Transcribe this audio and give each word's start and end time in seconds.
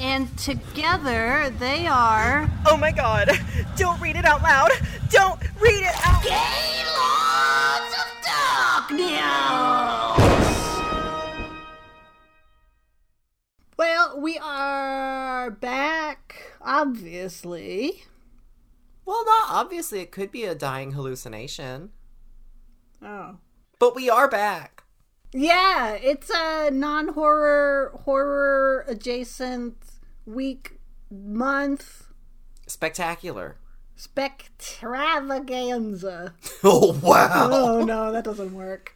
And 0.00 0.36
together 0.38 1.52
they 1.58 1.86
are. 1.86 2.48
Oh 2.66 2.76
my 2.76 2.92
god! 2.92 3.30
Don't 3.76 4.00
read 4.00 4.16
it 4.16 4.24
out 4.24 4.42
loud! 4.42 4.70
Don't 5.10 5.40
read 5.60 5.82
it 5.82 5.94
out 6.06 6.22
Gaylords 6.22 7.94
of 7.98 8.06
Darkness! 8.88 9.18
Well, 13.76 14.20
we 14.20 14.38
are 14.38 15.50
back, 15.50 16.52
obviously. 16.60 18.04
Well, 19.04 19.24
not 19.24 19.46
obviously. 19.50 20.00
It 20.00 20.12
could 20.12 20.30
be 20.30 20.44
a 20.44 20.54
dying 20.54 20.92
hallucination. 20.92 21.90
Oh. 23.02 23.38
But 23.78 23.96
we 23.96 24.10
are 24.10 24.28
back. 24.28 24.84
Yeah, 25.32 25.92
it's 25.92 26.30
a 26.30 26.70
non 26.70 27.08
horror, 27.08 28.00
horror 28.04 28.84
adjacent 28.88 29.76
week, 30.28 30.78
month 31.10 32.06
Spectacular. 32.66 33.56
spectravaganza. 33.96 36.32
Oh, 36.64 36.98
wow. 37.02 37.48
oh 37.52 37.84
no, 37.84 38.12
that 38.12 38.24
doesn't 38.24 38.54
work. 38.54 38.94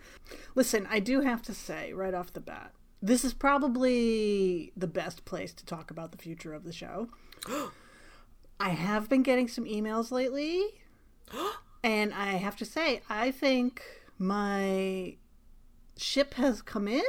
Listen, 0.54 0.86
I 0.90 1.00
do 1.00 1.20
have 1.22 1.42
to 1.42 1.54
say 1.54 1.92
right 1.92 2.14
off 2.14 2.32
the 2.32 2.40
bat, 2.40 2.72
this 3.00 3.24
is 3.24 3.32
probably 3.34 4.72
the 4.76 4.86
best 4.86 5.24
place 5.24 5.52
to 5.54 5.64
talk 5.64 5.90
about 5.90 6.12
the 6.12 6.18
future 6.18 6.52
of 6.54 6.64
the 6.64 6.72
show. 6.72 7.08
I 8.60 8.70
have 8.70 9.08
been 9.08 9.22
getting 9.22 9.48
some 9.48 9.64
emails 9.64 10.10
lately, 10.12 10.62
and 11.84 12.12
I 12.14 12.32
have 12.34 12.56
to 12.56 12.64
say, 12.64 13.00
I 13.08 13.30
think 13.30 13.82
my 14.18 15.16
ship 15.96 16.34
has 16.34 16.62
come 16.62 16.88
in. 16.88 17.02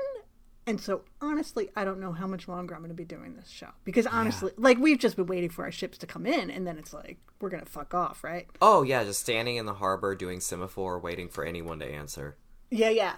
And 0.66 0.80
so, 0.80 1.02
honestly, 1.22 1.70
I 1.76 1.84
don't 1.84 2.00
know 2.00 2.14
how 2.14 2.26
much 2.26 2.48
longer 2.48 2.74
I'm 2.74 2.80
going 2.82 2.90
to 2.90 2.96
be 2.96 3.04
doing 3.04 3.36
this 3.36 3.50
show. 3.50 3.68
Because 3.84 4.08
honestly, 4.08 4.52
like, 4.58 4.78
we've 4.78 4.98
just 4.98 5.18
been 5.18 5.26
waiting 5.26 5.50
for 5.50 5.66
our 5.66 5.72
ships 5.72 5.98
to 5.98 6.08
come 6.08 6.26
in, 6.26 6.50
and 6.50 6.66
then 6.66 6.78
it's 6.78 6.94
like, 6.94 7.18
we're 7.42 7.50
going 7.50 7.64
to 7.64 7.70
fuck 7.70 7.94
off, 7.94 8.24
right? 8.24 8.48
Oh, 8.62 8.84
yeah, 8.84 9.04
just 9.04 9.20
standing 9.20 9.58
in 9.58 9.66
the 9.66 9.74
harbor 9.74 10.16
doing 10.16 10.40
semaphore, 10.40 11.00
waiting 11.00 11.28
for 11.28 11.44
anyone 11.44 11.80
to 11.80 11.86
answer. 11.86 12.38
Yeah, 12.70 12.90
yeah. 12.90 13.16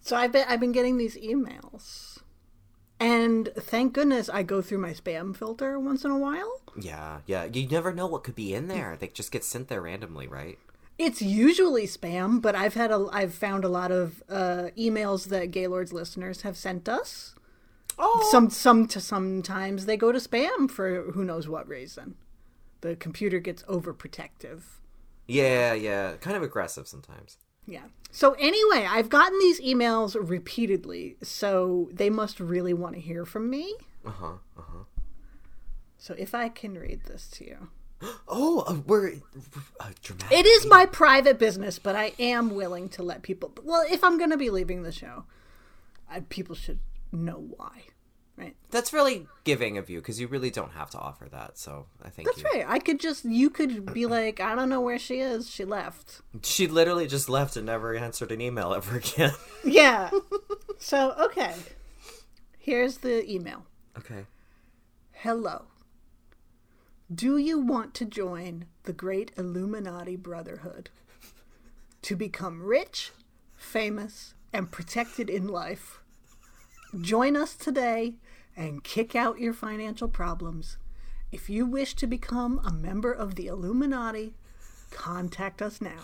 So 0.00 0.16
I've 0.16 0.32
been 0.32 0.46
I've 0.48 0.60
been 0.60 0.72
getting 0.72 0.96
these 0.96 1.16
emails. 1.16 2.18
And 2.98 3.50
thank 3.56 3.94
goodness 3.94 4.28
I 4.28 4.42
go 4.42 4.60
through 4.60 4.78
my 4.78 4.92
spam 4.92 5.34
filter 5.34 5.78
once 5.78 6.04
in 6.04 6.10
a 6.10 6.18
while. 6.18 6.60
Yeah, 6.78 7.20
yeah. 7.26 7.44
You 7.44 7.66
never 7.66 7.92
know 7.92 8.06
what 8.06 8.24
could 8.24 8.34
be 8.34 8.52
in 8.54 8.68
there. 8.68 8.96
They 8.98 9.08
just 9.08 9.32
get 9.32 9.44
sent 9.44 9.68
there 9.68 9.80
randomly, 9.80 10.26
right? 10.26 10.58
It's 11.00 11.22
usually 11.22 11.86
spam, 11.86 12.42
but 12.42 12.54
I've 12.54 12.74
had 12.74 12.90
a 12.90 13.08
I've 13.10 13.32
found 13.32 13.64
a 13.64 13.70
lot 13.70 13.90
of 13.90 14.22
uh, 14.28 14.68
emails 14.76 15.28
that 15.28 15.50
Gaylord's 15.50 15.94
listeners 15.94 16.42
have 16.42 16.58
sent 16.58 16.90
us. 16.90 17.34
Oh. 17.98 18.28
Some 18.30 18.50
some 18.50 18.86
to 18.88 19.00
sometimes 19.00 19.86
they 19.86 19.96
go 19.96 20.12
to 20.12 20.18
spam 20.18 20.70
for 20.70 21.10
who 21.12 21.24
knows 21.24 21.48
what 21.48 21.66
reason. 21.66 22.16
The 22.82 22.96
computer 22.96 23.38
gets 23.38 23.62
overprotective. 23.62 24.60
Yeah, 25.26 25.72
yeah. 25.72 26.16
Kind 26.16 26.36
of 26.36 26.42
aggressive 26.42 26.86
sometimes. 26.86 27.38
Yeah. 27.66 27.84
So 28.10 28.32
anyway, 28.32 28.86
I've 28.86 29.08
gotten 29.08 29.38
these 29.38 29.58
emails 29.62 30.14
repeatedly, 30.20 31.16
so 31.22 31.88
they 31.94 32.10
must 32.10 32.40
really 32.40 32.74
want 32.74 32.96
to 32.96 33.00
hear 33.00 33.24
from 33.24 33.48
me. 33.48 33.74
Uh 34.04 34.10
huh, 34.10 34.32
uh 34.54 34.62
huh. 34.68 34.84
So 35.96 36.14
if 36.18 36.34
I 36.34 36.50
can 36.50 36.74
read 36.74 37.04
this 37.04 37.26
to 37.28 37.46
you. 37.46 37.68
Oh, 38.28 38.64
uh, 38.66 38.76
we're 38.86 39.14
uh, 39.78 39.90
dramatic. 40.02 40.38
It 40.38 40.46
is 40.46 40.66
my 40.66 40.86
private 40.86 41.38
business, 41.38 41.78
but 41.78 41.96
I 41.96 42.12
am 42.18 42.54
willing 42.54 42.88
to 42.90 43.02
let 43.02 43.22
people. 43.22 43.52
Well, 43.62 43.84
if 43.90 44.02
I'm 44.02 44.16
going 44.18 44.30
to 44.30 44.36
be 44.36 44.50
leaving 44.50 44.82
the 44.82 44.92
show, 44.92 45.24
I, 46.10 46.20
people 46.20 46.54
should 46.54 46.78
know 47.12 47.44
why, 47.56 47.82
right? 48.36 48.56
That's 48.70 48.92
really 48.92 49.26
giving 49.44 49.78
of 49.78 49.90
you 49.90 50.00
because 50.00 50.20
you 50.20 50.28
really 50.28 50.50
don't 50.50 50.72
have 50.72 50.90
to 50.90 50.98
offer 50.98 51.28
that. 51.30 51.58
So 51.58 51.86
I 52.02 52.08
think 52.08 52.28
That's 52.28 52.42
you... 52.42 52.50
right. 52.52 52.64
I 52.66 52.78
could 52.78 53.00
just, 53.00 53.24
you 53.24 53.50
could 53.50 53.92
be 53.92 54.06
like, 54.06 54.40
I 54.40 54.54
don't 54.54 54.68
know 54.68 54.80
where 54.80 54.98
she 54.98 55.20
is. 55.20 55.50
She 55.50 55.64
left. 55.64 56.22
She 56.42 56.66
literally 56.66 57.06
just 57.06 57.28
left 57.28 57.56
and 57.56 57.66
never 57.66 57.94
answered 57.94 58.32
an 58.32 58.40
email 58.40 58.72
ever 58.74 58.96
again. 58.96 59.32
Yeah. 59.64 60.10
so, 60.78 61.12
okay. 61.18 61.54
Here's 62.58 62.98
the 62.98 63.30
email 63.30 63.64
okay. 63.98 64.24
Hello. 65.12 65.64
Do 67.12 67.36
you 67.38 67.58
want 67.58 67.92
to 67.94 68.04
join 68.04 68.66
the 68.84 68.92
great 68.92 69.32
Illuminati 69.36 70.14
Brotherhood? 70.14 70.90
To 72.02 72.14
become 72.14 72.62
rich, 72.62 73.10
famous, 73.56 74.34
and 74.52 74.70
protected 74.70 75.28
in 75.28 75.48
life? 75.48 75.98
Join 77.00 77.36
us 77.36 77.56
today 77.56 78.14
and 78.56 78.84
kick 78.84 79.16
out 79.16 79.40
your 79.40 79.52
financial 79.52 80.06
problems. 80.06 80.76
If 81.32 81.50
you 81.50 81.66
wish 81.66 81.94
to 81.94 82.06
become 82.06 82.60
a 82.64 82.72
member 82.72 83.12
of 83.12 83.34
the 83.34 83.48
Illuminati, 83.48 84.34
contact 84.92 85.60
us 85.60 85.80
now. 85.80 86.02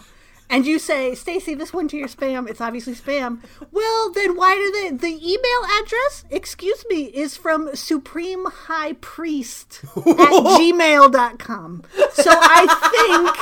And 0.48 0.64
you 0.64 0.78
say, 0.78 1.12
Stacie, 1.12 1.58
this 1.58 1.72
went 1.72 1.90
to 1.90 1.96
your 1.96 2.08
spam. 2.08 2.48
It's 2.48 2.60
obviously 2.60 2.94
spam. 2.94 3.42
Well, 3.72 4.12
then 4.12 4.36
why 4.36 4.54
do 4.54 4.70
they? 4.72 4.96
The 4.96 5.16
email 5.16 5.82
address, 5.82 6.24
excuse 6.30 6.84
me, 6.88 7.04
is 7.06 7.36
from 7.36 7.74
Supreme 7.74 8.46
High 8.46 8.92
Priest 8.94 9.80
at 9.82 9.92
gmail.com. 10.04 11.82
So 12.12 12.30
I 12.32 12.66
think 12.92 13.36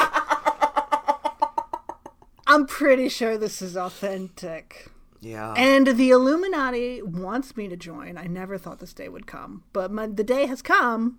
I'm 2.47 2.67
pretty 2.67 3.09
sure 3.09 3.37
this 3.37 3.61
is 3.61 3.77
authentic. 3.77 4.91
Yeah. 5.21 5.55
And 5.57 5.87
the 5.87 6.11
Illuminati 6.11 7.01
wants 7.03 7.57
me 7.57 7.69
to 7.69 7.77
join. 7.77 8.19
I 8.19 8.25
never 8.25 8.59
thought 8.59 8.79
this 8.79 8.93
day 8.93 9.09
would 9.09 9.27
come, 9.27 9.63
but 9.73 9.91
my, 9.91 10.07
the 10.07 10.25
day 10.25 10.47
has 10.47 10.61
come. 10.63 11.19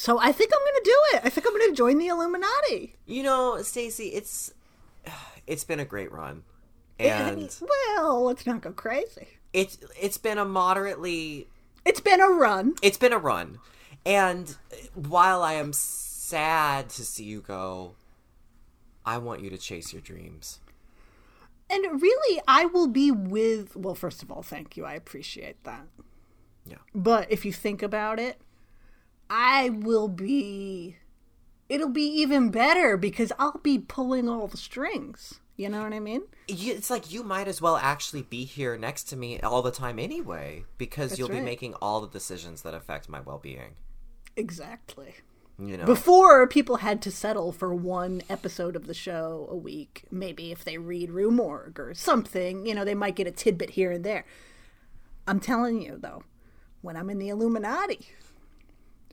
So 0.00 0.18
I 0.18 0.32
think 0.32 0.50
I'm 0.54 0.64
going 0.64 0.82
to 0.82 0.90
do 0.90 1.16
it. 1.16 1.20
I 1.26 1.28
think 1.28 1.46
I'm 1.46 1.52
going 1.52 1.70
to 1.70 1.76
join 1.76 1.98
the 1.98 2.06
Illuminati. 2.06 2.96
you 3.04 3.22
know, 3.22 3.56
Stacie, 3.58 4.12
it's 4.14 4.54
it's 5.46 5.62
been 5.62 5.78
a 5.78 5.84
great 5.84 6.10
run, 6.10 6.42
and 6.98 7.54
well, 7.60 8.24
let's 8.24 8.46
not 8.46 8.62
go 8.62 8.72
crazy. 8.72 9.28
it's 9.52 9.76
it's 10.00 10.16
been 10.16 10.38
a 10.38 10.44
moderately 10.46 11.48
It's 11.84 12.00
been 12.00 12.22
a 12.22 12.28
run. 12.28 12.76
it's 12.80 12.96
been 12.96 13.12
a 13.12 13.18
run, 13.18 13.58
and 14.06 14.56
while 14.94 15.42
I 15.42 15.52
am 15.52 15.74
sad 15.74 16.88
to 16.90 17.04
see 17.04 17.24
you 17.24 17.42
go, 17.42 17.94
I 19.04 19.18
want 19.18 19.42
you 19.42 19.50
to 19.50 19.58
chase 19.58 19.92
your 19.92 20.00
dreams. 20.00 20.60
And 21.68 22.00
really, 22.00 22.40
I 22.48 22.64
will 22.64 22.88
be 22.88 23.10
with. 23.10 23.76
Well, 23.76 23.94
first 23.94 24.22
of 24.22 24.32
all, 24.32 24.42
thank 24.42 24.78
you. 24.78 24.86
I 24.86 24.94
appreciate 24.94 25.62
that. 25.64 25.86
Yeah. 26.64 26.78
But 26.94 27.30
if 27.30 27.44
you 27.44 27.52
think 27.52 27.82
about 27.82 28.18
it, 28.18 28.40
I 29.30 29.70
will 29.70 30.08
be. 30.08 30.96
It'll 31.68 31.88
be 31.88 32.02
even 32.20 32.50
better 32.50 32.96
because 32.96 33.32
I'll 33.38 33.60
be 33.62 33.78
pulling 33.78 34.28
all 34.28 34.48
the 34.48 34.56
strings. 34.56 35.38
You 35.56 35.68
know 35.68 35.82
what 35.82 35.92
I 35.92 36.00
mean? 36.00 36.22
It's 36.48 36.90
like 36.90 37.12
you 37.12 37.22
might 37.22 37.46
as 37.46 37.62
well 37.62 37.76
actually 37.76 38.22
be 38.22 38.44
here 38.44 38.76
next 38.76 39.04
to 39.04 39.16
me 39.16 39.38
all 39.40 39.62
the 39.62 39.70
time 39.70 39.98
anyway, 39.98 40.64
because 40.78 41.18
you'll 41.18 41.28
be 41.28 41.40
making 41.40 41.74
all 41.74 42.00
the 42.00 42.08
decisions 42.08 42.62
that 42.62 42.74
affect 42.74 43.08
my 43.08 43.20
well-being. 43.20 43.76
Exactly. 44.36 45.16
You 45.58 45.76
know, 45.76 45.84
Before, 45.84 46.46
people 46.46 46.76
had 46.76 47.02
to 47.02 47.10
settle 47.10 47.52
for 47.52 47.74
one 47.74 48.22
episode 48.30 48.74
of 48.74 48.86
the 48.86 48.94
show 48.94 49.46
a 49.50 49.56
week. 49.56 50.04
Maybe 50.10 50.50
if 50.50 50.64
they 50.64 50.78
read 50.78 51.10
Rue 51.10 51.30
Morgue 51.30 51.78
or 51.78 51.92
something, 51.92 52.64
you 52.64 52.74
know, 52.74 52.84
they 52.84 52.94
might 52.94 53.14
get 53.14 53.26
a 53.26 53.30
tidbit 53.30 53.70
here 53.70 53.92
and 53.92 54.02
there. 54.02 54.24
I'm 55.28 55.38
telling 55.38 55.82
you, 55.82 55.98
though, 55.98 56.22
when 56.80 56.96
I'm 56.96 57.10
in 57.10 57.18
the 57.18 57.28
Illuminati, 57.28 58.08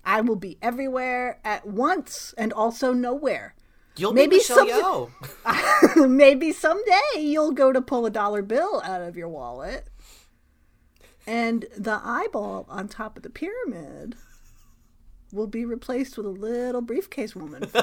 I 0.08 0.22
will 0.22 0.38
be 0.38 0.58
everywhere 0.62 1.40
at 1.44 1.68
once 1.68 2.34
and 2.38 2.54
also 2.54 2.94
nowhere. 2.94 3.56
you'll 3.98 4.14
maybe 4.14 4.38
be 4.38 4.38
Michelle 4.38 5.12
some-. 5.46 6.16
Maybe 6.18 6.54
someday 6.54 7.20
you'll 7.20 7.52
go 7.52 7.74
to 7.74 7.82
pull 7.82 8.06
a 8.06 8.10
dollar 8.10 8.42
bill 8.42 8.82
out 8.86 9.02
of 9.02 9.18
your 9.18 9.28
wallet, 9.28 9.90
and 11.28 11.66
the 11.78 12.00
eyeball 12.02 12.66
on 12.70 12.88
top 12.88 13.18
of 13.18 13.24
the 13.24 13.30
pyramid 13.30 14.16
will 15.34 15.48
be 15.48 15.66
replaced 15.66 16.16
with 16.16 16.26
a 16.26 16.30
little 16.30 16.82
briefcase 16.82 17.36
woman. 17.36 17.70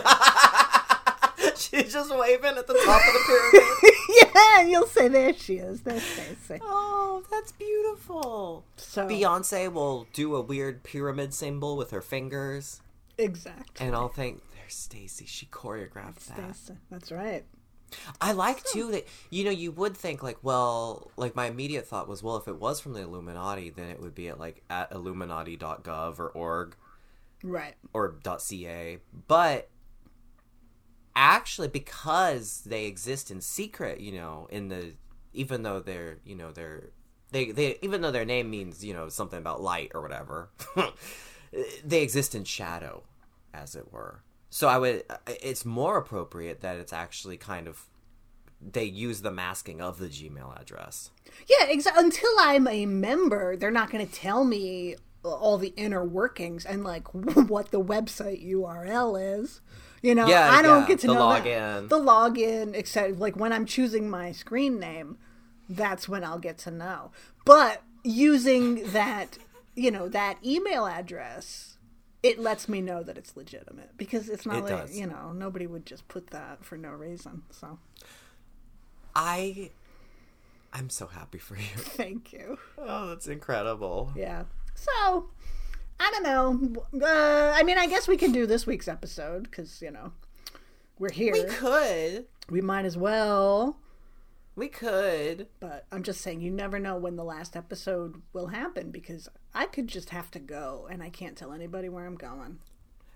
She's 1.82 1.92
just 1.92 2.14
waving 2.16 2.56
at 2.56 2.66
the 2.66 2.74
top 2.84 3.00
of 3.06 3.12
the 3.12 3.20
pyramid. 3.26 3.94
yeah, 4.34 4.62
you'll 4.62 4.86
say, 4.86 5.08
"There 5.08 5.32
she 5.34 5.54
is. 5.56 5.80
There's 5.82 6.02
Stacie." 6.02 6.58
oh, 6.62 7.22
that's 7.30 7.52
beautiful. 7.52 8.64
So 8.76 9.06
Beyonce 9.08 9.72
will 9.72 10.06
do 10.12 10.34
a 10.36 10.40
weird 10.40 10.82
pyramid 10.82 11.34
symbol 11.34 11.76
with 11.76 11.90
her 11.90 12.02
fingers, 12.02 12.80
exactly, 13.18 13.86
and 13.86 13.94
I'll 13.94 14.08
think, 14.08 14.42
"There's 14.54 14.74
Stacie. 14.74 15.26
She 15.26 15.46
choreographed 15.46 16.26
that." 16.26 16.38
Stacie. 16.38 16.76
That's 16.90 17.10
right. 17.12 17.44
I 18.20 18.32
like 18.32 18.64
too 18.64 18.90
that 18.90 19.06
you 19.30 19.44
know 19.44 19.50
you 19.52 19.70
would 19.70 19.96
think 19.96 20.20
like 20.20 20.38
well 20.42 21.12
like 21.16 21.36
my 21.36 21.46
immediate 21.46 21.86
thought 21.86 22.08
was 22.08 22.24
well 22.24 22.36
if 22.36 22.48
it 22.48 22.58
was 22.58 22.80
from 22.80 22.92
the 22.92 23.02
Illuminati 23.02 23.70
then 23.70 23.88
it 23.88 24.00
would 24.00 24.16
be 24.16 24.26
at 24.28 24.40
like 24.40 24.64
at 24.68 24.90
illuminati.gov 24.90 26.18
or 26.18 26.28
org 26.30 26.74
Right. 27.44 27.74
or 27.92 28.16
.ca 28.40 28.98
but 29.28 29.68
actually 31.16 31.68
because 31.68 32.62
they 32.66 32.86
exist 32.86 33.30
in 33.30 33.40
secret 33.40 34.00
you 34.00 34.12
know 34.12 34.46
in 34.50 34.68
the 34.68 34.92
even 35.32 35.62
though 35.62 35.80
they're 35.80 36.18
you 36.24 36.34
know 36.34 36.50
they're 36.50 36.90
they 37.30 37.50
they 37.50 37.78
even 37.82 38.00
though 38.00 38.10
their 38.10 38.24
name 38.24 38.50
means 38.50 38.84
you 38.84 38.92
know 38.92 39.08
something 39.08 39.38
about 39.38 39.60
light 39.62 39.90
or 39.94 40.00
whatever 40.02 40.50
they 41.84 42.02
exist 42.02 42.34
in 42.34 42.44
shadow 42.44 43.02
as 43.52 43.76
it 43.76 43.92
were 43.92 44.22
so 44.50 44.68
i 44.68 44.76
would 44.78 45.04
uh, 45.08 45.16
it's 45.26 45.64
more 45.64 45.96
appropriate 45.98 46.60
that 46.60 46.76
it's 46.76 46.92
actually 46.92 47.36
kind 47.36 47.68
of 47.68 47.86
they 48.60 48.84
use 48.84 49.20
the 49.20 49.30
masking 49.30 49.80
of 49.80 49.98
the 49.98 50.06
gmail 50.08 50.58
address 50.60 51.10
Yeah. 51.48 51.70
Until 51.96 52.30
I'm 52.38 52.66
a 52.66 52.86
member, 52.86 53.56
they're 53.56 53.70
not 53.70 53.90
going 53.90 54.06
to 54.06 54.12
tell 54.12 54.44
me 54.44 54.96
all 55.22 55.58
the 55.58 55.74
inner 55.76 56.04
workings 56.04 56.64
and 56.64 56.84
like 56.84 57.12
what 57.14 57.70
the 57.70 57.82
website 57.82 58.46
URL 58.48 59.40
is. 59.40 59.60
You 60.04 60.14
know, 60.14 60.28
Yeah, 60.28 60.50
I 60.52 60.60
don't 60.62 60.82
yeah, 60.82 60.88
get 60.88 60.98
to 61.00 61.06
the 61.06 61.14
know 61.14 61.28
that. 61.32 61.88
the 61.88 61.98
login, 61.98 62.74
except 62.74 63.18
like 63.18 63.36
when 63.36 63.52
I'm 63.52 63.64
choosing 63.64 64.10
my 64.10 64.32
screen 64.32 64.78
name, 64.78 65.16
that's 65.68 66.08
when 66.08 66.22
I'll 66.22 66.38
get 66.38 66.58
to 66.58 66.70
know. 66.70 67.10
But 67.46 67.82
using 68.02 68.84
that, 68.92 69.38
you 69.74 69.90
know, 69.90 70.08
that 70.10 70.36
email 70.44 70.86
address, 70.86 71.78
it 72.22 72.38
lets 72.38 72.68
me 72.68 72.82
know 72.82 73.02
that 73.02 73.16
it's 73.16 73.34
legitimate 73.36 73.96
because 73.96 74.28
it's 74.28 74.44
not 74.44 74.58
It 74.58 74.62
like 74.64 74.86
does. 74.88 74.98
you 74.98 75.06
know 75.06 75.32
nobody 75.32 75.66
would 75.66 75.86
just 75.86 76.06
put 76.08 76.28
that 76.28 76.64
for 76.64 76.76
no 76.76 76.90
reason. 76.90 77.42
So 77.50 77.78
i 79.16 79.70
i'm 80.72 80.90
so 80.90 81.06
happy 81.06 81.38
for 81.38 81.56
you 81.56 81.62
thank 81.76 82.32
you. 82.32 82.58
oh 82.78 83.08
that's 83.08 83.26
incredible 83.28 84.12
Yeah. 84.16 84.44
So, 84.74 85.28
I 86.00 86.10
don't 86.10 86.22
know. 86.22 86.82
Uh, 87.06 87.52
I 87.54 87.62
mean, 87.62 87.78
I 87.78 87.86
guess 87.86 88.08
we 88.08 88.16
can 88.16 88.32
do 88.32 88.46
this 88.46 88.66
week's 88.66 88.88
episode 88.88 89.44
because, 89.44 89.80
you 89.80 89.90
know, 89.90 90.12
we're 90.98 91.12
here. 91.12 91.32
we 91.32 91.44
could 91.44 92.26
We 92.50 92.60
might 92.60 92.84
as 92.84 92.96
well. 92.96 93.78
we 94.56 94.68
could 94.68 95.48
But 95.60 95.86
I'm 95.90 96.02
just 96.02 96.20
saying, 96.20 96.40
you 96.40 96.50
never 96.50 96.78
know 96.78 96.96
when 96.96 97.16
the 97.16 97.24
last 97.24 97.56
episode 97.56 98.22
will 98.32 98.48
happen 98.48 98.90
because 98.90 99.28
I 99.54 99.66
could 99.66 99.88
just 99.88 100.10
have 100.10 100.30
to 100.32 100.38
go 100.38 100.88
and 100.90 101.02
I 101.02 101.10
can't 101.10 101.36
tell 101.36 101.52
anybody 101.52 101.88
where 101.88 102.06
I'm 102.06 102.16
going. 102.16 102.58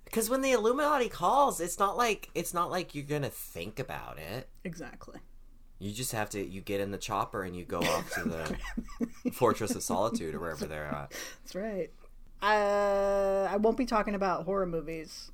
Because 0.04 0.30
when 0.30 0.40
the 0.40 0.52
Illuminati 0.52 1.10
calls, 1.10 1.60
it's 1.60 1.78
not 1.78 1.96
like 1.98 2.30
it's 2.34 2.54
not 2.54 2.70
like 2.70 2.94
you're 2.94 3.04
gonna 3.04 3.28
think 3.28 3.78
about 3.78 4.18
it. 4.18 4.48
Exactly. 4.64 5.18
You 5.78 5.92
just 5.92 6.12
have 6.12 6.30
to. 6.30 6.42
You 6.42 6.62
get 6.62 6.80
in 6.80 6.90
the 6.90 6.98
chopper 6.98 7.42
and 7.42 7.54
you 7.54 7.64
go 7.64 7.80
off 7.80 8.10
to 8.14 8.24
the 8.24 9.30
Fortress 9.32 9.74
of 9.74 9.82
Solitude 9.82 10.34
or 10.34 10.40
wherever 10.40 10.64
they're 10.64 10.86
at. 10.86 11.12
That's 11.42 11.54
right. 11.54 11.90
Uh, 12.42 13.48
I 13.50 13.56
won't 13.56 13.76
be 13.76 13.86
talking 13.86 14.14
about 14.14 14.44
horror 14.44 14.66
movies 14.66 15.30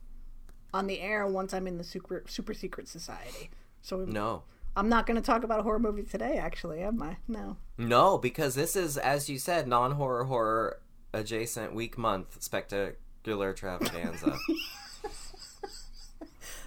on 0.73 0.87
the 0.87 1.01
air 1.01 1.27
once 1.27 1.53
I'm 1.53 1.67
in 1.67 1.79
the 1.79 1.85
super 1.85 2.25
super 2.27 2.55
secret 2.55 2.89
society. 2.89 3.51
So 3.83 4.05
No, 4.05 4.43
I'm 4.77 4.89
not 4.89 5.07
going 5.07 5.17
to 5.17 5.23
talk 5.23 5.45
about 5.45 5.61
a 5.61 5.63
horror 5.63 5.79
movie 5.79 6.03
today. 6.03 6.39
Actually, 6.39 6.83
am 6.83 7.03
I? 7.03 7.17
No. 7.29 7.57
no, 7.79 8.19
because 8.19 8.55
this 8.55 8.75
is, 8.75 8.97
as 8.97 9.29
you 9.29 9.39
said, 9.39 9.69
non-horror 9.69 10.25
horror 10.25 10.81
adjacent 11.13 11.75
week 11.75 11.97
month 11.97 12.43
spectacular 12.43 12.97
travaganza. 13.55 14.37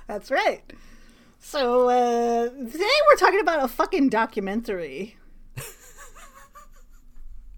That's 0.07 0.31
right. 0.31 0.61
So 1.39 1.89
uh, 1.89 2.49
today 2.49 2.85
we're 3.09 3.17
talking 3.17 3.39
about 3.39 3.63
a 3.63 3.67
fucking 3.67 4.09
documentary, 4.09 5.17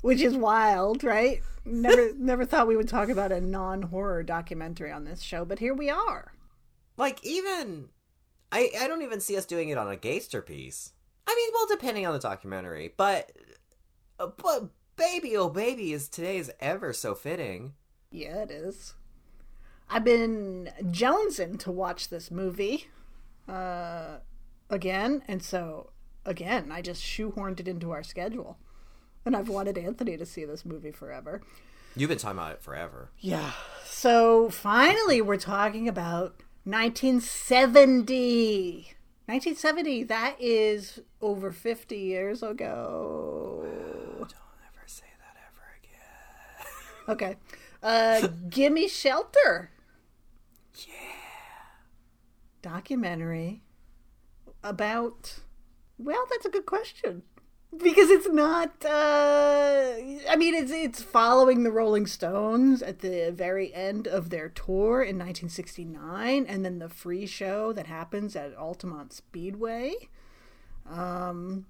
which 0.02 0.22
is 0.22 0.36
wild, 0.36 1.04
right? 1.04 1.42
Never, 1.70 2.14
never 2.18 2.46
thought 2.46 2.68
we 2.68 2.76
would 2.78 2.90
talk 2.90 3.10
about 3.10 3.32
a 3.32 3.42
non-horror 3.42 4.24
documentary 4.24 4.92
on 4.92 5.06
this 5.06 5.22
show, 5.22 5.46
but 5.46 5.60
here 5.60 5.74
we 5.74 5.90
are. 5.90 6.34
like 6.98 7.24
even, 7.26 7.90
I 8.52 8.72
I 8.80 8.88
don't 8.88 9.02
even 9.04 9.20
see 9.22 9.38
us 9.38 9.46
doing 9.46 9.70
it 9.70 9.78
on 9.78 9.88
a 9.92 9.96
Geister 9.98 10.46
piece. 10.46 10.94
I 11.28 11.36
mean, 11.36 11.52
well, 11.54 11.68
depending 11.70 12.06
on 12.08 12.14
the 12.14 12.20
documentary, 12.20 12.94
but 12.98 13.32
but 14.18 14.70
baby, 14.96 15.38
oh 15.38 15.50
baby, 15.50 15.94
is 15.94 16.10
today's 16.10 16.50
ever 16.60 16.92
so 16.94 17.14
fitting. 17.16 17.74
Yeah, 18.12 18.44
it 18.44 18.52
is. 18.52 18.96
I've 19.90 20.04
been 20.04 20.72
jonesing 20.84 21.58
to 21.60 21.72
watch 21.72 22.10
this 22.10 22.30
movie 22.32 22.88
uh, 23.48 24.18
again, 24.70 25.24
and 25.28 25.42
so 25.44 25.92
again, 26.26 26.72
I 26.72 26.82
just 26.82 27.02
shoehorned 27.04 27.60
it 27.60 27.68
into 27.68 27.92
our 27.92 28.04
schedule. 28.04 28.58
And 29.26 29.36
I've 29.36 29.50
wanted 29.50 29.78
Anthony 29.78 30.16
to 30.18 30.26
see 30.26 30.46
this 30.46 30.66
movie 30.66 30.92
forever. 30.92 31.42
You've 31.96 32.10
been 32.10 32.18
talking 32.18 32.38
about 32.38 32.52
it 32.54 32.62
forever. 32.62 33.10
Yeah. 33.20 33.52
So 33.86 34.50
finally, 34.50 35.22
we're 35.22 35.38
talking 35.38 35.88
about 35.88 36.42
1970. 36.64 38.94
1970, 39.26 40.04
that 40.04 40.36
is 40.40 41.00
over 41.22 41.52
50 41.52 41.98
years 41.98 42.42
ago. 42.42 43.66
Don't 44.18 44.32
ever 44.68 44.84
say 44.86 45.06
that 45.20 45.36
ever 45.48 45.76
again. 45.78 46.68
Okay. 47.08 47.36
Uh, 47.84 48.28
Gimme 48.50 48.88
Shelter. 48.88 49.72
Yeah. 50.76 50.94
Documentary 52.62 53.62
about. 54.64 55.40
Well, 55.98 56.26
that's 56.30 56.46
a 56.46 56.50
good 56.50 56.66
question. 56.66 57.24
Because 57.78 58.10
it's 58.10 58.28
not. 58.28 58.84
Uh, 58.84 59.94
I 60.28 60.36
mean, 60.38 60.56
it's 60.56 60.72
it's 60.72 61.04
following 61.04 61.64
the 61.64 61.72
Rolling 61.72 62.08
Stones 62.08 62.82
at 62.82 63.00
the 63.00 63.32
very 63.32 63.74
end 63.74 64.08
of 64.08 64.32
their 64.32 64.50
tour 64.50 65.04
in 65.04 65.18
1969, 65.20 66.46
and 66.48 66.66
then 66.66 66.80
the 66.80 66.90
free 66.90 67.28
show 67.28 67.72
that 67.74 67.86
happens 67.86 68.36
at 68.36 68.56
Altamont 68.58 69.14
Speedway. 69.14 69.94
Um, 70.90 71.68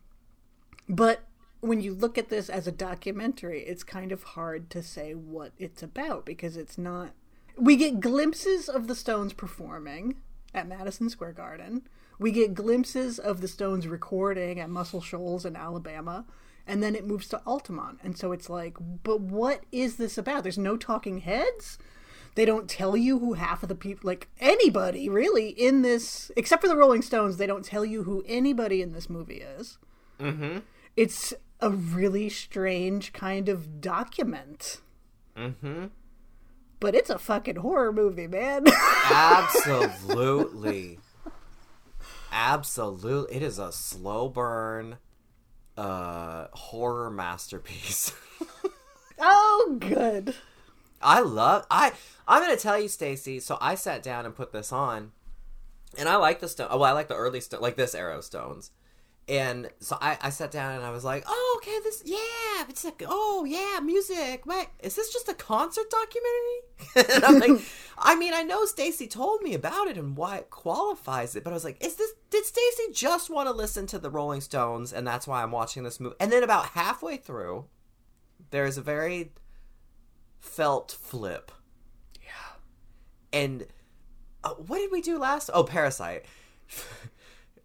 but 0.87 1.25
when 1.59 1.81
you 1.81 1.93
look 1.93 2.17
at 2.17 2.29
this 2.29 2.49
as 2.49 2.65
a 2.65 2.71
documentary, 2.71 3.63
it's 3.63 3.83
kind 3.83 4.11
of 4.11 4.23
hard 4.23 4.69
to 4.69 4.81
say 4.81 5.13
what 5.13 5.51
it's 5.57 5.83
about 5.83 6.25
because 6.25 6.55
it's 6.55 6.77
not. 6.77 7.11
We 7.57 7.75
get 7.75 7.99
glimpses 7.99 8.69
of 8.69 8.87
the 8.87 8.95
Stones 8.95 9.33
performing 9.33 10.15
at 10.53 10.67
Madison 10.67 11.09
Square 11.09 11.33
Garden. 11.33 11.87
We 12.19 12.31
get 12.31 12.53
glimpses 12.53 13.17
of 13.17 13.41
the 13.41 13.47
Stones 13.47 13.87
recording 13.87 14.59
at 14.59 14.69
Muscle 14.69 15.01
Shoals 15.01 15.45
in 15.45 15.55
Alabama. 15.55 16.25
And 16.67 16.83
then 16.83 16.93
it 16.93 17.07
moves 17.07 17.27
to 17.29 17.41
Altamont. 17.47 17.99
And 18.03 18.15
so 18.17 18.31
it's 18.31 18.49
like, 18.49 18.77
but 19.03 19.21
what 19.21 19.61
is 19.71 19.95
this 19.95 20.17
about? 20.19 20.43
There's 20.43 20.57
no 20.57 20.77
talking 20.77 21.19
heads. 21.19 21.79
They 22.35 22.45
don't 22.45 22.69
tell 22.69 22.95
you 22.95 23.17
who 23.19 23.33
half 23.33 23.63
of 23.63 23.69
the 23.69 23.75
people, 23.75 24.05
like 24.07 24.27
anybody 24.39 25.09
really 25.09 25.49
in 25.49 25.81
this, 25.81 26.31
except 26.37 26.61
for 26.61 26.67
the 26.67 26.75
Rolling 26.77 27.01
Stones, 27.01 27.37
they 27.37 27.47
don't 27.47 27.65
tell 27.65 27.83
you 27.83 28.03
who 28.03 28.23
anybody 28.27 28.81
in 28.81 28.91
this 28.93 29.09
movie 29.09 29.41
is 29.41 29.77
Mm-hmm. 30.19 30.59
it's 30.95 31.33
a 31.61 31.69
really 31.71 32.29
strange 32.29 33.13
kind 33.13 33.49
of 33.49 33.81
document. 33.81 34.81
Mm-hmm. 35.35 35.85
But 36.79 36.93
it's 36.93 37.09
a 37.09 37.17
fucking 37.17 37.55
horror 37.57 37.91
movie, 37.91 38.27
man. 38.27 38.65
Absolutely. 39.11 40.99
Absolutely. 42.31 43.35
It 43.35 43.43
is 43.43 43.59
a 43.59 43.71
slow 43.71 44.29
burn 44.29 44.97
uh 45.77 46.47
horror 46.51 47.09
masterpiece. 47.09 48.13
oh, 49.19 49.77
good. 49.79 50.35
I 51.01 51.21
love 51.21 51.65
I 51.71 51.93
I'm 52.27 52.41
gonna 52.41 52.57
tell 52.57 52.79
you, 52.79 52.89
Stacie, 52.89 53.41
so 53.41 53.57
I 53.61 53.75
sat 53.75 54.03
down 54.03 54.25
and 54.25 54.35
put 54.35 54.51
this 54.51 54.71
on 54.71 55.11
and 55.97 56.07
I 56.09 56.17
like 56.17 56.39
the 56.39 56.47
stone 56.47 56.69
well, 56.71 56.83
I 56.83 56.91
like 56.91 57.07
the 57.07 57.15
early 57.15 57.41
stone 57.41 57.61
like 57.61 57.75
this 57.75 57.95
arrow 57.95 58.21
stones. 58.21 58.71
And 59.29 59.69
so 59.79 59.95
I, 60.01 60.17
I 60.21 60.29
sat 60.31 60.49
down 60.49 60.73
and 60.73 60.83
I 60.83 60.89
was 60.89 61.05
like, 61.05 61.23
oh, 61.27 61.59
okay, 61.61 61.77
this, 61.83 62.01
yeah, 62.03 62.65
it's 62.67 62.83
like, 62.83 63.03
oh, 63.07 63.45
yeah, 63.45 63.79
music. 63.79 64.43
Wait, 64.47 64.69
is 64.79 64.95
this 64.95 65.13
just 65.13 65.29
a 65.29 65.35
concert 65.35 65.85
documentary? 65.91 67.13
and 67.15 67.23
I'm 67.23 67.39
like, 67.39 67.63
I 67.99 68.15
mean, 68.15 68.33
I 68.33 68.41
know 68.41 68.65
Stacie 68.65 69.07
told 69.07 69.43
me 69.43 69.53
about 69.53 69.87
it 69.87 69.97
and 69.97 70.17
why 70.17 70.37
it 70.37 70.49
qualifies 70.49 71.35
it, 71.35 71.43
but 71.43 71.51
I 71.51 71.53
was 71.53 71.63
like, 71.63 71.77
is 71.85 71.95
this, 71.95 72.09
did 72.31 72.43
Stacie 72.43 72.91
just 72.91 73.29
want 73.29 73.47
to 73.47 73.53
listen 73.53 73.85
to 73.87 73.99
the 73.99 74.09
Rolling 74.09 74.41
Stones 74.41 74.91
and 74.91 75.05
that's 75.05 75.27
why 75.27 75.43
I'm 75.43 75.51
watching 75.51 75.83
this 75.83 75.99
movie? 75.99 76.15
And 76.19 76.31
then 76.31 76.41
about 76.41 76.69
halfway 76.69 77.17
through, 77.17 77.65
there's 78.49 78.79
a 78.79 78.81
very 78.81 79.33
felt 80.39 80.91
flip. 80.91 81.51
Yeah. 82.19 82.57
And 83.31 83.67
uh, 84.43 84.55
what 84.55 84.79
did 84.79 84.91
we 84.91 85.01
do 85.01 85.19
last? 85.19 85.51
Oh, 85.53 85.63
Parasite. 85.63 86.25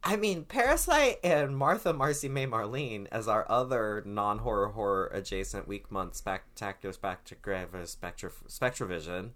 I 0.07 0.17
mean, 0.17 0.45
Parasite 0.45 1.19
and 1.25 1.57
Martha 1.57 1.95
Marcy 1.95 2.29
May 2.29 2.47
Marlene 2.47 3.07
as 3.11 3.27
our 3.27 3.51
other 3.51 4.03
non 4.05 4.39
horror 4.39 4.69
horror 4.69 5.11
adjacent 5.15 5.67
week 5.67 5.91
month 5.91 6.15
spectacular 6.15 6.93
spectra 6.93 8.31
spectravision 8.49 9.31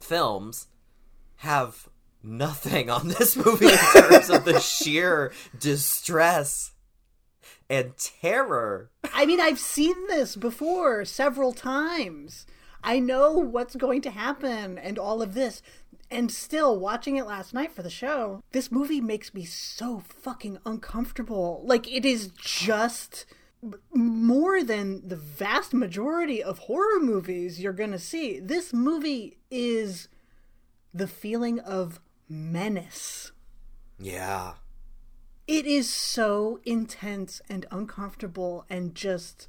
films 0.00 0.68
have 1.36 1.88
nothing 2.22 2.90
on 2.90 3.08
this 3.08 3.36
movie 3.44 3.66
in 3.66 3.78
terms 3.92 4.30
of 4.30 4.44
the 4.44 4.60
sheer 4.60 5.32
distress 5.58 6.72
and 7.68 7.96
terror. 7.96 8.90
I 9.12 9.26
mean, 9.26 9.40
I've 9.40 9.58
seen 9.58 10.06
this 10.06 10.36
before 10.36 11.04
several 11.04 11.52
times. 11.52 12.46
I 12.84 12.98
know 12.98 13.32
what's 13.32 13.76
going 13.76 14.02
to 14.02 14.10
happen 14.10 14.78
and 14.78 14.98
all 14.98 15.22
of 15.22 15.34
this. 15.34 15.62
And 16.12 16.30
still, 16.30 16.78
watching 16.78 17.16
it 17.16 17.26
last 17.26 17.54
night 17.54 17.72
for 17.72 17.82
the 17.82 17.88
show, 17.88 18.42
this 18.52 18.70
movie 18.70 19.00
makes 19.00 19.32
me 19.32 19.46
so 19.46 20.00
fucking 20.00 20.58
uncomfortable. 20.66 21.62
Like, 21.64 21.90
it 21.90 22.04
is 22.04 22.28
just 22.36 23.24
more 23.94 24.62
than 24.62 25.08
the 25.08 25.16
vast 25.16 25.72
majority 25.72 26.42
of 26.42 26.58
horror 26.58 27.00
movies 27.00 27.60
you're 27.60 27.72
going 27.72 27.92
to 27.92 27.98
see. 27.98 28.38
This 28.40 28.74
movie 28.74 29.38
is 29.50 30.08
the 30.92 31.06
feeling 31.06 31.60
of 31.60 31.98
menace. 32.28 33.32
Yeah. 33.98 34.54
It 35.46 35.64
is 35.64 35.88
so 35.88 36.60
intense 36.64 37.40
and 37.48 37.64
uncomfortable 37.70 38.66
and 38.68 38.94
just 38.94 39.48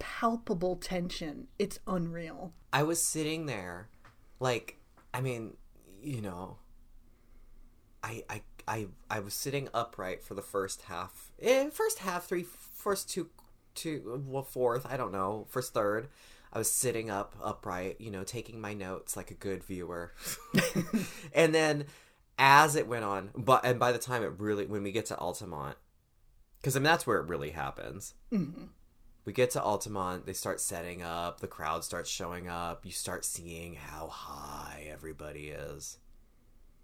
palpable 0.00 0.74
tension. 0.74 1.46
It's 1.56 1.78
unreal. 1.86 2.52
I 2.72 2.82
was 2.82 3.06
sitting 3.06 3.46
there, 3.46 3.88
like, 4.40 4.78
I 5.16 5.22
mean, 5.22 5.56
you 6.02 6.20
know, 6.20 6.58
I, 8.02 8.22
I, 8.28 8.42
I, 8.68 8.86
I 9.10 9.20
was 9.20 9.32
sitting 9.32 9.70
upright 9.72 10.22
for 10.22 10.34
the 10.34 10.42
first 10.42 10.82
half, 10.82 11.32
eh, 11.40 11.70
first 11.70 12.00
half, 12.00 12.26
three, 12.26 12.42
first 12.42 13.08
two, 13.08 13.30
two, 13.74 14.22
well, 14.26 14.42
fourth, 14.42 14.84
I 14.84 14.98
don't 14.98 15.12
know, 15.12 15.46
first 15.48 15.72
third. 15.72 16.08
I 16.52 16.58
was 16.58 16.70
sitting 16.70 17.08
up 17.08 17.34
upright, 17.42 17.98
you 17.98 18.10
know, 18.10 18.24
taking 18.24 18.60
my 18.60 18.74
notes 18.74 19.16
like 19.16 19.30
a 19.30 19.34
good 19.34 19.64
viewer. 19.64 20.12
and 21.34 21.54
then 21.54 21.86
as 22.38 22.76
it 22.76 22.86
went 22.86 23.04
on, 23.04 23.30
but 23.34 23.64
and 23.64 23.80
by 23.80 23.92
the 23.92 23.98
time 23.98 24.22
it 24.22 24.32
really 24.36 24.66
when 24.66 24.82
we 24.82 24.92
get 24.92 25.06
to 25.06 25.16
Altamont, 25.16 25.78
because 26.60 26.76
I 26.76 26.78
mean 26.78 26.84
that's 26.84 27.06
where 27.06 27.20
it 27.20 27.28
really 27.28 27.50
happens. 27.50 28.12
Mm-hmm. 28.30 28.64
We 29.26 29.32
get 29.32 29.50
to 29.50 29.62
Altamont, 29.62 30.24
they 30.24 30.32
start 30.32 30.60
setting 30.60 31.02
up, 31.02 31.40
the 31.40 31.48
crowd 31.48 31.82
starts 31.82 32.08
showing 32.08 32.48
up, 32.48 32.86
you 32.86 32.92
start 32.92 33.24
seeing 33.24 33.74
how 33.74 34.06
high 34.06 34.86
everybody 34.88 35.48
is. 35.48 35.98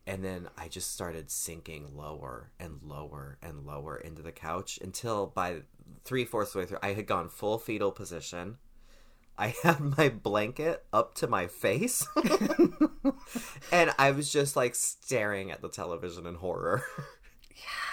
And 0.09 0.25
then 0.25 0.49
I 0.59 0.67
just 0.67 0.93
started 0.93 1.31
sinking 1.31 1.97
lower 1.97 2.51
and 2.59 2.81
lower 2.83 3.39
and 3.41 3.65
lower 3.65 3.97
into 3.97 4.23
the 4.23 4.33
couch 4.33 4.81
until 4.83 5.29
by 5.29 5.59
three 6.05 6.25
fourths 6.25 6.57
way 6.57 6.67
through, 6.67 6.81
I 6.83 6.95
had 6.95 7.07
gone 7.07 7.29
full 7.29 7.59
fetal 7.59 7.93
position. 7.93 8.59
I 9.39 9.55
had 9.63 9.97
my 9.97 10.09
blanket 10.09 10.85
up 10.93 11.15
to 11.17 11.29
my 11.29 11.47
face. 11.47 12.05
and 13.73 13.93
I 14.01 14.11
was 14.11 14.33
just 14.33 14.57
like 14.57 14.75
staring 14.75 15.53
at 15.53 15.63
the 15.63 15.69
television 15.69 16.27
in 16.27 16.35
horror. 16.35 16.83
Yeah. 17.55 17.92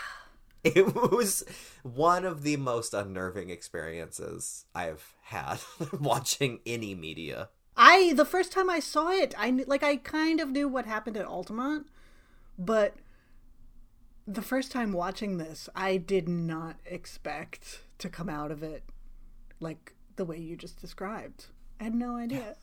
It 0.76 0.96
was 0.96 1.44
one 1.84 2.26
of 2.26 2.44
the 2.44 2.58
most 2.58 2.94
unnerving 2.94 3.50
experiences 3.50 4.66
I've 4.76 5.16
had 5.24 5.60
watching 6.00 6.60
any 6.66 6.96
media. 6.96 7.50
I 7.76 8.14
the 8.14 8.26
first 8.26 8.52
time 8.52 8.70
I 8.70 8.80
saw 8.80 9.10
it, 9.10 9.34
I 9.38 9.50
like 9.68 9.84
I 9.84 9.96
kind 9.96 10.40
of 10.40 10.50
knew 10.50 10.68
what 10.68 10.86
happened 10.86 11.18
at 11.18 11.26
Altamont, 11.26 11.88
but 12.58 12.96
the 14.28 14.42
first 14.42 14.72
time 14.72 14.92
watching 14.92 15.38
this, 15.38 15.70
I 15.76 15.98
did 15.98 16.30
not 16.30 16.76
expect 16.86 17.82
to 17.98 18.10
come 18.10 18.30
out 18.30 18.52
of 18.52 18.62
it 18.62 18.84
like 19.60 19.96
the 20.18 20.26
way 20.26 20.38
you 20.38 20.56
just 20.56 20.80
described. 20.80 21.48
I 21.80 21.86
had 21.86 21.96
no 21.96 22.16
idea. 22.16 22.56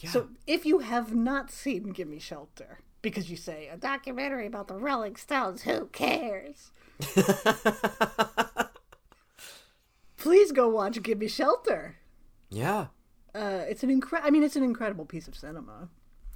Yeah. 0.00 0.10
So 0.10 0.28
if 0.46 0.66
you 0.66 0.80
have 0.80 1.14
not 1.14 1.50
seen 1.50 1.90
Gimme 1.90 2.18
Shelter, 2.18 2.80
because 3.06 3.30
you 3.30 3.36
say 3.36 3.68
a 3.68 3.76
documentary 3.76 4.46
about 4.48 4.66
the 4.66 4.74
Rolling 4.74 5.14
Stones, 5.14 5.62
who 5.62 5.86
cares? 5.86 6.72
Please 10.16 10.50
go 10.52 10.68
watch 10.68 11.00
Gimme 11.02 11.28
Shelter. 11.28 11.96
yeah. 12.50 12.86
Uh, 13.34 13.64
it's 13.68 13.82
an 13.84 13.90
incre- 14.00 14.22
I 14.24 14.30
mean, 14.30 14.42
it's 14.42 14.56
an 14.56 14.62
incredible 14.62 15.04
piece 15.04 15.28
of 15.28 15.36
cinema. 15.36 15.90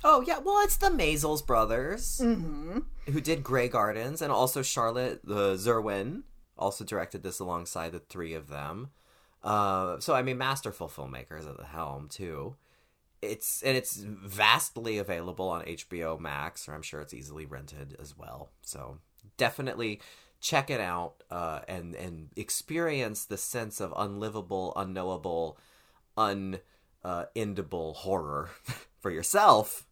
Oh 0.05 0.21
yeah, 0.27 0.39
well 0.39 0.61
it's 0.63 0.77
the 0.77 0.89
Maysles 0.91 1.45
brothers 1.45 2.21
Mm-hmm. 2.23 2.81
who 3.11 3.21
did 3.23 3.43
Grey 3.43 3.69
Gardens, 3.69 4.21
and 4.21 4.31
also 4.31 4.61
Charlotte 4.63 5.21
the 5.25 5.55
Zwerin 5.55 6.25
also 6.59 6.85
directed 6.85 7.23
this 7.23 7.41
alongside 7.41 7.93
the 7.93 8.01
three 8.01 8.35
of 8.35 8.49
them. 8.49 8.91
Uh, 9.43 9.99
so 9.99 10.15
I 10.15 10.21
mean, 10.23 10.37
masterful 10.37 10.89
filmmakers 10.89 11.49
at 11.49 11.57
the 11.57 11.65
helm 11.65 12.09
too. 12.09 12.55
It's 13.23 13.63
and 13.63 13.77
it's 13.77 13.97
vastly 13.99 14.99
available 14.99 15.49
on 15.49 15.63
HBO 15.65 16.19
Max, 16.19 16.69
or 16.69 16.75
I'm 16.75 16.83
sure 16.83 17.01
it's 17.01 17.15
easily 17.15 17.47
rented 17.47 17.97
as 18.01 18.17
well. 18.17 18.51
So 18.63 18.99
definitely 19.37 20.01
check 20.41 20.71
it 20.71 20.81
out 20.81 21.23
uh, 21.31 21.61
and 21.69 21.95
and 21.95 22.31
experience 22.37 23.27
the 23.27 23.37
sense 23.37 23.81
of 23.81 23.93
unlivable, 23.97 24.73
unknowable, 24.75 25.59
unendable 26.17 27.91
uh, 27.91 28.01
horror 28.01 28.51
for 29.01 29.11
yourself, 29.11 29.87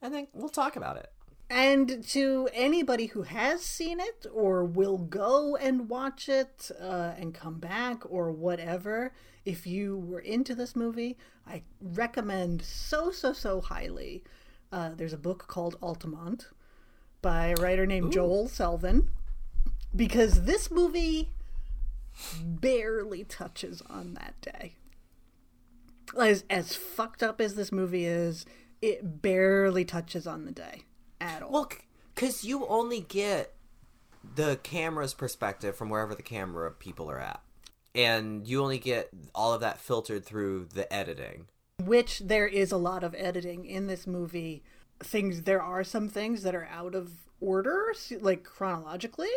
and 0.00 0.12
then 0.12 0.26
we'll 0.32 0.48
talk 0.48 0.76
about 0.76 0.96
it. 0.96 1.12
And 1.48 2.02
to 2.08 2.48
anybody 2.54 3.06
who 3.06 3.22
has 3.24 3.62
seen 3.62 4.00
it 4.00 4.24
or 4.32 4.64
will 4.64 4.96
go 4.96 5.54
and 5.56 5.90
watch 5.90 6.30
it 6.30 6.70
uh, 6.80 7.12
and 7.18 7.34
come 7.34 7.58
back 7.58 8.04
or 8.08 8.32
whatever, 8.32 9.12
if 9.44 9.66
you 9.66 9.98
were 9.98 10.20
into 10.20 10.54
this 10.54 10.76
movie, 10.76 11.16
I 11.46 11.62
recommend 11.80 12.62
so, 12.62 13.10
so, 13.10 13.32
so 13.32 13.60
highly. 13.60 14.22
Uh, 14.70 14.90
there's 14.96 15.12
a 15.12 15.18
book 15.18 15.46
called 15.48 15.76
Altamont 15.82 16.48
by 17.20 17.48
a 17.48 17.56
writer 17.56 17.86
named 17.86 18.12
Joel 18.12 18.48
Selvin 18.48 19.08
because 19.94 20.44
this 20.44 20.70
movie 20.70 21.30
barely 22.44 23.24
touches 23.24 23.82
on 23.88 24.14
that 24.14 24.40
day. 24.40 24.74
As, 26.18 26.44
as 26.50 26.74
fucked 26.74 27.22
up 27.22 27.40
as 27.40 27.54
this 27.54 27.72
movie 27.72 28.04
is, 28.04 28.44
it 28.80 29.22
barely 29.22 29.84
touches 29.84 30.26
on 30.26 30.44
the 30.44 30.52
day 30.52 30.82
at 31.20 31.42
all. 31.42 31.50
Well, 31.50 31.72
because 32.14 32.44
you 32.44 32.66
only 32.66 33.00
get 33.00 33.54
the 34.34 34.58
camera's 34.62 35.14
perspective 35.14 35.76
from 35.76 35.88
wherever 35.88 36.14
the 36.14 36.22
camera 36.22 36.70
people 36.70 37.10
are 37.10 37.20
at. 37.20 37.40
And 37.94 38.46
you 38.48 38.62
only 38.62 38.78
get 38.78 39.10
all 39.34 39.52
of 39.52 39.60
that 39.60 39.78
filtered 39.78 40.24
through 40.24 40.68
the 40.72 40.90
editing. 40.92 41.46
which 41.84 42.20
there 42.20 42.46
is 42.46 42.70
a 42.72 42.76
lot 42.76 43.02
of 43.04 43.14
editing 43.18 43.64
in 43.66 43.86
this 43.86 44.06
movie. 44.06 44.62
Things 45.00 45.42
there 45.42 45.62
are 45.62 45.82
some 45.84 46.08
things 46.08 46.42
that 46.42 46.54
are 46.54 46.68
out 46.70 46.94
of 46.94 47.10
order, 47.40 47.92
like 48.20 48.44
chronologically. 48.44 49.30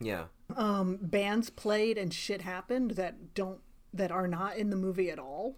Yeah. 0.00 0.24
Um, 0.56 0.98
bands 1.00 1.50
played 1.50 1.96
and 1.98 2.12
shit 2.12 2.42
happened 2.42 2.92
that 2.92 3.34
don't 3.34 3.60
that 3.94 4.10
are 4.10 4.28
not 4.28 4.56
in 4.56 4.70
the 4.70 4.76
movie 4.76 5.10
at 5.10 5.18
all. 5.18 5.56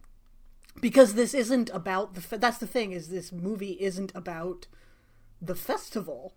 Because 0.80 1.14
this 1.14 1.34
isn't 1.34 1.68
about 1.70 2.14
the. 2.14 2.38
That's 2.38 2.58
the 2.58 2.66
thing 2.66 2.92
is 2.92 3.08
this 3.08 3.32
movie 3.32 3.76
isn't 3.80 4.12
about 4.14 4.66
the 5.42 5.54
festival. 5.56 6.34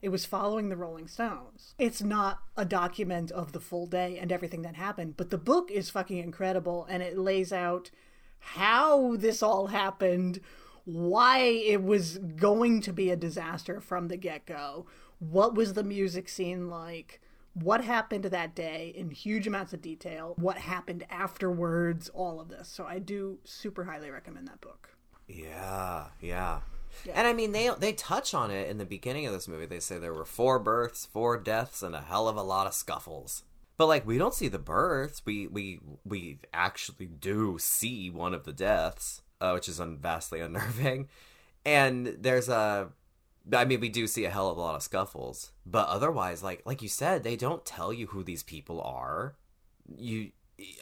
It 0.00 0.10
was 0.10 0.24
following 0.24 0.68
the 0.68 0.76
Rolling 0.76 1.08
Stones. 1.08 1.74
It's 1.78 2.02
not 2.02 2.40
a 2.56 2.64
document 2.64 3.30
of 3.30 3.52
the 3.52 3.60
full 3.60 3.86
day 3.86 4.18
and 4.18 4.30
everything 4.30 4.62
that 4.62 4.76
happened, 4.76 5.16
but 5.16 5.30
the 5.30 5.38
book 5.38 5.70
is 5.70 5.90
fucking 5.90 6.18
incredible 6.18 6.86
and 6.88 7.02
it 7.02 7.18
lays 7.18 7.52
out 7.52 7.90
how 8.38 9.16
this 9.16 9.42
all 9.42 9.68
happened, 9.68 10.40
why 10.84 11.38
it 11.38 11.82
was 11.82 12.18
going 12.18 12.80
to 12.82 12.92
be 12.92 13.10
a 13.10 13.16
disaster 13.16 13.80
from 13.80 14.08
the 14.08 14.16
get 14.16 14.46
go, 14.46 14.86
what 15.18 15.54
was 15.54 15.74
the 15.74 15.82
music 15.82 16.28
scene 16.28 16.68
like, 16.68 17.20
what 17.54 17.82
happened 17.82 18.24
that 18.24 18.54
day 18.54 18.92
in 18.96 19.10
huge 19.10 19.46
amounts 19.46 19.72
of 19.72 19.82
detail, 19.82 20.34
what 20.38 20.58
happened 20.58 21.04
afterwards, 21.10 22.08
all 22.10 22.40
of 22.40 22.48
this. 22.48 22.68
So 22.68 22.84
I 22.84 23.00
do 23.00 23.38
super 23.44 23.84
highly 23.84 24.10
recommend 24.10 24.46
that 24.46 24.60
book. 24.60 24.90
Yeah, 25.26 26.06
yeah. 26.20 26.60
And 27.12 27.26
I 27.26 27.32
mean, 27.32 27.52
they 27.52 27.70
they 27.78 27.92
touch 27.92 28.34
on 28.34 28.50
it 28.50 28.68
in 28.68 28.78
the 28.78 28.84
beginning 28.84 29.26
of 29.26 29.32
this 29.32 29.48
movie. 29.48 29.66
They 29.66 29.80
say 29.80 29.98
there 29.98 30.14
were 30.14 30.24
four 30.24 30.58
births, 30.58 31.06
four 31.06 31.38
deaths, 31.38 31.82
and 31.82 31.94
a 31.94 32.00
hell 32.00 32.28
of 32.28 32.36
a 32.36 32.42
lot 32.42 32.66
of 32.66 32.74
scuffles. 32.74 33.44
But 33.76 33.86
like, 33.86 34.06
we 34.06 34.18
don't 34.18 34.34
see 34.34 34.48
the 34.48 34.58
births. 34.58 35.22
We 35.24 35.46
we 35.46 35.80
we 36.04 36.40
actually 36.52 37.06
do 37.06 37.58
see 37.58 38.10
one 38.10 38.34
of 38.34 38.44
the 38.44 38.52
deaths, 38.52 39.22
uh, 39.40 39.52
which 39.52 39.68
is 39.68 39.80
un- 39.80 39.98
vastly 39.98 40.40
unnerving. 40.42 41.08
And 41.64 42.16
there's 42.18 42.48
a, 42.48 42.88
I 43.52 43.64
mean, 43.64 43.80
we 43.80 43.88
do 43.88 44.06
see 44.06 44.24
a 44.24 44.30
hell 44.30 44.50
of 44.50 44.56
a 44.56 44.60
lot 44.60 44.74
of 44.74 44.82
scuffles. 44.82 45.52
But 45.64 45.88
otherwise, 45.88 46.42
like 46.42 46.62
like 46.66 46.82
you 46.82 46.88
said, 46.88 47.22
they 47.22 47.36
don't 47.36 47.64
tell 47.64 47.92
you 47.92 48.08
who 48.08 48.24
these 48.24 48.42
people 48.42 48.80
are. 48.82 49.36
You 49.96 50.32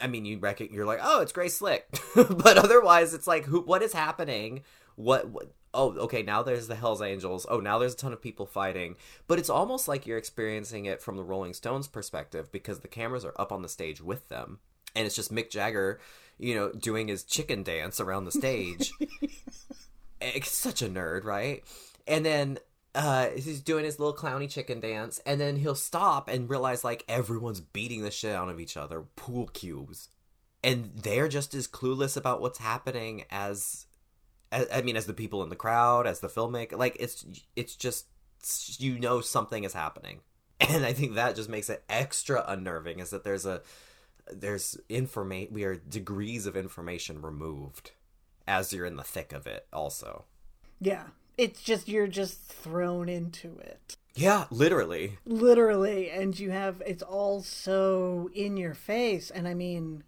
I 0.00 0.06
mean, 0.06 0.24
you 0.24 0.38
reckon 0.38 0.68
you're 0.72 0.86
like, 0.86 1.00
oh, 1.02 1.20
it's 1.20 1.32
Grace 1.32 1.58
Slick, 1.58 1.86
but 2.14 2.56
otherwise, 2.56 3.12
it's 3.12 3.26
like, 3.26 3.44
who? 3.44 3.60
What 3.60 3.82
is 3.82 3.92
happening? 3.92 4.62
What? 4.94 5.28
what 5.28 5.52
oh, 5.76 5.96
okay. 5.98 6.22
Now 6.22 6.42
there's 6.42 6.66
the 6.66 6.74
Hell's 6.74 7.02
Angels. 7.02 7.46
Oh, 7.48 7.60
now 7.60 7.78
there's 7.78 7.94
a 7.94 7.96
ton 7.96 8.12
of 8.12 8.22
people 8.22 8.46
fighting. 8.46 8.96
But 9.26 9.38
it's 9.38 9.50
almost 9.50 9.86
like 9.86 10.06
you're 10.06 10.18
experiencing 10.18 10.86
it 10.86 11.02
from 11.02 11.16
the 11.16 11.22
Rolling 11.22 11.54
Stones' 11.54 11.86
perspective 11.86 12.50
because 12.50 12.80
the 12.80 12.88
cameras 12.88 13.24
are 13.24 13.34
up 13.38 13.52
on 13.52 13.62
the 13.62 13.68
stage 13.68 14.00
with 14.00 14.28
them, 14.28 14.58
and 14.94 15.06
it's 15.06 15.16
just 15.16 15.32
Mick 15.32 15.50
Jagger, 15.50 16.00
you 16.38 16.54
know, 16.54 16.72
doing 16.72 17.08
his 17.08 17.22
chicken 17.22 17.62
dance 17.62 18.00
around 18.00 18.24
the 18.24 18.32
stage. 18.32 18.92
it's 20.20 20.50
such 20.50 20.82
a 20.82 20.88
nerd, 20.88 21.24
right? 21.24 21.62
And 22.06 22.24
then 22.24 22.58
uh, 22.96 23.28
he's 23.34 23.60
doing 23.60 23.84
his 23.84 23.98
little 23.98 24.14
clowny 24.14 24.50
chicken 24.50 24.80
dance, 24.80 25.20
and 25.26 25.40
then 25.40 25.56
he'll 25.56 25.74
stop 25.74 26.28
and 26.28 26.48
realize 26.48 26.82
like 26.82 27.04
everyone's 27.08 27.60
beating 27.60 28.02
the 28.02 28.10
shit 28.10 28.34
out 28.34 28.48
of 28.48 28.58
each 28.58 28.76
other, 28.76 29.02
pool 29.16 29.48
cubes, 29.52 30.08
and 30.64 30.92
they're 30.94 31.28
just 31.28 31.54
as 31.54 31.68
clueless 31.68 32.16
about 32.16 32.40
what's 32.40 32.58
happening 32.58 33.24
as, 33.30 33.85
as 33.85 33.85
I 34.52 34.82
mean, 34.82 34.96
as 34.96 35.06
the 35.06 35.12
people 35.14 35.42
in 35.42 35.48
the 35.48 35.56
crowd, 35.56 36.06
as 36.06 36.20
the 36.20 36.28
filmmaker. 36.28 36.78
Like 36.78 36.96
it's 37.00 37.26
it's 37.56 37.76
just 37.76 38.06
you 38.78 38.98
know 38.98 39.20
something 39.20 39.64
is 39.64 39.72
happening, 39.72 40.20
and 40.60 40.84
I 40.84 40.92
think 40.92 41.14
that 41.14 41.36
just 41.36 41.48
makes 41.48 41.68
it 41.68 41.84
extra 41.88 42.44
unnerving. 42.46 43.00
Is 43.00 43.10
that 43.10 43.24
there's 43.24 43.46
a 43.46 43.62
there's 44.32 44.76
information 44.88 45.54
we 45.54 45.64
are 45.64 45.76
degrees 45.76 46.46
of 46.46 46.56
information 46.56 47.22
removed 47.22 47.92
as 48.48 48.72
you're 48.72 48.86
in 48.86 48.96
the 48.96 49.04
thick 49.04 49.32
of 49.32 49.46
it 49.46 49.66
also 49.72 50.24
Yeah. 50.80 51.04
It's 51.38 51.62
just 51.62 51.86
you're 51.86 52.06
just 52.06 52.40
thrown 52.40 53.08
into 53.08 53.56
it. 53.58 53.96
yeah 54.14 54.46
literally 54.50 55.18
Literally, 55.26 56.10
and 56.10 56.36
you 56.38 56.50
have 56.50 56.82
it's 56.86 57.02
all 57.04 57.40
so 57.42 58.30
in 58.34 58.56
your 58.56 58.74
face 58.74 59.30
and 59.30 59.46
I 59.46 59.54
mean 59.54 60.02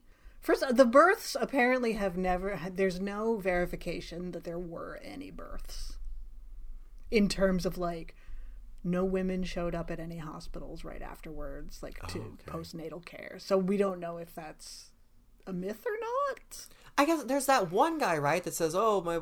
First, 0.49 0.63
uh, 0.63 0.73
the 0.73 0.87
births 0.87 1.37
apparently 1.39 1.93
have 1.93 2.17
never. 2.17 2.59
There's 2.73 2.99
no 2.99 3.37
verification 3.37 4.31
that 4.31 4.45
there 4.45 4.59
were 4.59 4.99
any 5.05 5.31
births. 5.31 5.99
In 7.11 7.29
terms 7.29 7.67
of 7.67 7.77
like, 7.77 8.17
no 8.83 9.05
women 9.05 9.45
showed 9.45 9.75
up 9.75 9.91
at 9.91 10.01
any 10.01 10.17
hospitals 10.17 10.85
right 10.85 11.03
afterwards, 11.03 11.83
like 11.83 11.99
to 12.07 12.21
okay. 12.21 12.31
postnatal 12.47 13.05
care. 13.05 13.35
So 13.37 13.59
we 13.59 13.77
don't 13.77 14.01
know 14.01 14.17
if 14.17 14.35
that's 14.35 14.93
a 15.47 15.53
myth 15.53 15.85
or 15.85 15.99
not. 16.01 16.67
i 16.97 17.05
guess 17.05 17.25
there's 17.25 17.47
that 17.47 17.71
one 17.71 17.99
guy 17.99 18.17
right 18.17 18.45
that 18.45 18.55
says 18.55 18.75
oh 18.75 19.01
my 19.01 19.21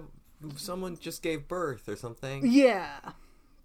someone 0.57 0.97
just 0.97 1.23
gave 1.23 1.47
birth 1.49 1.89
or 1.89 1.97
something 1.97 2.43
Yeah, 2.45 2.99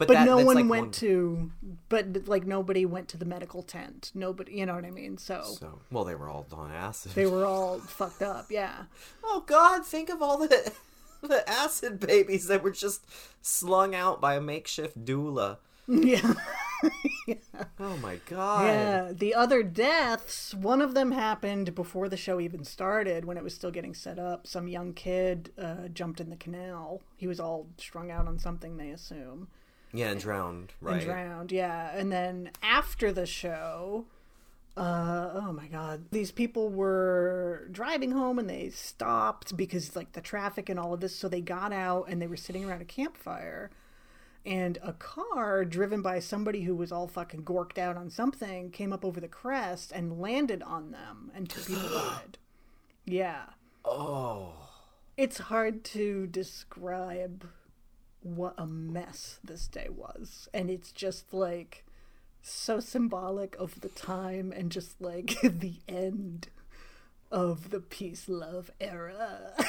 but, 0.01 0.07
but 0.07 0.13
that- 0.15 0.25
no 0.25 0.37
one 0.43 0.55
like, 0.55 0.69
went 0.69 0.93
to. 0.95 1.51
But 1.89 2.27
like 2.27 2.45
nobody 2.45 2.85
went 2.85 3.07
to 3.09 3.17
the 3.17 3.25
medical 3.25 3.61
tent. 3.63 4.11
Nobody, 4.15 4.53
you 4.53 4.65
know 4.65 4.75
what 4.75 4.85
I 4.85 4.91
mean. 4.91 5.17
So 5.17 5.43
so 5.43 5.79
well 5.91 6.03
they 6.03 6.15
were 6.15 6.29
all 6.29 6.45
on 6.51 6.71
acid 6.71 7.11
they 7.13 7.25
were 7.25 7.45
all 7.45 7.79
fucked 7.99 8.21
up. 8.21 8.47
Yeah. 8.49 8.83
oh 9.23 9.43
god 9.45 9.85
think 9.85 10.09
of 10.09 10.21
all 10.21 10.37
the 10.37 10.71
the 11.21 11.47
acid 11.49 11.99
babies 11.99 12.47
that 12.47 12.63
were 12.63 12.71
just 12.71 13.05
slung 13.41 13.93
out 13.93 14.19
by 14.19 14.35
a 14.35 14.41
makeshift 14.41 15.05
doula 15.05 15.57
Yeah. 15.87 16.33
oh 17.79 17.97
my 17.97 18.17
god 18.27 18.65
Yeah, 18.65 19.11
the 19.13 19.35
other 19.35 19.61
deaths, 19.63 20.53
one 20.55 20.81
of 20.81 20.93
them 20.93 21.11
happened 21.11 21.75
before 21.75 22.09
the 22.09 22.17
show 22.17 22.39
even 22.39 22.63
started 22.63 23.25
when 23.25 23.37
it 23.37 23.43
was 23.43 23.53
still 23.53 23.71
getting 23.71 23.93
set 23.93 24.17
up. 24.17 24.47
Some 24.47 24.67
young 24.67 24.93
kid 24.93 25.51
uh, 25.59 25.89
jumped 25.93 26.19
in 26.19 26.29
the 26.29 26.35
canal. 26.35 27.01
He 27.17 27.27
was 27.27 27.39
all 27.39 27.67
strung 27.77 28.09
out 28.09 28.27
on 28.27 28.39
something, 28.39 28.77
they 28.77 28.89
assume, 28.89 29.47
yeah 29.93 30.09
and 30.09 30.19
drowned 30.19 30.73
right. 30.81 30.95
and 30.95 31.05
drowned. 31.05 31.51
Yeah, 31.51 31.91
and 31.95 32.11
then 32.11 32.51
after 32.61 33.11
the 33.11 33.25
show, 33.25 34.05
uh, 34.77 35.31
oh 35.33 35.51
my 35.53 35.67
god, 35.67 36.05
these 36.11 36.31
people 36.31 36.69
were 36.69 37.67
driving 37.71 38.11
home 38.11 38.39
and 38.39 38.49
they 38.49 38.69
stopped 38.69 39.55
because 39.57 39.95
like 39.95 40.13
the 40.13 40.21
traffic 40.21 40.69
and 40.69 40.79
all 40.79 40.93
of 40.93 41.01
this. 41.01 41.15
So 41.15 41.27
they 41.27 41.41
got 41.41 41.73
out 41.73 42.05
and 42.07 42.21
they 42.21 42.27
were 42.27 42.37
sitting 42.37 42.65
around 42.65 42.81
a 42.81 42.85
campfire 42.85 43.69
and 44.45 44.79
a 44.81 44.93
car 44.93 45.65
driven 45.65 46.01
by 46.01 46.19
somebody 46.19 46.61
who 46.61 46.75
was 46.75 46.91
all 46.91 47.07
fucking 47.07 47.43
gorked 47.43 47.77
out 47.77 47.95
on 47.95 48.09
something 48.09 48.71
came 48.71 48.91
up 48.91 49.05
over 49.05 49.19
the 49.19 49.27
crest 49.27 49.91
and 49.91 50.19
landed 50.19 50.63
on 50.63 50.91
them 50.91 51.31
and 51.35 51.49
two 51.49 51.61
people 51.61 51.89
died. 51.93 52.37
Yeah. 53.05 53.43
Oh. 53.85 54.53
It's 55.17 55.37
hard 55.37 55.83
to 55.85 56.27
describe 56.27 57.47
what 58.21 58.53
a 58.57 58.65
mess 58.67 59.39
this 59.43 59.67
day 59.67 59.87
was. 59.89 60.47
And 60.53 60.69
it's 60.69 60.91
just 60.91 61.33
like 61.33 61.85
so 62.41 62.79
symbolic 62.79 63.55
of 63.59 63.81
the 63.81 63.89
time 63.89 64.51
and 64.55 64.71
just 64.71 65.01
like 65.01 65.37
the 65.43 65.75
end 65.87 66.47
of 67.31 67.69
the 67.69 67.79
peace 67.79 68.27
love 68.27 68.71
era. 68.79 69.53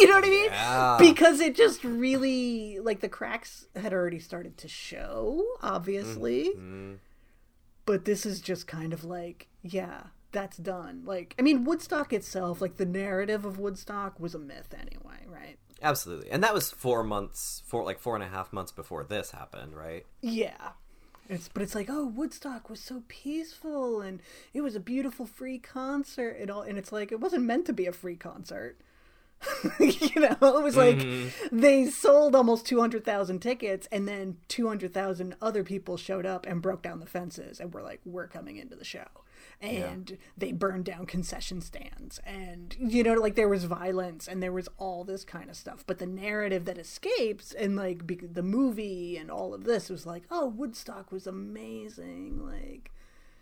You 0.00 0.08
know 0.08 0.14
what 0.14 0.24
i 0.24 0.28
mean? 0.30 0.46
Yeah. 0.46 0.96
because 0.98 1.38
it 1.40 1.54
just 1.54 1.84
really 1.84 2.80
like 2.80 2.98
the 3.00 3.08
cracks 3.08 3.66
had 3.76 3.92
already 3.92 4.18
started 4.18 4.56
to 4.58 4.66
show 4.68 5.44
obviously. 5.62 6.50
Mm. 6.56 6.96
but 7.86 8.04
this 8.04 8.26
is 8.26 8.40
just 8.40 8.66
kind 8.66 8.92
of 8.92 9.04
like 9.04 9.46
yeah 9.62 10.04
that's 10.32 10.56
done. 10.56 11.02
Like 11.04 11.36
i 11.38 11.42
mean 11.42 11.62
woodstock 11.64 12.12
itself 12.12 12.60
like 12.60 12.78
the 12.78 12.84
narrative 12.86 13.44
of 13.44 13.58
woodstock 13.60 14.18
was 14.18 14.34
a 14.34 14.38
myth 14.40 14.74
anyway 14.74 15.24
right 15.28 15.58
Absolutely. 15.82 16.30
And 16.30 16.42
that 16.44 16.54
was 16.54 16.70
four 16.70 17.02
months, 17.02 17.62
four 17.66 17.84
like 17.84 17.98
four 17.98 18.14
and 18.14 18.24
a 18.24 18.28
half 18.28 18.52
months 18.52 18.72
before 18.72 19.04
this 19.04 19.30
happened, 19.30 19.74
right? 19.74 20.04
yeah 20.22 20.70
it's 21.28 21.48
but 21.48 21.62
it's 21.62 21.74
like 21.74 21.88
oh 21.88 22.06
woodstock 22.06 22.68
was 22.68 22.80
so 22.80 23.02
peaceful 23.08 24.00
and 24.00 24.20
it 24.52 24.60
was 24.60 24.74
a 24.74 24.80
beautiful 24.80 25.24
free 25.24 25.58
concert 25.58 26.36
and 26.40 26.50
all 26.50 26.62
and 26.62 26.76
it's 26.76 26.92
like 26.92 27.12
it 27.12 27.20
wasn't 27.20 27.42
meant 27.42 27.64
to 27.64 27.72
be 27.72 27.86
a 27.86 27.92
free 27.92 28.16
concert 28.16 28.76
you 29.80 30.20
know 30.20 30.36
it 30.40 30.62
was 30.62 30.76
like 30.76 30.96
mm-hmm. 30.96 31.58
they 31.58 31.86
sold 31.86 32.34
almost 32.34 32.66
200,000 32.66 33.38
tickets 33.38 33.88
and 33.90 34.06
then 34.06 34.36
200,000 34.48 35.34
other 35.40 35.64
people 35.64 35.96
showed 35.96 36.26
up 36.26 36.44
and 36.46 36.60
broke 36.60 36.82
down 36.82 37.00
the 37.00 37.06
fences 37.06 37.58
and 37.58 37.72
were 37.72 37.82
like 37.82 38.00
we're 38.04 38.26
coming 38.26 38.56
into 38.56 38.76
the 38.76 38.84
show 38.84 39.06
and 39.60 40.16
they 40.36 40.52
burned 40.52 40.84
down 40.84 41.06
concession 41.06 41.60
stands 41.60 42.18
and 42.26 42.76
you 42.78 43.02
know 43.02 43.14
like 43.14 43.34
there 43.34 43.48
was 43.48 43.64
violence 43.64 44.26
and 44.28 44.42
there 44.42 44.52
was 44.52 44.68
all 44.78 45.04
this 45.04 45.24
kind 45.24 45.50
of 45.50 45.56
stuff 45.56 45.84
but 45.86 45.98
the 45.98 46.06
narrative 46.06 46.64
that 46.64 46.78
escapes 46.78 47.52
and 47.52 47.76
like 47.76 48.06
be- 48.06 48.16
the 48.16 48.42
movie 48.42 49.16
and 49.16 49.30
all 49.30 49.52
of 49.54 49.64
this 49.64 49.88
was 49.90 50.06
like 50.06 50.24
oh 50.30 50.46
woodstock 50.46 51.10
was 51.12 51.26
amazing 51.26 52.38
like 52.44 52.90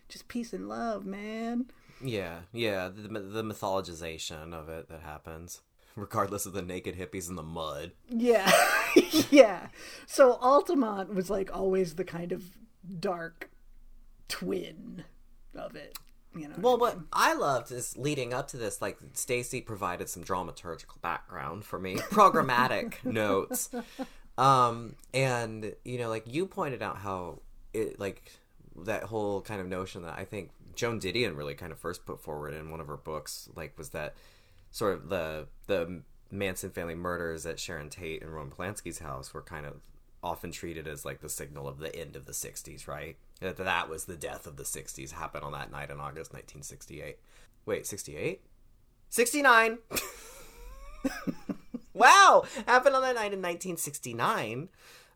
just 0.08 0.28
peace 0.28 0.52
and 0.52 0.68
love 0.68 1.04
man 1.04 1.66
Yeah, 2.00 2.40
yeah. 2.52 2.88
The, 2.88 3.08
the 3.08 3.42
mythologization 3.42 4.54
of 4.54 4.68
it 4.68 4.88
that 4.88 5.00
happens, 5.00 5.62
regardless 5.96 6.46
of 6.46 6.52
the 6.52 6.62
naked 6.62 6.96
hippies 6.96 7.28
in 7.28 7.34
the 7.34 7.42
mud. 7.42 7.90
Yeah. 8.08 8.50
yeah. 9.30 9.66
So 10.06 10.34
Altamont 10.40 11.12
was 11.12 11.28
like 11.28 11.50
always 11.54 11.96
the 11.96 12.04
kind 12.04 12.30
of 12.32 12.56
dark 13.00 13.50
twin 14.28 15.04
of 15.58 15.76
it. 15.76 15.98
You 16.34 16.48
know. 16.48 16.54
Well, 16.58 16.78
what 16.78 16.98
I 17.12 17.34
loved 17.34 17.72
is 17.72 17.96
leading 17.96 18.34
up 18.34 18.48
to 18.48 18.56
this, 18.56 18.82
like 18.82 18.98
Stacie 19.14 19.64
provided 19.64 20.08
some 20.08 20.22
dramaturgical 20.22 21.00
background 21.00 21.64
for 21.64 21.78
me, 21.78 21.96
programmatic 21.96 23.02
notes, 23.04 23.70
um, 24.36 24.94
and 25.14 25.74
you 25.84 25.98
know, 25.98 26.08
like 26.08 26.24
you 26.26 26.46
pointed 26.46 26.82
out 26.82 26.98
how 26.98 27.40
it, 27.72 27.98
like 27.98 28.30
that 28.84 29.04
whole 29.04 29.40
kind 29.40 29.60
of 29.60 29.66
notion 29.66 30.02
that 30.02 30.18
I 30.18 30.24
think 30.24 30.50
Joan 30.74 31.00
Didion 31.00 31.36
really 31.36 31.54
kind 31.54 31.72
of 31.72 31.78
first 31.78 32.04
put 32.06 32.20
forward 32.20 32.54
in 32.54 32.70
one 32.70 32.80
of 32.80 32.86
her 32.86 32.96
books, 32.96 33.48
like 33.56 33.76
was 33.78 33.90
that 33.90 34.14
sort 34.70 34.94
of 34.94 35.08
the 35.08 35.46
the 35.66 36.02
Manson 36.30 36.70
family 36.70 36.94
murders 36.94 37.46
at 37.46 37.58
Sharon 37.58 37.88
Tate 37.88 38.22
and 38.22 38.32
Roman 38.32 38.52
Polanski's 38.52 38.98
house 38.98 39.32
were 39.32 39.42
kind 39.42 39.66
of 39.66 39.80
often 40.22 40.50
treated 40.50 40.88
as 40.88 41.04
like 41.04 41.20
the 41.20 41.28
signal 41.28 41.68
of 41.68 41.78
the 41.78 41.94
end 41.94 42.16
of 42.16 42.26
the 42.26 42.32
60s, 42.32 42.88
right? 42.88 43.16
That 43.40 43.56
that 43.58 43.88
was 43.88 44.04
the 44.04 44.16
death 44.16 44.46
of 44.46 44.56
the 44.56 44.64
60s 44.64 45.12
happened 45.12 45.44
on 45.44 45.52
that 45.52 45.70
night 45.70 45.90
in 45.90 46.00
August 46.00 46.32
1968. 46.32 47.18
Wait, 47.66 47.86
68? 47.86 48.42
69. 49.10 49.78
wow, 51.94 52.44
happened 52.66 52.96
on 52.96 53.02
that 53.02 53.14
night 53.14 53.32
in 53.32 53.42
1969. 53.42 54.68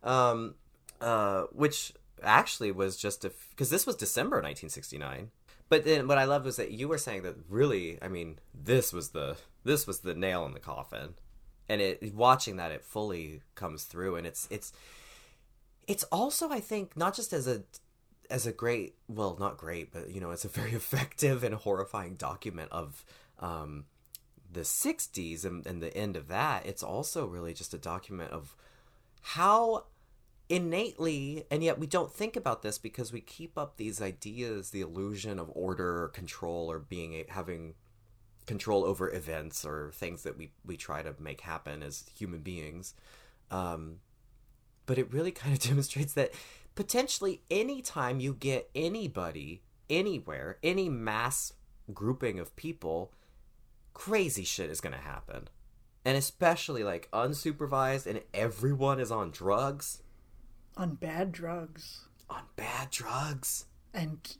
Um 0.02 0.54
uh 1.00 1.44
which 1.52 1.92
actually 2.22 2.70
was 2.70 2.96
just 2.96 3.24
a 3.24 3.32
because 3.50 3.70
this 3.70 3.86
was 3.86 3.96
December 3.96 4.36
1969. 4.36 5.30
But 5.68 5.84
then 5.84 6.06
what 6.06 6.18
I 6.18 6.24
loved 6.24 6.44
was 6.44 6.56
that 6.56 6.72
you 6.72 6.86
were 6.86 6.98
saying 6.98 7.22
that 7.22 7.36
really, 7.48 7.98
I 8.02 8.08
mean, 8.08 8.38
this 8.54 8.92
was 8.92 9.10
the 9.10 9.36
this 9.64 9.86
was 9.86 10.00
the 10.00 10.14
nail 10.14 10.44
in 10.44 10.52
the 10.52 10.60
coffin. 10.60 11.14
And 11.72 11.80
it 11.80 12.14
watching 12.14 12.56
that 12.56 12.70
it 12.70 12.84
fully 12.84 13.40
comes 13.54 13.84
through 13.84 14.16
and 14.16 14.26
it's 14.26 14.46
it's 14.50 14.72
it's 15.88 16.04
also 16.04 16.50
I 16.50 16.60
think 16.60 16.96
not 16.96 17.14
just 17.14 17.32
as 17.32 17.46
a 17.46 17.62
as 18.30 18.46
a 18.46 18.52
great 18.52 18.94
well 19.08 19.36
not 19.40 19.56
great 19.56 19.92
but 19.92 20.10
you 20.10 20.20
know 20.20 20.30
it's 20.30 20.44
a 20.44 20.48
very 20.48 20.72
effective 20.82 21.42
and 21.42 21.54
horrifying 21.54 22.14
document 22.16 22.70
of 22.72 23.04
um 23.38 23.84
the 24.52 24.60
60s 24.60 25.46
and, 25.46 25.66
and 25.66 25.82
the 25.82 25.96
end 25.96 26.14
of 26.14 26.28
that 26.28 26.66
it's 26.66 26.82
also 26.82 27.26
really 27.26 27.54
just 27.54 27.72
a 27.72 27.78
document 27.78 28.30
of 28.32 28.54
how 29.22 29.84
innately 30.48 31.46
and 31.50 31.62
yet 31.64 31.78
we 31.78 31.86
don't 31.86 32.12
think 32.12 32.36
about 32.36 32.60
this 32.62 32.76
because 32.76 33.12
we 33.12 33.20
keep 33.20 33.56
up 33.56 33.76
these 33.76 34.02
ideas 34.02 34.70
the 34.70 34.82
illusion 34.82 35.38
of 35.38 35.50
order 35.54 36.02
or 36.02 36.08
control 36.08 36.70
or 36.70 36.78
being 36.78 37.14
a, 37.14 37.24
having 37.30 37.74
control 38.46 38.84
over 38.84 39.12
events 39.12 39.64
or 39.64 39.90
things 39.94 40.22
that 40.22 40.36
we 40.36 40.52
we 40.64 40.76
try 40.76 41.02
to 41.02 41.14
make 41.18 41.42
happen 41.42 41.82
as 41.82 42.04
human 42.14 42.40
beings. 42.40 42.94
Um 43.50 43.96
but 44.86 44.98
it 44.98 45.12
really 45.12 45.30
kind 45.42 45.54
of 45.54 45.60
demonstrates 45.60 46.14
that 46.14 46.32
potentially 46.74 47.42
anytime 47.50 48.20
you 48.20 48.34
get 48.34 48.70
anybody 48.74 49.62
anywhere 49.90 50.58
any 50.62 50.88
mass 50.88 51.52
grouping 51.92 52.38
of 52.38 52.54
people 52.56 53.12
crazy 53.94 54.44
shit 54.44 54.70
is 54.70 54.80
going 54.80 54.94
to 54.94 54.98
happen. 55.00 55.48
And 56.04 56.16
especially 56.16 56.82
like 56.82 57.08
unsupervised 57.12 58.06
and 58.06 58.22
everyone 58.34 58.98
is 58.98 59.10
on 59.10 59.30
drugs. 59.30 60.02
On 60.76 60.94
bad 60.94 61.32
drugs. 61.32 62.08
On 62.28 62.42
bad 62.56 62.90
drugs. 62.90 63.66
and 63.94 64.36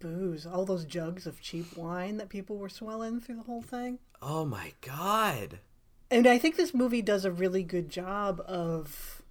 booze. 0.00 0.44
All 0.46 0.64
those 0.64 0.84
jugs 0.84 1.26
of 1.26 1.40
cheap 1.40 1.76
wine 1.76 2.16
that 2.16 2.28
people 2.28 2.56
were 2.56 2.68
swilling 2.68 3.20
through 3.20 3.36
the 3.36 3.42
whole 3.42 3.62
thing. 3.62 3.98
Oh 4.20 4.44
my 4.44 4.72
god. 4.80 5.60
And 6.10 6.26
I 6.26 6.38
think 6.38 6.56
this 6.56 6.74
movie 6.74 7.02
does 7.02 7.24
a 7.24 7.30
really 7.30 7.62
good 7.62 7.88
job 7.88 8.42
of 8.46 9.22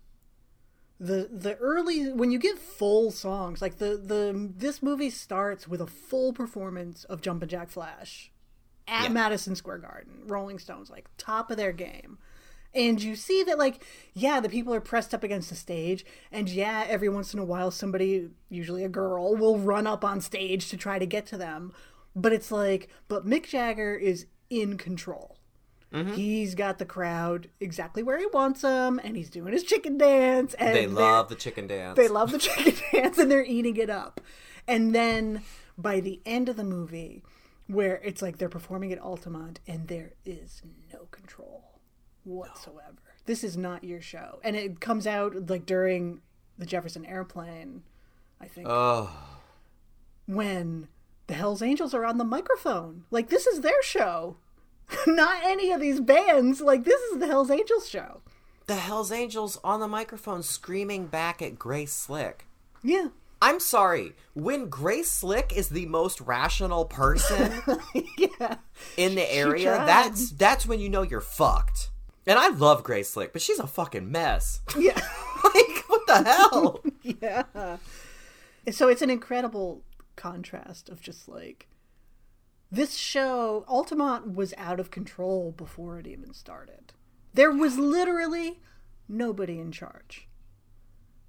the 0.99 1.29
the 1.31 1.55
early 1.57 2.11
when 2.11 2.29
you 2.31 2.37
get 2.39 2.57
full 2.59 3.09
songs 3.11 3.61
like 3.61 3.77
the 3.77 3.95
the 3.97 4.51
this 4.57 4.83
movie 4.83 5.09
starts 5.09 5.65
with 5.67 5.79
a 5.81 5.87
full 5.87 6.33
performance 6.33 7.05
of 7.05 7.21
Jumpin' 7.21 7.47
Jack 7.49 7.69
Flash 7.69 8.31
at 8.87 9.03
Yeah. 9.03 9.09
Madison 9.09 9.55
Square 9.55 9.77
Garden. 9.79 10.23
Rolling 10.25 10.59
Stones 10.59 10.89
like 10.89 11.09
top 11.17 11.51
of 11.51 11.57
their 11.57 11.71
game. 11.71 12.17
And 12.73 13.01
you 13.01 13.15
see 13.15 13.43
that 13.43 13.57
like 13.57 13.83
yeah, 14.13 14.39
the 14.39 14.49
people 14.49 14.73
are 14.73 14.81
pressed 14.81 15.13
up 15.13 15.23
against 15.23 15.49
the 15.49 15.55
stage 15.55 16.05
and 16.31 16.49
yeah, 16.49 16.85
every 16.87 17.09
once 17.09 17.33
in 17.33 17.39
a 17.39 17.45
while 17.45 17.71
somebody, 17.71 18.29
usually 18.49 18.83
a 18.83 18.89
girl, 18.89 19.35
will 19.35 19.57
run 19.57 19.87
up 19.87 20.03
on 20.03 20.21
stage 20.21 20.69
to 20.69 20.77
try 20.77 20.99
to 20.99 21.05
get 21.05 21.25
to 21.27 21.37
them. 21.37 21.73
But 22.15 22.33
it's 22.33 22.51
like 22.51 22.89
but 23.07 23.25
Mick 23.25 23.47
Jagger 23.47 23.95
is 23.95 24.27
in 24.49 24.77
control. 24.77 25.37
Mm-hmm. 25.93 26.13
He's 26.13 26.53
got 26.53 26.77
the 26.77 26.85
crowd 26.85 27.49
exactly 27.59 28.03
where 28.03 28.19
he 28.19 28.27
wants 28.27 28.61
them, 28.61 28.99
and 29.03 29.15
he's 29.15 29.29
doing 29.29 29.53
his 29.53 29.63
chicken 29.63 29.97
dance. 29.97 30.53
And 30.53 30.75
They 30.75 30.85
love 30.85 31.29
the 31.29 31.35
chicken 31.35 31.65
dance. 31.65 31.95
they 31.95 32.07
love 32.07 32.31
the 32.31 32.37
chicken 32.37 32.75
dance, 32.93 33.17
and 33.17 33.31
they're 33.31 33.43
eating 33.43 33.75
it 33.77 33.89
up. 33.89 34.21
And 34.67 34.93
then 34.93 35.41
by 35.77 35.99
the 35.99 36.21
end 36.25 36.47
of 36.47 36.57
the 36.57 36.63
movie, 36.63 37.23
where 37.65 37.99
it's 38.03 38.21
like 38.21 38.37
they're 38.37 38.49
performing 38.49 38.93
at 38.93 38.99
Altamont, 38.99 39.59
and 39.67 39.87
there 39.87 40.13
is 40.25 40.61
no 40.93 41.07
control 41.09 41.68
whatsoever. 42.29 42.95
This 43.25 43.43
is 43.43 43.57
not 43.57 43.83
your 43.83 44.01
show, 44.01 44.39
and 44.43 44.55
it 44.55 44.79
comes 44.79 45.05
out 45.07 45.49
like 45.49 45.65
during 45.65 46.21
the 46.57 46.65
Jefferson 46.65 47.05
Airplane, 47.05 47.83
I 48.41 48.47
think 48.47 48.67
Oh. 48.69 49.11
when 50.25 50.87
the 51.27 51.33
Hells 51.33 51.61
Angels 51.61 51.93
are 51.93 52.05
on 52.05 52.17
the 52.17 52.23
microphone. 52.23 53.03
Like 53.11 53.29
this 53.29 53.45
is 53.47 53.61
their 53.61 53.81
show. 53.83 54.37
Not 55.07 55.41
any 55.43 55.71
of 55.71 55.79
these 55.79 55.99
bands. 55.99 56.61
Like 56.61 56.83
this 56.83 56.99
is 57.11 57.19
the 57.19 57.27
Hells 57.27 57.51
Angels 57.51 57.87
show. 57.87 58.21
The 58.67 58.75
Hells 58.75 59.11
Angels 59.11 59.59
on 59.63 59.79
the 59.79 59.87
microphone 59.87 60.43
screaming 60.43 61.07
back 61.07 61.41
at 61.41 61.57
Grace 61.59 61.91
Slick. 61.93 62.47
Yeah. 62.83 63.09
I'm 63.41 63.59
sorry. 63.59 64.13
When 64.33 64.67
Grace 64.69 65.11
Slick 65.11 65.53
is 65.55 65.69
the 65.69 65.85
most 65.85 66.19
rational 66.21 66.85
person 66.85 67.53
yeah. 68.17 68.55
in 68.97 69.15
the 69.15 69.33
area, 69.33 69.75
tried. 69.75 69.87
that's 69.87 70.31
that's 70.31 70.65
when 70.67 70.79
you 70.79 70.89
know 70.89 71.03
you're 71.03 71.21
fucked. 71.21 71.89
And 72.29 72.37
I 72.37 72.49
love 72.49 72.83
Grace 72.83 73.09
Slick, 73.09 73.33
but 73.33 73.41
she's 73.41 73.57
a 73.57 73.65
fucking 73.65 74.11
mess. 74.11 74.61
Yeah. 74.77 75.01
like, 75.43 75.83
what 75.87 76.05
the 76.05 76.23
hell? 76.23 76.83
yeah. 77.01 77.77
So 78.71 78.87
it's 78.87 79.01
an 79.01 79.09
incredible 79.09 79.81
contrast 80.15 80.89
of 80.89 81.01
just 81.01 81.27
like 81.27 81.67
this 82.71 82.95
show 82.95 83.65
Altamont 83.67 84.35
was 84.35 84.53
out 84.57 84.79
of 84.79 84.91
control 84.91 85.51
before 85.57 85.97
it 85.97 86.05
even 86.05 86.31
started. 86.35 86.93
There 87.33 87.51
was 87.51 87.79
literally 87.79 88.59
nobody 89.07 89.57
in 89.57 89.71
charge. 89.71 90.27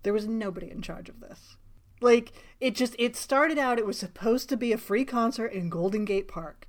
There 0.02 0.12
was 0.12 0.26
nobody 0.26 0.70
in 0.70 0.82
charge 0.82 1.08
of 1.08 1.20
this. 1.20 1.56
Like 2.02 2.32
it 2.60 2.74
just 2.74 2.94
it 2.98 3.16
started 3.16 3.56
out 3.56 3.78
it 3.78 3.86
was 3.86 3.98
supposed 3.98 4.50
to 4.50 4.56
be 4.56 4.70
a 4.70 4.76
free 4.78 5.06
concert 5.06 5.52
in 5.52 5.70
Golden 5.70 6.04
Gate 6.04 6.28
Park. 6.28 6.66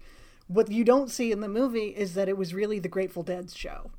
What 0.47 0.71
you 0.71 0.85
don't 0.85 1.11
see 1.11 1.33
in 1.33 1.41
the 1.41 1.49
movie 1.49 1.89
is 1.89 2.13
that 2.13 2.29
it 2.29 2.37
was 2.37 2.53
really 2.53 2.79
the 2.79 2.87
Grateful 2.87 3.23
Dead's 3.23 3.57
show. 3.57 3.91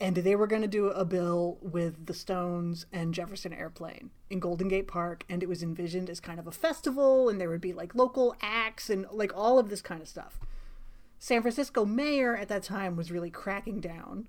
And 0.00 0.16
they 0.16 0.34
were 0.34 0.46
going 0.48 0.62
to 0.62 0.68
do 0.68 0.88
a 0.88 1.04
bill 1.04 1.58
with 1.62 2.06
the 2.06 2.14
Stones 2.14 2.86
and 2.92 3.14
Jefferson 3.14 3.52
Airplane 3.52 4.10
in 4.28 4.40
Golden 4.40 4.68
Gate 4.68 4.88
Park 4.88 5.24
and 5.28 5.42
it 5.42 5.48
was 5.48 5.62
envisioned 5.62 6.10
as 6.10 6.20
kind 6.20 6.40
of 6.40 6.46
a 6.46 6.52
festival 6.52 7.28
and 7.28 7.40
there 7.40 7.48
would 7.48 7.60
be 7.60 7.72
like 7.72 7.94
local 7.94 8.34
acts 8.42 8.90
and 8.90 9.06
like 9.12 9.32
all 9.34 9.58
of 9.58 9.68
this 9.70 9.80
kind 9.80 10.02
of 10.02 10.08
stuff. 10.08 10.38
San 11.18 11.40
Francisco 11.40 11.84
mayor 11.84 12.36
at 12.36 12.48
that 12.48 12.64
time 12.64 12.96
was 12.96 13.10
really 13.10 13.30
cracking 13.30 13.80
down 13.80 14.28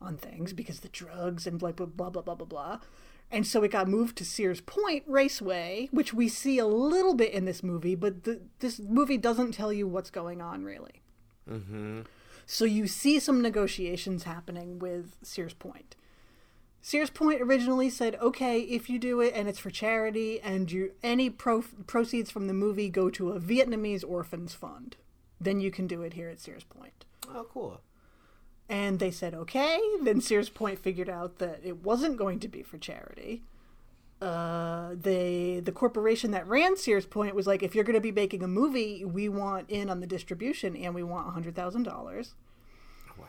on 0.00 0.16
things 0.16 0.52
because 0.52 0.80
the 0.80 0.88
drugs 0.88 1.46
and 1.46 1.62
like 1.62 1.76
blah 1.76 1.86
blah 1.86 2.10
blah 2.10 2.22
blah 2.22 2.34
blah 2.34 2.46
blah. 2.46 2.78
And 3.30 3.46
so 3.46 3.62
it 3.62 3.70
got 3.70 3.88
moved 3.88 4.16
to 4.18 4.24
Sears 4.24 4.60
Point 4.62 5.04
Raceway, 5.06 5.88
which 5.90 6.14
we 6.14 6.28
see 6.28 6.58
a 6.58 6.66
little 6.66 7.14
bit 7.14 7.32
in 7.32 7.44
this 7.44 7.62
movie, 7.62 7.94
but 7.94 8.24
the, 8.24 8.40
this 8.60 8.78
movie 8.78 9.18
doesn't 9.18 9.52
tell 9.52 9.72
you 9.72 9.86
what's 9.86 10.10
going 10.10 10.40
on 10.40 10.64
really. 10.64 11.02
Mm-hmm. 11.48 12.02
So 12.50 12.64
you 12.64 12.86
see 12.86 13.20
some 13.20 13.42
negotiations 13.42 14.24
happening 14.24 14.78
with 14.78 15.16
Sears 15.22 15.52
Point. 15.52 15.96
Sears 16.80 17.10
Point 17.10 17.42
originally 17.42 17.90
said, 17.90 18.14
"Okay, 18.22 18.62
if 18.62 18.88
you 18.88 18.98
do 18.98 19.20
it 19.20 19.34
and 19.34 19.46
it's 19.48 19.58
for 19.58 19.68
charity, 19.68 20.40
and 20.40 20.72
you 20.72 20.92
any 21.02 21.28
pro- 21.28 21.62
proceeds 21.86 22.30
from 22.30 22.46
the 22.46 22.54
movie 22.54 22.88
go 22.88 23.10
to 23.10 23.32
a 23.32 23.38
Vietnamese 23.38 24.02
orphans 24.02 24.54
fund, 24.54 24.96
then 25.38 25.60
you 25.60 25.70
can 25.70 25.86
do 25.86 26.00
it 26.00 26.14
here 26.14 26.30
at 26.30 26.40
Sears 26.40 26.64
Point." 26.64 27.04
Oh, 27.28 27.44
cool. 27.52 27.82
And 28.66 28.98
they 28.98 29.10
said, 29.10 29.34
okay. 29.34 29.78
Then 30.02 30.22
Sears 30.22 30.48
Point 30.48 30.78
figured 30.78 31.10
out 31.10 31.38
that 31.40 31.60
it 31.62 31.82
wasn't 31.82 32.16
going 32.16 32.40
to 32.40 32.48
be 32.48 32.62
for 32.62 32.78
charity. 32.78 33.42
Uh, 34.20 34.96
they 35.00 35.60
the 35.64 35.70
corporation 35.70 36.32
that 36.32 36.46
ran 36.48 36.76
Sears 36.76 37.06
Point 37.06 37.36
was 37.36 37.46
like, 37.46 37.62
if 37.62 37.74
you're 37.74 37.84
going 37.84 37.94
to 37.94 38.00
be 38.00 38.12
making 38.12 38.42
a 38.42 38.48
movie, 38.48 39.04
we 39.04 39.28
want 39.28 39.70
in 39.70 39.88
on 39.88 40.00
the 40.00 40.06
distribution, 40.06 40.74
and 40.76 40.94
we 40.94 41.04
want 41.04 41.28
a 41.28 41.30
hundred 41.30 41.54
thousand 41.54 41.84
dollars. 41.84 42.34
Wow. 43.16 43.26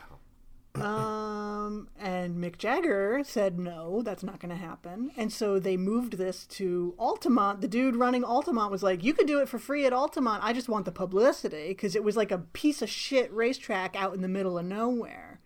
Um, 0.79 1.89
and 1.99 2.41
Mick 2.41 2.57
Jagger 2.57 3.21
said 3.25 3.59
no, 3.59 4.01
that's 4.01 4.23
not 4.23 4.39
going 4.39 4.49
to 4.49 4.55
happen. 4.55 5.11
And 5.17 5.31
so 5.31 5.59
they 5.59 5.75
moved 5.77 6.13
this 6.13 6.45
to 6.47 6.95
Altamont. 6.97 7.61
The 7.61 7.67
dude 7.67 7.95
running 7.95 8.23
Altamont 8.23 8.71
was 8.71 8.81
like, 8.81 9.03
"You 9.03 9.13
could 9.13 9.27
do 9.27 9.39
it 9.41 9.49
for 9.49 9.59
free 9.59 9.85
at 9.85 9.93
Altamont. 9.93 10.43
I 10.43 10.53
just 10.53 10.69
want 10.69 10.85
the 10.85 10.91
publicity 10.91 11.69
because 11.69 11.95
it 11.95 12.03
was 12.03 12.15
like 12.15 12.31
a 12.31 12.37
piece 12.37 12.81
of 12.81 12.89
shit 12.89 13.31
racetrack 13.33 13.95
out 13.95 14.13
in 14.13 14.21
the 14.21 14.27
middle 14.27 14.57
of 14.57 14.65
nowhere." 14.65 15.39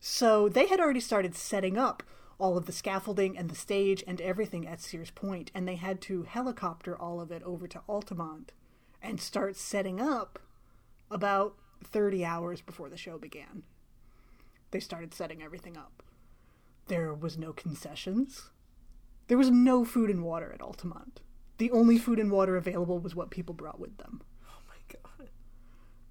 So 0.00 0.50
they 0.50 0.66
had 0.66 0.80
already 0.80 1.00
started 1.00 1.34
setting 1.34 1.78
up 1.78 2.02
all 2.38 2.56
of 2.56 2.66
the 2.66 2.72
scaffolding 2.72 3.36
and 3.36 3.48
the 3.48 3.54
stage 3.54 4.02
and 4.06 4.20
everything 4.20 4.66
at 4.66 4.80
Sears 4.80 5.10
Point, 5.10 5.50
and 5.54 5.66
they 5.66 5.76
had 5.76 6.00
to 6.02 6.22
helicopter 6.22 6.96
all 6.96 7.20
of 7.20 7.30
it 7.30 7.42
over 7.42 7.66
to 7.68 7.82
Altamont 7.88 8.52
and 9.02 9.20
start 9.20 9.56
setting 9.56 10.00
up 10.00 10.38
about 11.10 11.54
30 11.82 12.24
hours 12.24 12.60
before 12.60 12.88
the 12.88 12.96
show 12.96 13.18
began. 13.18 13.62
They 14.70 14.80
started 14.80 15.14
setting 15.14 15.42
everything 15.42 15.76
up. 15.76 16.02
There 16.88 17.14
was 17.14 17.38
no 17.38 17.52
concessions. 17.52 18.50
There 19.28 19.38
was 19.38 19.50
no 19.50 19.84
food 19.84 20.10
and 20.10 20.22
water 20.24 20.52
at 20.52 20.60
Altamont. 20.60 21.20
The 21.58 21.70
only 21.70 21.98
food 21.98 22.18
and 22.18 22.30
water 22.30 22.56
available 22.56 22.98
was 22.98 23.14
what 23.14 23.30
people 23.30 23.54
brought 23.54 23.78
with 23.78 23.96
them. 23.98 24.22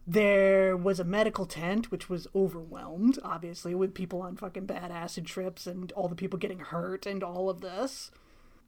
There 0.05 0.75
was 0.75 0.99
a 0.99 1.05
medical 1.05 1.45
tent, 1.45 1.89
which 1.89 2.09
was 2.09 2.27
overwhelmed, 2.35 3.19
obviously, 3.23 3.73
with 3.73 3.93
people 3.93 4.21
on 4.21 4.35
fucking 4.35 4.65
bad 4.65 4.91
acid 4.91 5.25
trips 5.25 5.65
and 5.65 5.91
all 5.93 6.09
the 6.09 6.15
people 6.15 6.37
getting 6.37 6.59
hurt 6.59 7.05
and 7.05 7.23
all 7.23 7.49
of 7.49 7.61
this. 7.61 8.11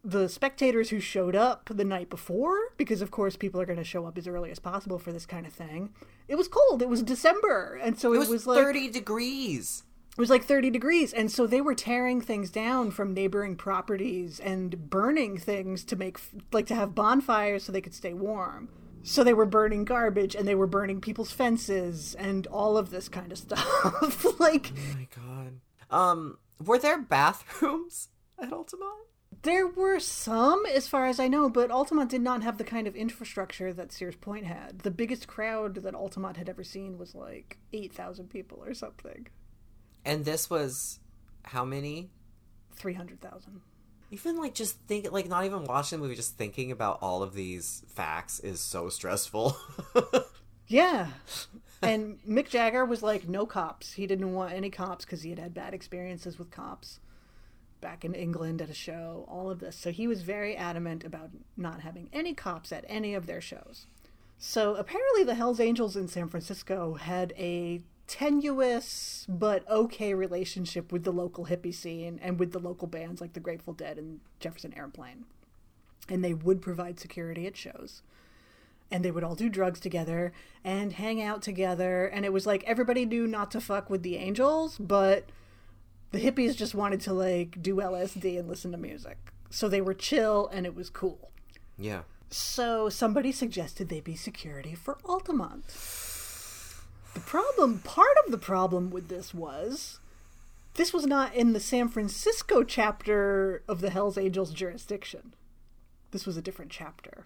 The 0.02 0.30
spectators 0.30 0.92
who 0.92 1.00
showed 1.00 1.36
up 1.36 1.70
the 1.74 1.84
night 1.84 2.10
before, 2.10 2.56
because 2.78 3.02
of 3.02 3.12
course 3.12 3.36
people 3.36 3.60
are 3.60 3.66
going 3.66 3.80
to 3.80 3.84
show 3.84 4.06
up 4.06 4.18
as 4.18 4.28
early 4.28 4.52
as 4.52 4.60
possible 4.60 5.00
for 5.00 5.12
this 5.12 5.26
kind 5.26 5.46
of 5.46 5.52
thing, 5.52 5.90
it 6.28 6.36
was 6.36 6.48
cold. 6.48 6.82
It 6.82 6.88
was 6.90 7.02
December, 7.04 7.80
and 7.84 8.00
so 8.00 8.14
It 8.14 8.18
it, 8.18 8.20
was, 8.20 8.30
was 8.30 8.48
like 8.48 8.60
30 8.64 8.90
degrees. 8.92 9.84
it 10.12 10.20
was 10.22 10.30
like 10.30 10.44
30 10.46 10.70
degrees 10.70 11.12
and 11.12 11.30
so 11.32 11.46
they 11.48 11.60
were 11.60 11.76
tearing 11.76 12.22
things 12.22 12.50
down 12.52 12.92
from 12.92 13.14
neighboring 13.14 13.56
properties 13.58 14.40
and 14.40 14.90
burning 14.90 15.38
things 15.38 15.84
to 15.86 15.96
make 15.98 16.18
like 16.54 16.68
to 16.68 16.76
have 16.76 16.96
bonfires 16.96 17.64
so 17.64 17.72
they 17.74 17.82
could 17.82 17.94
stay 17.96 18.14
warm 18.14 18.70
so 19.06 19.24
they 19.24 19.34
were 19.34 19.46
burning 19.46 19.86
garbage 19.86 20.36
and 20.36 20.48
they 20.48 20.56
were 20.56 20.68
burning 20.68 21.00
people's 21.00 21.32
fences 21.32 22.16
and 22.16 22.48
all 22.48 22.78
of 22.78 22.90
this 22.90 23.08
kind 23.08 23.32
of 23.32 23.38
stuff 23.46 24.40
like 24.40 24.72
Oh 24.76 24.96
my 24.98 25.08
god. 25.16 25.60
Um, 25.90 26.38
were 26.64 26.80
there 26.80 27.00
bathrooms 27.02 28.10
at 28.40 28.52
Altamont? 28.52 28.92
there 29.44 29.68
were 29.68 30.00
some 30.00 30.66
as 30.66 30.88
far 30.88 31.06
as 31.06 31.20
i 31.20 31.28
know 31.28 31.50
but 31.50 31.70
altamont 31.70 32.10
did 32.10 32.22
not 32.22 32.42
have 32.42 32.58
the 32.58 32.64
kind 32.64 32.88
of 32.88 32.96
infrastructure 32.96 33.72
that 33.74 33.92
sears 33.92 34.16
point 34.16 34.46
had 34.46 34.80
the 34.80 34.90
biggest 34.90 35.28
crowd 35.28 35.76
that 35.76 35.94
altamont 35.94 36.38
had 36.38 36.50
ever 36.50 36.64
seen 36.64 36.98
was 36.98 37.14
like 37.14 37.60
8000 37.74 38.28
people 38.30 38.64
or 38.66 38.74
something 38.74 39.28
And 40.04 40.26
this 40.26 40.50
was 40.50 41.00
how 41.44 41.64
many? 41.66 42.10
300000 42.76 43.62
Even 44.16 44.38
like 44.38 44.54
just 44.54 44.80
think 44.88 45.12
like 45.12 45.28
not 45.28 45.46
even 45.46 45.66
watching 45.66 46.00
the 46.00 46.04
movie, 46.04 46.16
just 46.16 46.38
thinking 46.38 46.72
about 46.72 47.00
all 47.02 47.22
of 47.22 47.34
these 47.34 47.84
facts 47.88 48.40
is 48.40 48.62
so 48.62 48.90
stressful. 48.90 49.58
Yeah. 50.68 51.08
And 51.82 52.20
Mick 52.28 52.50
Jagger 52.50 52.86
was 52.86 53.04
like, 53.04 53.28
no 53.28 53.46
cops. 53.46 53.94
He 53.94 54.08
didn't 54.08 54.34
want 54.34 54.54
any 54.54 54.70
cops 54.70 55.06
because 55.06 55.22
he 55.22 55.30
had 55.30 55.40
had 55.40 55.54
bad 55.54 55.74
experiences 55.74 56.40
with 56.40 56.50
cops 56.50 57.00
back 57.82 58.04
in 58.04 58.16
England 58.16 58.62
at 58.62 58.70
a 58.70 58.74
show, 58.74 59.26
all 59.28 59.52
of 59.52 59.60
this. 59.60 59.76
So 59.76 59.92
he 59.92 60.08
was 60.08 60.24
very 60.24 60.56
adamant 60.56 61.04
about 61.04 61.30
not 61.56 61.82
having 61.82 62.10
any 62.12 62.34
cops 62.34 62.72
at 62.72 62.86
any 62.88 63.14
of 63.14 63.28
their 63.28 63.42
shows. 63.42 63.86
So 64.38 64.76
apparently, 64.76 65.24
the 65.24 65.36
Hells 65.36 65.60
Angels 65.60 65.96
in 65.96 66.08
San 66.08 66.28
Francisco 66.28 66.96
had 66.96 67.34
a 67.38 67.82
tenuous 68.08 69.26
but 69.28 69.68
okay 69.70 70.14
relationship 70.14 70.92
with 70.92 71.04
the 71.04 71.12
local 71.12 71.46
hippie 71.46 71.74
scene 71.74 72.20
and 72.22 72.40
with 72.40 72.52
the 72.52 72.60
local 72.60 72.88
bands 72.88 73.22
like 73.22 73.34
the 73.34 73.40
Grateful 73.40 73.74
Dead 73.74 73.98
and 73.98 74.20
Jefferson 74.40 74.74
Airplane. 74.78 75.26
And 76.08 76.24
they 76.24 76.34
would 76.34 76.62
provide 76.62 77.00
security 77.00 77.48
at 77.48 77.58
shows. 77.58 78.04
And 78.92 79.04
they 79.04 79.10
would 79.10 79.24
all 79.24 79.34
do 79.34 79.50
drugs 79.50 79.80
together 79.80 80.32
and 80.64 80.94
hang 80.94 81.22
out 81.22 81.42
together. 81.42 82.06
And 82.06 82.24
it 82.24 82.32
was 82.32 82.46
like 82.46 82.64
everybody 82.66 83.06
knew 83.06 83.26
not 83.26 83.50
to 83.52 83.62
fuck 83.62 83.90
with 83.90 84.04
the 84.04 84.18
angels, 84.18 84.78
but 84.78 85.30
the 86.12 86.20
hippies 86.20 86.56
just 86.56 86.76
wanted 86.76 87.02
to 87.02 87.14
like 87.14 87.62
do 87.62 87.78
LSD 87.78 88.38
and 88.38 88.48
listen 88.48 88.72
to 88.72 88.78
music. 88.78 89.18
So 89.50 89.68
they 89.68 89.82
were 89.82 89.96
chill 89.96 90.48
and 90.54 90.66
it 90.66 90.76
was 90.76 90.90
cool. 90.90 91.32
Yeah. 91.78 92.02
So 92.30 92.90
somebody 92.90 93.32
suggested 93.32 93.90
they 93.90 94.02
be 94.02 94.16
security 94.16 94.76
for 94.76 94.98
Altamont. 95.06 95.64
The 97.16 97.22
problem, 97.22 97.80
part 97.80 98.18
of 98.26 98.32
the 98.32 98.38
problem 98.38 98.92
with 98.92 99.08
this 99.08 99.34
was, 99.34 100.00
this 100.74 100.94
was 100.94 101.06
not 101.06 101.34
in 101.34 101.54
the 101.54 101.62
San 101.62 101.88
Francisco 101.88 102.62
chapter 102.62 103.64
of 103.70 103.80
the 103.80 103.90
Hells 103.90 104.18
Angels 104.18 104.52
jurisdiction. 104.52 105.34
This 106.12 106.26
was 106.26 106.36
a 106.36 106.42
different 106.42 106.72
chapter 106.72 107.26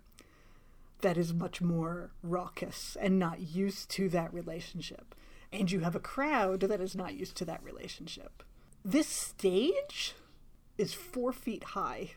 that 1.02 1.18
is 1.18 1.34
much 1.34 1.60
more 1.60 2.12
raucous 2.22 2.98
and 3.02 3.18
not 3.18 3.40
used 3.40 3.90
to 3.90 4.10
that 4.10 4.32
relationship. 4.32 5.16
And 5.52 5.72
you 5.72 5.80
have 5.80 5.96
a 5.96 6.00
crowd 6.00 6.60
that 6.62 6.82
is 6.82 6.96
not 6.96 7.16
used 7.16 7.36
to 7.38 7.46
that 7.46 7.64
relationship. 7.64 8.44
This 8.86 9.08
stage 9.08 10.14
is 10.78 10.94
four 10.94 11.34
feet 11.34 11.64
high. 11.64 12.12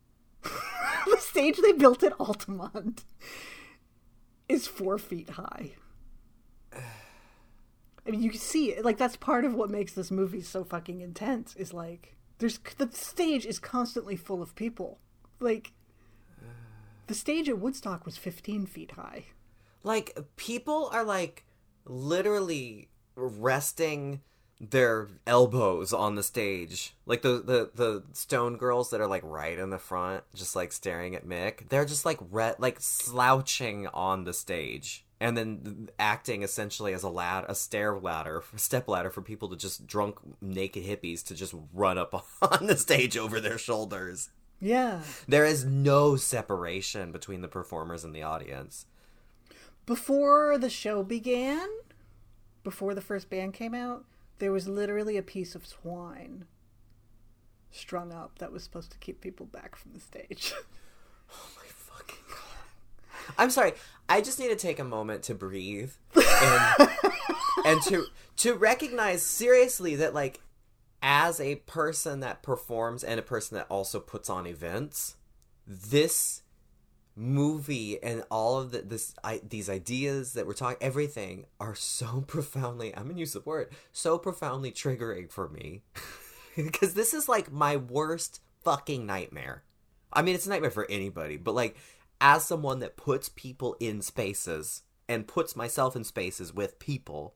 the 0.42 1.16
stage 1.18 1.58
they 1.60 1.72
built 1.72 2.04
at 2.04 2.18
Altamont 2.20 3.02
is 4.48 4.68
four 4.68 4.96
feet 4.96 5.30
high. 5.30 5.72
I 8.10 8.12
mean, 8.12 8.22
you 8.22 8.32
see. 8.32 8.80
Like 8.80 8.98
that's 8.98 9.16
part 9.16 9.44
of 9.44 9.54
what 9.54 9.70
makes 9.70 9.92
this 9.92 10.10
movie 10.10 10.40
so 10.40 10.64
fucking 10.64 11.00
intense. 11.00 11.54
Is 11.54 11.72
like 11.72 12.16
there's 12.38 12.58
the 12.76 12.88
stage 12.92 13.46
is 13.46 13.60
constantly 13.60 14.16
full 14.16 14.42
of 14.42 14.56
people. 14.56 14.98
Like 15.38 15.72
the 17.06 17.14
stage 17.14 17.48
at 17.48 17.60
Woodstock 17.60 18.04
was 18.04 18.16
15 18.16 18.66
feet 18.66 18.92
high. 18.92 19.26
Like 19.84 20.18
people 20.34 20.90
are 20.92 21.04
like 21.04 21.44
literally 21.84 22.88
resting 23.14 24.22
their 24.60 25.06
elbows 25.24 25.92
on 25.92 26.16
the 26.16 26.24
stage. 26.24 26.96
Like 27.06 27.22
the, 27.22 27.40
the 27.44 27.70
the 27.72 28.02
stone 28.12 28.56
girls 28.56 28.90
that 28.90 29.00
are 29.00 29.06
like 29.06 29.22
right 29.24 29.56
in 29.56 29.70
the 29.70 29.78
front, 29.78 30.24
just 30.34 30.56
like 30.56 30.72
staring 30.72 31.14
at 31.14 31.24
Mick. 31.24 31.68
They're 31.68 31.84
just 31.84 32.04
like 32.04 32.18
re- 32.28 32.56
like 32.58 32.80
slouching 32.80 33.86
on 33.94 34.24
the 34.24 34.32
stage. 34.32 35.04
And 35.20 35.36
then 35.36 35.90
acting 35.98 36.42
essentially 36.42 36.94
as 36.94 37.02
a 37.02 37.10
lad, 37.10 37.44
a 37.46 37.54
stair 37.54 37.98
ladder, 37.98 38.42
step 38.56 38.88
ladder 38.88 39.10
for 39.10 39.22
people 39.22 39.48
to 39.50 39.56
just 39.56 39.86
drunk 39.86 40.16
naked 40.40 40.84
hippies 40.84 41.24
to 41.26 41.34
just 41.34 41.54
run 41.74 41.98
up 41.98 42.14
on 42.42 42.66
the 42.66 42.76
stage 42.76 43.16
over 43.16 43.40
their 43.40 43.58
shoulders. 43.58 44.30
Yeah. 44.60 45.00
There 45.26 45.44
is 45.44 45.64
no 45.64 46.16
separation 46.16 47.12
between 47.12 47.40
the 47.40 47.48
performers 47.48 48.04
and 48.04 48.14
the 48.14 48.22
audience. 48.22 48.86
Before 49.86 50.58
the 50.58 50.70
show 50.70 51.02
began, 51.02 51.66
before 52.62 52.94
the 52.94 53.00
first 53.00 53.30
band 53.30 53.54
came 53.54 53.74
out, 53.74 54.04
there 54.38 54.52
was 54.52 54.68
literally 54.68 55.16
a 55.16 55.22
piece 55.22 55.54
of 55.54 55.68
twine 55.68 56.44
strung 57.70 58.12
up 58.12 58.38
that 58.38 58.52
was 58.52 58.62
supposed 58.62 58.90
to 58.92 58.98
keep 58.98 59.20
people 59.20 59.46
back 59.46 59.76
from 59.76 59.92
the 59.92 60.00
stage. 60.00 60.52
oh 61.32 61.48
my 61.56 61.66
fucking 61.66 62.24
god. 62.28 63.34
I'm 63.38 63.50
sorry. 63.50 63.72
I 64.10 64.20
just 64.20 64.40
need 64.40 64.48
to 64.48 64.56
take 64.56 64.80
a 64.80 64.84
moment 64.84 65.22
to 65.24 65.34
breathe 65.34 65.92
and, 66.16 66.90
and 67.64 67.82
to 67.84 68.06
to 68.38 68.54
recognize 68.54 69.22
seriously 69.22 69.96
that 69.96 70.14
like 70.14 70.40
as 71.00 71.40
a 71.40 71.56
person 71.56 72.20
that 72.20 72.42
performs 72.42 73.04
and 73.04 73.20
a 73.20 73.22
person 73.22 73.56
that 73.56 73.66
also 73.68 74.00
puts 74.00 74.28
on 74.28 74.48
events, 74.48 75.14
this 75.64 76.42
movie 77.14 78.02
and 78.02 78.24
all 78.30 78.58
of 78.58 78.72
the, 78.72 78.82
this 78.82 79.14
I, 79.22 79.40
these 79.48 79.70
ideas 79.70 80.32
that 80.32 80.46
we're 80.46 80.54
talking 80.54 80.78
everything 80.80 81.46
are 81.60 81.76
so 81.76 82.20
profoundly 82.26 82.94
I'm 82.96 83.06
gonna 83.08 83.18
use 83.18 83.34
the 83.34 83.40
word 83.40 83.68
so 83.92 84.18
profoundly 84.18 84.72
triggering 84.72 85.30
for 85.30 85.48
me 85.48 85.82
because 86.56 86.94
this 86.94 87.14
is 87.14 87.28
like 87.28 87.52
my 87.52 87.76
worst 87.76 88.40
fucking 88.64 89.06
nightmare. 89.06 89.62
I 90.12 90.22
mean, 90.22 90.34
it's 90.34 90.46
a 90.46 90.50
nightmare 90.50 90.72
for 90.72 90.90
anybody, 90.90 91.36
but 91.36 91.54
like 91.54 91.76
as 92.20 92.44
someone 92.44 92.80
that 92.80 92.96
puts 92.96 93.28
people 93.28 93.76
in 93.80 94.02
spaces 94.02 94.82
and 95.08 95.26
puts 95.26 95.56
myself 95.56 95.96
in 95.96 96.04
spaces 96.04 96.52
with 96.52 96.78
people, 96.78 97.34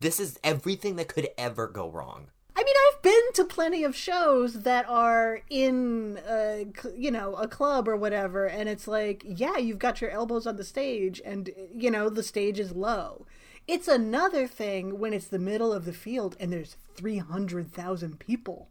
this 0.00 0.18
is 0.18 0.38
everything 0.42 0.96
that 0.96 1.08
could 1.08 1.28
ever 1.36 1.66
go 1.66 1.90
wrong. 1.90 2.30
I 2.56 2.62
mean, 2.62 2.74
I've 2.88 3.02
been 3.02 3.32
to 3.34 3.44
plenty 3.44 3.84
of 3.84 3.96
shows 3.96 4.62
that 4.62 4.86
are 4.88 5.40
in, 5.48 6.18
uh, 6.18 6.64
a, 6.64 6.66
you 6.96 7.10
know, 7.10 7.34
a 7.34 7.48
club 7.48 7.88
or 7.88 7.96
whatever, 7.96 8.46
and 8.46 8.68
it's 8.68 8.86
like, 8.86 9.22
yeah, 9.24 9.56
you've 9.56 9.78
got 9.78 10.00
your 10.00 10.10
elbows 10.10 10.46
on 10.46 10.56
the 10.56 10.64
stage, 10.64 11.22
and 11.24 11.50
you 11.74 11.90
know 11.90 12.10
the 12.10 12.22
stage 12.22 12.58
is 12.58 12.72
low. 12.72 13.26
It's 13.66 13.88
another 13.88 14.46
thing 14.46 14.98
when 14.98 15.12
it's 15.12 15.28
the 15.28 15.38
middle 15.38 15.72
of 15.72 15.84
the 15.84 15.92
field 15.92 16.36
and 16.40 16.52
there's 16.52 16.76
three 16.94 17.18
hundred 17.18 17.72
thousand 17.72 18.18
people, 18.18 18.68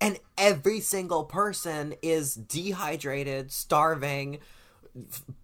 and 0.00 0.18
every 0.36 0.80
single 0.80 1.24
person 1.24 1.94
is 2.02 2.34
dehydrated, 2.34 3.50
starving, 3.50 4.38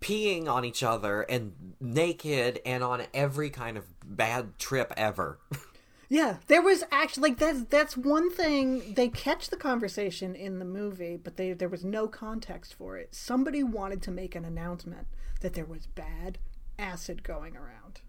peeing 0.00 0.48
on 0.48 0.64
each 0.64 0.82
other, 0.82 1.22
and 1.22 1.52
naked, 1.80 2.60
and 2.64 2.82
on 2.82 3.02
every 3.12 3.50
kind 3.50 3.76
of 3.76 3.84
bad 4.04 4.58
trip 4.58 4.92
ever. 4.96 5.38
Yeah, 6.12 6.38
there 6.48 6.60
was 6.60 6.82
actually 6.90 7.30
like 7.30 7.38
that's 7.38 7.62
that's 7.66 7.96
one 7.96 8.32
thing 8.32 8.94
they 8.94 9.06
catch 9.06 9.48
the 9.48 9.56
conversation 9.56 10.34
in 10.34 10.58
the 10.58 10.64
movie, 10.64 11.16
but 11.16 11.36
they 11.36 11.52
there 11.52 11.68
was 11.68 11.84
no 11.84 12.08
context 12.08 12.74
for 12.74 12.98
it. 12.98 13.14
Somebody 13.14 13.62
wanted 13.62 14.02
to 14.02 14.10
make 14.10 14.34
an 14.34 14.44
announcement 14.44 15.06
that 15.40 15.54
there 15.54 15.64
was 15.64 15.86
bad 15.86 16.38
acid 16.80 17.22
going 17.22 17.56
around. 17.56 18.00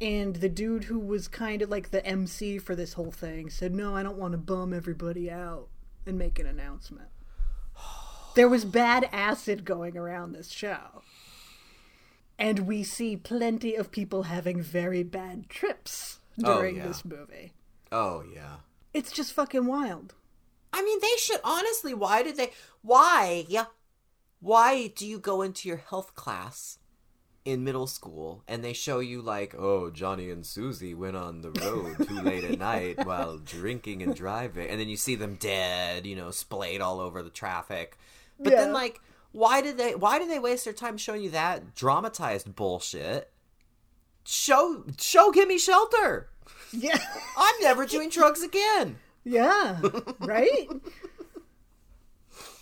And 0.00 0.36
the 0.36 0.48
dude 0.48 0.84
who 0.84 0.98
was 0.98 1.28
kind 1.28 1.62
of 1.62 1.70
like 1.70 1.92
the 1.92 2.04
MC 2.04 2.58
for 2.58 2.74
this 2.74 2.94
whole 2.94 3.12
thing 3.12 3.48
said, 3.48 3.72
"No, 3.72 3.94
I 3.94 4.02
don't 4.02 4.18
want 4.18 4.32
to 4.32 4.38
bum 4.38 4.74
everybody 4.74 5.30
out 5.30 5.68
and 6.04 6.18
make 6.18 6.40
an 6.40 6.46
announcement." 6.46 7.10
There 8.34 8.48
was 8.48 8.64
bad 8.64 9.08
acid 9.12 9.64
going 9.64 9.96
around 9.96 10.32
this 10.32 10.50
show. 10.50 11.02
And 12.38 12.60
we 12.60 12.84
see 12.84 13.16
plenty 13.16 13.74
of 13.74 13.90
people 13.90 14.24
having 14.24 14.62
very 14.62 15.02
bad 15.02 15.48
trips 15.48 16.20
oh, 16.44 16.54
during 16.54 16.76
yeah. 16.76 16.86
this 16.86 17.04
movie. 17.04 17.52
Oh 17.90 18.22
yeah. 18.32 18.58
It's 18.94 19.10
just 19.10 19.32
fucking 19.32 19.66
wild. 19.66 20.14
I 20.72 20.82
mean, 20.82 20.98
they 21.00 21.16
should 21.18 21.40
honestly. 21.42 21.94
Why 21.94 22.22
did 22.22 22.36
they? 22.36 22.52
Why? 22.82 23.44
Yeah. 23.48 23.66
Why 24.40 24.88
do 24.88 25.06
you 25.06 25.18
go 25.18 25.42
into 25.42 25.68
your 25.68 25.78
health 25.78 26.14
class 26.14 26.78
in 27.44 27.64
middle 27.64 27.86
school 27.86 28.44
and 28.46 28.62
they 28.62 28.72
show 28.72 29.00
you 29.00 29.22
like, 29.22 29.54
oh, 29.58 29.90
Johnny 29.90 30.30
and 30.30 30.44
Susie 30.46 30.94
went 30.94 31.16
on 31.16 31.40
the 31.40 31.50
road 31.50 32.06
too 32.06 32.20
late 32.22 32.44
at 32.44 32.58
night 32.58 33.04
while 33.04 33.38
drinking 33.38 34.02
and 34.02 34.14
driving, 34.14 34.68
and 34.68 34.78
then 34.78 34.88
you 34.88 34.96
see 34.96 35.14
them 35.14 35.36
dead, 35.36 36.06
you 36.06 36.14
know, 36.14 36.30
splayed 36.30 36.80
all 36.80 37.00
over 37.00 37.22
the 37.22 37.30
traffic. 37.30 37.98
But 38.38 38.52
Yeah. 38.52 38.60
then, 38.64 38.72
like, 38.72 39.00
why 39.32 39.60
did 39.60 39.76
they? 39.78 39.94
Why 39.94 40.18
did 40.18 40.30
they 40.30 40.38
waste 40.38 40.64
their 40.64 40.72
time 40.74 40.96
showing 40.96 41.22
you 41.22 41.30
that 41.30 41.74
dramatized 41.74 42.54
bullshit? 42.54 43.30
Show, 44.24 44.84
show, 44.98 45.30
give 45.32 45.48
me 45.48 45.58
shelter. 45.58 46.28
Yeah. 46.72 46.98
I'm 47.36 47.54
never 47.62 47.86
doing 47.86 48.10
drugs 48.10 48.42
again. 48.42 48.98
yeah. 49.24 49.80
Right? 50.20 50.68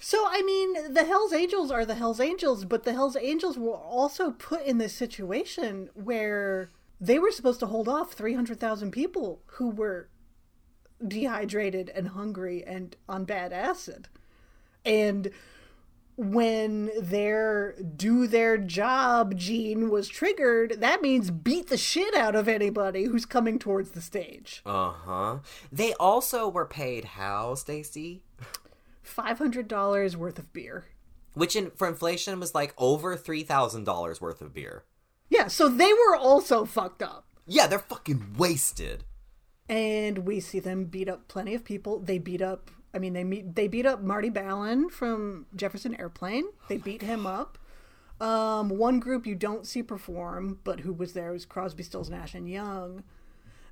So, 0.00 0.24
I 0.28 0.42
mean, 0.42 0.94
the 0.94 1.04
Hells 1.04 1.32
Angels 1.32 1.72
are 1.72 1.84
the 1.84 1.96
Hells 1.96 2.20
Angels, 2.20 2.64
but 2.64 2.84
the 2.84 2.92
Hells 2.92 3.16
Angels 3.16 3.58
were 3.58 3.74
also 3.74 4.30
put 4.30 4.62
in 4.64 4.78
this 4.78 4.94
situation 4.94 5.90
where 5.94 6.70
they 7.00 7.18
were 7.18 7.32
supposed 7.32 7.58
to 7.60 7.66
hold 7.66 7.88
off 7.88 8.12
300,000 8.12 8.92
people 8.92 9.42
who 9.46 9.70
were 9.70 10.08
dehydrated 11.06 11.90
and 11.90 12.08
hungry 12.10 12.62
and 12.64 12.94
on 13.08 13.24
bad 13.24 13.52
acid. 13.52 14.06
And 14.84 15.30
when 16.16 16.90
their 16.98 17.74
do 17.82 18.26
their 18.26 18.56
job 18.56 19.36
gene 19.36 19.90
was 19.90 20.08
triggered, 20.08 20.80
that 20.80 21.02
means 21.02 21.30
beat 21.30 21.68
the 21.68 21.76
shit 21.76 22.14
out 22.14 22.34
of 22.34 22.48
anybody 22.48 23.04
who's 23.04 23.26
coming 23.26 23.58
towards 23.58 23.90
the 23.90 24.00
stage. 24.00 24.62
Uh 24.64 24.92
huh. 24.92 25.38
They 25.70 25.92
also 25.94 26.48
were 26.48 26.66
paid 26.66 27.04
how, 27.04 27.54
Stacie? 27.54 28.20
$500 29.04 30.16
worth 30.16 30.38
of 30.38 30.52
beer. 30.52 30.86
Which 31.34 31.54
in 31.54 31.70
for 31.72 31.86
inflation 31.86 32.40
was 32.40 32.54
like 32.54 32.72
over 32.78 33.14
three 33.14 33.42
thousand 33.42 33.84
dollars 33.84 34.22
worth 34.22 34.40
of 34.40 34.54
beer. 34.54 34.84
Yeah, 35.28 35.48
so 35.48 35.68
they 35.68 35.92
were 35.92 36.16
also 36.16 36.64
fucked 36.64 37.02
up. 37.02 37.26
Yeah, 37.46 37.66
they're 37.66 37.78
fucking 37.78 38.36
wasted. 38.38 39.04
And 39.68 40.20
we 40.20 40.40
see 40.40 40.60
them 40.60 40.84
beat 40.84 41.08
up 41.10 41.28
plenty 41.28 41.54
of 41.54 41.64
people. 41.64 41.98
They 41.98 42.18
beat 42.18 42.40
up 42.40 42.70
I 42.96 42.98
mean 42.98 43.12
they 43.12 43.24
meet 43.24 43.54
they 43.54 43.68
beat 43.68 43.84
up 43.84 44.02
Marty 44.02 44.30
Balin 44.30 44.88
from 44.88 45.44
Jefferson 45.54 45.94
Airplane. 46.00 46.46
They 46.68 46.78
beat 46.78 47.02
him 47.02 47.26
up. 47.26 47.58
Um, 48.18 48.70
one 48.70 49.00
group 49.00 49.26
you 49.26 49.34
don't 49.34 49.66
see 49.66 49.82
perform, 49.82 50.60
but 50.64 50.80
who 50.80 50.94
was 50.94 51.12
there 51.12 51.32
was 51.32 51.44
Crosby, 51.44 51.82
Stills, 51.82 52.08
Nash 52.08 52.34
and 52.34 52.48
Young. 52.48 53.04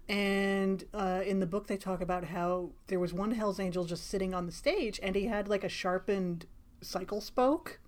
And 0.07 0.85
uh, 0.93 1.23
in 1.25 1.41
the 1.41 1.47
book, 1.47 1.67
they 1.67 1.79
talk 1.79 2.03
about 2.03 2.25
how 2.27 2.73
there 2.89 3.01
was 3.01 3.15
one 3.15 3.31
Hell's 3.31 3.59
Angel 3.59 3.87
just 3.87 4.07
sitting 4.07 4.35
on 4.35 4.45
the 4.45 4.53
stage, 4.53 5.01
and 5.03 5.17
he 5.17 5.25
had 5.25 5.49
like 5.49 5.65
a 5.65 5.69
sharpened 5.71 6.45
cycle 6.83 7.23
spoke. 7.23 7.81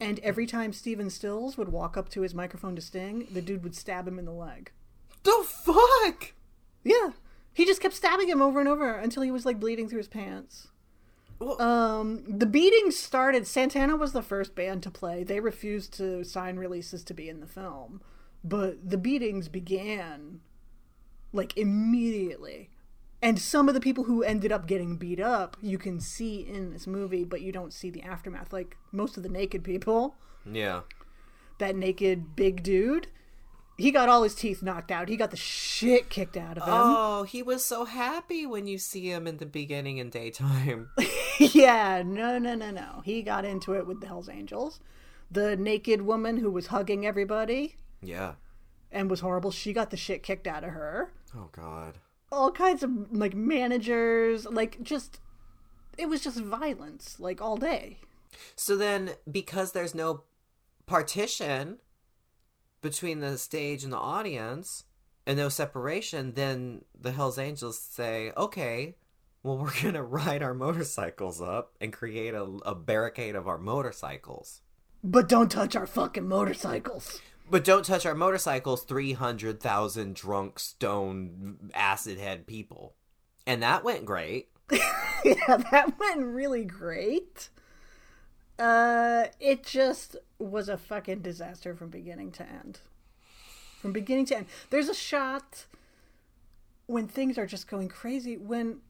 And 0.00 0.18
every 0.20 0.46
time 0.46 0.72
Stephen 0.72 1.10
Stills 1.10 1.58
would 1.58 1.68
walk 1.68 1.98
up 1.98 2.08
to 2.10 2.22
his 2.22 2.34
microphone 2.34 2.74
to 2.76 2.80
sting, 2.80 3.26
the 3.30 3.42
dude 3.42 3.62
would 3.64 3.76
stab 3.76 4.08
him 4.08 4.18
in 4.18 4.24
the 4.24 4.32
leg. 4.32 4.72
The 5.24 5.44
fuck? 5.46 6.32
Yeah, 6.84 7.10
he 7.58 7.64
just 7.66 7.80
kept 7.82 7.94
stabbing 7.94 8.28
him 8.28 8.40
over 8.40 8.60
and 8.60 8.68
over 8.68 8.92
until 8.94 9.24
he 9.24 9.32
was 9.32 9.44
like 9.44 9.58
bleeding 9.58 9.88
through 9.88 9.98
his 9.98 10.06
pants. 10.08 10.68
Um, 11.40 12.22
the 12.28 12.46
beatings 12.46 12.96
started. 12.96 13.46
Santana 13.48 13.96
was 13.96 14.12
the 14.12 14.22
first 14.22 14.54
band 14.54 14.82
to 14.84 14.90
play. 14.92 15.24
They 15.24 15.40
refused 15.40 15.92
to 15.94 16.22
sign 16.24 16.56
releases 16.56 17.02
to 17.04 17.14
be 17.14 17.28
in 17.28 17.40
the 17.40 17.46
film, 17.46 18.00
but 18.44 18.88
the 18.88 18.96
beatings 18.96 19.48
began 19.48 20.40
like 21.32 21.56
immediately. 21.56 22.70
And 23.20 23.40
some 23.40 23.66
of 23.68 23.74
the 23.74 23.80
people 23.80 24.04
who 24.04 24.22
ended 24.22 24.52
up 24.52 24.68
getting 24.68 24.96
beat 24.96 25.18
up, 25.18 25.56
you 25.60 25.78
can 25.78 25.98
see 26.00 26.36
in 26.46 26.72
this 26.72 26.86
movie, 26.86 27.24
but 27.24 27.40
you 27.40 27.50
don't 27.50 27.72
see 27.72 27.90
the 27.90 28.02
aftermath. 28.02 28.52
Like 28.52 28.76
most 28.92 29.16
of 29.16 29.24
the 29.24 29.28
naked 29.28 29.64
people, 29.64 30.14
Yeah. 30.48 30.82
that 31.58 31.74
naked 31.74 32.36
big 32.36 32.62
dude, 32.62 33.08
he 33.78 33.92
got 33.92 34.08
all 34.08 34.24
his 34.24 34.34
teeth 34.34 34.60
knocked 34.60 34.90
out. 34.90 35.08
He 35.08 35.16
got 35.16 35.30
the 35.30 35.36
shit 35.36 36.10
kicked 36.10 36.36
out 36.36 36.58
of 36.58 36.64
him. 36.64 36.74
Oh, 36.74 37.22
he 37.22 37.44
was 37.44 37.64
so 37.64 37.84
happy 37.84 38.44
when 38.44 38.66
you 38.66 38.76
see 38.76 39.08
him 39.08 39.28
in 39.28 39.36
the 39.36 39.46
beginning 39.46 39.98
in 39.98 40.10
daytime. 40.10 40.90
yeah, 41.38 42.02
no, 42.04 42.38
no, 42.38 42.56
no, 42.56 42.72
no. 42.72 43.02
He 43.04 43.22
got 43.22 43.44
into 43.44 43.74
it 43.74 43.86
with 43.86 44.00
the 44.00 44.08
Hells 44.08 44.28
Angels. 44.28 44.80
The 45.30 45.56
naked 45.56 46.02
woman 46.02 46.38
who 46.38 46.50
was 46.50 46.66
hugging 46.66 47.06
everybody 47.06 47.76
yeah. 48.02 48.34
and 48.90 49.08
was 49.08 49.20
horrible, 49.20 49.52
she 49.52 49.72
got 49.72 49.90
the 49.90 49.96
shit 49.96 50.24
kicked 50.24 50.48
out 50.48 50.64
of 50.64 50.70
her. 50.70 51.12
Oh 51.36 51.48
God. 51.52 51.98
All 52.32 52.50
kinds 52.50 52.82
of 52.82 52.90
like 53.12 53.34
managers, 53.34 54.44
like 54.46 54.82
just 54.82 55.20
it 55.96 56.08
was 56.08 56.20
just 56.20 56.40
violence 56.40 57.20
like 57.20 57.40
all 57.40 57.56
day. 57.56 57.98
So 58.56 58.76
then, 58.76 59.12
because 59.30 59.70
there's 59.72 59.94
no 59.94 60.24
partition 60.86 61.78
between 62.80 63.20
the 63.20 63.38
stage 63.38 63.84
and 63.84 63.92
the 63.92 63.98
audience, 63.98 64.84
and 65.26 65.36
no 65.36 65.48
separation, 65.48 66.34
then 66.34 66.84
the 66.98 67.12
Hell's 67.12 67.38
Angels 67.38 67.78
say, 67.78 68.32
"Okay, 68.36 68.96
well, 69.42 69.58
we're 69.58 69.72
gonna 69.82 70.02
ride 70.02 70.42
our 70.42 70.54
motorcycles 70.54 71.40
up 71.40 71.76
and 71.80 71.92
create 71.92 72.34
a, 72.34 72.44
a 72.64 72.74
barricade 72.74 73.36
of 73.36 73.46
our 73.48 73.58
motorcycles." 73.58 74.62
But 75.04 75.28
don't 75.28 75.50
touch 75.50 75.76
our 75.76 75.86
fucking 75.86 76.26
motorcycles. 76.26 77.20
But 77.50 77.64
don't 77.64 77.84
touch 77.84 78.04
our 78.04 78.14
motorcycles, 78.14 78.82
300,000 78.82 80.14
drunk, 80.14 80.58
stone, 80.58 81.70
acid 81.72 82.18
head 82.18 82.46
people. 82.46 82.94
And 83.46 83.62
that 83.62 83.84
went 83.84 84.04
great. 84.04 84.48
yeah, 85.24 85.56
that 85.70 85.94
went 85.98 86.24
really 86.24 86.64
great. 86.64 87.48
Uh, 88.58 89.26
it 89.38 89.64
just 89.64 90.16
was 90.38 90.68
a 90.68 90.76
fucking 90.76 91.20
disaster 91.20 91.74
from 91.74 91.90
beginning 91.90 92.32
to 92.32 92.42
end. 92.42 92.80
From 93.80 93.92
beginning 93.92 94.26
to 94.26 94.38
end. 94.38 94.46
There's 94.70 94.88
a 94.88 94.94
shot 94.94 95.66
when 96.86 97.06
things 97.06 97.38
are 97.38 97.46
just 97.46 97.68
going 97.68 97.88
crazy 97.88 98.36
when 98.36 98.80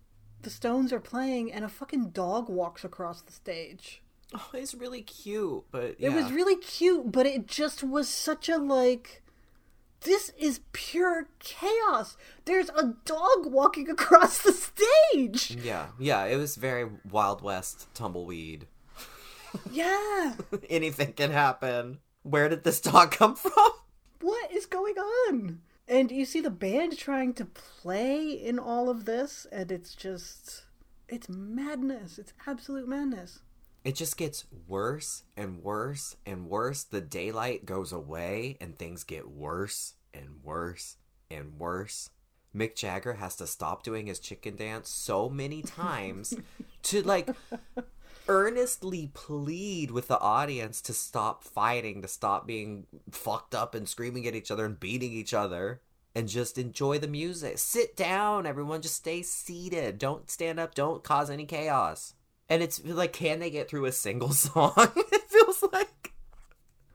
the 0.43 0.51
Stones 0.51 0.93
are 0.93 1.01
playing 1.01 1.53
and 1.53 1.65
a 1.65 1.69
fucking 1.69 2.11
dog 2.11 2.49
walks 2.49 2.85
across 2.85 3.21
the 3.21 3.33
stage. 3.33 4.01
Oh, 4.35 4.51
it's 4.55 4.75
really 4.75 5.03
cute, 5.03 5.65
but 5.71 5.97
It 5.99 6.13
was 6.13 6.31
really 6.31 6.57
cute, 6.57 7.11
but 7.11 7.27
it 7.27 7.47
just 7.47 7.83
was 7.83 8.09
such 8.09 8.49
a 8.49 8.59
like. 8.59 9.23
This 10.03 10.31
is 10.39 10.61
pure 10.73 11.29
chaos. 11.41 12.17
There's 12.45 12.69
a 12.71 12.95
dog 13.05 13.47
walking 13.47 13.91
across 13.91 14.43
the 14.43 14.53
stage. 14.53 15.57
Yeah, 15.63 15.89
yeah, 15.99 16.25
it 16.25 16.37
was 16.37 16.57
very 16.57 16.89
Wild 17.11 17.43
West 17.43 17.93
tumbleweed. 17.95 18.67
Yeah. 19.71 20.35
Anything 20.71 21.13
can 21.13 21.31
happen. 21.31 21.99
Where 22.23 22.49
did 22.49 22.65
this 22.65 22.81
dog 22.81 23.13
come 23.13 23.37
from? 23.37 23.53
what 24.21 24.53
is 24.53 24.67
going 24.67 24.97
on? 24.99 25.61
And 25.87 26.11
you 26.11 26.25
see 26.25 26.41
the 26.41 26.51
band 26.51 26.99
trying 26.99 27.33
to 27.35 27.47
play 27.47 28.31
in 28.31 28.59
all 28.59 28.91
of 28.91 29.05
this, 29.05 29.47
and 29.51 29.73
it's 29.73 29.95
just. 29.95 30.65
It's 31.09 31.29
madness. 31.29 32.19
It's 32.19 32.35
absolute 32.47 32.87
madness. 32.87 33.41
It 33.85 33.95
just 33.95 34.19
gets 34.19 34.45
worse 34.67 35.23
and 35.37 35.63
worse 35.63 36.17
and 36.27 36.51
worse. 36.51 36.83
The 36.83 37.01
daylight 37.01 37.65
goes 37.65 37.93
away 37.93 38.59
and 38.61 38.79
things 38.79 39.05
get 39.05 39.31
worse 39.31 39.95
and 40.13 40.43
worse 40.43 40.97
and 41.31 41.59
worse. 41.59 42.11
Mick 42.55 42.75
Jagger 42.75 43.15
has 43.15 43.37
to 43.37 43.47
stop 43.47 43.83
doing 43.83 44.07
his 44.07 44.19
chicken 44.19 44.57
dance 44.57 44.91
so 44.91 45.29
many 45.29 45.63
times 45.79 46.35
to 46.83 47.03
like 47.03 47.31
earnestly 48.29 49.11
plead 49.15 49.91
with 49.91 50.09
the 50.09 50.21
audience 50.21 50.81
to 50.83 50.93
stop 50.93 51.43
fighting, 51.43 52.03
to 52.03 52.09
stop 52.09 52.47
being 52.47 52.87
fucked 53.11 53.55
up 53.55 53.75
and 53.75 53.89
screaming 53.89 54.27
at 54.27 54.35
each 54.35 54.51
other 54.51 54.65
and 54.65 54.79
beating 54.79 55.13
each 55.13 55.35
other 55.35 55.81
and 56.15 56.29
just 56.29 56.59
enjoy 56.59 56.99
the 56.99 57.09
music. 57.09 57.59
Sit 57.59 57.97
down, 57.97 58.47
everyone. 58.47 58.83
Just 58.83 58.97
stay 58.97 59.23
seated. 59.23 59.99
Don't 59.99 60.31
stand 60.31 60.59
up. 60.59 60.75
Don't 60.75 61.05
cause 61.05 61.31
any 61.31 61.47
chaos. 61.47 62.15
And 62.49 62.63
it's 62.63 62.85
like, 62.85 63.13
can 63.13 63.39
they 63.39 63.51
get 63.51 63.69
through 63.69 63.85
a 63.85 63.93
single 63.93 64.33
song? 64.33 64.73
it 64.97 65.23
feels 65.29 65.63
like. 65.73 66.13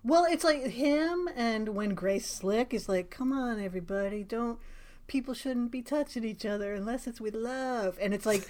Well, 0.03 0.25
it's 0.29 0.43
like 0.43 0.67
him, 0.67 1.29
and 1.33 1.69
when 1.69 1.95
Grace 1.95 2.27
Slick 2.27 2.73
is 2.73 2.89
like, 2.89 3.09
come 3.09 3.31
on, 3.31 3.61
everybody, 3.61 4.23
don't. 4.23 4.59
People 5.07 5.33
shouldn't 5.33 5.71
be 5.71 5.81
touching 5.81 6.25
each 6.25 6.45
other 6.45 6.73
unless 6.73 7.07
it's 7.07 7.21
with 7.21 7.35
love. 7.35 7.97
And 8.01 8.13
it's 8.13 8.25
like. 8.25 8.49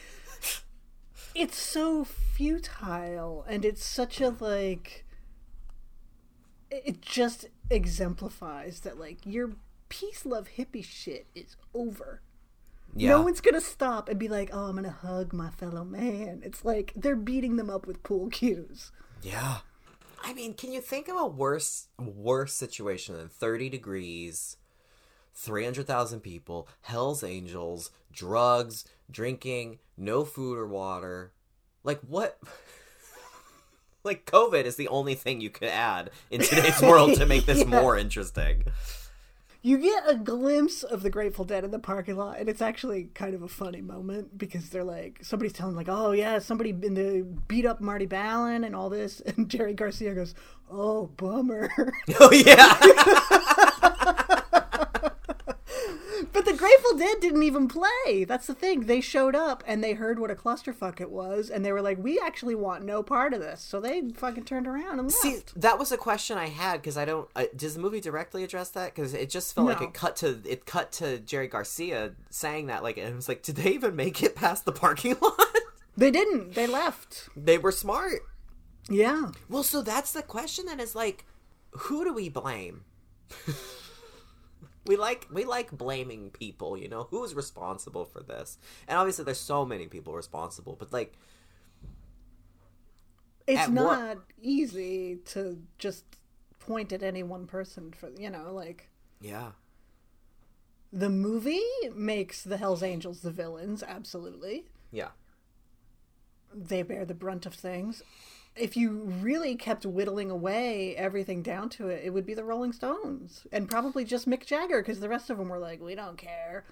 It's 1.36 1.58
so 1.58 2.04
futile, 2.04 3.46
and 3.48 3.66
it's 3.66 3.86
such 3.86 4.22
a, 4.22 4.30
like. 4.30 5.06
It 6.72 7.02
just 7.02 7.46
exemplifies 7.70 8.80
that, 8.80 8.98
like, 8.98 9.20
your 9.26 9.52
peace, 9.90 10.26
love, 10.26 10.50
hippie 10.58 10.84
shit 10.84 11.28
is 11.36 11.56
over. 11.76 12.22
Yeah. 12.96 13.10
No 13.10 13.22
one's 13.22 13.42
gonna 13.42 13.62
stop 13.62 14.10
and 14.10 14.20
be 14.20 14.28
like, 14.28 14.50
"Oh, 14.54 14.66
I'm 14.66 14.76
gonna 14.76 14.90
hug 14.90 15.34
my 15.34 15.50
fellow 15.50 15.84
man." 15.84 16.42
It's 16.44 16.64
like 16.66 16.94
they're 16.96 17.16
beating 17.16 17.58
them 17.58 17.70
up 17.70 17.86
with 17.88 18.04
pool 18.04 18.30
cues. 18.30 18.92
Yeah. 19.22 19.60
I 20.24 20.34
mean, 20.34 20.54
can 20.54 20.72
you 20.72 20.80
think 20.80 21.08
of 21.08 21.18
a 21.18 21.28
worse 21.28 21.88
worse 22.00 22.54
situation 22.54 23.18
than 23.18 23.30
30 23.30 23.70
degrees, 23.70 24.58
300,000 25.36 26.20
people, 26.22 26.68
Hell's 26.82 27.24
Angels, 27.24 27.92
drugs, 28.12 28.86
drinking, 29.10 29.80
no 29.98 30.24
food 30.26 30.58
or 30.58 30.68
water? 30.68 31.32
Like 31.84 32.00
what 32.02 32.38
Like 34.04 34.26
COVID 34.26 34.66
is 34.66 34.76
the 34.76 34.90
only 34.90 35.16
thing 35.16 35.40
you 35.40 35.50
could 35.50 35.70
add 35.70 36.10
in 36.30 36.42
today's 36.42 36.82
world 36.82 37.16
to 37.16 37.26
make 37.26 37.46
this 37.46 37.60
Yeah. 37.60 37.66
more 37.82 37.98
interesting. 37.98 38.66
You 39.66 39.78
get 39.78 40.04
a 40.10 40.16
glimpse 40.16 40.84
of 40.84 41.04
the 41.04 41.10
Grateful 41.10 41.46
Dead 41.46 41.64
in 41.64 41.72
the 41.72 41.80
parking 41.80 42.18
lot, 42.18 42.38
and 42.38 42.50
it's 42.50 42.62
actually 42.62 43.06
kind 43.14 43.34
of 43.34 43.44
a 43.44 43.48
funny 43.48 43.80
moment 43.80 44.38
because 44.38 44.68
they're 44.70 44.84
like, 44.84 45.20
somebody's 45.24 45.54
telling 45.54 45.74
like, 45.74 45.88
"Oh 45.88 46.12
yeah, 46.12 46.40
somebody 46.40 46.72
in 46.72 46.96
the 46.96 47.26
beat 47.48 47.66
up 47.66 47.80
Marty 47.80 48.06
Balin 48.06 48.66
and 48.66 48.76
all 48.76 48.90
this," 48.90 49.22
and 49.26 49.48
Jerry 49.50 49.74
Garcia 49.74 50.14
goes, 50.14 50.36
"Oh 50.70 51.06
bummer." 51.16 51.70
Oh 52.20 52.32
yeah. 52.34 52.78
Grateful 56.64 56.98
Dead 56.98 57.20
didn't 57.20 57.44
even 57.44 57.68
play. 57.68 58.24
That's 58.24 58.48
the 58.48 58.54
thing. 58.54 58.86
They 58.86 59.02
showed 59.02 59.36
up 59.36 59.66
and 59.68 59.84
they 59.84 59.92
heard 59.92 60.18
what 60.18 60.32
a 60.32 60.36
clusterfuck 60.36 61.02
it 61.02 61.10
was, 61.12 61.50
and 61.50 61.66
they 61.66 61.74
were 61.74 61.82
like, 61.82 62.02
"We 62.02 62.18
actually 62.24 62.56
want 62.56 62.86
no 62.86 63.04
part 63.04 63.34
of 63.34 63.42
this." 63.42 63.60
So 63.60 63.82
they 63.82 64.02
fucking 64.12 64.46
turned 64.46 64.66
around 64.66 65.00
and 65.00 65.10
left. 65.10 65.22
See, 65.22 65.40
that 65.58 65.78
was 65.78 65.92
a 65.92 65.98
question 65.98 66.38
I 66.38 66.48
had 66.48 66.78
because 66.82 66.96
I 66.96 67.04
don't. 67.04 67.28
Uh, 67.36 67.48
does 67.54 67.74
the 67.74 67.82
movie 67.82 68.00
directly 68.00 68.46
address 68.46 68.70
that? 68.70 68.96
Because 68.96 69.14
it 69.14 69.30
just 69.30 69.54
felt 69.54 69.68
like 69.68 69.82
it 69.82 69.94
cut 69.94 70.16
to 70.18 70.40
it 70.46 70.66
cut 70.66 70.94
to 70.94 71.20
Jerry 71.20 71.48
Garcia 71.50 72.14
saying 72.30 72.68
that. 72.68 72.82
Like, 72.82 72.96
and 72.96 73.10
it 73.10 73.16
was 73.16 73.28
like, 73.28 73.44
did 73.44 73.58
they 73.58 73.72
even 73.72 73.98
make 73.98 74.24
it 74.24 74.34
past 74.34 74.64
the 74.64 74.72
parking 74.72 75.18
lot? 75.22 75.38
they 75.98 76.12
didn't. 76.12 76.54
They 76.54 76.66
left. 76.66 77.28
they 77.36 77.58
were 77.58 77.74
smart. 77.74 78.22
Yeah. 78.90 79.32
Well, 79.50 79.64
so 79.64 79.82
that's 79.82 80.14
the 80.14 80.24
question. 80.24 80.68
Then 80.68 80.80
is 80.80 80.96
like, 80.96 81.26
who 81.72 82.06
do 82.06 82.14
we 82.14 82.30
blame? 82.30 82.86
we 84.86 84.96
like 84.98 85.28
we 85.32 85.46
like 85.46 85.72
blaming 85.72 86.30
people. 86.30 86.78
You 86.78 86.90
know, 86.90 87.08
who's 87.10 87.34
responsible 87.36 88.06
for 88.06 88.22
this? 88.22 88.58
And 88.88 88.98
obviously, 88.98 89.26
there's 89.26 89.40
so 89.40 89.66
many 89.66 89.88
people 89.88 90.14
responsible. 90.14 90.76
But 90.78 90.92
like, 90.94 91.14
it's 93.48 93.68
what- 93.70 93.74
not 93.74 94.18
easy 94.42 95.18
to 95.26 95.62
just 95.78 96.06
point 96.60 96.94
at 96.94 97.04
any 97.04 97.24
one 97.24 97.46
person 97.46 97.92
for 97.92 98.10
you 98.18 98.30
know 98.30 98.54
like 98.54 98.90
yeah, 99.20 99.52
the 100.94 101.10
movie 101.10 101.62
makes 101.94 102.42
the 102.44 102.56
hells 102.58 102.82
angels 102.82 103.20
the 103.20 103.32
villains 103.32 103.84
absolutely 103.84 104.66
yeah, 104.92 105.10
they 106.54 106.82
bear 106.84 107.04
the 107.04 107.14
brunt 107.14 107.46
of 107.46 107.54
things 107.54 108.02
if 108.56 108.78
you 108.78 108.92
really 109.22 109.56
kept 109.56 109.86
whittling 109.86 110.30
away 110.30 110.96
everything 110.96 111.42
down 111.42 111.70
to 111.70 111.88
it 111.88 112.04
it 112.06 112.12
would 112.12 112.26
be 112.26 112.34
the 112.36 112.44
rolling 112.44 112.72
stones 112.72 113.48
and 113.52 113.70
probably 113.70 114.06
just 114.06 114.30
mick 114.30 114.46
jagger 114.46 114.82
because 114.82 115.00
the 115.00 115.10
rest 115.10 115.30
of 115.30 115.38
them 115.38 115.50
were 115.50 115.60
like 115.60 115.82
we 115.82 115.96
don't 115.96 116.18
care 116.18 116.64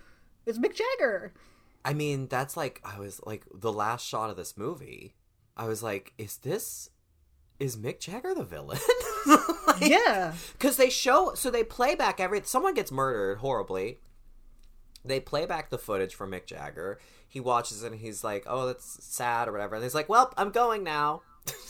It's 0.46 0.58
Mick 0.58 0.76
Jagger. 0.76 1.34
I 1.86 1.94
mean, 1.94 2.28
that's 2.28 2.56
like 2.58 2.82
I 2.84 3.00
was 3.00 3.22
like 3.26 3.44
the 3.54 3.72
last 3.72 4.06
shot 4.08 4.30
of 4.30 4.38
this 4.38 4.58
movie. 4.58 5.14
I 5.58 5.66
was 5.68 5.82
like, 5.84 6.14
is 6.18 6.38
this 6.38 6.90
is 7.60 7.78
Mick 7.78 8.00
Jagger 8.00 8.34
the 8.34 8.44
villain? 8.44 8.80
like, 9.68 9.82
Yeah. 9.82 10.34
Because 10.54 10.78
they 10.78 10.90
show, 10.90 11.34
so 11.36 11.52
they 11.52 11.64
play 11.64 11.94
back 11.96 12.20
every. 12.20 12.42
Someone 12.44 12.74
gets 12.74 12.92
murdered 12.92 13.38
horribly. 13.40 14.00
They 15.06 15.20
play 15.20 15.46
back 15.46 15.70
the 15.70 15.78
footage 15.78 16.14
from 16.16 16.32
Mick 16.32 16.46
Jagger. 16.46 17.00
He 17.28 17.40
watches 17.40 17.84
it 17.84 17.92
and 17.92 18.02
he's 18.02 18.24
like, 18.24 18.46
"Oh, 18.48 18.68
that's 18.68 19.04
sad" 19.04 19.48
or 19.48 19.52
whatever. 19.52 19.76
And 19.76 19.84
he's 19.84 19.96
like, 19.96 20.10
"Well, 20.10 20.34
I'm 20.38 20.52
going 20.52 20.84
now." 20.84 21.22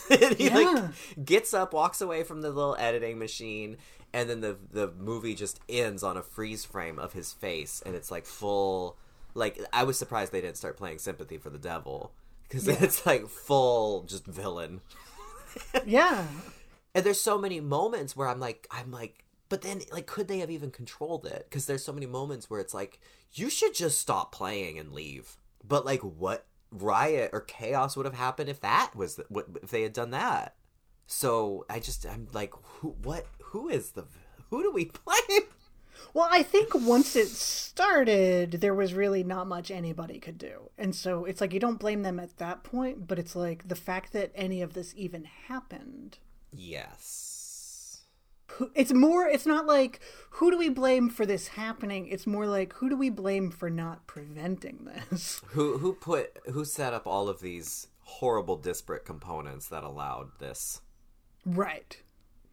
And 0.10 0.34
he 0.38 0.46
Yeah. 0.48 0.56
like 0.56 1.26
gets 1.26 1.54
up, 1.54 1.74
walks 1.74 2.02
away 2.02 2.24
from 2.24 2.42
the 2.42 2.50
little 2.52 2.76
editing 2.80 3.18
machine, 3.20 3.78
and 4.14 4.30
then 4.30 4.42
the 4.42 4.58
the 4.72 4.92
movie 4.98 5.36
just 5.36 5.60
ends 5.70 6.04
on 6.04 6.18
a 6.18 6.22
freeze 6.24 6.66
frame 6.66 7.00
of 7.00 7.14
his 7.14 7.32
face, 7.34 7.82
and 7.86 7.96
it's 7.96 8.12
like 8.12 8.26
full. 8.26 8.98
Like 9.34 9.60
I 9.72 9.84
was 9.84 9.98
surprised 9.98 10.32
they 10.34 10.42
didn't 10.42 10.58
start 10.58 10.78
playing 10.78 11.00
"Sympathy 11.00 11.38
for 11.38 11.50
the 11.50 11.58
Devil" 11.60 12.12
because 12.44 12.68
Yeah. 12.68 12.76
it's 12.82 13.06
like 13.06 13.28
full 13.30 14.04
just 14.04 14.26
villain. 14.26 14.82
Yeah. 15.86 16.28
And 16.96 17.06
there's 17.06 17.20
so 17.22 17.38
many 17.38 17.60
moments 17.60 18.16
where 18.16 18.28
I'm 18.28 18.40
like, 18.40 18.68
I'm 18.72 18.92
like, 18.92 19.24
but 19.50 19.62
then 19.62 19.82
like, 19.92 20.08
could 20.08 20.28
they 20.28 20.40
have 20.40 20.52
even 20.52 20.72
controlled 20.72 21.26
it? 21.26 21.46
Because 21.50 21.66
there's 21.66 21.84
so 21.84 21.94
many 21.94 22.06
moments 22.06 22.50
where 22.50 22.60
it's 22.60 22.74
like, 22.74 23.00
you 23.34 23.50
should 23.50 23.74
just 23.74 24.00
stop 24.00 24.32
playing 24.32 24.80
and 24.80 24.92
leave. 24.94 25.38
But 25.66 25.86
like, 25.86 26.02
what 26.02 26.46
riot 26.72 27.32
or 27.34 27.42
chaos 27.42 27.96
would 27.96 28.06
have 28.06 28.16
happened 28.16 28.50
if 28.50 28.62
that 28.62 28.96
was 28.96 29.16
the, 29.16 29.26
what 29.30 29.48
if 29.62 29.70
they 29.70 29.84
had 29.84 29.94
done 29.94 30.12
that? 30.12 30.56
So 31.08 31.66
I 31.70 31.80
just 31.80 32.06
I'm 32.06 32.28
like, 32.34 32.54
who 32.62 32.96
what 33.04 33.26
who 33.42 33.70
is 33.70 33.92
the 33.92 34.06
who 34.50 34.64
do 34.64 34.72
we 34.72 34.86
blame? 35.06 35.44
Well, 36.14 36.28
I 36.30 36.44
think 36.44 36.74
once 36.74 37.16
it 37.16 37.28
started, 37.28 38.54
there 38.54 38.74
was 38.74 38.94
really 38.94 39.24
not 39.24 39.48
much 39.48 39.72
anybody 39.72 40.20
could 40.20 40.38
do. 40.38 40.70
And 40.78 40.96
so 40.96 41.26
it's 41.26 41.40
like 41.40 41.54
you 41.54 41.60
don't 41.60 41.80
blame 41.80 42.02
them 42.04 42.20
at 42.20 42.38
that 42.38 42.64
point, 42.64 43.08
but 43.08 43.20
it's 43.20 43.36
like 43.36 43.68
the 43.68 43.76
fact 43.76 44.12
that 44.14 44.32
any 44.36 44.62
of 44.62 44.74
this 44.74 44.94
even 44.98 45.26
happened. 45.48 46.18
Yes. 46.52 47.41
It's 48.76 48.94
more, 48.94 49.28
it's 49.28 49.46
not 49.46 49.66
like 49.66 50.00
who 50.32 50.52
do 50.52 50.58
we 50.58 50.70
blame 50.70 51.10
for 51.10 51.26
this 51.26 51.50
happening? 51.50 52.08
It's 52.08 52.28
more 52.28 52.46
like 52.48 52.74
who 52.74 52.90
do 52.90 52.98
we 52.98 53.10
blame 53.10 53.52
for 53.52 53.70
not 53.70 54.08
preventing 54.08 54.86
this? 54.86 55.42
Who 55.48 55.78
who 55.78 55.94
put 55.94 56.38
who 56.52 56.66
set 56.66 56.94
up 56.94 57.08
all 57.08 57.28
of 57.28 57.40
these 57.40 57.88
horrible 58.02 58.58
disparate 58.58 59.06
components 59.06 59.68
that 59.68 59.84
allowed 59.84 60.40
this 60.40 60.82
Right. 61.46 62.02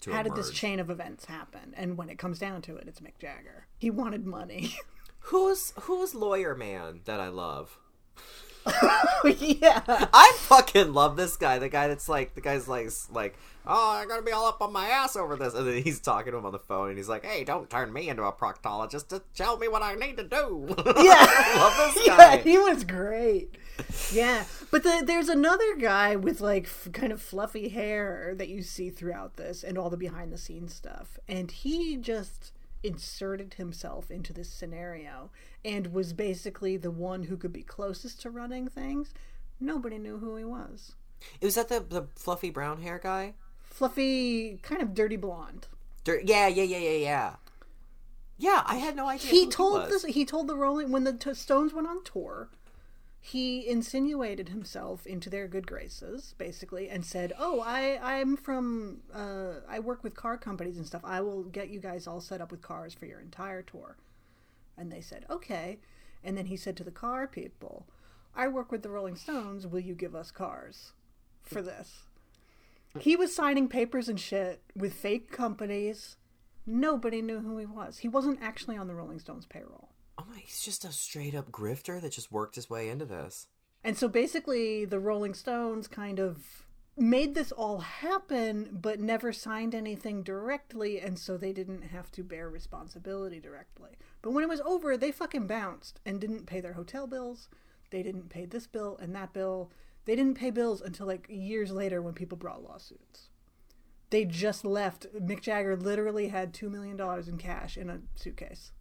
How 0.07 0.23
did 0.23 0.37
this 0.37 0.51
chain 0.51 0.79
of 0.79 0.91
events 0.91 1.25
happen? 1.25 1.75
And 1.77 1.99
when 1.99 2.09
it 2.09 2.19
comes 2.19 2.39
down 2.39 2.63
to 2.63 2.77
it, 2.77 2.87
it's 2.87 3.01
Mick 3.01 3.19
Jagger. 3.19 3.67
He 3.79 3.91
wanted 3.91 4.25
money. 4.25 4.75
Who's 5.21 5.73
who's 5.81 6.15
lawyer 6.15 6.55
man 6.55 7.01
that 7.05 7.21
I 7.21 7.29
love? 7.29 7.79
yeah. 9.39 9.83
I 9.87 10.33
fucking 10.37 10.93
love 10.93 11.17
this 11.17 11.37
guy. 11.37 11.59
The 11.59 11.69
guy 11.69 11.89
that's 11.89 12.09
like 12.09 12.35
the 12.35 12.41
guy's 12.41 12.69
like 12.69 12.91
like 13.11 13.37
oh 13.67 13.97
I'm 13.97 14.09
gonna 14.09 14.23
be 14.23 14.33
all 14.33 14.47
up 14.47 14.61
on 14.63 14.73
my 14.73 14.89
ass 14.89 15.15
over 15.15 15.37
this, 15.37 15.55
and 15.55 15.67
then 15.67 15.83
he's 15.83 16.01
talking 16.01 16.33
to 16.33 16.39
him 16.39 16.47
on 16.47 16.53
the 16.53 16.59
phone, 16.59 16.89
and 16.89 16.97
he's 16.97 17.09
like, 17.09 17.25
hey, 17.25 17.45
don't 17.45 17.69
turn 17.71 17.93
me 17.93 18.09
into 18.09 18.23
a 18.25 18.33
proctologist. 18.33 19.11
Just 19.11 19.23
tell 19.35 19.59
me 19.59 19.69
what 19.69 19.83
I 19.83 19.95
need 19.95 20.17
to 20.17 20.25
do. 20.25 20.75
Yeah. 20.99 21.27
Love 21.57 21.95
this 21.95 22.07
Yeah, 22.07 22.37
he 22.39 22.59
was 22.59 22.83
great. 22.85 23.57
Yeah, 24.13 24.45
but 24.71 24.83
the, 24.83 25.03
there's 25.05 25.29
another 25.29 25.77
guy 25.77 26.17
with 26.17 26.41
like 26.41 26.65
f- 26.65 26.89
kind 26.93 27.13
of 27.13 27.23
fluffy 27.23 27.69
hair 27.69 28.35
that 28.37 28.49
you 28.49 28.63
see 28.63 28.91
throughout 28.91 29.37
this 29.37 29.63
and 29.63 29.79
all 29.79 29.91
the 29.91 29.97
behind 29.97 30.33
the 30.33 30.39
scenes 30.39 30.75
stuff, 30.75 31.19
and 31.29 31.51
he 31.51 31.97
just 31.97 32.53
inserted 32.83 33.55
himself 33.55 34.11
into 34.11 34.33
this 34.33 34.51
scenario 34.51 35.31
and 35.65 35.93
was 35.93 36.13
basically 36.13 36.77
the 36.77 36.91
one 36.91 37.25
who 37.25 37.37
could 37.37 37.53
be 37.53 37.63
closest 37.63 38.23
to 38.23 38.31
running 38.31 38.69
things. 38.69 39.13
Nobody 39.61 39.99
knew 39.99 40.19
who 40.19 40.37
he 40.37 40.45
was. 40.45 40.95
It 41.41 41.45
was 41.45 41.57
that 41.57 41.69
the 41.69 41.81
the 41.81 42.07
fluffy 42.15 42.51
brown 42.51 42.83
hair 42.83 43.01
guy? 43.03 43.35
Fluffy, 43.65 44.59
kind 44.63 44.83
of 44.83 44.95
dirty 44.95 45.17
blonde. 45.17 45.67
Dir- 46.05 46.23
yeah, 46.25 46.47
yeah, 46.47 46.63
yeah, 46.63 46.79
yeah, 46.79 46.91
yeah. 46.91 47.35
Yeah, 48.41 48.63
I 48.65 48.77
had 48.77 48.95
no 48.95 49.09
idea. 49.09 49.31
he 49.31 49.49
told 49.49 49.83
was. 49.83 49.91
this 49.91 50.15
he 50.15 50.25
told 50.25 50.47
the 50.47 50.57
rolling 50.57 50.93
when 50.93 51.03
the 51.05 51.13
t- 51.13 51.35
stones 51.35 51.75
went 51.75 51.89
on 51.89 52.05
tour 52.05 52.49
he 53.21 53.69
insinuated 53.69 54.49
himself 54.49 55.07
into 55.07 55.29
their 55.29 55.49
good 55.49 55.67
graces 55.67 56.35
basically 56.39 56.89
and 56.89 57.05
said 57.05 57.33
oh 57.39 57.61
i 57.61 57.99
i'm 58.03 58.37
from 58.37 58.99
uh 59.13 59.55
i 59.69 59.79
work 59.79 60.03
with 60.05 60.15
car 60.15 60.39
companies 60.39 60.77
and 60.77 60.87
stuff. 60.87 61.03
I 61.05 61.21
will 61.21 61.43
get 61.45 61.69
you 61.69 61.81
guys 61.81 62.07
all 62.07 62.21
set 62.21 62.41
up 62.41 62.51
with 62.51 62.63
cars 62.63 62.95
for 62.95 63.07
your 63.07 63.21
entire 63.21 63.63
tour. 63.63 63.97
And 64.77 64.93
they 64.93 65.01
said 65.01 65.25
okay. 65.29 65.79
And 66.23 66.37
then 66.37 66.47
he 66.47 66.57
said 66.57 66.77
to 66.77 66.85
the 66.85 66.91
car 66.91 67.27
people 67.27 67.87
i 68.35 68.47
work 68.47 68.71
with 68.71 68.83
the 68.83 68.91
rolling 68.91 69.17
stones. 69.17 69.67
Will 69.67 69.81
you 69.81 69.95
give 69.95 70.15
us 70.15 70.31
cars 70.31 70.93
for 71.43 71.61
this? 71.61 72.03
He 72.99 73.17
was 73.17 73.35
signing 73.35 73.69
papers 73.69 74.09
and 74.09 74.19
shit 74.19 74.63
with 74.75 74.95
fake 74.95 75.31
companies. 75.31 76.17
Nobody 76.67 77.23
knew 77.23 77.41
who 77.41 77.59
he 77.59 77.67
was. 77.67 77.99
He 77.99 78.09
wasn't 78.09 78.41
actually 78.43 78.77
on 78.77 78.89
the 78.89 78.95
Rolling 78.95 79.19
Stones 79.19 79.47
payroll. 79.47 79.91
Oh 80.19 80.25
my, 80.29 80.39
he's 80.39 80.63
just 80.63 80.85
a 80.85 80.91
straight 80.91 81.35
up 81.35 81.53
grifter 81.53 82.01
that 82.01 82.13
just 82.13 82.33
worked 82.33 82.57
his 82.57 82.69
way 82.69 82.89
into 82.89 83.05
this. 83.05 83.47
And 83.85 83.97
so 83.97 84.09
basically, 84.09 84.85
the 84.85 84.99
Rolling 84.99 85.35
Stones 85.35 85.87
kind 85.87 86.19
of 86.19 86.65
made 86.97 87.37
this 87.37 87.53
all 87.53 87.79
happen, 87.79 88.69
but 88.73 88.99
never 88.99 89.33
signed 89.33 89.75
anything 89.75 90.25
directly, 90.25 91.01
and 91.01 91.17
so 91.17 91.37
they 91.37 91.53
didn't 91.53 91.83
have 91.83 92.11
to 92.13 92.25
bear 92.25 92.51
responsibility 92.51 93.39
directly. 93.39 93.91
But 94.21 94.33
when 94.33 94.43
it 94.43 94.49
was 94.49 94.61
over, 94.63 94.97
they 94.97 95.13
fucking 95.13 95.47
bounced 95.47 96.01
and 96.05 96.21
didn't 96.21 96.47
pay 96.47 96.61
their 96.61 96.73
hotel 96.73 97.07
bills. 97.07 97.49
They 97.91 98.03
didn't 98.03 98.29
pay 98.29 98.45
this 98.45 98.67
bill 98.67 98.99
and 99.01 99.15
that 99.15 99.33
bill. 99.33 99.71
They 100.05 100.17
didn't 100.17 100.39
pay 100.39 100.51
bills 100.51 100.81
until 100.81 101.07
like 101.07 101.27
years 101.29 101.71
later 101.71 102.03
when 102.03 102.15
people 102.15 102.37
brought 102.37 102.65
lawsuits. 102.65 103.29
They 104.11 104.25
just 104.25 104.65
left. 104.65 105.07
Mick 105.15 105.43
Jagger 105.43 105.77
literally 105.77 106.29
had 106.29 106.53
$2 106.53 106.71
million 106.71 106.99
in 107.29 107.39
cash 107.39 107.77
in 107.77 107.91
a 107.91 108.01
suitcase 108.17 108.73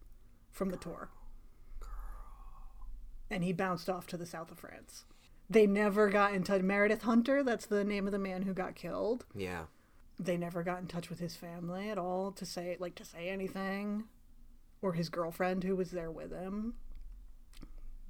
from 0.50 0.70
the 0.70 0.76
tour. 0.76 1.10
And 3.30 3.44
he 3.44 3.52
bounced 3.52 3.90
off 3.90 4.06
to 4.08 4.16
the 4.16 4.26
south 4.26 4.50
of 4.50 4.58
France. 4.58 5.04
They 5.50 5.66
never 5.66 6.08
got 6.08 6.34
in 6.34 6.42
touch. 6.42 6.62
Meredith 6.62 7.02
Hunter, 7.02 7.42
that's 7.42 7.66
the 7.66 7.84
name 7.84 8.06
of 8.06 8.12
the 8.12 8.18
man 8.18 8.42
who 8.42 8.52
got 8.52 8.74
killed. 8.74 9.24
Yeah. 9.34 9.64
They 10.18 10.36
never 10.36 10.62
got 10.62 10.80
in 10.80 10.86
touch 10.86 11.08
with 11.08 11.20
his 11.20 11.36
family 11.36 11.90
at 11.90 11.98
all 11.98 12.32
to 12.32 12.44
say 12.44 12.76
like 12.78 12.96
to 12.96 13.04
say 13.04 13.28
anything 13.28 14.04
or 14.82 14.92
his 14.92 15.08
girlfriend 15.08 15.64
who 15.64 15.76
was 15.76 15.90
there 15.90 16.10
with 16.10 16.32
him. 16.32 16.74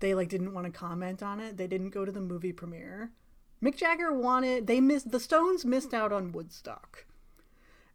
They 0.01 0.15
like 0.15 0.29
didn't 0.29 0.55
want 0.55 0.67
to 0.67 0.73
comment 0.73 1.23
on 1.23 1.41
it. 1.41 1.57
They 1.57 1.67
didn't 1.67 1.91
go 1.91 2.05
to 2.05 2.13
the 2.13 2.21
movie 2.21 2.53
premiere. 2.53 3.13
Mick 3.63 3.77
Jagger 3.77 4.13
wanted 4.13 4.67
they 4.67 4.81
missed 4.81 5.11
the 5.11 5.21
Stones 5.21 5.65
missed 5.65 5.93
out 5.93 6.13
on 6.13 6.33
Woodstock. 6.33 7.07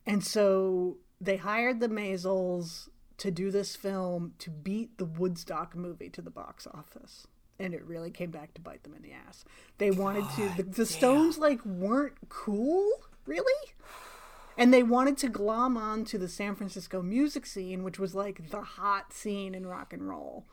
And 0.05 0.23
so 0.23 0.97
they 1.19 1.37
hired 1.37 1.79
the 1.79 1.87
Maysles 1.87 2.89
to 3.17 3.31
do 3.31 3.51
this 3.51 3.75
film 3.75 4.33
to 4.39 4.49
beat 4.49 4.97
the 4.97 5.05
Woodstock 5.05 5.75
movie 5.75 6.09
to 6.09 6.21
the 6.21 6.31
box 6.31 6.67
office. 6.67 7.27
And 7.59 7.73
it 7.73 7.85
really 7.85 8.11
came 8.11 8.31
back 8.31 8.53
to 8.55 8.61
bite 8.61 8.83
them 8.83 8.95
in 8.95 9.03
the 9.03 9.13
ass. 9.13 9.45
They 9.77 9.91
wanted 9.91 10.25
to 10.35 10.53
the, 10.57 10.63
the 10.63 10.85
Stones 10.85 11.37
like 11.37 11.63
weren't 11.65 12.15
cool, 12.29 12.89
really? 13.25 13.73
And 14.57 14.73
they 14.73 14.83
wanted 14.83 15.17
to 15.19 15.29
glom 15.29 15.77
on 15.77 16.03
to 16.05 16.17
the 16.17 16.27
San 16.27 16.55
Francisco 16.55 17.01
music 17.01 17.45
scene, 17.45 17.83
which 17.83 17.99
was 17.99 18.13
like 18.13 18.49
the 18.49 18.61
hot 18.61 19.13
scene 19.13 19.55
in 19.55 19.65
rock 19.65 19.93
and 19.93 20.07
roll 20.07 20.45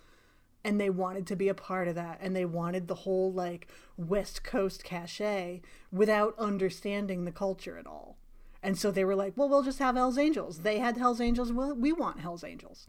and 0.65 0.81
they 0.81 0.91
wanted 0.91 1.27
to 1.27 1.37
be 1.37 1.49
a 1.49 1.55
part 1.55 1.89
of 1.89 1.95
that 1.95 2.19
and 2.21 2.35
they 2.35 2.45
wanted 2.45 2.87
the 2.89 2.95
whole 2.95 3.33
like 3.33 3.69
west 3.97 4.45
coast 4.45 4.85
cachet 4.85 5.63
without 5.91 6.35
understanding 6.39 7.25
the 7.25 7.33
culture 7.33 7.79
at 7.79 7.87
all 7.87 8.17
and 8.63 8.79
so 8.79 8.91
they 8.91 9.05
were 9.05 9.17
like 9.17 9.33
well 9.37 9.49
we'll 9.49 9.63
just 9.63 9.79
have 9.79 9.97
hells 9.97 10.19
angels. 10.19 10.61
They 10.61 10.79
had 10.79 10.97
hells 10.97 11.21
angels. 11.21 11.53
Well 11.53 11.75
we 11.75 11.93
want 11.93 12.21
hells 12.21 12.45
angels. 12.45 12.87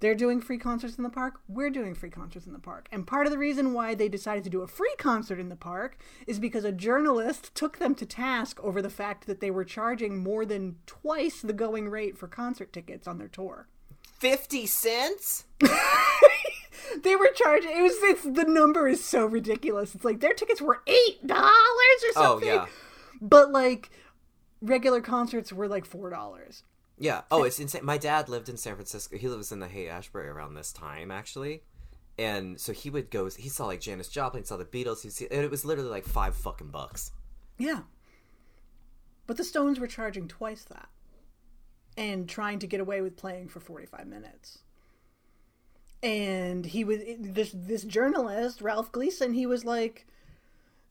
They're 0.00 0.14
doing 0.14 0.40
free 0.40 0.58
concerts 0.58 0.96
in 0.96 1.02
the 1.02 1.10
park. 1.10 1.40
We're 1.48 1.70
doing 1.70 1.94
free 1.94 2.10
concerts 2.10 2.46
in 2.46 2.52
the 2.52 2.60
park. 2.60 2.88
And 2.92 3.06
part 3.06 3.26
of 3.26 3.32
the 3.32 3.38
reason 3.38 3.72
why 3.72 3.94
they 3.94 4.08
decided 4.08 4.44
to 4.44 4.50
do 4.50 4.62
a 4.62 4.68
free 4.68 4.94
concert 4.96 5.40
in 5.40 5.48
the 5.48 5.56
park 5.56 5.98
is 6.26 6.38
because 6.38 6.64
a 6.64 6.70
journalist 6.70 7.52
took 7.54 7.78
them 7.78 7.96
to 7.96 8.06
task 8.06 8.60
over 8.62 8.80
the 8.80 8.90
fact 8.90 9.26
that 9.26 9.40
they 9.40 9.50
were 9.50 9.64
charging 9.64 10.18
more 10.18 10.44
than 10.46 10.76
twice 10.86 11.42
the 11.42 11.52
going 11.52 11.88
rate 11.88 12.16
for 12.16 12.28
concert 12.28 12.72
tickets 12.72 13.08
on 13.08 13.18
their 13.18 13.28
tour. 13.28 13.66
50 14.20 14.66
cents? 14.66 15.46
they 17.02 17.16
were 17.16 17.30
charging 17.34 17.70
it 17.76 17.82
was 17.82 17.92
it's 18.02 18.22
the 18.22 18.44
number 18.44 18.86
is 18.88 19.04
so 19.04 19.26
ridiculous. 19.26 19.94
It's 19.94 20.04
like 20.04 20.20
their 20.20 20.32
tickets 20.32 20.62
were 20.62 20.80
eight 20.86 21.26
dollars 21.26 22.04
or 22.06 22.12
something. 22.12 22.14
Oh, 22.14 22.30
something. 22.30 22.48
yeah. 22.48 22.66
but 23.20 23.50
like 23.50 23.90
regular 24.60 25.00
concerts 25.00 25.52
were 25.52 25.68
like 25.68 25.84
four 25.84 26.10
dollars 26.10 26.62
Yeah. 26.98 27.22
Oh, 27.30 27.44
it's 27.44 27.60
insane. 27.60 27.84
My 27.84 27.98
dad 27.98 28.28
lived 28.28 28.48
in 28.48 28.56
San 28.56 28.74
Francisco. 28.74 29.16
He 29.16 29.28
lives 29.28 29.52
in 29.52 29.60
the 29.60 29.68
Haight 29.68 29.88
Ashbury 29.88 30.28
around 30.28 30.54
this 30.54 30.72
time, 30.72 31.10
actually. 31.10 31.62
And 32.18 32.60
so 32.60 32.72
he 32.72 32.90
would 32.90 33.10
go, 33.10 33.30
he 33.30 33.48
saw 33.48 33.66
like 33.66 33.80
Janis 33.80 34.08
Joplin, 34.08 34.44
saw 34.44 34.56
the 34.56 34.64
Beatles, 34.64 35.02
he 35.02 35.10
see, 35.10 35.28
and 35.30 35.44
it 35.44 35.50
was 35.50 35.64
literally 35.64 35.90
like 35.90 36.04
five 36.04 36.34
fucking 36.34 36.70
bucks. 36.70 37.12
yeah 37.58 37.82
but 39.28 39.36
the 39.36 39.44
stones 39.44 39.78
were 39.78 39.86
charging 39.86 40.26
twice 40.26 40.64
that 40.64 40.88
and 41.96 42.28
trying 42.28 42.58
to 42.58 42.66
get 42.66 42.80
away 42.80 43.00
with 43.02 43.14
playing 43.16 43.46
for 43.46 43.60
45 43.60 44.06
minutes 44.06 44.60
and 46.02 46.64
he 46.64 46.82
was 46.84 46.98
this 47.18 47.52
this 47.54 47.82
journalist 47.84 48.60
Ralph 48.62 48.90
Gleason. 48.92 49.34
He 49.34 49.46
was 49.46 49.64
like, 49.64 50.06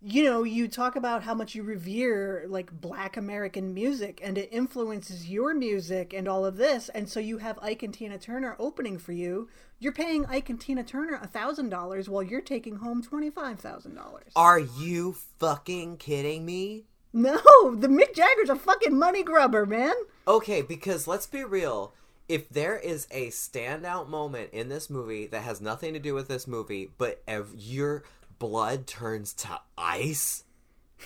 you 0.02 0.24
know, 0.24 0.44
you 0.44 0.68
talk 0.68 0.96
about 0.96 1.24
how 1.24 1.34
much 1.34 1.56
you 1.56 1.64
revere 1.64 2.46
like 2.48 2.72
Black 2.82 3.18
American 3.18 3.74
music, 3.74 4.20
and 4.24 4.38
it 4.38 4.50
influences 4.52 5.28
your 5.28 5.54
music 5.54 6.14
and 6.14 6.28
all 6.28 6.46
of 6.46 6.58
this, 6.58 6.90
and 6.90 7.10
so 7.10 7.20
you 7.20 7.40
have 7.40 7.58
Ike 7.62 7.84
and 7.84 7.94
Tina 7.94 8.18
Turner 8.18 8.56
opening 8.60 9.00
for 9.00 9.12
you. 9.12 9.50
You're 9.80 9.94
paying 9.94 10.26
Ike 10.28 10.50
and 10.50 10.60
Tina 10.62 10.84
Turner 10.84 11.20
a 11.22 11.28
thousand 11.28 11.70
dollars 11.70 12.10
while 12.10 12.24
you're 12.24 12.42
taking 12.42 12.78
home 12.78 13.02
twenty 13.02 13.30
five 13.30 13.60
thousand 13.60 13.96
dollars. 13.96 14.32
Are 14.36 14.60
you 14.60 15.16
fucking 15.40 15.98
kidding 15.98 16.46
me? 16.46 16.86
No, 17.14 17.40
the 17.76 17.88
Mick 17.88 18.14
Jagger's 18.14 18.50
a 18.50 18.56
fucking 18.56 18.98
money 18.98 19.24
grubber, 19.24 19.66
man. 19.66 19.94
Okay, 20.28 20.62
because 20.62 21.08
let's 21.08 21.26
be 21.26 21.44
real. 21.44 21.94
If 22.28 22.50
there 22.50 22.78
is 22.78 23.08
a 23.10 23.28
standout 23.30 24.10
moment 24.10 24.50
in 24.52 24.68
this 24.68 24.90
movie 24.90 25.26
that 25.28 25.44
has 25.44 25.62
nothing 25.62 25.94
to 25.94 26.00
do 26.00 26.14
with 26.14 26.28
this 26.28 26.46
movie, 26.46 26.92
but 26.98 27.24
ev- 27.26 27.54
your 27.56 28.04
blood 28.40 28.88
turns 28.88 29.34
to 29.34 29.60
ice, 29.78 30.44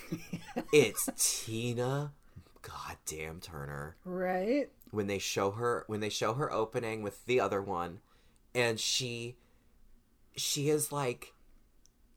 it's 0.73 1.09
Tina 1.17 2.13
goddamn 2.61 3.39
Turner. 3.39 3.95
Right? 4.05 4.69
When 4.91 5.07
they 5.07 5.19
show 5.19 5.51
her 5.51 5.85
when 5.87 5.99
they 5.99 6.09
show 6.09 6.33
her 6.33 6.51
opening 6.51 7.01
with 7.01 7.25
the 7.25 7.39
other 7.39 7.61
one 7.61 7.99
and 8.53 8.79
she 8.79 9.37
she 10.35 10.69
is 10.69 10.91
like 10.91 11.33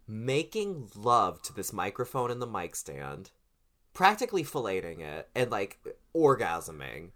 making 0.07 0.91
love 0.97 1.41
to 1.43 1.53
this 1.53 1.73
microphone 1.73 2.31
and 2.31 2.43
the 2.43 2.47
mic 2.47 2.77
stand 2.77 3.31
practically 3.95 4.45
filleting 4.45 5.01
it 5.01 5.29
and 5.35 5.51
like 5.51 5.79
orgasming 6.15 7.11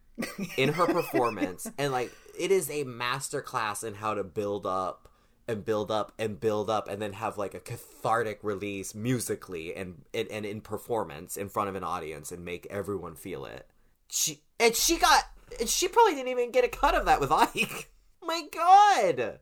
in 0.56 0.72
her 0.72 0.86
performance 0.92 1.70
and 1.76 1.92
like 1.92 2.12
it 2.38 2.50
is 2.50 2.70
a 2.70 2.84
master 2.84 3.42
class 3.42 3.82
in 3.82 3.94
how 3.94 4.14
to 4.14 4.24
build 4.24 4.64
up 4.64 5.07
and 5.48 5.64
build 5.64 5.90
up 5.90 6.12
and 6.18 6.38
build 6.38 6.68
up 6.68 6.88
and 6.88 7.00
then 7.00 7.14
have 7.14 7.38
like 7.38 7.54
a 7.54 7.60
cathartic 7.60 8.38
release 8.42 8.94
musically 8.94 9.74
and 9.74 10.02
and, 10.12 10.28
and 10.28 10.44
in 10.44 10.60
performance 10.60 11.36
in 11.36 11.48
front 11.48 11.68
of 11.68 11.74
an 11.74 11.82
audience 11.82 12.30
and 12.30 12.44
make 12.44 12.66
everyone 12.70 13.14
feel 13.14 13.44
it 13.44 13.68
she 14.08 14.42
and 14.60 14.74
she 14.74 14.98
got 14.98 15.24
and 15.58 15.68
she 15.68 15.88
probably 15.88 16.14
didn't 16.14 16.28
even 16.28 16.50
get 16.50 16.64
a 16.64 16.68
cut 16.68 16.94
of 16.94 17.06
that 17.06 17.20
with 17.20 17.32
ike 17.32 17.90
my 18.22 18.42
god 18.52 19.38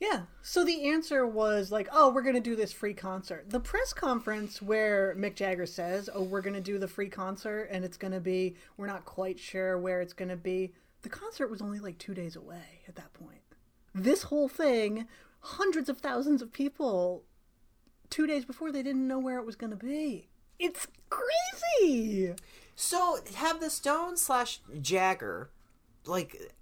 Yeah. 0.00 0.22
So 0.42 0.64
the 0.64 0.88
answer 0.88 1.24
was 1.24 1.70
like, 1.70 1.88
oh, 1.92 2.10
we're 2.10 2.22
going 2.22 2.34
to 2.34 2.40
do 2.40 2.56
this 2.56 2.72
free 2.72 2.92
concert. 2.92 3.48
The 3.48 3.60
press 3.60 3.92
conference 3.92 4.60
where 4.60 5.14
Mick 5.16 5.36
Jagger 5.36 5.64
says, 5.64 6.10
oh, 6.12 6.24
we're 6.24 6.40
going 6.40 6.56
to 6.56 6.60
do 6.60 6.76
the 6.76 6.88
free 6.88 7.08
concert 7.08 7.68
and 7.70 7.84
it's 7.84 7.96
going 7.96 8.12
to 8.12 8.18
be, 8.18 8.56
we're 8.76 8.88
not 8.88 9.04
quite 9.04 9.38
sure 9.38 9.78
where 9.78 10.00
it's 10.00 10.12
going 10.12 10.30
to 10.30 10.36
be. 10.36 10.72
The 11.02 11.08
concert 11.08 11.52
was 11.52 11.62
only 11.62 11.78
like 11.78 11.98
two 11.98 12.14
days 12.14 12.34
away 12.34 12.82
at 12.88 12.96
that 12.96 13.12
point. 13.12 13.42
This 13.94 14.24
whole 14.24 14.48
thing, 14.48 15.06
hundreds 15.42 15.88
of 15.88 15.98
thousands 15.98 16.40
of 16.40 16.52
people, 16.52 17.24
two 18.10 18.26
days 18.26 18.44
before, 18.44 18.72
they 18.72 18.82
didn't 18.82 19.06
know 19.06 19.18
where 19.18 19.38
it 19.38 19.46
was 19.46 19.56
going 19.56 19.70
to 19.70 19.76
be. 19.76 20.28
It's 20.58 20.86
crazy. 21.10 22.34
So 22.76 23.18
have 23.36 23.60
the 23.60 23.70
Stones 23.70 24.22
slash 24.22 24.60
Jagger, 24.80 25.50
like 26.06 26.52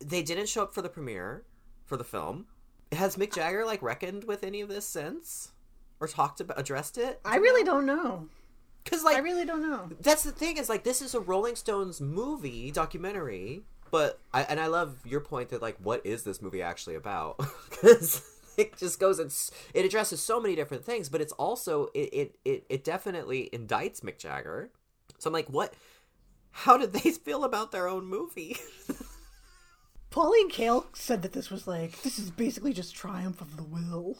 they 0.00 0.22
didn't 0.22 0.48
show 0.48 0.62
up 0.62 0.74
for 0.74 0.82
the 0.82 0.88
premiere 0.88 1.44
for 1.84 1.96
the 1.96 2.04
film. 2.04 2.46
Has 2.92 3.16
Mick 3.16 3.34
Jagger 3.34 3.64
like 3.66 3.82
reckoned 3.82 4.24
with 4.24 4.44
any 4.44 4.60
of 4.60 4.68
this 4.68 4.86
since, 4.86 5.52
or 6.00 6.08
talked 6.08 6.40
about 6.40 6.58
addressed 6.58 6.98
it? 6.98 7.20
I 7.24 7.36
really 7.36 7.64
don't 7.64 7.86
know. 7.86 8.28
Because 8.84 9.04
like 9.04 9.16
I 9.16 9.20
really 9.20 9.44
don't 9.44 9.62
know. 9.62 9.90
that's 10.00 10.22
the 10.22 10.32
thing 10.32 10.56
is 10.56 10.68
like 10.68 10.84
this 10.84 11.02
is 11.02 11.14
a 11.14 11.20
Rolling 11.20 11.56
Stones 11.56 12.00
movie 12.00 12.70
documentary, 12.70 13.62
but 13.90 14.20
I 14.32 14.42
and 14.42 14.60
I 14.60 14.66
love 14.66 14.98
your 15.04 15.20
point 15.20 15.50
that 15.50 15.62
like 15.62 15.76
what 15.82 16.04
is 16.04 16.24
this 16.24 16.42
movie 16.42 16.62
actually 16.62 16.94
about? 16.94 17.40
Because 17.70 18.22
it 18.56 18.76
just 18.76 18.98
goes 18.98 19.20
and 19.20 19.32
it 19.72 19.84
addresses 19.84 20.20
so 20.20 20.40
many 20.40 20.56
different 20.56 20.84
things, 20.84 21.08
but 21.08 21.20
it's 21.20 21.32
also 21.34 21.88
it 21.94 22.08
it 22.12 22.38
it, 22.44 22.64
it 22.68 22.84
definitely 22.84 23.48
indicts 23.52 24.00
Mick 24.00 24.18
Jagger. 24.18 24.70
So 25.18 25.28
I'm 25.28 25.32
like, 25.32 25.48
what? 25.48 25.74
How 26.50 26.76
did 26.76 26.92
they 26.92 27.10
feel 27.24 27.44
about 27.44 27.70
their 27.70 27.88
own 27.88 28.06
movie? 28.06 28.56
Pauline 30.10 30.50
Kael 30.50 30.86
said 30.94 31.22
that 31.22 31.32
this 31.32 31.50
was 31.50 31.66
like 31.66 32.02
this 32.02 32.18
is 32.18 32.30
basically 32.30 32.72
just 32.72 32.94
triumph 32.94 33.40
of 33.40 33.56
the 33.56 33.62
will. 33.62 34.18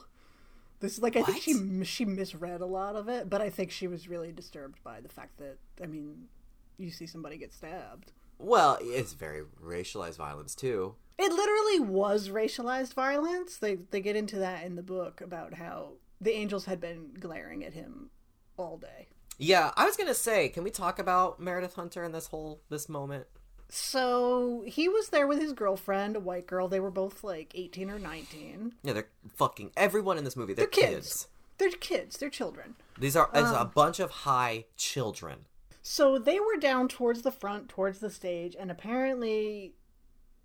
This 0.81 0.93
is 0.93 1.03
like 1.03 1.17
I 1.17 1.23
think 1.23 1.43
she 1.43 1.85
she 1.85 2.05
misread 2.05 2.61
a 2.61 2.67
lot 2.67 2.95
of 2.95 3.09
it, 3.09 3.29
but 3.29 3.41
I 3.41 3.51
think 3.51 3.73
she 3.73 3.89
was 3.89 4.09
really 4.09 4.31
disturbed 4.31 4.79
by 4.85 5.01
the 5.01 5.09
fact 5.09 5.39
that 5.39 5.59
I 5.83 5.87
mean, 5.87 6.29
you 6.77 6.91
see 6.91 7.07
somebody 7.07 7.37
get 7.37 7.53
stabbed. 7.53 8.13
Well, 8.39 8.79
it's 8.81 9.13
very 9.13 9.43
racialized 9.63 10.17
violence 10.17 10.55
too. 10.55 10.95
It 11.19 11.33
literally 11.33 11.81
was 11.81 12.29
racialized 12.29 12.95
violence. 12.95 13.57
They 13.57 13.77
they 13.91 14.01
get 14.01 14.17
into 14.17 14.39
that 14.39 14.65
in 14.65 14.77
the 14.77 14.83
book 14.83 15.21
about 15.21 15.55
how 15.55 15.95
the 16.21 16.33
angels 16.33 16.67
had 16.67 16.81
been 16.81 17.11
glaring 17.19 17.65
at 17.65 17.75
him 17.75 18.11
all 18.57 18.77
day. 18.77 19.09
Yeah, 19.39 19.73
I 19.77 19.85
was 19.85 19.97
gonna 19.97 20.15
say, 20.15 20.49
can 20.49 20.65
we 20.65 20.71
talk 20.71 20.99
about 20.99 21.41
Meredith 21.41 21.75
Hunter 21.75 22.05
in 22.05 22.13
this 22.13 22.29
whole 22.29 22.61
this 22.69 22.89
moment? 22.89 23.27
So 23.71 24.65
he 24.67 24.89
was 24.89 25.11
there 25.11 25.27
with 25.27 25.41
his 25.41 25.53
girlfriend, 25.53 26.17
a 26.17 26.21
white 26.21 26.47
girl. 26.47 26.69
They 26.69 26.81
were 26.81 26.91
both 26.91 27.23
like 27.23 27.53
eighteen 27.55 27.91
or 27.91 27.99
nineteen. 27.99 28.75
Yeah, 28.83 28.95
they're 28.95 29.09
fucking 29.35 29.73
everyone 29.77 30.19
in 30.19 30.25
this 30.25 30.37
movie. 30.37 30.55
They're, 30.55 30.67
They're 30.67 30.91
kids. 30.91 30.95
kids. 30.95 31.29
They're 31.59 31.71
kids. 31.71 32.17
They're 32.19 32.31
children. 32.31 32.77
These 32.99 33.17
are 33.17 33.29
it's 33.35 33.51
a 33.51 33.63
um, 33.63 33.73
bunch 33.75 34.01
of 34.01 34.11
high 34.11 34.67
children. 34.77 35.41
So 35.83 36.19
they 36.19 36.41
were 36.41 36.57
down 36.57 36.89
towards 36.89 37.23
the 37.23 37.31
front, 37.31 37.69
towards 37.69 38.01
the 38.01 38.11
stage, 38.11 38.57
and 38.59 38.71
apparently 38.71 39.75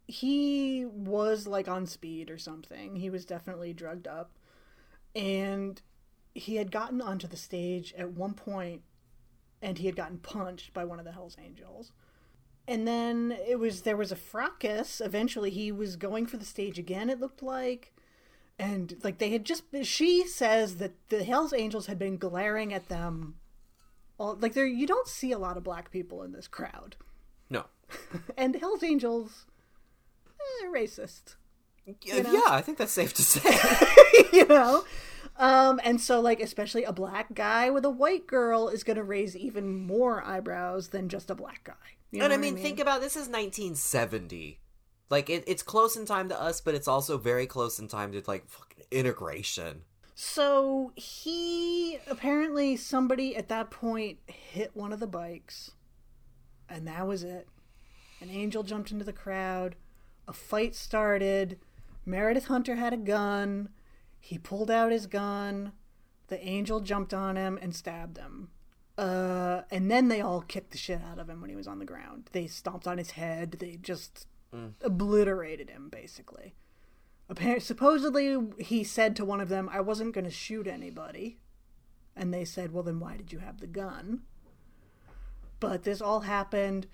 he 0.07 0.85
was 0.85 1.47
like 1.47 1.67
on 1.67 1.85
speed 1.85 2.29
or 2.29 2.37
something. 2.37 2.95
He 2.95 3.09
was 3.09 3.25
definitely 3.25 3.73
drugged 3.73 4.07
up. 4.07 4.31
And 5.15 5.81
he 6.33 6.55
had 6.55 6.71
gotten 6.71 7.01
onto 7.01 7.27
the 7.27 7.37
stage 7.37 7.93
at 7.97 8.11
one 8.11 8.33
point 8.33 8.81
and 9.61 9.77
he 9.77 9.85
had 9.85 9.95
gotten 9.95 10.17
punched 10.17 10.73
by 10.73 10.83
one 10.83 10.99
of 10.99 11.05
the 11.05 11.11
Hells 11.11 11.37
Angels. 11.43 11.91
And 12.67 12.87
then 12.87 13.37
it 13.47 13.59
was 13.59 13.81
there 13.81 13.97
was 13.97 14.11
a 14.11 14.15
fracas. 14.15 15.01
Eventually 15.01 15.49
he 15.49 15.71
was 15.71 15.95
going 15.95 16.25
for 16.25 16.37
the 16.37 16.45
stage 16.45 16.79
again, 16.79 17.09
it 17.09 17.19
looked 17.19 17.43
like. 17.43 17.93
And 18.59 18.95
like 19.03 19.19
they 19.19 19.29
had 19.29 19.45
just 19.45 19.63
she 19.83 20.27
says 20.27 20.77
that 20.77 20.93
the 21.09 21.23
Hells 21.23 21.53
Angels 21.53 21.87
had 21.87 21.99
been 21.99 22.17
glaring 22.17 22.73
at 22.73 22.89
them 22.89 23.35
all 24.17 24.37
like 24.39 24.53
there 24.53 24.65
you 24.65 24.87
don't 24.87 25.07
see 25.07 25.31
a 25.31 25.37
lot 25.37 25.57
of 25.57 25.63
black 25.63 25.91
people 25.91 26.23
in 26.23 26.31
this 26.31 26.47
crowd. 26.47 26.95
No. 27.49 27.65
And 28.37 28.55
Hells 28.55 28.83
Angels 28.83 29.45
eh, 30.39 30.67
racist. 30.67 31.35
Yeah, 31.85 32.31
yeah, 32.31 32.41
I 32.47 32.61
think 32.61 32.77
that's 32.77 32.93
safe 32.93 33.13
to 33.15 33.21
say. 33.21 33.41
you 34.33 34.47
know? 34.47 34.85
Um, 35.37 35.81
and 35.83 35.99
so 35.99 36.21
like 36.21 36.39
especially 36.39 36.83
a 36.83 36.93
black 36.93 37.33
guy 37.33 37.69
with 37.69 37.85
a 37.85 37.89
white 37.89 38.27
girl 38.27 38.69
is 38.69 38.83
gonna 38.83 39.03
raise 39.03 39.35
even 39.35 39.85
more 39.85 40.23
eyebrows 40.23 40.89
than 40.89 41.09
just 41.09 41.29
a 41.29 41.35
black 41.35 41.63
guy. 41.63 41.73
You 42.11 42.19
know 42.19 42.25
and 42.25 42.33
I 42.33 42.37
what 42.37 42.41
mean, 42.41 42.57
think 42.57 42.79
about 42.79 43.01
this 43.01 43.13
is 43.13 43.27
1970. 43.27 44.59
Like 45.09 45.29
it, 45.29 45.43
it's 45.47 45.63
close 45.63 45.95
in 45.95 46.05
time 46.05 46.29
to 46.29 46.39
us, 46.39 46.61
but 46.61 46.75
it's 46.75 46.87
also 46.87 47.17
very 47.17 47.47
close 47.47 47.79
in 47.79 47.87
time 47.87 48.11
to 48.11 48.23
like 48.27 48.47
fucking 48.47 48.85
integration. 48.91 49.81
So 50.15 50.91
he 50.95 51.97
apparently 52.07 52.75
somebody 52.75 53.35
at 53.35 53.49
that 53.49 53.71
point 53.71 54.19
hit 54.27 54.75
one 54.75 54.93
of 54.93 54.99
the 54.99 55.07
bikes, 55.07 55.71
and 56.69 56.87
that 56.87 57.07
was 57.07 57.23
it. 57.23 57.47
An 58.21 58.29
angel 58.29 58.63
jumped 58.63 58.91
into 58.91 59.03
the 59.03 59.13
crowd. 59.13 59.75
A 60.27 60.33
fight 60.33 60.75
started. 60.75 61.59
Meredith 62.05 62.45
Hunter 62.45 62.75
had 62.75 62.93
a 62.93 62.97
gun. 62.97 63.69
He 64.19 64.37
pulled 64.37 64.71
out 64.71 64.91
his 64.91 65.07
gun. 65.07 65.73
The 66.27 66.45
angel 66.47 66.79
jumped 66.79 67.13
on 67.13 67.35
him 67.35 67.59
and 67.61 67.75
stabbed 67.75 68.17
him. 68.17 68.49
Uh, 68.97 69.61
and 69.71 69.89
then 69.89 70.07
they 70.07 70.21
all 70.21 70.41
kicked 70.41 70.71
the 70.71 70.77
shit 70.77 71.01
out 71.01 71.19
of 71.19 71.29
him 71.29 71.41
when 71.41 71.49
he 71.49 71.55
was 71.55 71.67
on 71.67 71.79
the 71.79 71.85
ground. 71.85 72.29
They 72.31 72.47
stomped 72.47 72.87
on 72.87 72.97
his 72.97 73.11
head. 73.11 73.57
They 73.59 73.77
just 73.81 74.27
obliterated 74.81 75.69
him, 75.69 75.89
basically. 75.89 76.53
Apparently, 77.29 77.61
supposedly, 77.61 78.37
he 78.59 78.83
said 78.83 79.15
to 79.15 79.25
one 79.25 79.41
of 79.41 79.49
them, 79.49 79.69
I 79.71 79.81
wasn't 79.81 80.13
going 80.13 80.25
to 80.25 80.31
shoot 80.31 80.67
anybody. 80.67 81.39
And 82.15 82.33
they 82.33 82.45
said, 82.45 82.71
Well, 82.71 82.83
then 82.83 82.99
why 82.99 83.17
did 83.17 83.31
you 83.31 83.39
have 83.39 83.59
the 83.59 83.67
gun? 83.67 84.21
But 85.59 85.83
this 85.83 86.01
all 86.01 86.21
happened. 86.21 86.87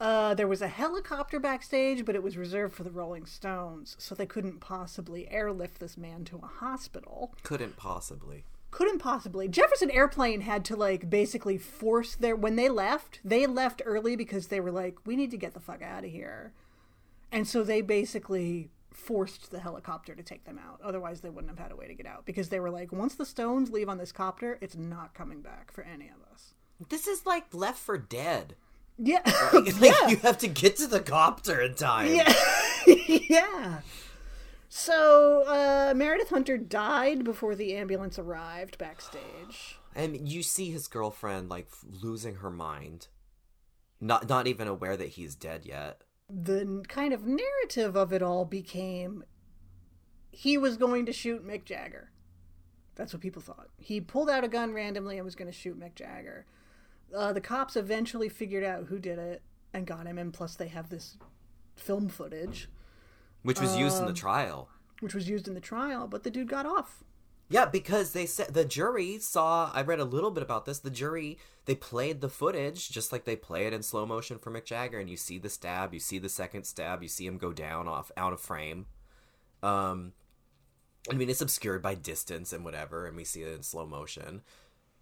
Uh, 0.00 0.34
there 0.34 0.48
was 0.48 0.62
a 0.62 0.68
helicopter 0.68 1.38
backstage, 1.38 2.04
but 2.04 2.16
it 2.16 2.22
was 2.22 2.36
reserved 2.36 2.74
for 2.74 2.82
the 2.82 2.90
Rolling 2.90 3.26
Stones, 3.26 3.94
so 3.98 4.14
they 4.14 4.26
couldn't 4.26 4.58
possibly 4.58 5.30
airlift 5.30 5.78
this 5.78 5.96
man 5.96 6.24
to 6.24 6.40
a 6.42 6.46
hospital. 6.46 7.34
Couldn't 7.44 7.76
possibly. 7.76 8.44
Couldn't 8.72 8.98
possibly. 8.98 9.46
Jefferson 9.46 9.90
Airplane 9.90 10.40
had 10.40 10.64
to, 10.64 10.74
like, 10.74 11.08
basically 11.08 11.58
force 11.58 12.16
their. 12.16 12.34
When 12.34 12.56
they 12.56 12.68
left, 12.68 13.20
they 13.24 13.46
left 13.46 13.82
early 13.84 14.16
because 14.16 14.48
they 14.48 14.58
were 14.58 14.72
like, 14.72 14.98
we 15.06 15.14
need 15.14 15.30
to 15.30 15.36
get 15.36 15.54
the 15.54 15.60
fuck 15.60 15.80
out 15.80 16.04
of 16.04 16.10
here. 16.10 16.52
And 17.30 17.46
so 17.46 17.62
they 17.62 17.80
basically 17.80 18.70
forced 18.94 19.50
the 19.50 19.60
helicopter 19.60 20.14
to 20.14 20.22
take 20.22 20.44
them 20.44 20.58
out. 20.58 20.80
Otherwise, 20.82 21.20
they 21.20 21.30
wouldn't 21.30 21.50
have 21.50 21.58
had 21.58 21.72
a 21.72 21.76
way 21.76 21.86
to 21.86 21.94
get 21.94 22.06
out 22.06 22.24
because 22.24 22.48
they 22.48 22.60
were 22.60 22.70
like, 22.70 22.92
once 22.92 23.14
the 23.14 23.26
Stones 23.26 23.70
leave 23.70 23.88
on 23.88 23.98
this 23.98 24.12
copter, 24.12 24.58
it's 24.60 24.76
not 24.76 25.14
coming 25.14 25.42
back 25.42 25.72
for 25.72 25.84
any 25.84 26.06
of 26.06 26.32
us. 26.32 26.54
This 26.88 27.06
is 27.06 27.26
like 27.26 27.52
Left 27.52 27.78
for 27.78 27.98
Dead. 27.98 28.56
Yeah. 28.98 29.22
Like, 29.52 29.80
yeah. 29.80 30.08
you 30.08 30.16
have 30.18 30.38
to 30.38 30.48
get 30.48 30.76
to 30.76 30.86
the 30.86 31.00
copter 31.00 31.60
in 31.60 31.74
time. 31.74 32.14
Yeah. 32.14 32.32
yeah. 33.08 33.80
So, 34.68 35.44
uh, 35.46 35.94
Meredith 35.94 36.30
Hunter 36.30 36.58
died 36.58 37.24
before 37.24 37.54
the 37.54 37.74
ambulance 37.76 38.18
arrived 38.18 38.78
backstage. 38.78 39.78
And 39.94 40.28
you 40.28 40.42
see 40.42 40.70
his 40.70 40.88
girlfriend 40.88 41.48
like 41.48 41.68
losing 42.02 42.36
her 42.36 42.50
mind, 42.50 43.08
not 44.00 44.28
not 44.28 44.46
even 44.48 44.66
aware 44.66 44.96
that 44.96 45.10
he's 45.10 45.36
dead 45.36 45.64
yet. 45.64 46.02
The 46.28 46.82
kind 46.88 47.12
of 47.12 47.26
narrative 47.26 47.96
of 47.96 48.12
it 48.12 48.22
all 48.22 48.44
became 48.44 49.24
he 50.30 50.58
was 50.58 50.76
going 50.76 51.06
to 51.06 51.12
shoot 51.12 51.46
Mick 51.46 51.64
Jagger. 51.64 52.10
That's 52.96 53.12
what 53.12 53.22
people 53.22 53.42
thought. 53.42 53.68
He 53.78 54.00
pulled 54.00 54.30
out 54.30 54.42
a 54.44 54.48
gun 54.48 54.72
randomly 54.72 55.16
and 55.16 55.24
was 55.24 55.34
going 55.36 55.50
to 55.50 55.56
shoot 55.56 55.78
Mick 55.78 55.94
Jagger. 55.94 56.46
Uh, 57.14 57.32
the 57.32 57.40
cops 57.40 57.76
eventually 57.76 58.28
figured 58.28 58.64
out 58.64 58.86
who 58.86 58.98
did 58.98 59.18
it 59.18 59.42
and 59.72 59.86
got 59.86 60.06
him, 60.06 60.18
and 60.18 60.32
plus 60.32 60.56
they 60.56 60.68
have 60.68 60.88
this 60.88 61.16
film 61.76 62.08
footage, 62.08 62.68
which 63.42 63.60
was 63.60 63.76
used 63.76 63.96
Um, 63.96 64.02
in 64.02 64.08
the 64.14 64.18
trial. 64.18 64.68
which 65.00 65.14
was 65.14 65.28
used 65.28 65.46
in 65.46 65.54
the 65.54 65.60
trial, 65.60 66.06
but 66.08 66.22
the 66.22 66.30
dude 66.30 66.48
got 66.48 66.66
off. 66.66 67.04
Yeah, 67.48 67.66
because 67.66 68.12
they 68.12 68.26
said 68.26 68.54
the 68.54 68.64
jury 68.64 69.18
saw. 69.18 69.70
I 69.74 69.82
read 69.82 70.00
a 70.00 70.04
little 70.04 70.30
bit 70.30 70.42
about 70.42 70.64
this. 70.64 70.78
The 70.78 70.90
jury 70.90 71.38
they 71.66 71.74
played 71.74 72.20
the 72.20 72.28
footage 72.28 72.90
just 72.90 73.12
like 73.12 73.24
they 73.24 73.36
play 73.36 73.66
it 73.66 73.72
in 73.72 73.82
slow 73.82 74.06
motion 74.06 74.38
for 74.38 74.50
Mick 74.50 74.64
Jagger, 74.64 74.98
and 74.98 75.08
you 75.08 75.16
see 75.16 75.38
the 75.38 75.48
stab, 75.48 75.94
you 75.94 76.00
see 76.00 76.18
the 76.18 76.28
second 76.28 76.64
stab, 76.64 77.02
you 77.02 77.08
see 77.08 77.26
him 77.26 77.38
go 77.38 77.52
down 77.52 77.88
off 77.88 78.10
out 78.16 78.32
of 78.32 78.40
frame. 78.40 78.86
Um, 79.62 80.12
I 81.10 81.14
mean 81.14 81.30
it's 81.30 81.40
obscured 81.40 81.82
by 81.82 81.94
distance 81.94 82.52
and 82.52 82.64
whatever, 82.64 83.06
and 83.06 83.16
we 83.16 83.24
see 83.24 83.42
it 83.42 83.54
in 83.54 83.62
slow 83.62 83.86
motion, 83.86 84.42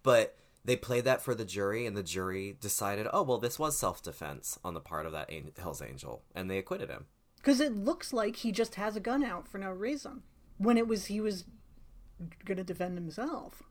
but 0.03 0.37
they 0.65 0.75
played 0.77 1.03
that 1.03 1.21
for 1.21 1.35
the 1.35 1.45
jury, 1.45 1.85
and 1.85 1.97
the 1.97 2.03
jury 2.03 2.55
decided, 2.59 3.07
oh 3.11 3.23
well, 3.23 3.37
this 3.37 3.59
was 3.59 3.77
self 3.77 4.01
defense 4.01 4.57
on 4.63 4.73
the 4.73 4.79
part 4.79 5.05
of 5.05 5.11
that 5.11 5.29
an- 5.29 5.51
Hell's 5.57 5.81
Angel, 5.81 6.23
and 6.33 6.49
they 6.49 6.57
acquitted 6.57 6.89
him. 6.89 7.05
Because 7.37 7.59
it 7.59 7.75
looks 7.75 8.13
like 8.13 8.37
he 8.37 8.53
just 8.53 8.75
has 8.75 8.95
a 8.95 9.01
gun 9.01 9.23
out 9.23 9.47
for 9.49 9.57
no 9.57 9.71
reason. 9.71 10.23
When 10.57 10.77
it 10.77 10.87
was 10.87 11.07
he 11.07 11.19
was 11.19 11.43
going 12.45 12.57
to 12.57 12.63
defend 12.63 12.97
himself. 12.97 13.63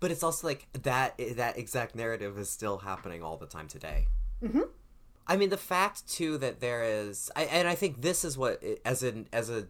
But 0.00 0.10
it's 0.10 0.22
also 0.22 0.46
like 0.46 0.66
that 0.82 1.20
that 1.36 1.58
exact 1.58 1.94
narrative 1.94 2.38
is 2.38 2.48
still 2.48 2.78
happening 2.78 3.22
all 3.22 3.36
the 3.36 3.46
time 3.46 3.68
today. 3.68 4.06
Mm-hmm. 4.42 4.62
I 5.26 5.36
mean, 5.36 5.50
the 5.50 5.58
fact 5.58 6.08
too 6.08 6.38
that 6.38 6.60
there 6.60 6.82
is, 6.84 7.30
I, 7.36 7.44
and 7.44 7.68
I 7.68 7.74
think 7.74 8.00
this 8.00 8.24
is 8.24 8.38
what, 8.38 8.62
as 8.84 9.02
an 9.02 9.28
as 9.32 9.50
a 9.50 9.66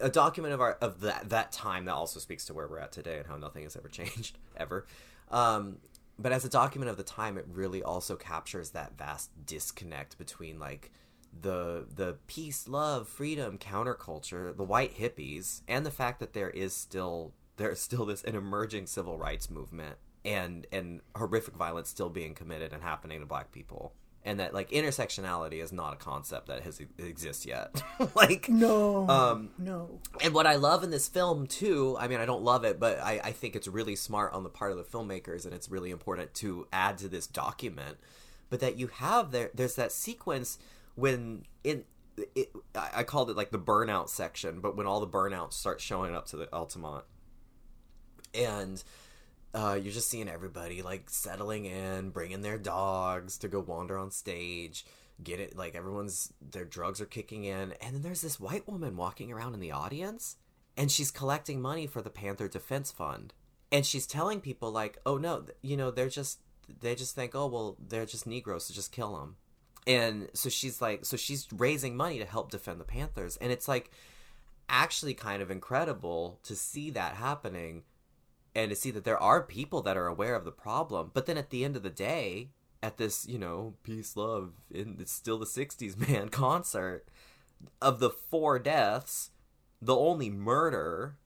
a 0.00 0.08
document 0.08 0.52
of 0.52 0.60
our 0.60 0.72
of 0.80 1.00
that 1.00 1.28
that 1.30 1.52
time 1.52 1.84
that 1.86 1.94
also 1.94 2.20
speaks 2.20 2.44
to 2.46 2.54
where 2.54 2.66
we're 2.68 2.78
at 2.78 2.92
today 2.92 3.18
and 3.18 3.26
how 3.26 3.36
nothing 3.36 3.62
has 3.64 3.76
ever 3.76 3.88
changed 4.00 4.38
ever. 4.56 4.86
Um, 5.30 5.78
but 6.18 6.30
as 6.30 6.44
a 6.44 6.48
document 6.48 6.90
of 6.90 6.96
the 6.96 7.02
time, 7.02 7.36
it 7.38 7.46
really 7.50 7.82
also 7.82 8.14
captures 8.14 8.70
that 8.70 8.96
vast 8.96 9.30
disconnect 9.46 10.16
between 10.16 10.58
like 10.58 10.92
the 11.40 11.86
the 11.92 12.18
peace, 12.26 12.68
love, 12.68 13.08
freedom, 13.08 13.58
counterculture, 13.58 14.56
the 14.56 14.62
white 14.62 14.96
hippies, 14.96 15.62
and 15.66 15.84
the 15.84 15.90
fact 15.90 16.20
that 16.20 16.32
there 16.32 16.50
is 16.50 16.74
still 16.74 17.32
there's 17.56 17.80
still 17.80 18.04
this 18.06 18.22
an 18.24 18.34
emerging 18.34 18.86
civil 18.86 19.18
rights 19.18 19.50
movement 19.50 19.96
and 20.24 20.66
and 20.72 21.00
horrific 21.16 21.54
violence 21.54 21.88
still 21.88 22.10
being 22.10 22.34
committed 22.34 22.72
and 22.72 22.82
happening 22.82 23.20
to 23.20 23.26
black 23.26 23.52
people 23.52 23.92
and 24.26 24.40
that 24.40 24.54
like 24.54 24.70
intersectionality 24.70 25.62
is 25.62 25.70
not 25.70 25.92
a 25.92 25.96
concept 25.96 26.46
that 26.46 26.62
has 26.62 26.80
exists 26.98 27.44
yet 27.44 27.82
like 28.14 28.48
No. 28.48 29.06
um 29.08 29.50
no. 29.58 30.00
and 30.22 30.32
what 30.32 30.46
I 30.46 30.54
love 30.56 30.82
in 30.82 30.90
this 30.90 31.08
film 31.08 31.46
too, 31.46 31.94
I 32.00 32.08
mean, 32.08 32.20
I 32.20 32.24
don't 32.24 32.42
love 32.42 32.64
it, 32.64 32.80
but 32.80 32.98
I, 33.00 33.20
I 33.22 33.32
think 33.32 33.54
it's 33.54 33.68
really 33.68 33.96
smart 33.96 34.32
on 34.32 34.42
the 34.42 34.48
part 34.48 34.72
of 34.72 34.78
the 34.78 34.84
filmmakers, 34.84 35.44
and 35.44 35.52
it's 35.52 35.68
really 35.70 35.90
important 35.90 36.32
to 36.36 36.66
add 36.72 36.96
to 36.98 37.08
this 37.08 37.26
document. 37.26 37.98
But 38.48 38.60
that 38.60 38.78
you 38.78 38.86
have 38.86 39.30
there, 39.30 39.50
there's 39.54 39.74
that 39.76 39.92
sequence 39.92 40.58
when 40.94 41.44
in 41.62 41.84
it, 42.34 42.50
I 42.74 42.88
I 42.94 43.02
called 43.02 43.28
it 43.28 43.36
like 43.36 43.50
the 43.50 43.58
burnout 43.58 44.08
section, 44.08 44.60
but 44.60 44.74
when 44.74 44.86
all 44.86 45.00
the 45.00 45.06
burnouts 45.06 45.52
start 45.52 45.82
showing 45.82 46.14
up 46.14 46.24
to 46.28 46.36
the 46.38 46.50
Altamont, 46.50 47.04
and 48.34 48.82
uh, 49.54 49.78
you're 49.80 49.92
just 49.92 50.10
seeing 50.10 50.28
everybody 50.28 50.82
like 50.82 51.08
settling 51.08 51.64
in, 51.64 52.10
bringing 52.10 52.42
their 52.42 52.58
dogs 52.58 53.38
to 53.38 53.48
go 53.48 53.60
wander 53.60 53.96
on 53.96 54.10
stage. 54.10 54.84
Get 55.22 55.38
it? 55.38 55.56
Like 55.56 55.76
everyone's 55.76 56.32
their 56.42 56.64
drugs 56.64 57.00
are 57.00 57.06
kicking 57.06 57.44
in, 57.44 57.72
and 57.80 57.94
then 57.94 58.02
there's 58.02 58.20
this 58.20 58.40
white 58.40 58.66
woman 58.66 58.96
walking 58.96 59.32
around 59.32 59.54
in 59.54 59.60
the 59.60 59.70
audience, 59.70 60.36
and 60.76 60.90
she's 60.90 61.12
collecting 61.12 61.62
money 61.62 61.86
for 61.86 62.02
the 62.02 62.10
Panther 62.10 62.48
Defense 62.48 62.90
Fund, 62.90 63.32
and 63.70 63.86
she's 63.86 64.08
telling 64.08 64.40
people 64.40 64.72
like, 64.72 64.98
"Oh 65.06 65.16
no, 65.16 65.44
you 65.62 65.76
know 65.76 65.92
they're 65.92 66.08
just 66.08 66.40
they 66.80 66.96
just 66.96 67.14
think, 67.14 67.36
oh 67.36 67.46
well, 67.46 67.76
they're 67.78 68.06
just 68.06 68.26
Negroes, 68.26 68.66
so 68.66 68.74
just 68.74 68.90
kill 68.90 69.16
them." 69.16 69.36
And 69.86 70.30
so 70.32 70.48
she's 70.48 70.80
like, 70.80 71.04
so 71.04 71.16
she's 71.16 71.46
raising 71.54 71.94
money 71.94 72.18
to 72.18 72.24
help 72.24 72.50
defend 72.50 72.80
the 72.80 72.84
Panthers, 72.84 73.36
and 73.36 73.52
it's 73.52 73.68
like 73.68 73.92
actually 74.68 75.14
kind 75.14 75.42
of 75.42 75.50
incredible 75.52 76.40
to 76.42 76.56
see 76.56 76.90
that 76.90 77.14
happening 77.14 77.84
and 78.54 78.70
to 78.70 78.76
see 78.76 78.90
that 78.90 79.04
there 79.04 79.20
are 79.20 79.42
people 79.42 79.82
that 79.82 79.96
are 79.96 80.06
aware 80.06 80.34
of 80.34 80.44
the 80.44 80.52
problem. 80.52 81.10
But 81.12 81.26
then 81.26 81.36
at 81.36 81.50
the 81.50 81.64
end 81.64 81.76
of 81.76 81.82
the 81.82 81.90
day, 81.90 82.50
at 82.82 82.98
this, 82.98 83.26
you 83.26 83.38
know, 83.38 83.74
peace, 83.82 84.16
love, 84.16 84.52
in 84.70 84.96
it's 85.00 85.12
still 85.12 85.38
the 85.38 85.46
60s, 85.46 85.96
man, 86.08 86.28
concert, 86.28 87.08
of 87.80 87.98
the 87.98 88.10
four 88.10 88.58
deaths, 88.58 89.30
the 89.80 89.96
only 89.96 90.30
murder, 90.30 91.16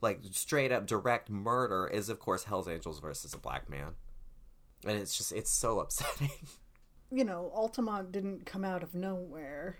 like 0.00 0.20
straight 0.32 0.72
up 0.72 0.86
direct 0.86 1.30
murder, 1.30 1.86
is 1.86 2.08
of 2.08 2.18
course 2.18 2.44
Hell's 2.44 2.68
Angels 2.68 3.00
versus 3.00 3.34
a 3.34 3.38
black 3.38 3.68
man. 3.68 3.92
And 4.86 4.98
it's 4.98 5.16
just, 5.16 5.32
it's 5.32 5.52
so 5.52 5.80
upsetting. 5.80 6.30
You 7.10 7.24
know, 7.24 7.50
Altamont 7.54 8.10
didn't 8.10 8.46
come 8.46 8.64
out 8.64 8.82
of 8.82 8.94
nowhere. 8.94 9.78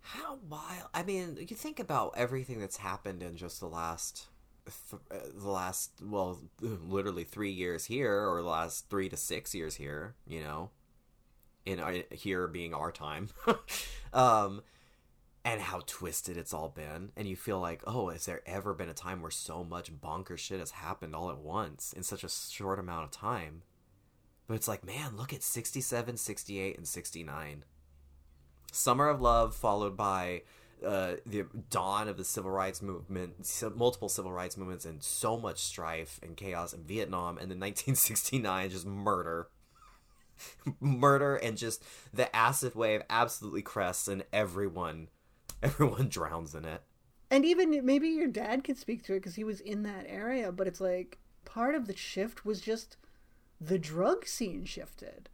How 0.00 0.38
wild! 0.48 0.88
I 0.94 1.02
mean, 1.02 1.36
you 1.40 1.56
think 1.56 1.80
about 1.80 2.14
everything 2.16 2.60
that's 2.60 2.76
happened 2.76 3.24
in 3.24 3.36
just 3.36 3.58
the 3.58 3.66
last, 3.66 4.26
th- 4.66 5.02
uh, 5.10 5.26
the 5.34 5.48
last, 5.48 5.92
well, 6.02 6.40
literally 6.60 7.24
three 7.24 7.50
years 7.50 7.86
here, 7.86 8.28
or 8.28 8.42
the 8.42 8.48
last 8.48 8.88
three 8.90 9.08
to 9.08 9.16
six 9.16 9.54
years 9.54 9.76
here. 9.76 10.14
You 10.26 10.42
know, 10.42 10.70
in 11.64 11.80
our, 11.80 11.94
here 12.10 12.46
being 12.46 12.74
our 12.74 12.92
time, 12.92 13.28
um, 14.12 14.62
and 15.44 15.60
how 15.60 15.82
twisted 15.86 16.36
it's 16.36 16.52
all 16.52 16.68
been, 16.68 17.12
and 17.16 17.28
you 17.28 17.36
feel 17.36 17.60
like, 17.60 17.82
oh, 17.86 18.08
has 18.08 18.26
there 18.26 18.42
ever 18.46 18.74
been 18.74 18.88
a 18.88 18.94
time 18.94 19.22
where 19.22 19.30
so 19.30 19.62
much 19.64 20.00
bonker 20.00 20.36
shit 20.36 20.60
has 20.60 20.72
happened 20.72 21.14
all 21.14 21.30
at 21.30 21.38
once 21.38 21.92
in 21.92 22.02
such 22.02 22.24
a 22.24 22.28
short 22.28 22.78
amount 22.78 23.04
of 23.04 23.10
time? 23.10 23.62
But 24.46 24.54
it's 24.54 24.68
like, 24.68 24.84
man, 24.84 25.16
look 25.16 25.32
at 25.32 25.42
67, 25.42 26.16
68, 26.16 26.76
and 26.76 26.86
69. 26.86 27.64
Summer 28.72 29.08
of 29.08 29.20
Love, 29.20 29.54
followed 29.54 29.96
by 29.96 30.42
uh, 30.84 31.14
the 31.24 31.46
dawn 31.70 32.08
of 32.08 32.16
the 32.16 32.24
civil 32.24 32.50
rights 32.50 32.82
movement, 32.82 33.34
multiple 33.74 34.08
civil 34.08 34.32
rights 34.32 34.56
movements, 34.56 34.84
and 34.84 35.02
so 35.02 35.38
much 35.38 35.58
strife 35.58 36.20
and 36.22 36.36
chaos 36.36 36.72
in 36.72 36.82
Vietnam, 36.84 37.38
and 37.38 37.50
then 37.50 37.60
1969, 37.60 38.70
just 38.70 38.86
murder. 38.86 39.48
murder 40.80 41.36
and 41.36 41.56
just 41.56 41.82
the 42.12 42.34
acid 42.34 42.74
wave 42.74 43.02
absolutely 43.08 43.62
crests, 43.62 44.08
and 44.08 44.24
everyone, 44.32 45.08
everyone 45.62 46.08
drowns 46.08 46.54
in 46.54 46.64
it. 46.64 46.82
And 47.30 47.44
even 47.44 47.84
maybe 47.84 48.08
your 48.08 48.28
dad 48.28 48.62
could 48.62 48.78
speak 48.78 49.02
to 49.04 49.14
it 49.14 49.20
because 49.20 49.34
he 49.34 49.44
was 49.44 49.60
in 49.60 49.82
that 49.82 50.04
area, 50.08 50.52
but 50.52 50.68
it's 50.68 50.80
like 50.80 51.18
part 51.44 51.74
of 51.74 51.86
the 51.86 51.96
shift 51.96 52.44
was 52.44 52.60
just 52.60 52.96
the 53.60 53.78
drug 53.78 54.26
scene 54.26 54.64
shifted. 54.64 55.28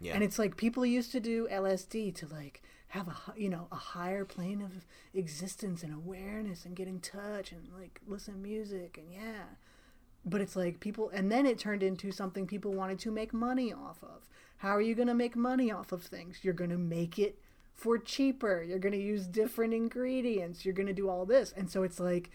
Yeah. 0.00 0.14
And 0.14 0.22
it's 0.22 0.38
like 0.38 0.56
people 0.56 0.84
used 0.84 1.12
to 1.12 1.20
do 1.20 1.48
LSD 1.50 2.14
to 2.16 2.26
like 2.26 2.62
have 2.88 3.08
a 3.08 3.16
you 3.36 3.48
know 3.50 3.68
a 3.70 3.76
higher 3.76 4.24
plane 4.24 4.62
of 4.62 4.86
existence 5.14 5.82
and 5.82 5.92
awareness 5.94 6.64
and 6.64 6.74
get 6.76 6.88
in 6.88 7.00
touch 7.00 7.52
and 7.52 7.68
like 7.78 8.00
listen 8.06 8.34
to 8.34 8.40
music 8.40 8.96
and 8.98 9.12
yeah. 9.12 9.44
But 10.24 10.40
it's 10.40 10.56
like 10.56 10.80
people 10.80 11.10
and 11.12 11.30
then 11.30 11.46
it 11.46 11.58
turned 11.58 11.82
into 11.82 12.12
something 12.12 12.46
people 12.46 12.72
wanted 12.72 12.98
to 13.00 13.10
make 13.10 13.32
money 13.32 13.72
off 13.72 14.02
of. 14.02 14.28
How 14.58 14.70
are 14.70 14.80
you 14.82 14.94
going 14.94 15.08
to 15.08 15.14
make 15.14 15.36
money 15.36 15.70
off 15.70 15.92
of 15.92 16.02
things? 16.02 16.38
You're 16.42 16.52
going 16.54 16.70
to 16.70 16.78
make 16.78 17.18
it 17.18 17.38
for 17.74 17.96
cheaper. 17.96 18.60
You're 18.62 18.80
going 18.80 18.92
to 18.92 18.98
use 18.98 19.26
different 19.28 19.72
ingredients. 19.72 20.64
You're 20.64 20.74
going 20.74 20.88
to 20.88 20.92
do 20.92 21.08
all 21.08 21.24
this. 21.24 21.52
And 21.56 21.70
so 21.70 21.84
it's 21.84 22.00
like 22.00 22.30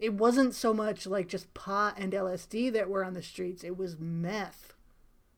it 0.00 0.14
wasn't 0.14 0.54
so 0.54 0.72
much 0.74 1.06
like 1.06 1.28
just 1.28 1.52
pot 1.54 1.94
and 1.98 2.12
LSD 2.12 2.72
that 2.72 2.88
were 2.88 3.04
on 3.04 3.14
the 3.14 3.22
streets. 3.22 3.62
It 3.62 3.76
was 3.76 3.96
meth 3.98 4.74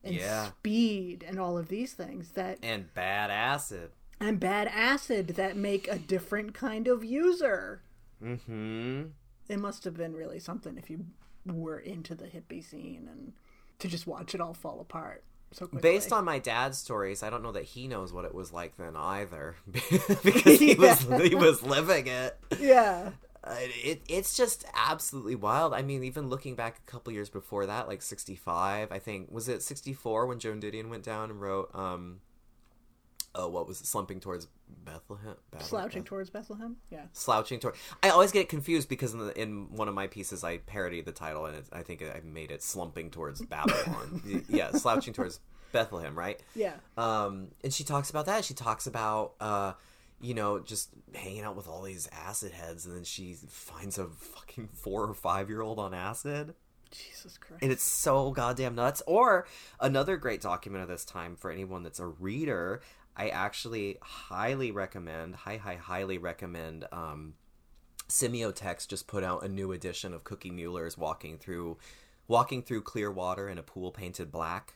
and 0.03 0.15
Yeah. 0.15 0.47
speed 0.49 1.25
and 1.27 1.39
all 1.39 1.59
of 1.59 1.69
these 1.69 1.93
things 1.93 2.31
that 2.31 2.59
and 2.63 2.93
bad 2.95 3.31
acid. 3.31 3.91
And 4.21 4.39
bad 4.39 4.69
acid 4.69 5.29
that 5.29 5.57
make 5.57 5.89
a 5.89 5.99
different 5.99 6.55
kind 6.55 6.87
of 6.87 7.05
user. 7.05 7.83
Mm-hmm. 8.23 9.05
It 9.49 9.59
must 9.59 9.85
have 9.85 9.97
been 9.97 10.15
really 10.15 10.39
something 10.39 10.77
if 10.79 10.91
you 10.91 11.07
were 11.47 11.79
into 11.79 12.15
the 12.15 12.27
hippie 12.27 12.63
scene 12.65 13.09
and 13.11 13.33
to 13.79 13.89
just 13.89 14.07
watch 14.07 14.35
it 14.35 14.41
all 14.41 14.55
fall 14.55 14.79
apart 14.81 15.25
so 15.53 15.67
quickly. 15.67 15.91
Based 15.91 16.13
on 16.13 16.25
my 16.25 16.39
dad's 16.39 16.79
stories, 16.79 17.23
I 17.23 17.31
don't 17.31 17.43
know 17.43 17.53
that 17.53 17.65
he 17.65 17.89
knows 17.89 18.13
what 18.13 18.25
it 18.25 18.35
was 18.35 18.53
like 18.53 18.77
then 18.77 18.95
either, 18.95 19.57
because 20.23 20.59
he 20.61 20.75
was 20.75 21.01
he 21.23 21.35
was 21.35 21.63
living 21.63 22.07
it. 22.07 22.39
yeah, 22.61 23.11
Uh, 23.43 23.57
it 23.59 24.03
it's 24.07 24.37
just 24.37 24.65
absolutely 24.75 25.35
wild. 25.35 25.73
I 25.73 25.83
mean, 25.83 26.05
even 26.05 26.29
looking 26.29 26.55
back 26.55 26.79
a 26.87 26.91
couple 26.91 27.13
years 27.13 27.31
before 27.31 27.67
that, 27.67 27.89
like 27.89 28.03
'65, 28.03 28.93
I 28.93 28.99
think 28.99 29.31
was 29.33 29.49
it 29.49 29.63
'64 29.63 30.27
when 30.27 30.39
Joan 30.39 30.61
Didion 30.61 30.91
went 30.91 31.05
down 31.05 31.31
and 31.31 31.41
wrote 31.41 31.75
um, 31.75 32.21
oh, 33.35 33.49
what 33.49 33.67
was 33.67 33.81
it? 33.81 33.87
Slumping 33.87 34.21
towards 34.21 34.49
Bethlehem. 34.85 35.37
Bethlehem? 35.51 35.69
Slouching 35.69 36.05
towards 36.05 36.31
Bethlehem. 36.31 36.77
Yeah. 36.91 37.05
Slouching 37.13 37.61
toward. 37.61 37.75
I 38.03 38.11
always 38.11 38.33
get 38.33 38.49
confused 38.49 38.89
because 38.89 39.13
in, 39.15 39.21
the, 39.21 39.41
in 39.41 39.71
one 39.71 39.89
of 39.89 39.95
my 39.95 40.07
pieces 40.07 40.45
I 40.45 40.59
parodied 40.59 41.07
the 41.07 41.13
title 41.13 41.47
and 41.47 41.57
it, 41.57 41.67
I 41.73 41.83
think 41.83 42.03
I 42.03 42.21
made 42.25 42.51
it 42.51 42.63
slumping 42.63 43.11
towards 43.11 43.43
Babylon. 43.47 44.45
Yeah, 44.49 44.73
slouching 44.73 45.13
towards 45.13 45.41
Bethlehem, 45.73 46.19
right? 46.19 46.41
Yeah. 46.55 46.75
Um, 46.97 47.49
and 47.63 47.73
she 47.73 47.85
talks 47.85 48.11
about 48.11 48.27
that. 48.27 48.45
She 48.45 48.55
talks 48.55 48.87
about, 48.87 49.35
uh, 49.41 49.73
you 50.21 50.35
know, 50.35 50.59
just 50.59 50.91
hanging 51.15 51.43
out 51.43 51.57
with 51.57 51.69
all 51.69 51.83
these 51.83 52.09
acid 52.13 52.53
heads, 52.53 52.85
and 52.87 52.95
then 52.95 53.05
she 53.05 53.35
finds 53.49 53.99
a 53.99 54.07
fucking 54.07 54.69
four 54.69 55.05
or 55.05 55.15
five 55.15 55.49
year 55.49 55.63
old 55.63 55.79
on 55.79 55.95
acid. 55.95 56.55
Jesus 56.91 57.39
Christ. 57.39 57.63
And 57.63 57.73
it's 57.73 57.85
so 57.85 58.31
goddamn 58.31 58.75
nuts. 58.75 59.03
Or 59.07 59.47
another 59.79 60.17
great 60.17 60.41
document 60.41 60.83
of 60.83 60.89
this 60.89 61.05
time 61.05 61.37
for 61.37 61.51
anyone 61.51 61.83
that's 61.83 62.01
a 62.01 62.07
reader, 62.07 62.81
I 63.21 63.29
actually 63.29 63.99
highly 64.01 64.71
recommend, 64.71 65.35
high, 65.35 65.59
high, 65.59 65.75
highly 65.75 66.17
recommend. 66.17 66.87
Um, 66.91 67.35
Semiotext 68.09 68.89
just 68.89 69.07
put 69.07 69.23
out 69.23 69.45
a 69.45 69.49
new 69.49 69.73
edition 69.73 70.15
of 70.15 70.25
Cookie 70.25 70.51
Mueller's 70.51 70.97
walking 70.97 71.37
through, 71.37 71.77
walking 72.29 72.63
through 72.63 72.81
clear 72.81 73.13
water 73.13 73.47
in 73.47 73.59
a 73.59 73.63
pool 73.63 73.91
painted 73.91 74.33
black. 74.33 74.73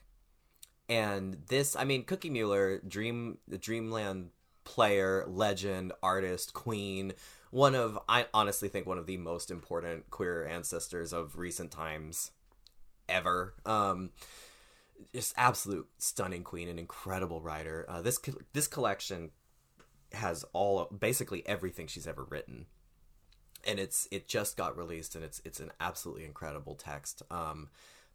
And 0.91 1.39
this, 1.49 1.75
I 1.75 1.85
mean, 1.85 2.05
Cookie 2.05 2.29
Mueller, 2.29 2.83
Dream, 2.87 3.39
Dreamland 3.49 4.29
player, 4.65 5.25
legend, 5.27 5.95
artist, 6.03 6.53
queen, 6.53 7.15
one 7.51 7.75
of, 7.75 7.99
I 8.11 8.27
honestly 8.35 8.69
think 8.69 8.87
one 8.87 8.99
of 8.99 9.07
the 9.07 9.17
most 9.17 9.51
important 9.51 10.11
queer 10.11 10.47
ancestors 10.47 11.15
of 11.15 11.39
recent 11.39 11.71
times 11.71 12.31
ever. 13.09 13.55
Um, 13.65 14.11
just 15.15 15.35
absolute 15.37 15.87
stunning 15.99 16.43
queen, 16.43 16.69
an 16.69 16.79
incredible 16.79 17.41
writer. 17.41 17.87
Uh, 17.89 18.03
this 18.03 18.19
co- 18.19 18.39
this 18.53 18.67
collection 18.67 19.31
has 20.13 20.45
all 20.53 20.87
basically 20.87 21.47
everything 21.47 21.87
she's 21.87 22.07
ever 22.07 22.25
written, 22.25 22.67
and 23.67 23.79
it's 23.79 24.09
it 24.11 24.29
just 24.29 24.57
got 24.57 24.77
released, 24.77 25.15
and 25.15 25.25
it's 25.25 25.41
it's 25.45 25.61
an 25.61 25.71
absolutely 25.81 26.25
incredible 26.25 26.75
text. 26.75 27.23
Um, 27.31 27.69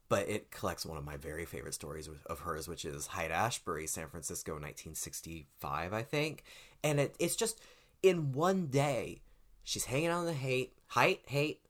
but 0.10 0.28
it 0.28 0.50
collects 0.50 0.86
one 0.86 0.98
of 0.98 1.06
my 1.06 1.18
very 1.18 1.46
favorite 1.46 1.76
stories 1.76 2.08
of- 2.08 2.26
of 2.26 2.40
hers, 2.40 2.68
which 2.68 2.84
is 2.84 3.06
Hyde 3.08 3.30
Ashbury, 3.30 3.86
San 3.86 4.10
Francisco, 4.10 4.54
1965, 4.54 5.94
I 5.94 6.02
think. 6.02 6.44
And 6.84 7.00
it, 7.00 7.16
it's 7.20 7.36
just 7.36 7.62
in 8.02 8.32
one 8.32 8.68
day, 8.68 9.22
she's 9.64 9.86
hanging 9.86 10.10
on 10.10 10.26
the 10.26 10.34
hate, 10.34 10.74
height, 10.88 11.22
hate, 11.28 11.62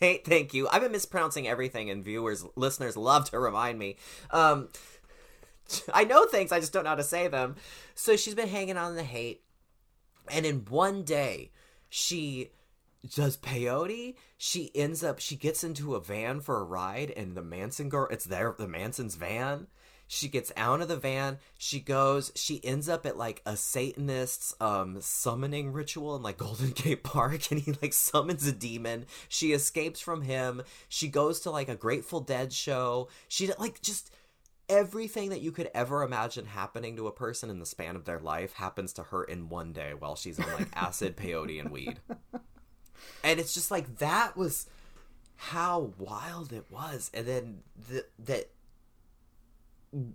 Haight. 0.00 0.24
Thank 0.24 0.54
you. 0.54 0.68
I've 0.68 0.82
been 0.82 0.92
mispronouncing 0.92 1.46
everything, 1.46 1.90
and 1.90 2.04
viewers, 2.04 2.44
listeners 2.56 2.96
love 2.96 3.28
to 3.30 3.38
remind 3.38 3.78
me. 3.78 3.96
Um, 4.30 4.68
I 5.92 6.04
know 6.04 6.26
things, 6.26 6.52
I 6.52 6.60
just 6.60 6.72
don't 6.72 6.84
know 6.84 6.90
how 6.90 6.96
to 6.96 7.02
say 7.02 7.28
them. 7.28 7.56
So 7.94 8.16
she's 8.16 8.34
been 8.34 8.48
hanging 8.48 8.76
on 8.76 8.96
the 8.96 9.02
hate, 9.02 9.42
and 10.28 10.46
in 10.46 10.64
one 10.68 11.02
day, 11.02 11.50
she 11.88 12.50
does 13.14 13.36
peyote. 13.36 14.14
She 14.38 14.70
ends 14.74 15.04
up, 15.04 15.18
she 15.18 15.36
gets 15.36 15.62
into 15.62 15.94
a 15.94 16.00
van 16.00 16.40
for 16.40 16.60
a 16.60 16.64
ride, 16.64 17.10
and 17.10 17.36
the 17.36 17.42
Manson 17.42 17.88
girl, 17.88 18.08
it's 18.10 18.24
there, 18.24 18.54
the 18.58 18.68
Manson's 18.68 19.16
van. 19.16 19.66
She 20.12 20.26
gets 20.26 20.50
out 20.56 20.80
of 20.80 20.88
the 20.88 20.96
van. 20.96 21.38
She 21.56 21.78
goes. 21.78 22.32
She 22.34 22.60
ends 22.64 22.88
up 22.88 23.06
at 23.06 23.16
like 23.16 23.42
a 23.46 23.56
Satanist's 23.56 24.52
um 24.60 25.00
summoning 25.00 25.72
ritual 25.72 26.16
in 26.16 26.22
like 26.22 26.36
Golden 26.36 26.70
Gate 26.70 27.04
Park, 27.04 27.52
and 27.52 27.60
he 27.60 27.76
like 27.80 27.92
summons 27.92 28.44
a 28.44 28.50
demon. 28.50 29.06
She 29.28 29.52
escapes 29.52 30.00
from 30.00 30.22
him. 30.22 30.62
She 30.88 31.06
goes 31.06 31.38
to 31.40 31.52
like 31.52 31.68
a 31.68 31.76
Grateful 31.76 32.18
Dead 32.18 32.52
show. 32.52 33.08
She 33.28 33.52
like 33.56 33.82
just 33.82 34.10
everything 34.68 35.28
that 35.30 35.42
you 35.42 35.52
could 35.52 35.70
ever 35.74 36.02
imagine 36.02 36.46
happening 36.46 36.96
to 36.96 37.06
a 37.06 37.12
person 37.12 37.48
in 37.48 37.60
the 37.60 37.66
span 37.66 37.94
of 37.94 38.04
their 38.04 38.18
life 38.18 38.54
happens 38.54 38.92
to 38.94 39.04
her 39.04 39.22
in 39.22 39.48
one 39.48 39.72
day 39.72 39.94
while 39.96 40.16
she's 40.16 40.40
on 40.40 40.52
like 40.54 40.68
acid, 40.74 41.16
peyote, 41.16 41.60
and 41.60 41.70
weed. 41.70 42.00
And 43.22 43.38
it's 43.38 43.54
just 43.54 43.70
like 43.70 43.98
that 43.98 44.36
was 44.36 44.66
how 45.36 45.92
wild 45.98 46.52
it 46.52 46.64
was, 46.68 47.12
and 47.14 47.28
then 47.28 47.58
the, 47.88 48.04
that 48.18 48.50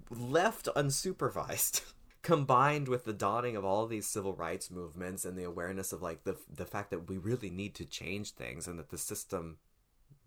left 0.10 0.68
unsupervised 0.76 1.82
combined 2.22 2.88
with 2.88 3.06
the 3.06 3.14
dawning 3.14 3.56
of 3.56 3.66
all 3.66 3.86
these 3.86 4.08
civil 4.08 4.34
rights 4.34 4.72
movements 4.72 5.26
and 5.26 5.38
the 5.38 5.44
awareness 5.44 5.94
of 5.94 6.02
like 6.02 6.24
the 6.24 6.38
the 6.52 6.66
fact 6.66 6.90
that 6.90 7.10
we 7.10 7.18
really 7.18 7.50
need 7.50 7.76
to 7.76 7.86
change 7.86 8.32
things 8.32 8.68
and 8.68 8.80
that 8.80 8.90
the 8.90 8.98
system 8.98 9.58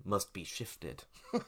must 0.04 0.32
be 0.32 0.44
shifted. 0.44 1.04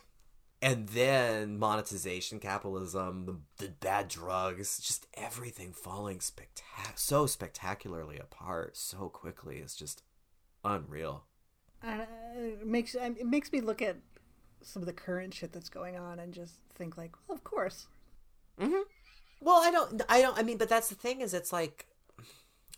And 0.63 0.89
then 0.89 1.59
monetization 1.59 2.39
capitalism 2.39 3.25
the, 3.25 3.65
the 3.65 3.73
bad 3.73 4.09
drugs 4.09 4.79
just 4.79 5.07
everything 5.15 5.73
falling 5.73 6.19
spectac- 6.19 6.99
so 6.99 7.27
spectacularly 7.27 8.19
apart 8.19 8.77
so 8.77 9.09
quickly 9.09 9.57
is 9.57 9.75
just 9.75 10.03
unreal. 10.63 11.25
Uh, 11.83 12.05
it 12.37 12.67
makes 12.67 12.95
it 12.95 13.27
makes 13.27 13.51
me 13.53 13.63
look 13.63 13.81
at 13.81 13.97
some 14.63 14.83
of 14.83 14.87
the 14.87 14.93
current 14.93 15.35
shit 15.35 15.53
that's 15.53 15.69
going 15.69 15.97
on 15.97 16.19
and 16.19 16.33
just 16.33 16.55
think 16.75 16.97
like, 16.97 17.13
well, 17.27 17.37
of 17.37 17.45
course. 17.45 17.87
Mm-hmm. 18.61 18.83
Well, 19.41 19.63
I 19.63 19.71
don't, 19.71 20.03
I 20.09 20.21
don't, 20.21 20.39
I 20.39 20.43
mean, 20.43 20.59
but 20.59 20.69
that's 20.69 20.89
the 20.89 20.95
thing 20.95 21.21
is, 21.21 21.33
it's 21.33 21.53
like 21.53 21.87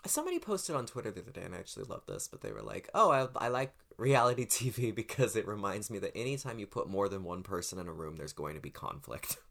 somebody 0.07 0.39
posted 0.39 0.76
on 0.76 0.87
Twitter 0.87 1.11
the 1.11 1.20
other 1.20 1.30
day, 1.30 1.43
and 1.43 1.55
I 1.55 1.59
actually 1.59 1.85
love 1.85 2.07
this, 2.07 2.28
but 2.28 2.41
they 2.41 2.53
were 2.53 2.62
like, 2.62 2.89
"Oh, 2.95 3.11
I, 3.11 3.28
I 3.37 3.49
like 3.49 3.74
reality 3.99 4.47
TV 4.47 4.95
because 4.95 5.37
it 5.37 5.47
reminds 5.47 5.91
me 5.91 5.99
that 6.01 6.16
anytime 6.16 6.59
you 6.59 6.66
put 6.66 6.89
more 6.89 7.09
than 7.09 7.24
one 7.24 7.43
person 7.43 7.78
in 7.78 7.89
a 7.89 7.93
room, 7.93 8.16
there's 8.16 8.33
going 8.33 8.55
to 8.55 8.61
be 8.61 8.70
conflict." 8.70 9.37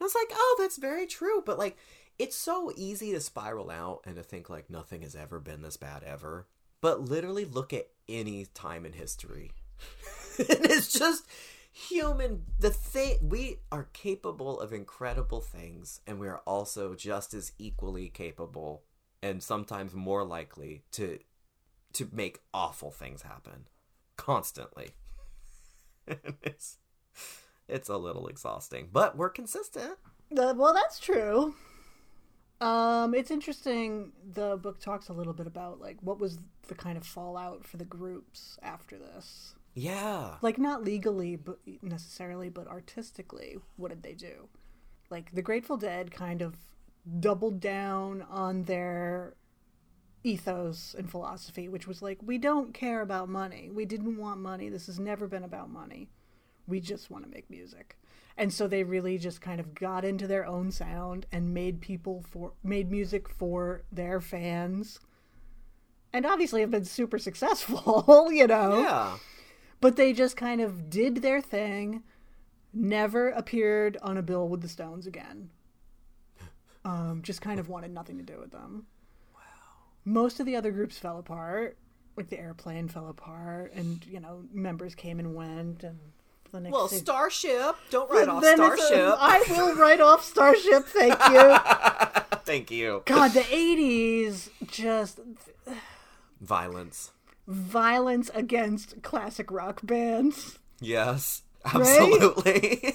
And 0.00 0.04
I 0.04 0.06
was 0.06 0.14
like, 0.14 0.30
"Oh, 0.32 0.56
that's 0.60 0.76
very 0.76 1.08
true," 1.08 1.42
but 1.44 1.58
like, 1.58 1.76
it's 2.20 2.36
so 2.36 2.70
easy 2.76 3.10
to 3.10 3.20
spiral 3.20 3.68
out 3.68 4.02
and 4.04 4.14
to 4.14 4.22
think 4.22 4.48
like 4.48 4.70
nothing 4.70 5.02
has 5.02 5.16
ever 5.16 5.40
been 5.40 5.62
this 5.62 5.76
bad 5.76 6.04
ever. 6.04 6.46
But 6.80 7.00
literally, 7.00 7.44
look 7.44 7.72
at 7.72 7.88
any 8.08 8.46
time 8.54 8.86
in 8.86 8.92
history. 8.92 9.50
it's 10.48 10.92
just 10.92 11.26
human 11.72 12.42
the 12.58 12.70
thing 12.70 13.16
we 13.22 13.58
are 13.70 13.88
capable 13.92 14.58
of 14.60 14.72
incredible 14.72 15.40
things 15.40 16.00
and 16.06 16.18
we 16.18 16.26
are 16.26 16.40
also 16.46 16.94
just 16.94 17.34
as 17.34 17.52
equally 17.58 18.08
capable 18.08 18.82
and 19.22 19.42
sometimes 19.42 19.94
more 19.94 20.24
likely 20.24 20.82
to 20.90 21.18
to 21.92 22.08
make 22.12 22.40
awful 22.52 22.90
things 22.90 23.22
happen 23.22 23.66
constantly 24.16 24.90
it's 26.42 26.78
it's 27.68 27.88
a 27.88 27.96
little 27.96 28.26
exhausting 28.26 28.88
but 28.92 29.16
we're 29.16 29.28
consistent 29.30 29.96
Uh, 30.36 30.52
well, 30.56 30.74
that's 30.74 30.98
true. 31.00 31.54
Um, 32.60 33.14
it's 33.14 33.30
interesting. 33.30 34.12
The 34.34 34.56
book 34.56 34.80
talks 34.80 35.08
a 35.08 35.12
little 35.12 35.32
bit 35.32 35.46
about 35.46 35.80
like 35.80 35.96
what 36.02 36.18
was 36.18 36.38
the 36.66 36.74
kind 36.74 36.98
of 36.98 37.06
fallout 37.06 37.64
for 37.64 37.76
the 37.76 37.84
groups 37.84 38.58
after 38.62 38.98
this. 38.98 39.54
Yeah 39.78 40.34
Like 40.42 40.58
not 40.58 40.84
legally, 40.84 41.36
but 41.36 41.58
necessarily, 41.82 42.48
but 42.48 42.66
artistically. 42.66 43.56
What 43.76 43.90
did 43.90 44.02
they 44.02 44.14
do? 44.14 44.48
Like 45.10 45.32
the 45.32 45.42
Grateful 45.42 45.76
Dead 45.76 46.10
kind 46.10 46.42
of 46.42 46.56
doubled 47.20 47.60
down 47.60 48.22
on 48.22 48.64
their 48.64 49.34
ethos 50.24 50.94
and 50.98 51.10
philosophy, 51.10 51.68
which 51.68 51.86
was 51.86 52.02
like, 52.02 52.18
we 52.22 52.38
don't 52.38 52.74
care 52.74 53.00
about 53.00 53.28
money. 53.28 53.70
We 53.72 53.84
didn't 53.84 54.16
want 54.16 54.40
money. 54.40 54.68
This 54.68 54.86
has 54.86 54.98
never 54.98 55.28
been 55.28 55.44
about 55.44 55.70
money. 55.70 56.08
We 56.66 56.80
just 56.80 57.10
want 57.10 57.24
to 57.24 57.30
make 57.30 57.48
music. 57.48 57.96
And 58.36 58.52
so 58.52 58.68
they 58.68 58.84
really 58.84 59.16
just 59.18 59.40
kind 59.40 59.58
of 59.58 59.74
got 59.74 60.04
into 60.04 60.26
their 60.26 60.46
own 60.46 60.70
sound 60.70 61.26
and 61.32 61.54
made 61.54 61.80
people 61.80 62.24
for 62.30 62.52
made 62.62 62.90
music 62.90 63.28
for 63.28 63.82
their 63.90 64.20
fans. 64.20 65.00
And 66.12 66.24
obviously 66.26 66.60
have 66.60 66.70
been 66.70 66.84
super 66.84 67.18
successful, 67.18 68.28
you 68.32 68.46
know 68.46 68.80
yeah 68.80 69.16
but 69.80 69.96
they 69.96 70.12
just 70.12 70.36
kind 70.36 70.60
of 70.60 70.90
did 70.90 71.16
their 71.22 71.40
thing 71.40 72.02
never 72.72 73.30
appeared 73.30 73.96
on 74.02 74.16
a 74.16 74.22
bill 74.22 74.48
with 74.48 74.60
the 74.62 74.68
stones 74.68 75.06
again. 75.06 75.50
Um, 76.84 77.20
just 77.22 77.40
kind 77.42 77.58
of 77.60 77.68
wanted 77.68 77.90
nothing 77.92 78.16
to 78.18 78.22
do 78.22 78.38
with 78.38 78.50
them. 78.52 78.86
Wow. 79.34 79.40
Most 80.04 80.40
of 80.40 80.46
the 80.46 80.56
other 80.56 80.70
groups 80.70 80.98
fell 80.98 81.18
apart 81.18 81.76
like 82.18 82.28
the 82.30 82.38
airplane 82.38 82.88
fell 82.88 83.08
apart 83.08 83.72
and 83.74 84.04
you 84.04 84.18
know 84.18 84.42
members 84.52 84.94
came 84.96 85.20
and 85.20 85.34
went 85.34 85.84
and 85.84 85.98
the 86.50 86.58
next 86.58 86.72
well 86.72 86.88
thing- 86.88 86.98
starship 86.98 87.76
don't 87.90 88.10
write 88.10 88.28
off 88.28 88.42
Then 88.42 88.56
starship. 88.56 89.14
I 89.18 89.44
will 89.50 89.76
write 89.76 90.00
off 90.00 90.24
starship 90.24 90.84
thank 90.86 91.14
you. 91.30 91.56
Thank 92.48 92.70
you. 92.70 93.02
God 93.04 93.32
the 93.32 93.40
80s 93.42 94.48
just 94.66 95.20
violence 96.40 97.12
violence 97.48 98.30
against 98.34 99.02
classic 99.02 99.50
rock 99.50 99.80
bands 99.82 100.58
yes 100.80 101.42
absolutely 101.64 102.94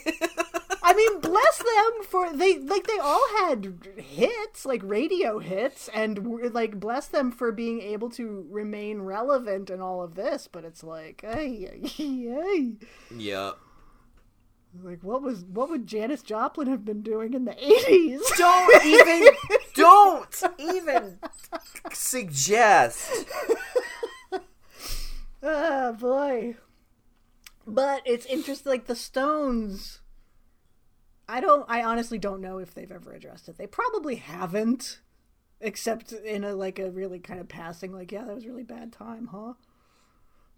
I 0.85 0.93
mean, 0.93 1.19
bless 1.21 1.57
them 1.57 2.03
for 2.03 2.33
they 2.33 2.59
like 2.59 2.87
they 2.87 2.99
all 2.99 3.25
had 3.39 3.73
hits, 3.97 4.65
like 4.65 4.81
radio 4.83 5.39
hits, 5.39 5.89
and 5.93 6.53
like 6.53 6.79
bless 6.79 7.07
them 7.07 7.31
for 7.31 7.51
being 7.51 7.81
able 7.81 8.09
to 8.11 8.45
remain 8.49 9.01
relevant 9.01 9.69
in 9.69 9.81
all 9.81 10.03
of 10.03 10.15
this. 10.15 10.47
But 10.51 10.65
it's 10.65 10.83
like, 10.83 11.23
ay, 11.27 11.69
ay. 11.99 12.73
yeah 13.15 13.51
Like 14.83 14.99
what 15.03 15.21
was 15.21 15.45
what 15.45 15.69
would 15.69 15.87
Janis 15.87 16.21
Joplin 16.21 16.67
have 16.67 16.83
been 16.85 17.01
doing 17.01 17.33
in 17.33 17.45
the 17.45 17.55
eighties? 17.63 18.21
Don't 18.37 18.85
even 18.85 19.27
don't 19.73 20.43
even 20.59 21.17
suggest. 21.93 23.09
Oh 25.43 25.93
boy. 25.93 26.55
But 27.65 28.01
it's 28.05 28.25
interesting 28.25 28.71
like 28.71 28.87
the 28.87 28.95
Stones 28.95 30.01
I 31.27 31.39
don't 31.39 31.65
I 31.69 31.83
honestly 31.83 32.19
don't 32.19 32.41
know 32.41 32.57
if 32.57 32.73
they've 32.73 32.91
ever 32.91 33.13
addressed 33.13 33.47
it. 33.49 33.57
They 33.57 33.67
probably 33.67 34.15
haven't. 34.15 34.99
Except 35.61 36.11
in 36.11 36.43
a 36.43 36.53
like 36.53 36.77
a 36.77 36.91
really 36.91 37.19
kind 37.19 37.39
of 37.39 37.47
passing 37.47 37.93
like, 37.93 38.11
yeah, 38.11 38.25
that 38.25 38.35
was 38.35 38.43
a 38.43 38.49
really 38.49 38.63
bad 38.63 38.91
time, 38.91 39.29
huh? 39.31 39.53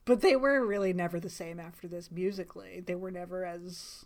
But 0.03 0.21
they 0.21 0.35
were 0.35 0.65
really 0.65 0.93
never 0.93 1.19
the 1.19 1.29
same 1.29 1.59
after 1.59 1.87
this 1.87 2.11
musically. 2.11 2.79
They 2.79 2.95
were 2.95 3.11
never 3.11 3.45
as 3.45 4.05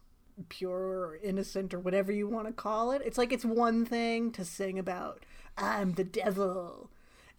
pure 0.49 0.99
or 0.99 1.19
innocent 1.21 1.73
or 1.73 1.79
whatever 1.79 2.11
you 2.11 2.27
want 2.27 2.47
to 2.47 2.53
call 2.53 2.91
it. 2.91 3.01
It's 3.05 3.17
like 3.17 3.31
it's 3.31 3.45
one 3.45 3.85
thing 3.85 4.31
to 4.33 4.43
sing 4.43 4.77
about 4.77 5.25
I'm 5.57 5.93
the 5.93 6.03
devil 6.03 6.89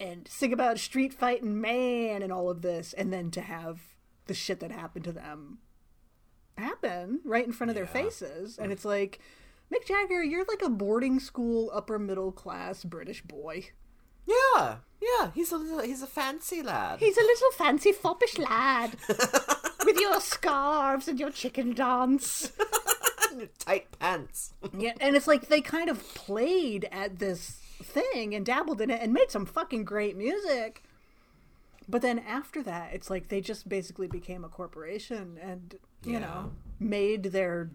and 0.00 0.26
sing 0.26 0.52
about 0.52 0.78
street 0.78 1.12
fighting 1.12 1.60
man 1.60 2.22
and 2.22 2.32
all 2.32 2.50
of 2.50 2.62
this 2.62 2.92
and 2.94 3.12
then 3.12 3.30
to 3.30 3.40
have 3.40 3.80
the 4.26 4.34
shit 4.34 4.60
that 4.60 4.72
happened 4.72 5.04
to 5.04 5.12
them 5.12 5.58
happen 6.58 7.20
right 7.24 7.46
in 7.46 7.52
front 7.52 7.70
of 7.70 7.76
their 7.76 7.86
faces 7.86 8.58
and 8.58 8.72
it's 8.72 8.84
like 8.84 9.20
Mick 9.72 9.86
Jagger, 9.86 10.22
you're 10.22 10.44
like 10.46 10.62
a 10.62 10.68
boarding 10.68 11.20
school 11.20 11.70
upper 11.72 11.98
middle 11.98 12.32
class 12.32 12.82
British 12.82 13.22
boy. 13.22 13.68
Yeah, 14.26 14.76
yeah. 15.00 15.30
He's 15.32 15.52
a 15.52 15.56
little, 15.56 15.80
he's 15.80 16.02
a 16.02 16.08
fancy 16.08 16.60
lad. 16.62 16.98
He's 16.98 17.16
a 17.16 17.22
little 17.22 17.50
fancy 17.52 17.92
foppish 17.92 18.36
lad 18.36 18.96
with 19.86 19.98
your 20.00 20.20
scarves 20.20 21.06
and 21.06 21.20
your 21.20 21.30
chicken 21.30 21.72
dance. 21.72 22.50
Tight 23.60 23.86
pants. 23.98 24.54
Yeah, 24.76 24.94
and 25.00 25.14
it's 25.14 25.28
like 25.28 25.46
they 25.46 25.60
kind 25.60 25.88
of 25.88 26.14
played 26.14 26.88
at 26.90 27.20
this 27.20 27.59
thing 27.82 28.34
and 28.34 28.44
dabbled 28.44 28.80
in 28.80 28.90
it 28.90 29.00
and 29.02 29.12
made 29.12 29.30
some 29.30 29.46
fucking 29.46 29.84
great 29.84 30.16
music. 30.16 30.82
But 31.88 32.02
then 32.02 32.18
after 32.20 32.62
that, 32.62 32.92
it's 32.94 33.10
like 33.10 33.28
they 33.28 33.40
just 33.40 33.68
basically 33.68 34.06
became 34.06 34.44
a 34.44 34.48
corporation 34.48 35.38
and, 35.40 35.74
you 36.04 36.12
Yeah. 36.12 36.18
know, 36.20 36.52
made 36.78 37.24
their 37.24 37.70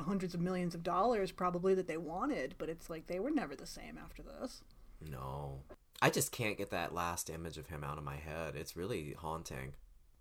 hundreds 0.00 0.34
of 0.34 0.40
millions 0.40 0.74
of 0.74 0.82
dollars 0.82 1.32
probably 1.32 1.74
that 1.74 1.86
they 1.88 1.96
wanted, 1.96 2.54
but 2.58 2.68
it's 2.68 2.88
like 2.90 3.06
they 3.06 3.18
were 3.18 3.30
never 3.30 3.56
the 3.56 3.66
same 3.66 3.98
after 3.98 4.22
this. 4.22 4.62
No, 5.00 5.62
I 6.02 6.10
just 6.10 6.30
can't 6.30 6.58
get 6.58 6.70
that 6.70 6.94
last 6.94 7.30
image 7.30 7.56
of 7.58 7.68
him 7.68 7.82
out 7.82 7.98
of 7.98 8.04
my 8.04 8.16
head. 8.16 8.54
It's 8.54 8.76
really 8.76 9.12
haunting. 9.12 9.74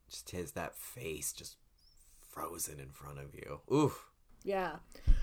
Just 0.10 0.30
his 0.32 0.54
that 0.54 0.76
face 0.78 1.34
just 1.34 1.58
frozen 2.30 2.80
in 2.80 2.90
front 2.92 3.20
of 3.20 3.36
you. 3.36 3.62
Oof. 3.72 4.10
Yeah. 4.48 4.78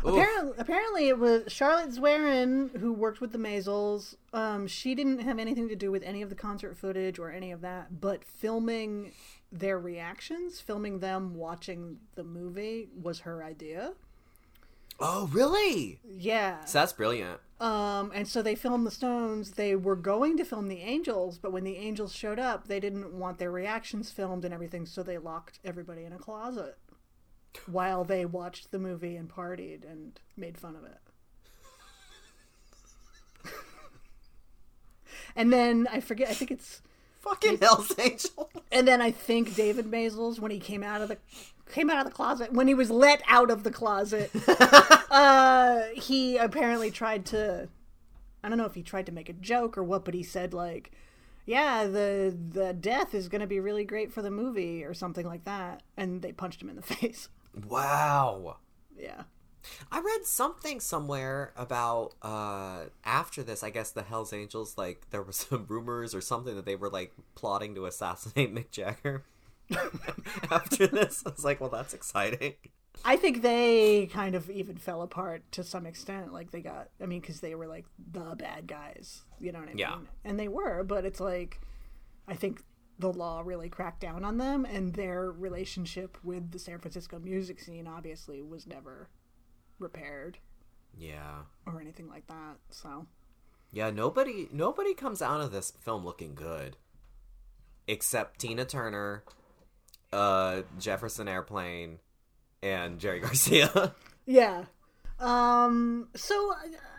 Oof. 0.06 0.12
Apparently, 0.12 0.52
apparently 0.58 1.08
it 1.08 1.18
was 1.18 1.50
Charlotte 1.50 1.88
Zwerin 1.88 2.78
who 2.78 2.92
worked 2.92 3.22
with 3.22 3.32
the 3.32 3.38
Maysles. 3.38 4.16
Um, 4.34 4.66
she 4.66 4.94
didn't 4.94 5.20
have 5.20 5.38
anything 5.38 5.66
to 5.70 5.76
do 5.76 5.90
with 5.90 6.02
any 6.02 6.20
of 6.20 6.28
the 6.28 6.34
concert 6.34 6.76
footage 6.76 7.18
or 7.18 7.30
any 7.30 7.50
of 7.50 7.62
that, 7.62 8.02
but 8.02 8.22
filming 8.22 9.12
their 9.50 9.78
reactions, 9.78 10.60
filming 10.60 10.98
them 10.98 11.34
watching 11.34 12.00
the 12.16 12.22
movie 12.22 12.90
was 13.00 13.20
her 13.20 13.42
idea. 13.42 13.94
Oh, 15.00 15.28
really? 15.32 16.00
Yeah. 16.06 16.66
So 16.66 16.80
that's 16.80 16.92
brilliant. 16.92 17.40
Um, 17.58 18.12
and 18.14 18.28
so 18.28 18.42
they 18.42 18.54
filmed 18.54 18.86
the 18.86 18.90
Stones. 18.90 19.52
They 19.52 19.74
were 19.74 19.96
going 19.96 20.36
to 20.36 20.44
film 20.44 20.68
the 20.68 20.82
Angels, 20.82 21.38
but 21.38 21.50
when 21.50 21.64
the 21.64 21.78
Angels 21.78 22.14
showed 22.14 22.38
up, 22.38 22.68
they 22.68 22.78
didn't 22.78 23.14
want 23.14 23.38
their 23.38 23.50
reactions 23.50 24.10
filmed 24.10 24.44
and 24.44 24.52
everything, 24.52 24.84
so 24.84 25.02
they 25.02 25.16
locked 25.16 25.60
everybody 25.64 26.04
in 26.04 26.12
a 26.12 26.18
closet 26.18 26.76
while 27.66 28.05
they 28.05 28.24
watched 28.24 28.70
the 28.70 28.78
movie 28.78 29.16
and 29.16 29.28
partied 29.28 29.90
and 29.90 30.20
made 30.36 30.59
fun 30.59 30.76
of 30.76 30.84
it. 30.84 30.98
and 35.36 35.52
then 35.52 35.88
I 35.90 36.00
forget, 36.00 36.28
I 36.28 36.34
think 36.34 36.50
it's 36.50 36.82
Fucking 37.20 37.59
Hell's 37.59 37.98
Angel. 37.98 38.50
and 38.70 38.86
then 38.86 39.00
I 39.00 39.11
think 39.11 39.55
David 39.55 39.86
Maysles, 39.86 40.38
when 40.38 40.50
he 40.50 40.59
came 40.59 40.82
out 40.82 41.00
of 41.00 41.09
the 41.09 41.16
came 41.72 41.88
out 41.88 41.98
of 41.98 42.05
the 42.05 42.12
closet, 42.12 42.52
when 42.52 42.68
he 42.68 42.74
was 42.74 42.90
let 42.90 43.22
out 43.26 43.50
of 43.50 43.62
the 43.64 43.70
closet, 43.70 44.30
uh, 45.11 45.84
he 45.94 46.36
apparently 46.36 46.90
tried 46.90 47.24
to. 47.26 47.68
I 48.42 48.48
don't 48.50 48.59
know 48.59 48.66
if 48.66 48.74
he 48.74 48.82
tried 48.82 49.07
to 49.07 49.12
make 49.12 49.30
a 49.30 49.32
joke 49.32 49.78
or 49.78 49.82
what, 49.82 50.05
but 50.05 50.12
he 50.12 50.22
said 50.22 50.52
like, 50.52 50.92
"Yeah, 51.46 51.86
the 51.86 52.36
the 52.50 52.74
death 52.74 53.14
is 53.14 53.30
going 53.30 53.40
to 53.40 53.46
be 53.46 53.59
really 53.59 53.84
great 53.84 54.12
for 54.12 54.20
the 54.20 54.30
movie" 54.30 54.84
or 54.84 54.92
something 54.92 55.26
like 55.26 55.44
that, 55.44 55.82
and 55.96 56.20
they 56.20 56.32
punched 56.32 56.61
him 56.61 56.68
in 56.68 56.76
the 56.76 56.82
face. 56.94 57.30
Wow. 57.68 58.59
Yeah. 58.96 59.22
I 59.90 60.00
read 60.00 60.26
something 60.26 60.80
somewhere 60.80 61.52
about 61.57 62.14
uh 62.22 62.84
after 63.05 63.42
this, 63.42 63.62
I 63.62 63.70
guess 63.70 63.90
the 63.90 64.02
Hells 64.02 64.32
Angels 64.32 64.76
like 64.76 65.11
there 65.11 65.22
were 65.22 65.32
some 65.32 65.66
rumors 65.68 66.14
or 66.14 66.20
something 66.20 66.55
that 66.57 66.66
they 66.66 66.76
were 66.76 66.90
like 66.90 67.12
plotting 67.34 67.74
to 67.76 67.86
assassinate 67.86 68.55
Mick 68.55 68.70
Jagger. 68.70 69.24
after 70.50 70.86
this, 70.86 71.22
I 71.24 71.30
was 71.30 71.44
like, 71.44 71.61
well, 71.61 71.70
that's 71.70 71.94
exciting. 71.94 72.55
I 73.05 73.16
think 73.16 73.42
they 73.42 74.09
kind 74.12 74.34
of 74.34 74.50
even 74.50 74.76
fell 74.76 75.02
apart 75.02 75.42
to 75.52 75.64
some 75.64 75.86
extent. 75.86 76.32
Like 76.32 76.50
they 76.50 76.61
got, 76.61 76.88
I 77.02 77.07
mean, 77.07 77.20
because 77.20 77.40
they 77.40 77.55
were 77.55 77.66
like 77.66 77.86
the 78.12 78.36
bad 78.36 78.66
guys, 78.66 79.22
you 79.40 79.52
know 79.52 79.59
what 79.59 79.68
I 79.68 79.72
mean? 79.72 79.78
Yeah. 79.78 79.96
And 80.24 80.38
they 80.38 80.48
were, 80.48 80.84
but 80.84 81.05
it's 81.05 81.20
like, 81.20 81.61
I 82.28 82.34
think 82.34 82.62
the 82.99 83.12
law 83.12 83.42
really 83.45 83.68
cracked 83.68 84.01
down 84.01 84.24
on 84.24 84.38
them, 84.38 84.64
and 84.64 84.95
their 84.95 85.30
relationship 85.30 86.16
with 86.22 86.51
the 86.53 86.59
San 86.59 86.78
Francisco 86.78 87.18
music 87.18 87.61
scene 87.61 87.86
obviously 87.86 88.40
was 88.42 88.66
never 88.66 89.09
repaired 89.78 90.38
Yeah. 90.97 91.42
or 91.66 91.80
anything 91.80 92.09
like 92.09 92.26
that. 92.28 92.57
So, 92.70 93.07
Yeah, 93.72 93.90
nobody 93.90 94.49
nobody 94.53 94.95
comes 94.95 95.20
out 95.22 95.40
of 95.40 95.51
this 95.53 95.72
film 95.72 96.05
looking 96.05 96.34
good. 96.34 96.76
Except 97.86 98.38
Tina 98.38 98.64
Turner, 98.64 99.24
uh 100.12 100.62
Jefferson 100.78 101.26
Airplane, 101.28 101.99
and 102.62 102.99
Jerry 103.01 103.20
Garcia. 103.26 103.95
yeah. 104.26 104.64
Um, 105.18 106.09
so 106.16 106.34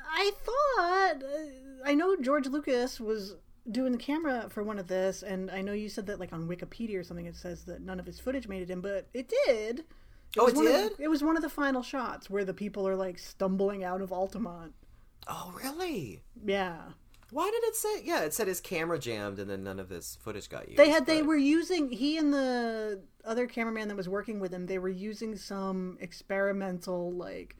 I, 0.09 0.31
thought, 0.43 1.23
uh, 1.23 1.85
I 1.85 1.93
know 1.95 2.15
George 2.15 2.47
Lucas 2.47 2.99
was 2.99 3.35
doing 3.69 3.91
the 3.91 3.97
camera 3.97 4.47
for 4.49 4.63
one 4.63 4.79
of 4.79 4.87
this, 4.87 5.23
and 5.23 5.49
I 5.51 5.61
know 5.61 5.73
you 5.73 5.89
said 5.89 6.05
that 6.07 6.19
like 6.19 6.33
on 6.33 6.47
Wikipedia 6.47 6.99
or 6.99 7.03
something 7.03 7.25
it 7.25 7.35
says 7.35 7.65
that 7.65 7.81
none 7.81 7.99
of 7.99 8.05
his 8.05 8.19
footage 8.19 8.47
made 8.47 8.61
it 8.61 8.69
in, 8.69 8.81
but 8.81 9.07
it 9.13 9.31
did. 9.47 9.85
oh, 10.37 10.47
it 10.47 10.55
one 10.55 10.67
of- 10.67 10.71
did? 10.73 10.91
it 10.99 11.07
was 11.07 11.23
one 11.23 11.35
of 11.35 11.43
the 11.43 11.49
final 11.49 11.81
shots 11.81 12.29
where 12.29 12.45
the 12.45 12.53
people 12.53 12.87
are 12.87 12.95
like 12.95 13.17
stumbling 13.17 13.83
out 13.83 14.01
of 14.01 14.11
Altamont. 14.11 14.73
Oh, 15.27 15.53
really? 15.63 16.21
Yeah. 16.45 16.77
Why 17.31 17.49
did 17.49 17.63
it 17.63 17.75
say? 17.75 18.03
Yeah, 18.03 18.21
it 18.21 18.33
said 18.35 18.47
his 18.47 18.61
camera 18.61 18.99
jammed, 18.99 19.39
and 19.39 19.49
then 19.49 19.63
none 19.63 19.79
of 19.79 19.89
his 19.89 20.17
footage 20.21 20.47
got 20.47 20.67
used. 20.67 20.77
They 20.77 20.89
had 20.89 21.07
they 21.07 21.23
were 21.23 21.35
using 21.35 21.89
he 21.89 22.17
and 22.17 22.31
the 22.31 23.01
other 23.25 23.47
cameraman 23.47 23.87
that 23.87 23.97
was 23.97 24.07
working 24.07 24.39
with 24.39 24.53
him, 24.53 24.67
they 24.67 24.77
were 24.77 24.87
using 24.89 25.35
some 25.35 25.97
experimental 25.99 27.11
like 27.11 27.57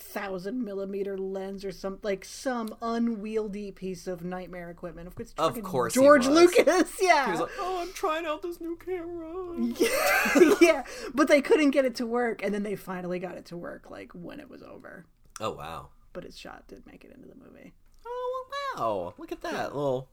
thousand 0.00 0.64
millimeter 0.64 1.16
lens 1.16 1.64
or 1.64 1.70
some 1.72 1.98
like 2.02 2.24
some 2.24 2.74
unwieldy 2.82 3.70
piece 3.70 4.06
of 4.06 4.24
nightmare 4.24 4.70
equipment. 4.70 5.06
Of 5.06 5.14
course, 5.14 5.32
Of 5.38 5.62
course 5.62 5.94
George. 5.94 6.26
Lucas, 6.26 6.96
yeah. 7.00 7.26
He 7.26 7.30
was 7.32 7.40
like, 7.40 7.50
"Oh, 7.58 7.78
I'm 7.82 7.92
trying 7.92 8.26
out 8.26 8.42
this 8.42 8.60
new 8.60 8.76
camera." 8.76 9.56
yeah, 9.78 10.54
yeah, 10.60 10.82
but 11.14 11.28
they 11.28 11.40
couldn't 11.40 11.70
get 11.70 11.84
it 11.84 11.94
to 11.96 12.06
work, 12.06 12.42
and 12.42 12.52
then 12.54 12.62
they 12.62 12.76
finally 12.76 13.18
got 13.18 13.36
it 13.36 13.44
to 13.46 13.56
work, 13.56 13.90
like 13.90 14.12
when 14.12 14.40
it 14.40 14.50
was 14.50 14.62
over. 14.62 15.04
Oh 15.40 15.52
wow! 15.52 15.88
But 16.12 16.24
his 16.24 16.38
shot 16.38 16.64
did 16.68 16.86
make 16.86 17.04
it 17.04 17.12
into 17.14 17.28
the 17.28 17.34
movie. 17.36 17.72
Oh 18.06 18.46
wow! 18.76 19.14
Look 19.18 19.32
at 19.32 19.42
that 19.42 19.74
little 19.76 20.08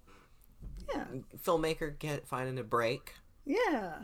Yeah, 0.89 1.05
filmmaker 1.43 1.97
get 1.97 2.27
finding 2.27 2.59
a 2.59 2.63
break. 2.63 3.13
yeah. 3.45 3.95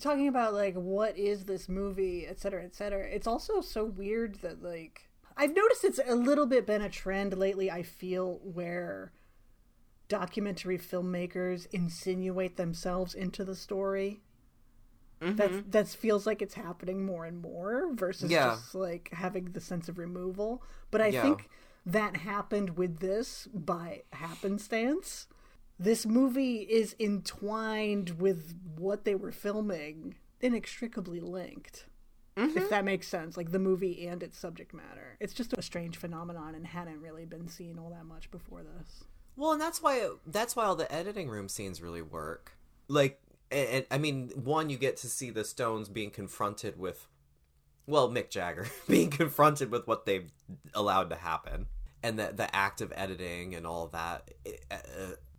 Talking 0.00 0.28
about 0.28 0.54
like 0.54 0.74
what 0.74 1.16
is 1.18 1.44
this 1.44 1.68
movie, 1.68 2.24
et 2.26 2.38
cetera, 2.38 2.62
et 2.62 2.76
cetera. 2.76 3.04
It's 3.08 3.26
also 3.26 3.60
so 3.60 3.84
weird 3.84 4.36
that 4.42 4.62
like 4.62 5.07
I've 5.38 5.54
noticed 5.54 5.84
it's 5.84 6.00
a 6.04 6.16
little 6.16 6.46
bit 6.46 6.66
been 6.66 6.82
a 6.82 6.90
trend 6.90 7.38
lately. 7.38 7.70
I 7.70 7.82
feel 7.82 8.40
where 8.42 9.12
documentary 10.08 10.78
filmmakers 10.78 11.66
insinuate 11.70 12.56
themselves 12.56 13.14
into 13.14 13.44
the 13.44 13.54
story. 13.54 14.20
That 15.20 15.50
mm-hmm. 15.50 15.70
that 15.70 15.88
feels 15.88 16.26
like 16.26 16.42
it's 16.42 16.54
happening 16.54 17.04
more 17.04 17.24
and 17.24 17.40
more 17.40 17.92
versus 17.92 18.30
Yeah. 18.30 18.50
just 18.50 18.74
like 18.74 19.10
having 19.12 19.46
the 19.46 19.60
sense 19.60 19.88
of 19.88 19.98
removal. 19.98 20.62
But 20.90 21.00
I 21.00 21.08
Yeah. 21.08 21.22
think 21.22 21.48
that 21.86 22.18
happened 22.18 22.76
with 22.76 23.00
this 23.00 23.46
by 23.52 24.02
happenstance. 24.12 25.26
This 25.78 26.06
movie 26.06 26.58
is 26.62 26.94
entwined 27.00 28.20
with 28.20 28.54
what 28.76 29.04
they 29.04 29.14
were 29.14 29.32
filming, 29.32 30.16
inextricably 30.40 31.20
linked. 31.20 31.86
If 32.38 32.70
that 32.70 32.84
makes 32.84 33.08
sense, 33.08 33.36
like 33.36 33.52
the 33.52 33.58
movie 33.58 34.06
and 34.06 34.22
its 34.22 34.38
subject 34.38 34.74
matter. 34.74 35.16
It's 35.20 35.32
just 35.32 35.54
a 35.56 35.62
strange 35.62 35.96
phenomenon 35.96 36.54
and 36.54 36.66
hadn't 36.66 37.00
really 37.00 37.24
been 37.24 37.48
seen 37.48 37.78
all 37.78 37.90
that 37.90 38.04
much 38.04 38.30
before 38.30 38.62
this. 38.62 39.04
Well, 39.36 39.52
and 39.52 39.60
that's 39.60 39.82
why 39.82 40.08
that's 40.26 40.56
why 40.56 40.64
all 40.64 40.76
the 40.76 40.92
editing 40.92 41.28
room 41.28 41.48
scenes 41.48 41.80
really 41.80 42.02
work. 42.02 42.52
Like, 42.88 43.20
and, 43.50 43.86
I 43.90 43.98
mean, 43.98 44.30
one, 44.34 44.70
you 44.70 44.78
get 44.78 44.96
to 44.98 45.08
see 45.08 45.30
the 45.30 45.44
Stones 45.44 45.88
being 45.88 46.10
confronted 46.10 46.78
with 46.78 47.06
well, 47.86 48.10
Mick 48.10 48.28
Jagger 48.30 48.66
being 48.88 49.10
confronted 49.10 49.70
with 49.70 49.86
what 49.86 50.06
they've 50.06 50.30
allowed 50.74 51.10
to 51.10 51.16
happen 51.16 51.66
and 52.02 52.18
the 52.18 52.32
the 52.34 52.54
act 52.54 52.80
of 52.80 52.92
editing 52.94 53.54
and 53.54 53.66
all 53.66 53.88
that. 53.88 54.30
Uh, 54.70 54.76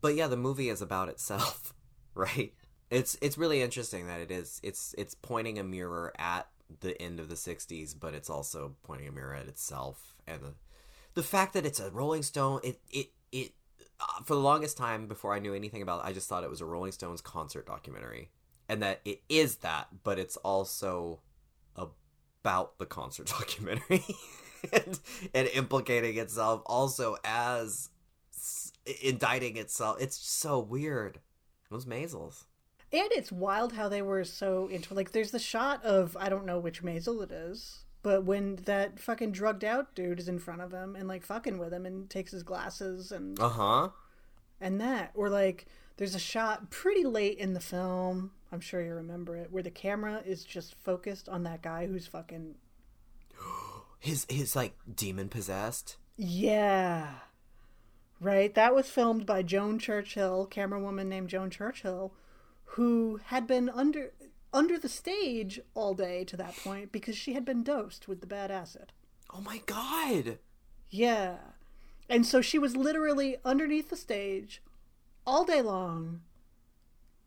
but 0.01 0.15
yeah, 0.15 0.27
the 0.27 0.37
movie 0.37 0.69
is 0.69 0.81
about 0.81 1.09
itself, 1.09 1.73
right? 2.13 2.53
It's 2.89 3.17
it's 3.21 3.37
really 3.37 3.61
interesting 3.61 4.07
that 4.07 4.19
it 4.19 4.31
is 4.31 4.59
it's 4.63 4.95
it's 4.97 5.13
pointing 5.13 5.59
a 5.59 5.63
mirror 5.63 6.11
at 6.17 6.47
the 6.81 6.99
end 7.01 7.19
of 7.19 7.29
the 7.29 7.35
60s, 7.35 7.95
but 7.99 8.13
it's 8.13 8.29
also 8.29 8.75
pointing 8.83 9.07
a 9.07 9.11
mirror 9.11 9.33
at 9.33 9.47
itself 9.47 10.15
and 10.27 10.41
the 10.41 10.53
the 11.15 11.23
fact 11.23 11.53
that 11.53 11.65
it's 11.65 11.79
a 11.79 11.89
Rolling 11.89 12.23
Stone 12.23 12.61
it 12.63 12.79
it 12.91 13.11
it 13.31 13.53
uh, 13.99 14.23
for 14.23 14.35
the 14.35 14.39
longest 14.39 14.77
time 14.77 15.07
before 15.07 15.33
I 15.33 15.39
knew 15.39 15.53
anything 15.53 15.81
about 15.81 16.05
it, 16.05 16.07
I 16.07 16.13
just 16.13 16.29
thought 16.29 16.43
it 16.43 16.49
was 16.49 16.61
a 16.61 16.65
Rolling 16.65 16.91
Stones 16.91 17.21
concert 17.21 17.65
documentary. 17.65 18.29
And 18.69 18.83
that 18.83 19.01
it 19.03 19.23
is 19.27 19.57
that, 19.57 19.87
but 20.03 20.19
it's 20.19 20.37
also 20.37 21.21
about 21.75 22.77
the 22.77 22.85
concert 22.85 23.27
documentary 23.39 24.03
and, 24.71 24.99
and 25.33 25.47
implicating 25.49 26.17
itself 26.17 26.61
also 26.65 27.17
as 27.25 27.89
indicting 29.03 29.57
itself. 29.57 29.97
It's 29.99 30.17
so 30.17 30.59
weird. 30.59 31.19
Those 31.69 31.85
Maysles. 31.85 32.45
And 32.91 33.11
it's 33.11 33.31
wild 33.31 33.73
how 33.73 33.87
they 33.87 34.01
were 34.01 34.23
so 34.23 34.67
into 34.67 34.93
like 34.93 35.11
there's 35.11 35.31
the 35.31 35.39
shot 35.39 35.83
of 35.85 36.17
I 36.19 36.29
don't 36.29 36.45
know 36.45 36.59
which 36.59 36.81
Maisel 36.83 37.23
it 37.23 37.31
is, 37.31 37.83
but 38.01 38.23
when 38.23 38.55
that 38.65 38.99
fucking 38.99 39.31
drugged 39.31 39.63
out 39.63 39.93
dude 39.93 40.19
is 40.19 40.27
in 40.27 40.39
front 40.39 40.61
of 40.61 40.71
him 40.71 40.95
and 40.95 41.07
like 41.07 41.23
fucking 41.23 41.59
with 41.59 41.71
him 41.71 41.85
and 41.85 42.09
takes 42.09 42.31
his 42.31 42.43
glasses 42.43 43.11
and 43.11 43.39
Uh-huh. 43.39 43.89
And 44.59 44.81
that 44.81 45.11
or 45.13 45.29
like 45.29 45.67
there's 45.97 46.15
a 46.15 46.19
shot 46.19 46.71
pretty 46.71 47.03
late 47.03 47.37
in 47.37 47.53
the 47.53 47.59
film, 47.59 48.31
I'm 48.51 48.61
sure 48.61 48.81
you 48.81 48.93
remember 48.93 49.35
it, 49.35 49.51
where 49.51 49.63
the 49.63 49.69
camera 49.69 50.23
is 50.25 50.43
just 50.43 50.73
focused 50.75 51.29
on 51.29 51.43
that 51.43 51.61
guy 51.61 51.85
who's 51.85 52.07
fucking 52.07 52.55
his 53.99 54.25
his 54.29 54.55
like 54.55 54.73
demon 54.95 55.29
possessed. 55.29 55.97
Yeah. 56.17 57.07
Right? 58.21 58.53
That 58.55 58.73
was 58.75 58.89
filmed 58.89 59.25
by 59.25 59.43
Joan 59.43 59.79
Churchill, 59.79 60.45
camera 60.47 60.79
woman 60.81 61.07
named 61.07 61.29
Joan 61.29 61.49
Churchill, 61.49 62.13
who 62.73 63.19
had 63.25 63.47
been 63.47 63.69
under 63.69 64.11
under 64.53 64.77
the 64.79 64.89
stage 64.89 65.59
all 65.73 65.93
day 65.93 66.23
to 66.23 66.37
that 66.37 66.55
point 66.57 66.91
because 66.91 67.15
she 67.15 67.33
had 67.33 67.45
been 67.45 67.63
dosed 67.63 68.07
with 68.07 68.21
the 68.21 68.27
bad 68.27 68.49
acid. 68.51 68.91
Oh 69.33 69.41
my 69.41 69.61
god. 69.65 70.39
Yeah. 70.89 71.35
And 72.09 72.25
so 72.25 72.41
she 72.41 72.57
was 72.57 72.75
literally 72.75 73.37
underneath 73.45 73.89
the 73.89 73.95
stage 73.95 74.63
all 75.25 75.45
day 75.45 75.61
long, 75.61 76.21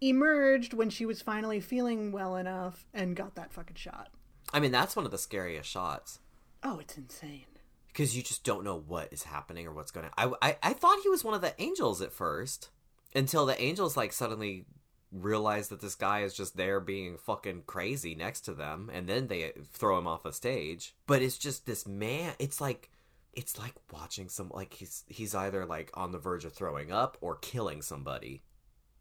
emerged 0.01 0.74
when 0.74 0.90
she 0.90 1.07
was 1.07 1.22
finally 1.22 1.61
feeling 1.61 2.11
well 2.11 2.34
enough, 2.34 2.84
and 2.93 3.14
got 3.14 3.36
that 3.36 3.53
fucking 3.53 3.76
shot. 3.76 4.09
I 4.53 4.59
mean, 4.59 4.72
that's 4.72 4.97
one 4.97 5.05
of 5.05 5.12
the 5.12 5.18
scariest 5.18 5.70
shots. 5.70 6.18
Oh, 6.64 6.80
it's 6.80 6.97
insane. 6.97 7.47
Because 7.86 8.16
you 8.16 8.22
just 8.22 8.43
don't 8.43 8.64
know 8.64 8.82
what 8.84 9.12
is 9.12 9.22
happening 9.24 9.66
or 9.66 9.72
what's 9.72 9.93
going 9.93 10.07
to. 10.09 10.12
I, 10.18 10.32
I, 10.43 10.57
I 10.62 10.72
thought 10.72 10.99
he 11.03 11.09
was 11.09 11.22
one 11.22 11.34
of 11.34 11.43
the 11.43 11.55
angels 11.62 12.03
at 12.03 12.12
first 12.12 12.70
until 13.14 13.47
the 13.47 13.61
angels, 13.62 13.97
like, 13.97 14.12
suddenly 14.12 14.64
realize 15.12 15.68
that 15.68 15.80
this 15.80 15.94
guy 15.94 16.20
is 16.20 16.34
just 16.34 16.56
there 16.56 16.80
being 16.80 17.18
fucking 17.18 17.62
crazy 17.66 18.14
next 18.14 18.40
to 18.42 18.54
them 18.54 18.90
and 18.92 19.06
then 19.06 19.28
they 19.28 19.52
throw 19.72 19.98
him 19.98 20.06
off 20.06 20.22
the 20.22 20.32
stage. 20.32 20.94
But 21.06 21.22
it's 21.22 21.38
just 21.38 21.66
this 21.66 21.86
man 21.86 22.32
it's 22.38 22.60
like 22.60 22.90
it's 23.34 23.58
like 23.58 23.74
watching 23.92 24.28
some 24.28 24.50
like 24.52 24.74
he's 24.74 25.04
he's 25.06 25.34
either 25.34 25.66
like 25.66 25.90
on 25.94 26.12
the 26.12 26.18
verge 26.18 26.44
of 26.44 26.54
throwing 26.54 26.90
up 26.90 27.18
or 27.20 27.36
killing 27.36 27.82
somebody. 27.82 28.42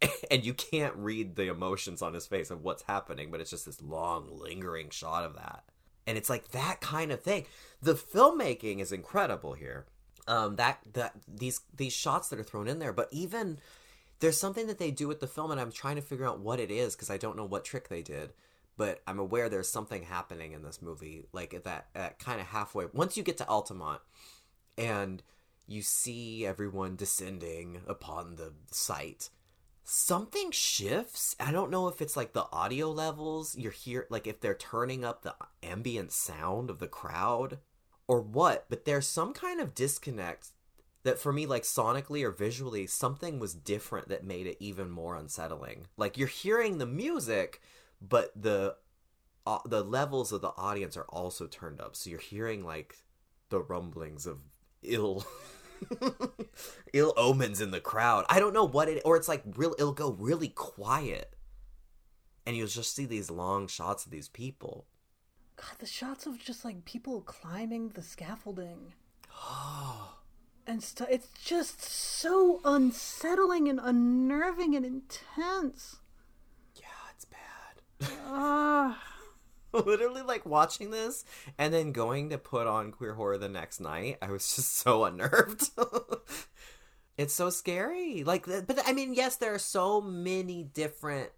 And 0.32 0.46
you 0.46 0.54
can't 0.54 0.96
read 0.96 1.36
the 1.36 1.50
emotions 1.50 2.02
on 2.02 2.14
his 2.14 2.26
face 2.26 2.50
of 2.50 2.64
what's 2.64 2.84
happening 2.84 3.32
but 3.32 3.40
it's 3.40 3.50
just 3.50 3.66
this 3.66 3.82
long 3.82 4.28
lingering 4.32 4.90
shot 4.90 5.24
of 5.24 5.36
that. 5.36 5.64
And 6.08 6.18
it's 6.18 6.30
like 6.30 6.50
that 6.52 6.82
kind 6.82 7.12
of 7.12 7.22
thing. 7.22 7.46
The 7.82 7.94
filmmaking 7.94 8.80
is 8.80 8.92
incredible 8.92 9.54
here. 9.54 9.86
Um 10.28 10.58
that 10.58 10.80
that 10.94 11.14
these 11.28 11.62
these 11.76 11.94
shots 11.94 12.30
that 12.30 12.40
are 12.40 12.44
thrown 12.44 12.68
in 12.68 12.80
there 12.80 12.94
but 12.94 13.08
even 13.12 13.60
there's 14.22 14.38
something 14.38 14.68
that 14.68 14.80
they 14.80 14.92
do 14.92 15.08
with 15.08 15.20
the 15.20 15.28
film 15.28 15.52
and 15.52 15.60
i'm 15.60 15.72
trying 15.72 15.96
to 15.96 16.02
figure 16.02 16.26
out 16.26 16.40
what 16.40 16.60
it 16.60 16.72
is 16.72 16.96
because 16.96 17.10
i 17.10 17.18
don't 17.18 17.36
know 17.36 17.46
what 17.46 17.66
trick 17.66 17.90
they 17.90 18.02
did 18.02 18.32
but 18.78 19.02
i'm 19.06 19.20
aware 19.20 19.50
there's 19.50 19.70
something 19.70 20.04
happening 20.04 20.54
in 20.54 20.64
this 20.64 20.82
movie 20.82 21.26
like 21.34 21.54
at 21.54 21.66
that 21.66 21.88
at 21.94 22.18
kind 22.20 22.40
of 22.40 22.48
halfway 22.48 22.86
once 22.94 23.18
you 23.18 23.24
get 23.24 23.38
to 23.38 23.48
altamont 23.48 24.02
and 24.78 25.22
you 25.68 25.82
see 25.82 26.46
everyone 26.46 26.96
descending 26.96 27.82
upon 27.88 28.36
the 28.36 28.54
site 28.72 29.30
something 29.84 30.52
shifts. 30.52 31.36
I 31.40 31.52
don't 31.52 31.72
know 31.72 31.88
if 31.88 32.02
it's 32.02 32.16
like 32.16 32.34
the 32.34 32.48
audio 32.52 32.92
levels 32.92 33.58
you're 33.58 33.72
here 33.72 34.08
like 34.10 34.28
if 34.28 34.40
they're 34.40 34.54
turning 34.54 35.04
up 35.04 35.22
the 35.22 35.36
ambient 35.64 36.12
sound 36.12 36.70
of 36.70 36.80
the 36.80 36.88
crowd 36.88 37.58
or 38.08 38.22
what 38.22 38.66
but 38.70 38.86
there's 38.86 39.08
some 39.08 39.34
kind 39.34 39.60
of 39.60 39.76
disconnect 39.76 40.52
that 41.04 41.20
for 41.20 41.34
me 41.34 41.46
like 41.46 41.64
sonically 41.64 42.24
or 42.24 42.32
visually 42.32 42.86
something 42.88 43.40
was 43.40 43.54
different 43.54 44.10
that 44.10 44.24
made 44.24 44.48
it 44.48 44.58
even 44.60 44.90
more 44.90 45.16
unsettling. 45.16 45.88
Like 45.98 46.18
you're 46.18 46.28
hearing 46.28 46.78
the 46.78 46.86
music 46.86 47.62
but 48.02 48.32
the 48.36 48.76
uh, 49.46 49.60
the 49.66 49.84
levels 49.84 50.32
of 50.32 50.42
the 50.42 50.54
audience 50.58 50.96
are 50.96 51.06
also 51.10 51.48
turned 51.48 51.82
up. 51.82 51.96
So 51.96 52.10
you're 52.10 52.20
hearing 52.20 52.64
like 52.64 52.98
the 53.50 53.62
rumblings 53.62 54.26
of 54.26 54.40
ill 54.84 55.26
ill 56.94 57.14
omens 57.18 57.62
in 57.62 57.72
the 57.72 57.80
crowd. 57.80 58.26
I 58.30 58.40
don't 58.40 58.54
know 58.54 58.68
what 58.68 58.90
it 58.90 59.02
or 59.06 59.18
it's 59.18 59.28
like 59.28 59.44
real 59.56 59.74
it'll 59.74 59.94
go 59.94 60.12
really 60.12 60.50
quiet. 60.50 61.36
And 62.46 62.58
you'll 62.58 62.68
just 62.68 62.96
see 62.96 63.06
these 63.06 63.30
long 63.30 63.68
shots 63.68 64.06
of 64.06 64.12
these 64.12 64.30
people. 64.30 64.88
God, 65.56 65.78
the 65.78 65.86
shots 65.86 66.26
of 66.26 66.40
just 66.40 66.66
like 66.66 66.86
people 66.86 67.22
climbing 67.22 67.90
the 67.90 68.02
scaffolding. 68.02 68.94
and 70.68 70.82
stuff. 70.84 71.08
It's 71.12 71.28
just 71.44 71.82
so 71.84 72.60
unsettling 72.66 73.68
and 73.68 73.80
unnerving 73.82 74.76
and 74.76 74.86
intense. 74.86 75.98
yeah 76.76 76.88
it's 77.16 77.26
bad 77.26 78.10
Ah, 78.28 79.02
literally 79.74 80.22
like 80.22 80.46
watching 80.46 80.92
this 80.92 81.24
and 81.58 81.74
then 81.74 81.92
going 81.92 82.30
to 82.30 82.38
put 82.38 82.68
on 82.68 82.92
queer 82.92 83.14
horror 83.14 83.38
the 83.38 83.48
next 83.50 83.80
night 83.80 84.18
i 84.22 84.30
was 84.30 84.56
just 84.56 84.76
so 84.78 85.06
unnerved 85.06 85.70
it's 87.18 87.34
so 87.34 87.50
scary 87.50 88.24
like 88.24 88.46
but 88.46 88.80
i 88.86 88.92
mean 88.94 89.14
yes 89.14 89.36
there 89.38 89.54
are 89.54 89.60
so 89.60 90.02
many 90.02 90.64
different 90.64 91.30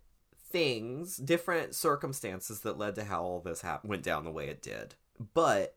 things 0.49 1.17
different 1.17 1.76
circumstances 1.76 2.61
that 2.61 2.78
led 2.78 2.95
to 2.95 3.03
how 3.03 3.24
all 3.24 3.39
this 3.39 3.61
hap- 3.61 3.86
went 3.86 4.03
down 4.03 4.24
the 4.24 4.32
way 4.32 4.47
it 4.47 4.61
did 4.61 4.95
but 5.34 5.76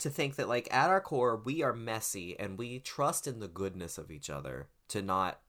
to 0.00 0.10
think 0.10 0.36
that 0.36 0.48
like 0.48 0.68
at 0.72 0.90
our 0.90 1.00
core 1.00 1.36
we 1.36 1.62
are 1.62 1.72
messy 1.72 2.38
and 2.38 2.58
we 2.58 2.78
trust 2.80 3.26
in 3.26 3.38
the 3.40 3.48
goodness 3.48 3.98
of 3.98 4.10
each 4.10 4.28
other 4.28 4.68
to 4.88 5.00
not 5.02 5.40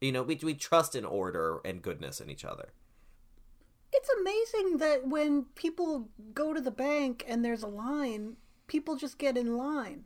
you 0.00 0.10
know 0.12 0.22
we, 0.22 0.38
we 0.42 0.54
trust 0.54 0.94
in 0.94 1.04
order 1.04 1.60
and 1.64 1.82
goodness 1.82 2.20
in 2.20 2.28
each 2.30 2.44
other 2.44 2.72
it's 3.92 4.10
amazing 4.20 4.76
that 4.78 5.06
when 5.06 5.44
people 5.54 6.08
go 6.34 6.52
to 6.52 6.60
the 6.60 6.70
bank 6.70 7.24
and 7.26 7.42
there's 7.42 7.62
a 7.62 7.68
line, 7.68 8.36
people 8.66 8.96
just 8.96 9.16
get 9.16 9.38
in 9.38 9.56
line. 9.56 10.04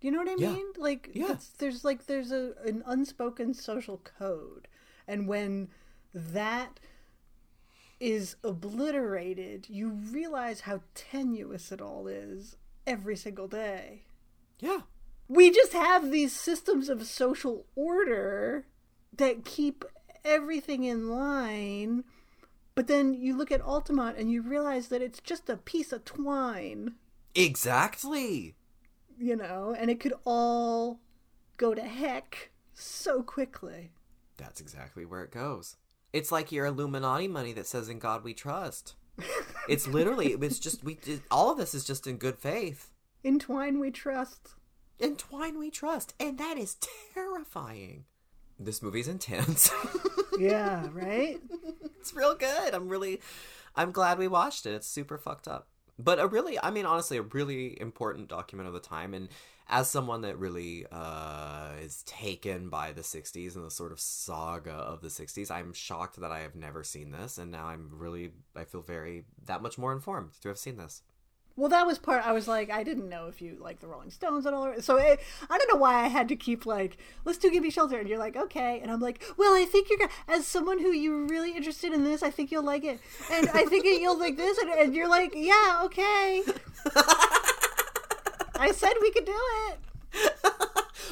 Do 0.00 0.06
you 0.06 0.12
know 0.12 0.18
what 0.18 0.28
I 0.28 0.36
Yeah. 0.36 0.52
mean? 0.52 0.66
Like, 0.76 1.10
Yeah. 1.12 1.24
it's- 1.24 1.48
there's 1.58 1.84
like 1.84 2.06
there's 2.06 2.30
a 2.30 2.54
an 2.64 2.82
unspoken 2.86 3.52
social 3.54 3.98
code, 3.98 4.68
and 5.08 5.26
when 5.26 5.70
that 6.14 6.78
is 7.98 8.36
obliterated, 8.44 9.68
you 9.68 9.90
realize 9.90 10.60
how 10.60 10.82
tenuous 10.94 11.72
it 11.72 11.80
all 11.80 12.06
is 12.06 12.56
every 12.86 13.16
single 13.16 13.48
day. 13.48 14.02
yeah 14.60 14.80
we 15.28 15.50
just 15.50 15.72
have 15.72 16.10
these 16.10 16.32
systems 16.32 16.88
of 16.88 17.06
social 17.06 17.64
order 17.74 18.66
that 19.16 19.46
keep 19.46 19.84
everything 20.24 20.84
in 20.84 21.10
line. 21.10 22.04
But 22.74 22.86
then 22.86 23.14
you 23.14 23.36
look 23.36 23.50
at 23.50 23.62
Altamont 23.62 24.18
and 24.18 24.30
you 24.30 24.42
realize 24.42 24.88
that 24.88 25.00
it's 25.00 25.20
just 25.20 25.48
a 25.48 25.56
piece 25.56 25.90
of 25.90 26.04
twine, 26.04 26.96
exactly 27.34 28.56
you 29.18 29.36
know, 29.36 29.74
and 29.78 29.90
it 29.90 30.00
could 30.00 30.14
all 30.24 31.00
go 31.56 31.74
to 31.74 31.82
heck 31.82 32.50
so 32.74 33.22
quickly. 33.22 33.92
That's 34.36 34.60
exactly 34.60 35.04
where 35.04 35.22
it 35.22 35.30
goes. 35.30 35.76
It's 36.12 36.32
like 36.32 36.50
your 36.50 36.66
Illuminati 36.66 37.28
money 37.28 37.52
that 37.52 37.66
says 37.66 37.88
"In 37.88 37.98
God 37.98 38.24
We 38.24 38.34
Trust." 38.34 38.96
It's 39.68 39.86
literally 39.86 40.32
it's 40.32 40.58
just 40.58 40.82
we 40.84 40.98
all 41.30 41.50
of 41.52 41.58
this 41.58 41.74
is 41.74 41.84
just 41.84 42.06
in 42.06 42.16
good 42.16 42.38
faith. 42.38 42.90
In 43.22 43.38
twine 43.38 43.78
we 43.78 43.90
trust. 43.90 44.50
In 44.98 45.16
twine 45.16 45.58
we 45.58 45.70
trust, 45.70 46.14
and 46.20 46.38
that 46.38 46.56
is 46.58 46.76
terrifying. 47.14 48.04
This 48.58 48.82
movie's 48.82 49.08
intense. 49.08 49.70
Yeah, 50.38 50.88
right? 50.92 51.40
it's 52.00 52.14
real 52.14 52.34
good. 52.34 52.74
I'm 52.74 52.88
really 52.88 53.20
I'm 53.76 53.92
glad 53.92 54.18
we 54.18 54.28
watched 54.28 54.64
it. 54.64 54.72
It's 54.72 54.86
super 54.88 55.18
fucked 55.18 55.46
up. 55.46 55.68
But 55.98 56.18
a 56.18 56.26
really 56.26 56.58
I 56.60 56.70
mean 56.70 56.86
honestly 56.86 57.18
a 57.18 57.22
really 57.22 57.80
important 57.80 58.28
document 58.28 58.66
of 58.66 58.74
the 58.74 58.80
time 58.80 59.14
and 59.14 59.28
as 59.68 59.88
someone 59.88 60.22
that 60.22 60.38
really 60.38 60.86
uh, 60.90 61.70
is 61.80 62.02
taken 62.02 62.68
by 62.68 62.92
the 62.92 63.00
60s 63.00 63.54
and 63.56 63.64
the 63.64 63.70
sort 63.70 63.92
of 63.92 64.00
saga 64.00 64.72
of 64.72 65.00
the 65.00 65.08
60s, 65.08 65.50
I'm 65.50 65.72
shocked 65.72 66.20
that 66.20 66.32
I 66.32 66.40
have 66.40 66.54
never 66.54 66.84
seen 66.84 67.10
this 67.10 67.38
and 67.38 67.50
now 67.50 67.66
I'm 67.66 67.90
really 67.92 68.32
I 68.56 68.64
feel 68.64 68.82
very 68.82 69.24
that 69.46 69.62
much 69.62 69.78
more 69.78 69.92
informed 69.92 70.32
to 70.42 70.48
have 70.48 70.58
seen 70.58 70.76
this. 70.76 71.02
Well, 71.56 71.68
that 71.68 71.86
was 71.86 71.98
part. 71.98 72.26
I 72.26 72.32
was 72.32 72.48
like, 72.48 72.70
I 72.70 72.82
didn't 72.82 73.08
know 73.08 73.26
if 73.26 73.42
you 73.42 73.58
like 73.60 73.80
the 73.80 73.86
Rolling 73.86 74.10
Stones 74.10 74.46
at 74.46 74.54
all. 74.54 74.72
So 74.80 74.96
it, 74.96 75.20
I 75.50 75.58
don't 75.58 75.72
know 75.72 75.78
why 75.78 76.04
I 76.04 76.08
had 76.08 76.28
to 76.28 76.36
keep 76.36 76.64
like, 76.64 76.96
let's 77.24 77.38
do 77.38 77.50
"Give 77.50 77.62
Me 77.62 77.70
Shelter," 77.70 77.98
and 77.98 78.08
you're 78.08 78.18
like, 78.18 78.36
okay, 78.36 78.80
and 78.80 78.90
I'm 78.90 79.00
like, 79.00 79.22
well, 79.36 79.54
I 79.54 79.66
think 79.66 79.90
you're 79.90 79.98
gonna, 79.98 80.10
as 80.28 80.46
someone 80.46 80.78
who 80.78 80.92
you're 80.92 81.26
really 81.26 81.52
interested 81.52 81.92
in 81.92 82.04
this, 82.04 82.22
I 82.22 82.30
think 82.30 82.50
you'll 82.50 82.64
like 82.64 82.84
it, 82.84 83.00
and 83.30 83.48
I 83.50 83.64
think 83.66 83.84
you'll 83.84 84.18
like 84.18 84.36
this, 84.36 84.56
and, 84.58 84.70
and 84.70 84.94
you're 84.94 85.08
like, 85.08 85.32
yeah, 85.34 85.82
okay. 85.84 86.42
I 88.56 88.72
said 88.74 88.92
we 89.00 89.10
could 89.10 89.26
do 89.26 89.40
it. 89.68 89.78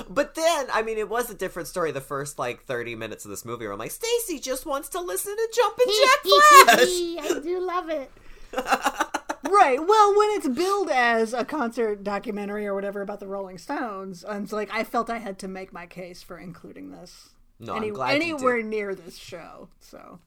But 0.09 0.35
then, 0.35 0.67
I 0.73 0.83
mean, 0.83 0.99
it 0.99 1.09
was 1.09 1.31
a 1.31 1.35
different 1.35 1.69
story. 1.69 1.93
The 1.93 2.01
first 2.01 2.39
like 2.39 2.65
thirty 2.65 2.95
minutes 2.95 3.25
of 3.25 3.31
this 3.31 3.45
movie, 3.45 3.67
where 3.67 3.73
I'm 3.73 3.79
like, 3.79 3.93
Stacie 3.93 4.43
just 4.43 4.67
wants 4.67 4.89
to 4.91 5.01
listen 5.01 5.37
to 5.37 5.49
Jumpin' 5.55 5.87
Jack 5.87 6.23
Flash. 6.23 7.37
I 7.37 7.41
do 7.43 7.61
love 7.61 7.91
it. 7.91 8.11
right. 9.51 9.79
Well, 9.85 10.17
when 10.17 10.31
it's 10.31 10.49
billed 10.49 10.91
as 10.91 11.33
a 11.33 11.45
concert 11.45 12.03
documentary 12.03 12.67
or 12.67 12.75
whatever 12.75 13.03
about 13.03 13.21
the 13.21 13.27
Rolling 13.27 13.59
Stones, 13.59 14.25
I'm 14.29 14.47
like, 14.51 14.71
I 14.73 14.85
felt 14.85 15.11
I 15.11 15.19
had 15.19 15.39
to 15.41 15.49
make 15.49 15.73
my 15.73 15.87
case 15.87 16.23
for 16.23 16.39
including 16.39 16.91
this 16.91 17.31
No, 17.59 17.75
any- 17.75 17.89
I'm 17.89 17.95
glad 17.95 18.23
you 18.23 18.35
anywhere 18.35 18.63
near 18.63 18.95
this 18.95 19.17
show. 19.17 19.69
So, 19.81 20.21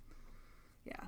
yeah. 0.85 1.07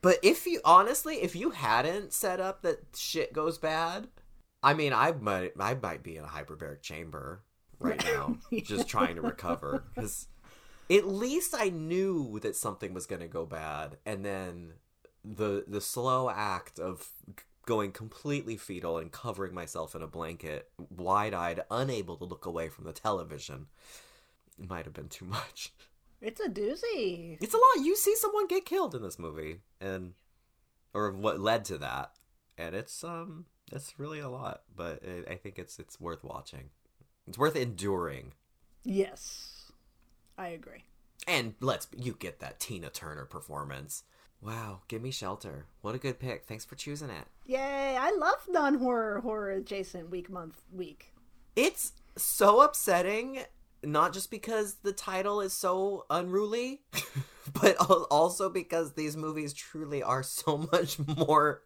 But 0.00 0.18
if 0.22 0.46
you 0.46 0.60
honestly, 0.64 1.16
if 1.22 1.34
you 1.34 1.50
hadn't 1.50 2.12
set 2.12 2.40
up 2.40 2.62
that 2.62 2.80
shit 2.96 3.32
goes 3.32 3.58
bad, 3.58 4.08
I 4.62 4.74
mean, 4.74 4.92
I 4.92 5.12
might, 5.12 5.52
I 5.58 5.74
might 5.74 6.02
be 6.02 6.16
in 6.16 6.24
a 6.24 6.28
hyperbaric 6.28 6.82
chamber 6.82 7.42
right 7.78 8.02
now, 8.04 8.36
just 8.62 8.88
trying 8.88 9.16
to 9.16 9.22
recover 9.22 9.84
because 9.94 10.28
at 10.90 11.06
least 11.06 11.54
I 11.56 11.68
knew 11.68 12.38
that 12.40 12.56
something 12.56 12.94
was 12.94 13.06
going 13.06 13.20
to 13.20 13.28
go 13.28 13.44
bad, 13.44 13.98
and 14.06 14.24
then 14.24 14.72
the 15.36 15.64
the 15.66 15.80
slow 15.80 16.30
act 16.30 16.78
of 16.78 17.10
going 17.66 17.92
completely 17.92 18.56
fetal 18.56 18.96
and 18.96 19.12
covering 19.12 19.52
myself 19.52 19.94
in 19.94 20.02
a 20.02 20.06
blanket, 20.06 20.70
wide 20.88 21.34
eyed, 21.34 21.60
unable 21.70 22.16
to 22.16 22.24
look 22.24 22.46
away 22.46 22.68
from 22.68 22.84
the 22.84 22.92
television, 22.92 23.66
might 24.56 24.84
have 24.86 24.94
been 24.94 25.08
too 25.08 25.24
much. 25.26 25.72
It's 26.20 26.40
a 26.40 26.48
doozy. 26.48 27.38
It's 27.40 27.54
a 27.54 27.58
lot. 27.58 27.84
You 27.84 27.94
see 27.94 28.16
someone 28.16 28.48
get 28.48 28.64
killed 28.64 28.94
in 28.94 29.02
this 29.02 29.18
movie, 29.18 29.60
and 29.80 30.14
or 30.94 31.12
what 31.12 31.40
led 31.40 31.64
to 31.66 31.78
that, 31.78 32.12
and 32.56 32.74
it's 32.74 33.04
um, 33.04 33.44
it's 33.70 33.98
really 33.98 34.18
a 34.18 34.28
lot. 34.28 34.62
But 34.74 35.02
it, 35.02 35.28
I 35.30 35.34
think 35.34 35.58
it's 35.58 35.78
it's 35.78 36.00
worth 36.00 36.24
watching. 36.24 36.70
It's 37.26 37.38
worth 37.38 37.54
enduring. 37.54 38.32
Yes. 38.82 39.70
I 40.38 40.48
agree. 40.48 40.84
And 41.26 41.54
let's 41.60 41.88
you 41.96 42.16
get 42.18 42.40
that 42.40 42.60
Tina 42.60 42.90
Turner 42.90 43.24
performance. 43.24 44.04
Wow, 44.40 44.80
give 44.88 45.02
me 45.02 45.10
shelter. 45.10 45.66
What 45.80 45.94
a 45.94 45.98
good 45.98 46.18
pick. 46.20 46.44
Thanks 46.46 46.64
for 46.64 46.76
choosing 46.76 47.10
it. 47.10 47.24
Yay. 47.46 47.96
I 47.96 48.12
love 48.12 48.46
non 48.48 48.74
horror, 48.78 49.20
horror 49.20 49.50
adjacent 49.50 50.10
week, 50.10 50.30
month, 50.30 50.62
week. 50.72 51.12
It's 51.56 51.92
so 52.16 52.60
upsetting, 52.60 53.40
not 53.82 54.12
just 54.12 54.30
because 54.30 54.76
the 54.82 54.92
title 54.92 55.40
is 55.40 55.52
so 55.52 56.06
unruly, 56.08 56.82
but 57.60 57.76
also 57.78 58.48
because 58.48 58.92
these 58.92 59.16
movies 59.16 59.52
truly 59.52 60.02
are 60.02 60.22
so 60.22 60.68
much 60.72 60.98
more 61.00 61.62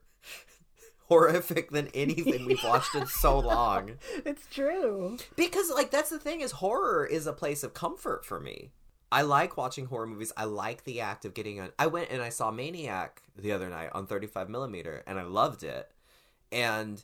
horrific 1.09 1.70
than 1.73 1.89
anything 1.89 2.47
we've 2.47 2.64
watched 2.64 2.95
in 2.95 3.07
so 3.07 3.39
long. 3.41 3.93
It's 4.25 4.47
true. 4.47 5.18
Because 5.37 5.70
like 5.70 5.91
that's 5.91 6.11
the 6.11 6.18
thing 6.18 6.41
is 6.41 6.53
horror 6.53 7.05
is 7.05 7.27
a 7.27 7.35
place 7.35 7.62
of 7.62 7.75
comfort 7.75 8.25
for 8.25 8.41
me. 8.41 8.73
I 9.12 9.22
like 9.22 9.56
watching 9.58 9.86
horror 9.86 10.06
movies. 10.06 10.32
I 10.36 10.44
like 10.44 10.84
the 10.84 11.00
act 11.02 11.24
of 11.26 11.34
getting 11.34 11.60
on. 11.60 11.70
I 11.78 11.86
went 11.86 12.10
and 12.10 12.22
I 12.22 12.30
saw 12.30 12.50
Maniac 12.50 13.22
the 13.36 13.52
other 13.52 13.68
night 13.68 13.90
on 13.92 14.06
35 14.06 14.48
millimeter, 14.48 15.04
and 15.06 15.18
I 15.18 15.24
loved 15.24 15.62
it. 15.62 15.90
And 16.50 17.02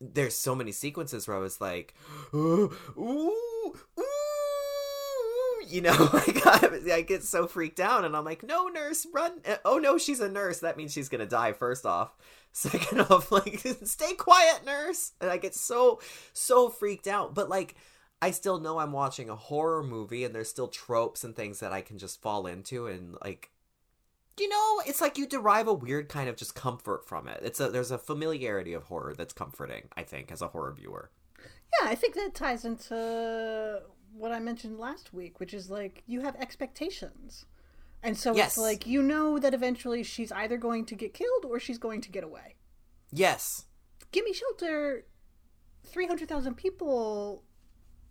there's 0.00 0.36
so 0.36 0.54
many 0.54 0.72
sequences 0.72 1.28
where 1.28 1.36
I 1.36 1.40
was 1.40 1.60
like, 1.60 1.94
ooh, 2.34 2.72
ooh, 2.96 3.74
ooh, 3.98 4.04
you 5.68 5.80
know, 5.80 6.10
like 6.12 6.46
I, 6.46 6.94
I 6.94 7.02
get 7.02 7.22
so 7.24 7.46
freaked 7.46 7.80
out, 7.80 8.04
and 8.04 8.16
I'm 8.16 8.24
like, 8.24 8.42
no, 8.42 8.68
nurse, 8.68 9.06
run! 9.12 9.40
Uh, 9.46 9.56
Oh 9.64 9.78
no, 9.78 9.98
she's 9.98 10.20
a 10.20 10.28
nurse. 10.28 10.60
That 10.60 10.76
means 10.76 10.92
she's 10.92 11.08
gonna 11.08 11.26
die. 11.26 11.52
First 11.52 11.86
off, 11.86 12.16
second 12.52 13.00
off, 13.02 13.30
like, 13.32 13.60
stay 13.84 14.14
quiet, 14.14 14.64
nurse. 14.64 15.12
And 15.20 15.30
I 15.30 15.36
get 15.36 15.54
so 15.54 16.00
so 16.32 16.68
freaked 16.68 17.06
out, 17.06 17.34
but 17.34 17.48
like. 17.48 17.74
I 18.22 18.30
still 18.32 18.60
know 18.60 18.78
I'm 18.78 18.92
watching 18.92 19.30
a 19.30 19.36
horror 19.36 19.82
movie 19.82 20.24
and 20.24 20.34
there's 20.34 20.50
still 20.50 20.68
tropes 20.68 21.24
and 21.24 21.34
things 21.34 21.60
that 21.60 21.72
I 21.72 21.80
can 21.80 21.98
just 21.98 22.20
fall 22.20 22.46
into 22.46 22.86
and 22.86 23.16
like 23.24 23.50
you 24.38 24.48
know, 24.48 24.80
it's 24.86 25.02
like 25.02 25.18
you 25.18 25.26
derive 25.26 25.68
a 25.68 25.72
weird 25.74 26.08
kind 26.08 26.26
of 26.28 26.34
just 26.36 26.54
comfort 26.54 27.06
from 27.06 27.28
it. 27.28 27.40
It's 27.42 27.60
a 27.60 27.68
there's 27.68 27.90
a 27.90 27.98
familiarity 27.98 28.72
of 28.72 28.84
horror 28.84 29.12
that's 29.14 29.34
comforting, 29.34 29.88
I 29.96 30.02
think, 30.02 30.32
as 30.32 30.40
a 30.40 30.48
horror 30.48 30.72
viewer. 30.72 31.10
Yeah, 31.38 31.88
I 31.90 31.94
think 31.94 32.14
that 32.14 32.34
ties 32.34 32.64
into 32.64 33.82
what 34.14 34.32
I 34.32 34.38
mentioned 34.38 34.78
last 34.78 35.12
week, 35.12 35.40
which 35.40 35.52
is 35.52 35.70
like 35.70 36.02
you 36.06 36.20
have 36.22 36.36
expectations. 36.36 37.44
And 38.02 38.16
so 38.16 38.34
Yes. 38.34 38.52
it's 38.52 38.58
like 38.58 38.86
you 38.86 39.02
know 39.02 39.38
that 39.38 39.52
eventually 39.52 40.02
she's 40.02 40.32
either 40.32 40.56
going 40.56 40.86
to 40.86 40.94
get 40.94 41.12
killed 41.12 41.44
or 41.44 41.60
she's 41.60 41.78
going 41.78 42.00
to 42.00 42.10
get 42.10 42.24
away. 42.24 42.54
Yes. 43.12 43.66
Gimme 44.10 44.32
shelter, 44.32 45.04
300,000 45.84 46.54
people, 46.56 47.44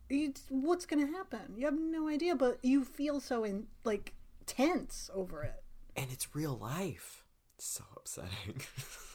you, 0.09 0.33
what's 0.49 0.85
going 0.85 1.05
to 1.05 1.11
happen? 1.11 1.55
You 1.55 1.65
have 1.65 1.79
no 1.79 2.07
idea, 2.07 2.35
but 2.35 2.59
you 2.63 2.83
feel 2.83 3.19
so 3.19 3.43
in 3.43 3.67
like 3.83 4.13
tense 4.45 5.09
over 5.13 5.43
it. 5.43 5.63
And 5.95 6.07
it's 6.11 6.35
real 6.35 6.57
life. 6.57 7.23
It's 7.55 7.67
so 7.67 7.83
upsetting. 7.95 8.61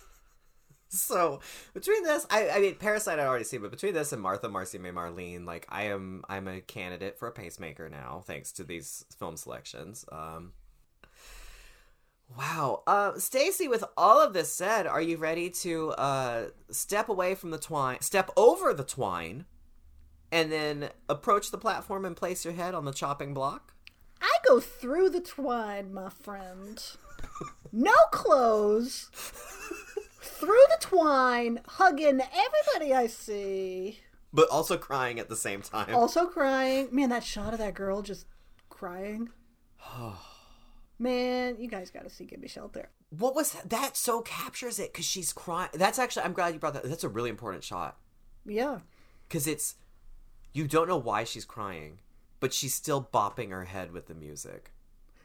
so 0.89 1.41
between 1.73 2.05
this, 2.05 2.27
I, 2.31 2.51
I 2.51 2.61
mean, 2.61 2.77
Parasite 2.77 3.19
I 3.19 3.27
already 3.27 3.45
see, 3.45 3.59
but 3.59 3.71
between 3.71 3.95
this 3.95 4.13
and 4.13 4.23
Martha, 4.23 4.49
Marcy, 4.49 4.79
May, 4.79 4.91
Marlene, 4.91 5.45
like 5.45 5.67
I 5.69 5.85
am, 5.85 6.25
I'm 6.29 6.47
a 6.47 6.61
candidate 6.61 7.19
for 7.19 7.29
a 7.29 7.33
pacemaker 7.33 7.89
now, 7.89 8.23
thanks 8.27 8.53
to 8.53 8.65
these 8.65 9.05
film 9.19 9.37
selections. 9.37 10.05
Um, 10.13 10.53
wow, 12.37 12.83
uh, 12.87 13.13
Stacie. 13.13 13.69
With 13.69 13.85
all 13.97 14.21
of 14.21 14.33
this 14.33 14.53
said, 14.53 14.87
are 14.87 15.03
you 15.03 15.17
ready 15.17 15.51
to 15.51 15.91
uh, 15.93 16.49
step 16.71 17.09
away 17.09 17.35
from 17.35 17.51
the 17.51 17.59
twine, 17.59 18.01
step 18.01 18.31
over 18.37 18.73
the 18.73 18.85
twine, 18.85 19.47
and 20.35 20.51
then 20.51 20.91
approach 21.09 21.51
the 21.53 21.59
platform 21.59 22.05
and 22.05 22.17
place 22.17 22.45
your 22.45 22.55
head 22.55 22.75
on 22.75 22.85
the 22.85 22.93
chopping 22.93 23.33
block? 23.33 23.73
I 24.21 24.37
go 24.47 24.59
through 24.59 25.11
the 25.11 25.21
twine, 25.21 25.95
my 25.95 26.11
friend. 26.11 26.83
No 27.73 27.95
clothes. 28.11 29.11
through 30.23 30.49
the 30.71 30.79
twine, 30.81 31.61
hugging 31.67 32.21
everybody 32.21 32.93
I 32.93 33.07
see. 33.07 34.01
But 34.33 34.49
also 34.51 34.77
crying 34.77 35.21
at 35.21 35.29
the 35.29 35.37
same 35.37 35.63
time. 35.63 35.95
Also 35.95 36.27
crying. 36.27 36.89
Man, 36.91 37.11
that 37.11 37.23
shot 37.23 37.53
of 37.53 37.61
that 37.61 37.75
girl 37.75 38.03
just 38.03 38.27
crying. 38.69 39.31
Man, 40.99 41.57
you 41.59 41.69
guys 41.69 41.91
got 41.91 42.05
to 42.05 42.11
see 42.11 42.25
Give 42.25 42.41
Me 42.41 42.49
Shelter. 42.49 42.89
What 43.11 43.35
was 43.35 43.53
that? 43.65 43.97
So 43.97 44.23
captures 44.23 44.79
it 44.79 44.93
because 44.93 45.05
she's 45.05 45.33
crying. 45.33 45.71
That's 45.75 45.99
actually. 45.99 46.25
I'm 46.25 46.33
glad 46.33 46.55
you 46.55 46.61
brought 46.61 46.75
that. 46.75 46.85
That's 46.85 47.05
a 47.05 47.09
really 47.09 47.31
important 47.31 47.63
shot 47.65 47.97
Yeah. 48.45 48.79
because 49.29 49.47
it's 49.47 49.75
you 50.55 50.67
don't 50.69 50.89
know 50.89 50.97
why 50.97 51.25
she's 51.25 51.45
crying, 51.45 51.99
but 52.39 52.55
she's 52.55 52.73
still 52.73 53.07
bopping 53.13 53.51
her 53.51 53.65
head 53.65 53.91
with 53.93 54.07
the 54.07 54.15
music. 54.15 54.71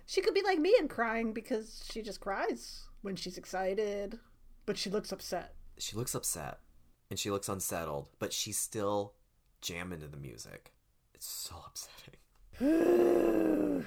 She 0.08 0.22
could 0.22 0.34
be 0.34 0.42
like 0.42 0.58
me 0.58 0.76
and 0.80 0.90
crying 0.90 1.34
because 1.34 1.88
she 1.90 2.02
just 2.02 2.20
cries 2.20 2.88
when 3.04 3.16
she's 3.16 3.38
excited, 3.38 4.18
but 4.66 4.76
she 4.76 4.90
looks 4.90 5.12
upset. 5.12 5.54
She 5.78 5.96
looks 5.96 6.16
upset 6.16 6.58
and 7.12 7.20
she 7.20 7.30
looks 7.30 7.48
unsettled, 7.48 8.10
but 8.18 8.34
she's 8.34 8.58
still 8.58 9.14
jamming 9.62 10.00
to 10.00 10.08
the 10.08 10.18
music. 10.18 10.74
It's 11.14 11.28
so 11.28 11.56
upsetting. 11.68 12.16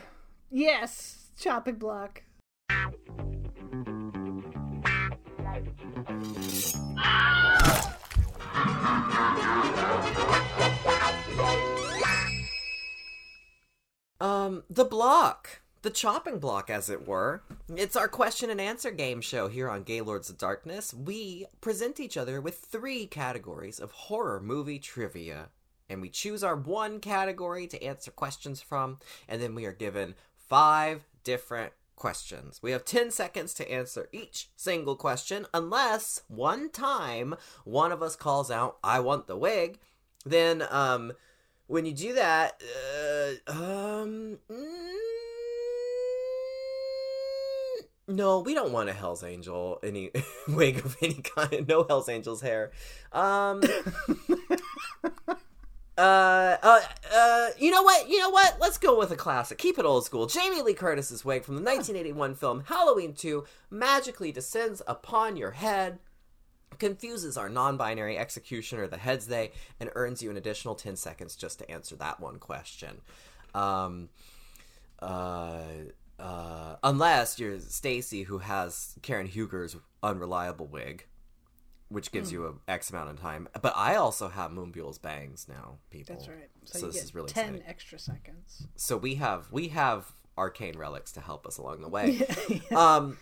Yes, 0.55 1.29
chopping 1.39 1.77
block. 1.77 2.25
Um, 14.21 14.63
the 14.71 14.85
block. 14.85 15.63
The 15.83 15.91
chopping 15.91 16.39
block, 16.39 16.71
as 16.71 16.89
it 16.89 17.09
were. 17.09 17.43
It's 17.75 17.97
our 17.97 18.07
question 18.07 18.51
and 18.51 18.61
answer 18.61 18.93
game 18.93 19.21
show 19.21 19.49
here 19.49 19.69
on 19.69 19.83
Gaylords 19.83 20.31
of 20.31 20.39
Darkness. 20.39 20.95
We 20.95 21.47
present 21.61 21.99
each 21.99 22.17
other 22.17 22.41
with 22.41 22.59
three 22.59 23.07
categories 23.07 23.81
of 23.81 23.91
horror 23.91 24.41
movie 24.41 24.79
trivia. 24.79 25.49
And 25.91 26.01
we 26.01 26.09
choose 26.09 26.45
our 26.45 26.55
one 26.55 27.01
category 27.01 27.67
to 27.67 27.83
answer 27.83 28.13
questions 28.13 28.61
from, 28.61 29.01
and 29.29 29.43
then 29.43 29.57
we 29.57 29.67
are 29.67 29.73
given 29.73 30.15
five 30.37 31.05
different 31.25 31.73
questions. 31.97 32.61
We 32.63 32.71
have 32.71 32.85
10 32.85 33.11
seconds 33.11 33.53
to 33.55 33.71
answer 33.71 34.09
each 34.13 34.51
single 34.57 34.97
question, 34.97 35.47
unless 35.53 36.23
one 36.29 36.71
time 36.71 37.35
one 37.65 37.91
of 37.91 38.03
us 38.03 38.17
calls 38.17 38.51
out, 38.51 38.79
I 38.85 39.01
want 39.01 39.27
the 39.27 39.37
wig. 39.37 39.81
Then, 40.25 40.65
um, 40.71 41.13
when 41.67 41.85
you 41.87 41.93
do 41.93 42.15
that, 42.15 42.63
uh, 43.49 43.53
um, 43.53 44.39
mm, 44.51 44.93
No, 48.09 48.41
we 48.41 48.55
don't 48.55 48.73
want 48.73 48.89
a 48.89 48.93
Hell's 48.93 49.23
Angel 49.23 49.79
any 49.83 50.11
wig 50.49 50.79
of 50.79 50.97
any 51.01 51.15
kind. 51.15 51.67
No 51.69 51.85
Hell's 51.89 52.09
Angel's 52.09 52.41
hair. 52.43 52.73
Um. 53.13 53.63
Uh, 55.99 56.57
uh, 56.63 56.81
uh, 57.15 57.49
you 57.59 57.71
know 57.71 57.83
what? 57.83 58.09
You 58.09 58.19
know 58.19 58.31
what? 58.31 58.57
Let's 58.59 58.79
go 58.79 58.99
with 58.99 59.11
a 59.11 59.17
classic. 59.17 59.59
Keep 59.59 59.79
it 59.79 59.85
old 59.85 60.07
school. 60.07 60.27
Jamie 60.27 60.63
Lee 60.63 60.73
Curtis's 60.73 61.23
wig 61.25 61.45
from 61.45 61.57
the 61.57 61.61
1981 61.63 62.35
film 62.35 62.65
Halloween 62.67 63.13
2 63.13 63.45
magically 63.71 64.33
descends 64.33 64.81
upon 64.87 65.37
your 65.37 65.51
head, 65.51 65.99
confuses 66.83 67.37
our 67.37 67.49
non-binary 67.49 68.19
executioner, 68.19 68.87
the 68.87 68.97
heads 68.99 69.27
they, 69.29 69.53
and 69.81 69.91
earns 69.95 70.23
you 70.23 70.31
an 70.31 70.37
additional 70.37 70.75
10 70.75 70.97
seconds 70.97 71.37
just 71.37 71.59
to 71.61 71.71
answer 71.71 71.97
that 71.97 72.21
one 72.21 72.39
question. 72.39 73.01
Um, 73.55 74.09
uh, 75.01 75.63
uh, 76.19 76.77
unless 76.83 77.39
you're 77.39 77.57
Stacie, 77.59 78.25
who 78.27 78.39
has 78.39 78.95
Karen 79.03 79.27
Huger's 79.27 79.77
unreliable 80.03 80.67
wig, 80.67 81.07
which 81.89 82.11
gives 82.13 82.31
Hmm. 82.31 82.35
you 82.37 82.47
a 82.69 82.71
X 82.71 82.91
amount 82.91 83.11
of 83.11 83.21
time. 83.21 83.49
But 83.61 83.75
I 83.77 83.97
also 83.97 84.29
have 84.29 84.51
Moonbule's 84.51 84.99
bangs 84.99 85.47
now, 85.49 85.79
people. 85.91 86.15
That's 86.17 86.29
right. 86.29 86.49
So, 86.65 86.79
So, 86.79 86.87
this 86.87 87.03
is 87.05 87.15
really 87.15 87.29
ten 87.31 87.47
exciting. 87.55 87.69
extra 87.69 87.99
seconds. 87.99 88.67
So 88.77 88.97
we 88.97 89.17
have 89.17 89.51
we 89.51 89.69
have 89.69 90.13
arcane 90.39 90.79
relics 90.79 91.13
to 91.13 91.21
help 91.21 91.47
us 91.47 91.59
along 91.59 91.83
the 91.83 91.89
way. 91.89 92.21
Um, 92.73 93.19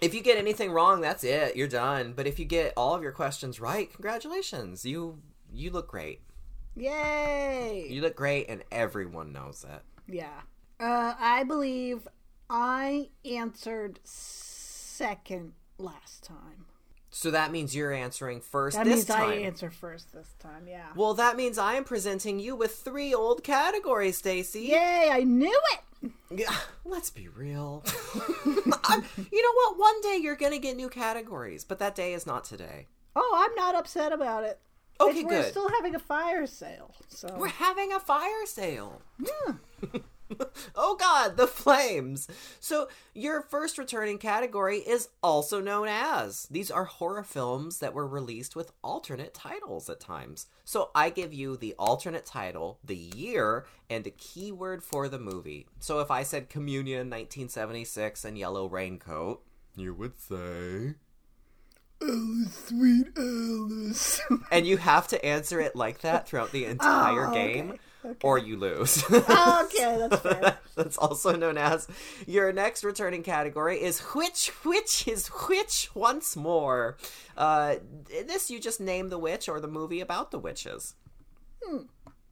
if 0.00 0.14
you 0.14 0.22
get 0.22 0.38
anything 0.38 0.70
wrong, 0.70 1.00
that's 1.00 1.24
it. 1.24 1.56
You're 1.56 1.68
done. 1.68 2.12
But 2.14 2.26
if 2.26 2.38
you 2.38 2.44
get 2.44 2.72
all 2.76 2.94
of 2.94 3.02
your 3.02 3.12
questions 3.12 3.60
right, 3.60 3.92
congratulations. 3.92 4.84
You 4.84 5.22
you 5.52 5.70
look 5.70 5.88
great. 5.88 6.20
Yay! 6.76 7.86
You 7.88 8.02
look 8.02 8.16
great, 8.16 8.46
and 8.50 8.62
everyone 8.70 9.32
knows 9.32 9.64
it. 9.64 9.82
Yeah. 10.06 10.42
Uh, 10.78 11.14
I 11.18 11.44
believe 11.44 12.06
I 12.50 13.08
answered 13.24 14.00
second 14.04 15.52
last 15.78 16.22
time. 16.22 16.66
So 17.10 17.30
that 17.30 17.50
means 17.50 17.74
you're 17.74 17.92
answering 17.92 18.40
first 18.40 18.76
That 18.76 18.84
this 18.84 18.94
means 18.96 19.04
time. 19.06 19.30
I 19.30 19.34
answer 19.36 19.70
first 19.70 20.12
this 20.12 20.34
time. 20.38 20.66
Yeah. 20.68 20.86
Well, 20.94 21.14
that 21.14 21.36
means 21.36 21.56
I 21.56 21.74
am 21.74 21.84
presenting 21.84 22.38
you 22.38 22.54
with 22.56 22.76
three 22.76 23.14
old 23.14 23.42
categories, 23.42 24.20
Stacie. 24.20 24.68
Yay! 24.68 25.08
I 25.10 25.22
knew 25.22 25.58
it. 25.72 26.10
Yeah, 26.30 26.54
let's 26.84 27.10
be 27.10 27.28
real. 27.28 27.82
You 29.32 29.42
know 29.42 29.52
what? 29.54 29.78
One 29.78 30.00
day 30.02 30.18
you're 30.20 30.36
gonna 30.36 30.58
get 30.58 30.76
new 30.76 30.88
categories, 30.88 31.64
but 31.64 31.78
that 31.78 31.94
day 31.94 32.12
is 32.14 32.26
not 32.26 32.44
today. 32.44 32.86
Oh, 33.14 33.32
I'm 33.34 33.54
not 33.54 33.74
upset 33.74 34.12
about 34.12 34.44
it. 34.44 34.58
Okay, 35.00 35.10
It's- 35.20 35.24
We're 35.24 35.42
good. 35.42 35.50
still 35.50 35.68
having 35.70 35.94
a 35.94 35.98
fire 35.98 36.46
sale, 36.46 36.94
so 37.08 37.28
We're 37.36 37.48
having 37.48 37.92
a 37.92 38.00
fire 38.00 38.46
sale. 38.46 39.00
yeah. 39.18 39.54
Oh 40.74 40.96
God, 40.96 41.36
the 41.36 41.46
flames! 41.46 42.28
So 42.60 42.88
your 43.14 43.42
first 43.42 43.78
returning 43.78 44.18
category 44.18 44.78
is 44.78 45.08
also 45.22 45.60
known 45.60 45.88
as. 45.88 46.46
These 46.50 46.70
are 46.70 46.84
horror 46.84 47.22
films 47.22 47.78
that 47.78 47.94
were 47.94 48.06
released 48.06 48.54
with 48.56 48.72
alternate 48.82 49.32
titles 49.32 49.88
at 49.88 50.00
times. 50.00 50.46
So 50.64 50.90
I 50.94 51.10
give 51.10 51.32
you 51.32 51.56
the 51.56 51.74
alternate 51.78 52.26
title, 52.26 52.78
the 52.84 52.96
year, 52.96 53.66
and 53.88 54.06
a 54.06 54.10
keyword 54.10 54.82
for 54.82 55.08
the 55.08 55.18
movie. 55.18 55.66
So 55.80 56.00
if 56.00 56.10
I 56.10 56.22
said 56.24 56.48
Communion 56.50 57.08
1976 57.08 58.24
and 58.24 58.36
Yellow 58.36 58.68
Raincoat, 58.68 59.42
you 59.76 59.94
would 59.94 60.18
say. 60.20 60.94
Alice, 62.02 62.66
sweet 62.68 63.06
Alice. 63.16 64.20
And 64.52 64.66
you 64.66 64.76
have 64.76 65.08
to 65.08 65.24
answer 65.24 65.60
it 65.60 65.74
like 65.74 66.00
that 66.00 66.28
throughout 66.28 66.52
the 66.52 66.66
entire 66.66 67.28
Oh, 67.28 67.32
game, 67.32 67.70
okay, 67.70 67.78
okay. 68.06 68.18
or 68.22 68.38
you 68.38 68.56
lose. 68.56 69.02
okay, 69.10 69.26
that's 69.98 70.20
fair. 70.20 70.58
That's 70.76 70.98
also 70.98 71.34
known 71.34 71.56
as 71.56 71.88
your 72.26 72.52
next 72.52 72.84
returning 72.84 73.22
category 73.22 73.82
is 73.82 74.00
which 74.00 74.48
which 74.62 75.08
is 75.08 75.28
which 75.28 75.88
once 75.94 76.36
more. 76.36 76.98
Uh, 77.34 77.76
this 78.26 78.50
you 78.50 78.60
just 78.60 78.78
name 78.78 79.08
the 79.08 79.18
witch 79.18 79.48
or 79.48 79.58
the 79.58 79.68
movie 79.68 80.00
about 80.00 80.30
the 80.32 80.38
witches. 80.38 80.94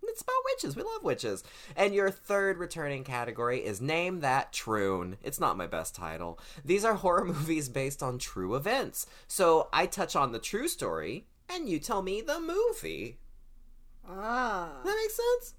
It's 0.06 0.22
about 0.22 0.34
witches. 0.52 0.76
We 0.76 0.82
love 0.82 1.02
witches. 1.02 1.42
And 1.74 1.94
your 1.94 2.10
third 2.10 2.58
returning 2.58 3.02
category 3.02 3.64
is 3.64 3.80
Name 3.80 4.20
That 4.20 4.52
Troon. 4.52 5.16
It's 5.22 5.40
not 5.40 5.56
my 5.56 5.66
best 5.66 5.94
title. 5.94 6.38
These 6.64 6.84
are 6.84 6.94
horror 6.94 7.24
movies 7.34 7.68
based 7.68 8.02
on 8.02 8.18
true 8.18 8.54
events. 8.54 9.06
So 9.26 9.68
I 9.72 9.86
touch 9.86 10.14
on 10.14 10.32
the 10.32 10.38
true 10.38 10.68
story, 10.68 11.26
and 11.48 11.68
you 11.68 11.78
tell 11.80 12.02
me 12.02 12.20
the 12.20 12.38
movie. 12.38 13.18
Ah, 14.08 14.68
That 14.84 14.96
makes 15.02 15.16
sense? 15.16 15.54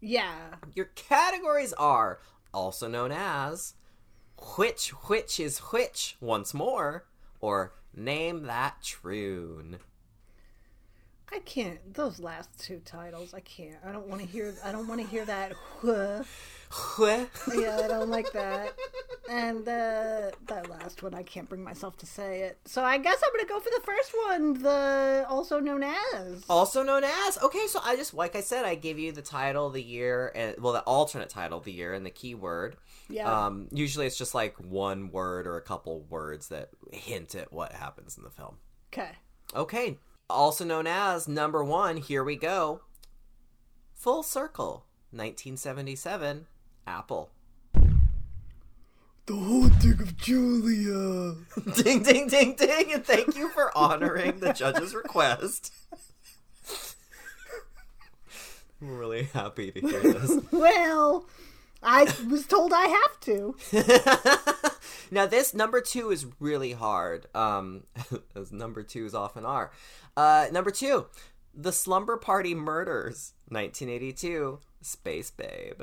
Yeah. 0.00 0.54
Your 0.74 0.86
categories 0.86 1.72
are 1.74 2.20
also 2.52 2.88
known 2.88 3.12
as 3.12 3.74
Which 4.56 4.90
Which 5.08 5.38
is 5.38 5.58
Which 5.58 6.16
once 6.20 6.54
more, 6.54 7.06
or 7.40 7.74
Name 7.94 8.44
That 8.44 8.82
Troon. 8.82 9.78
I 11.32 11.38
can't. 11.40 11.94
Those 11.94 12.18
last 12.18 12.58
two 12.58 12.80
titles, 12.84 13.34
I 13.34 13.40
can't. 13.40 13.76
I 13.84 13.92
don't 13.92 14.08
want 14.08 14.20
to 14.20 14.26
hear. 14.26 14.54
I 14.64 14.72
don't 14.72 14.88
want 14.88 15.00
to 15.00 15.06
hear 15.06 15.24
that. 15.24 15.52
Yeah, 17.54 17.80
I 17.84 17.88
don't 17.88 18.10
like 18.10 18.30
that. 18.32 18.74
And 19.28 19.60
uh, 19.68 20.30
that 20.46 20.68
last 20.68 21.02
one, 21.02 21.14
I 21.14 21.22
can't 21.22 21.48
bring 21.48 21.62
myself 21.64 21.96
to 21.98 22.06
say 22.06 22.40
it. 22.42 22.58
So 22.64 22.82
I 22.82 22.98
guess 22.98 23.20
I'm 23.24 23.30
gonna 23.36 23.48
go 23.48 23.60
for 23.60 23.70
the 23.70 23.82
first 23.84 24.12
one, 24.26 24.54
the 24.62 25.24
also 25.28 25.60
known 25.60 25.82
as. 25.82 26.44
also 26.48 26.82
known 26.82 27.04
as 27.04 27.38
okay 27.42 27.66
so 27.66 27.80
i 27.84 27.94
just 27.96 28.12
like 28.14 28.34
i 28.36 28.40
said 28.40 28.64
i 28.64 28.74
give 28.74 28.98
you 28.98 29.12
the 29.12 29.22
title 29.22 29.70
the 29.70 29.82
year 29.82 30.32
and 30.34 30.56
well 30.58 30.72
the 30.72 30.80
alternate 30.82 31.28
title 31.28 31.60
the 31.60 31.72
year 31.72 31.92
and 31.94 32.04
the 32.04 32.10
keyword 32.10 32.76
Yeah. 33.08 33.46
um 33.46 33.68
usually 33.72 34.06
it's 34.06 34.16
just 34.18 34.34
like 34.34 34.56
one 34.56 35.10
word 35.10 35.46
or 35.46 35.56
a 35.56 35.62
couple 35.62 36.00
words 36.08 36.48
that 36.48 36.70
hint 36.92 37.34
at 37.34 37.52
what 37.52 37.72
happens 37.72 38.16
in 38.18 38.24
the 38.24 38.30
film 38.30 38.56
Okay. 38.92 39.10
okay 39.54 39.98
also 40.28 40.64
known 40.64 40.86
as 40.86 41.28
number 41.28 41.62
one 41.64 41.96
here 41.98 42.24
we 42.24 42.36
go 42.36 42.82
full 43.94 44.22
circle 44.22 44.86
1977 45.12 46.46
apple. 46.86 47.30
The 49.26 49.36
haunting 49.36 50.00
of 50.00 50.16
Julia. 50.16 51.34
ding 51.82 52.02
ding 52.02 52.26
ding 52.28 52.56
ding. 52.56 52.92
And 52.92 53.04
thank 53.04 53.36
you 53.36 53.48
for 53.50 53.76
honoring 53.76 54.40
the 54.40 54.52
judge's 54.52 54.94
request. 54.94 55.72
I'm 58.82 58.96
really 58.96 59.24
happy 59.24 59.70
to 59.70 59.80
hear 59.80 60.00
this. 60.00 60.38
Well, 60.52 61.26
I 61.82 62.12
was 62.28 62.46
told 62.46 62.72
I 62.74 62.86
have 62.86 63.20
to. 63.20 63.54
now 65.10 65.26
this 65.26 65.54
number 65.54 65.80
two 65.80 66.10
is 66.10 66.26
really 66.40 66.72
hard. 66.72 67.26
Um 67.34 67.84
as 68.34 68.50
number 68.52 68.82
twos 68.82 69.14
often 69.14 69.44
are. 69.44 69.70
Uh 70.16 70.46
number 70.50 70.70
two 70.70 71.06
the 71.54 71.72
slumber 71.72 72.16
party 72.16 72.54
murders 72.54 73.34
1982 73.48 74.60
space 74.82 75.30
babe 75.30 75.82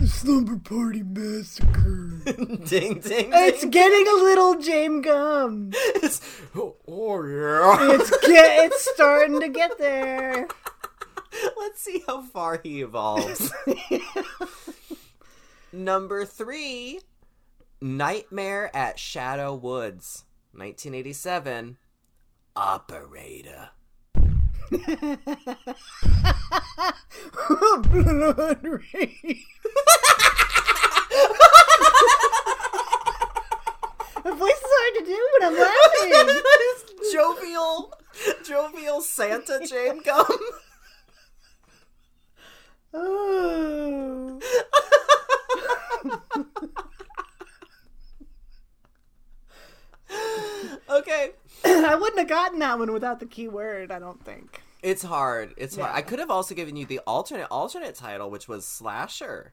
The 0.00 0.06
slumber 0.08 0.56
party 0.56 1.02
massacre. 1.02 2.22
ding 2.24 2.64
ding 2.66 3.00
ding 3.00 3.30
It's 3.34 3.64
getting 3.66 4.06
a 4.08 4.22
little 4.24 4.58
James 4.58 5.04
Gumb. 5.04 5.70
It's- 5.96 6.20
oh, 6.56 6.76
oh, 6.88 7.24
yeah 7.26 7.92
It's 7.94 8.10
get. 8.26 8.64
It's 8.64 8.90
starting 8.94 9.40
to 9.40 9.48
get 9.48 9.78
there. 9.78 10.48
let's 11.58 11.80
see 11.82 12.02
how 12.06 12.22
far 12.22 12.60
he 12.62 12.80
evolves 12.80 13.52
number 15.72 16.24
three 16.24 17.00
nightmare 17.80 18.74
at 18.74 18.98
shadow 18.98 19.54
woods 19.54 20.24
1987 20.52 21.76
operator 22.56 23.70
Blood 27.90 28.62
Rage. 28.62 29.46
The 34.22 34.32
voice 34.34 34.52
is 34.52 34.62
hard 34.62 34.94
to 34.98 35.04
do 35.04 35.28
when 35.32 35.48
I'm 35.48 35.58
laughing. 35.58 36.12
It's 36.12 37.12
jovial, 37.12 37.92
jovial 38.44 39.00
Santa 39.00 39.66
James 39.66 40.02
Gumb. 40.04 40.26
Oh. 42.92 44.40
okay, 50.90 51.30
I 51.64 51.94
wouldn't 51.94 52.18
have 52.18 52.28
gotten 52.28 52.58
that 52.60 52.78
one 52.78 52.92
without 52.92 53.20
the 53.20 53.26
keyword, 53.26 53.90
I 53.90 53.98
don't 53.98 54.22
think. 54.24 54.59
It's 54.82 55.02
hard. 55.02 55.54
It's 55.56 55.76
hard. 55.76 55.92
I 55.94 56.02
could 56.02 56.18
have 56.18 56.30
also 56.30 56.54
given 56.54 56.76
you 56.76 56.86
the 56.86 57.00
alternate 57.00 57.48
alternate 57.50 57.94
title, 57.94 58.30
which 58.30 58.48
was 58.48 58.66
slasher. 58.66 59.52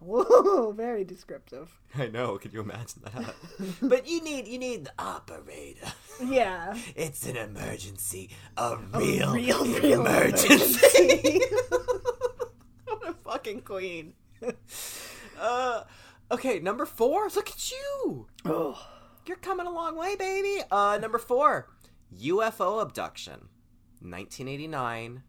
Whoa, 0.00 0.72
very 0.72 1.04
descriptive. 1.04 1.80
I 1.96 2.06
know. 2.06 2.38
Can 2.38 2.52
you 2.52 2.60
imagine 2.60 3.02
that? 3.04 3.34
but 3.82 4.08
you 4.08 4.22
need 4.22 4.46
you 4.46 4.58
need 4.58 4.84
the 4.84 4.92
operator. 4.98 5.92
Yeah. 6.24 6.76
It's 6.94 7.26
an 7.26 7.36
emergency. 7.36 8.30
A 8.56 8.76
real, 8.94 9.34
real, 9.34 9.64
real 9.64 10.00
emergency. 10.00 11.40
what 12.84 13.08
a 13.08 13.12
fucking 13.24 13.62
queen. 13.62 14.14
Uh, 15.40 15.84
Okay, 16.30 16.58
number 16.58 16.84
four. 16.84 17.28
Look 17.34 17.48
at 17.48 17.72
you. 17.72 18.26
Oh. 18.44 18.86
You're 19.26 19.38
coming 19.38 19.66
a 19.66 19.70
long 19.70 19.96
way, 19.96 20.14
baby. 20.16 20.62
Uh, 20.70 20.98
number 21.00 21.18
four, 21.18 21.68
UFO 22.22 22.82
abduction, 22.82 23.48
1989, 24.00 25.22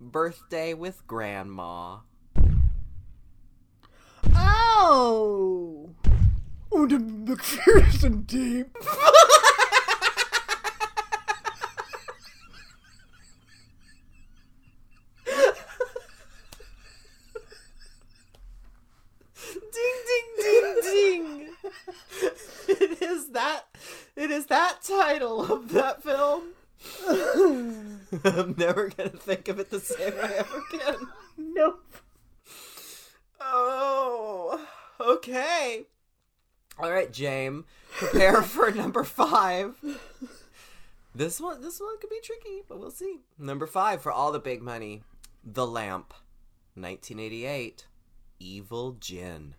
birthday 0.00 0.74
with 0.74 1.06
grandma. 1.06 1.98
Oh. 4.34 5.94
Oh, 6.72 6.86
the 6.86 6.96
McPherson 6.96 8.26
Tape. 8.26 8.76
Ding 19.72 19.98
ding 20.06 20.28
ding 20.38 20.76
ding. 20.82 21.48
it 22.68 23.02
is 23.02 23.28
that. 23.30 23.66
It 24.16 24.30
is 24.30 24.46
that 24.46 24.82
title 24.82 25.52
of 25.52 25.72
that 25.72 26.02
film. 26.02 26.15
I'm 28.26 28.54
never 28.56 28.88
gonna 28.88 29.10
think 29.10 29.48
of 29.48 29.58
it 29.58 29.70
the 29.70 29.80
same 29.80 30.14
way 30.14 30.34
ever 30.38 30.62
again. 30.72 31.08
Nope. 31.38 31.96
Oh, 33.40 34.66
okay. 34.98 35.84
All 36.78 36.90
right, 36.90 37.12
James, 37.12 37.64
prepare 37.90 38.40
for 38.42 38.70
number 38.70 39.04
five. 39.04 39.74
This 41.14 41.40
one, 41.40 41.60
this 41.60 41.78
one 41.78 41.98
could 42.00 42.08
be 42.10 42.20
tricky, 42.22 42.62
but 42.68 42.78
we'll 42.78 42.90
see. 42.90 43.20
Number 43.38 43.66
five 43.66 44.00
for 44.00 44.10
all 44.12 44.32
the 44.32 44.38
big 44.38 44.62
money, 44.62 45.02
The 45.44 45.66
Lamp, 45.66 46.14
1988, 46.74 47.86
Evil 48.40 48.92
Gin. 49.00 49.54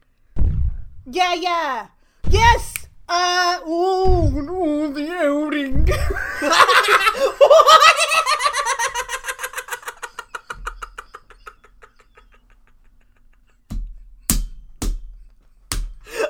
Yeah, 1.06 1.34
yeah. 1.36 1.88
Yes. 2.30 2.88
Uh. 3.10 3.60
Oh, 3.66 4.30
no, 4.34 4.92
the 4.92 5.10
outing. 5.12 5.88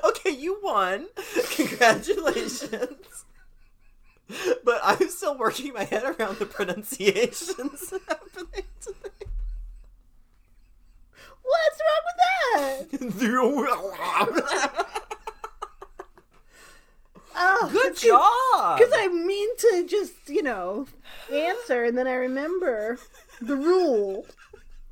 okay, 0.06 0.32
you 0.38 0.60
won. 0.78 1.08
Congratulations. 1.56 3.26
But 4.64 4.80
I'm 4.84 5.10
still 5.10 5.38
working 5.38 5.74
my 5.74 5.86
head 5.86 6.04
around 6.04 6.38
the 6.38 6.46
pronunciations 6.46 7.90
happening 8.08 8.66
today. 8.82 9.26
What's 11.42 11.80
wrong 11.82 12.04
with 12.06 12.18
that? 12.92 13.00
Oh, 17.36 17.70
Good 17.72 17.96
job. 17.96 18.78
Because 18.78 18.94
I 18.96 19.08
mean 19.08 19.50
to 19.58 19.88
just, 19.88 20.28
you 20.28 20.44
know, 20.44 20.88
answer 21.32 21.86
and 21.86 21.98
then 21.98 22.08
I 22.08 22.16
remember 22.16 23.00
the 23.42 23.56
rule. 23.56 24.26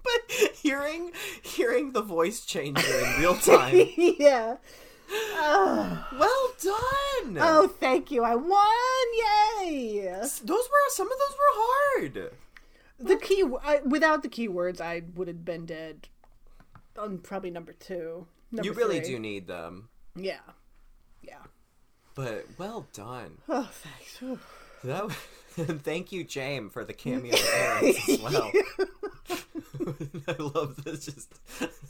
But 0.03 0.31
hearing 0.31 1.11
hearing 1.41 1.91
the 1.91 2.01
voice 2.03 2.45
change 2.45 2.83
in 2.83 3.19
real 3.19 3.35
time. 3.35 3.89
yeah. 3.97 4.57
Oh. 5.11 6.07
well 6.19 6.51
done. 6.61 7.37
oh, 7.39 7.67
thank 7.67 8.11
you. 8.11 8.23
I 8.23 8.35
won. 8.35 9.63
Yay. 9.63 10.09
those 10.21 10.43
were 10.43 10.89
some 10.89 11.11
of 11.11 11.17
those 11.17 11.37
were 11.37 11.53
hard. 11.53 12.31
The 12.97 13.17
key, 13.17 13.43
I, 13.63 13.81
without 13.85 14.23
the 14.23 14.29
keywords, 14.29 14.79
I 14.79 15.03
would 15.15 15.27
have 15.27 15.43
been 15.43 15.65
dead 15.65 16.07
on 16.97 17.17
probably 17.17 17.51
number 17.51 17.73
two. 17.73 18.27
Number 18.51 18.65
you 18.65 18.73
really 18.73 18.99
three. 18.99 19.15
do 19.15 19.19
need 19.19 19.47
them. 19.47 19.89
Yeah. 20.15 20.39
Yeah. 21.21 21.43
But 22.15 22.45
well 22.57 22.87
done. 22.93 23.39
Oh, 23.49 23.69
thanks. 23.71 24.39
That 24.83 25.03
and 25.03 25.13
thank 25.83 26.11
you, 26.11 26.23
James, 26.25 26.73
for 26.73 26.83
the 26.83 26.93
cameo 26.93 27.33
appearance 27.33 28.09
as 28.09 28.21
well. 28.21 28.51
I 30.27 30.35
love 30.37 30.83
this. 30.83 31.05
Just 31.05 31.33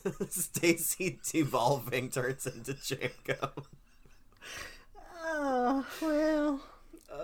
Stacie 0.03 1.17
devolving 1.31 2.09
turns 2.09 2.45
into 2.45 2.73
Jango. 2.73 3.65
Oh, 5.23 5.85
well, 5.99 6.61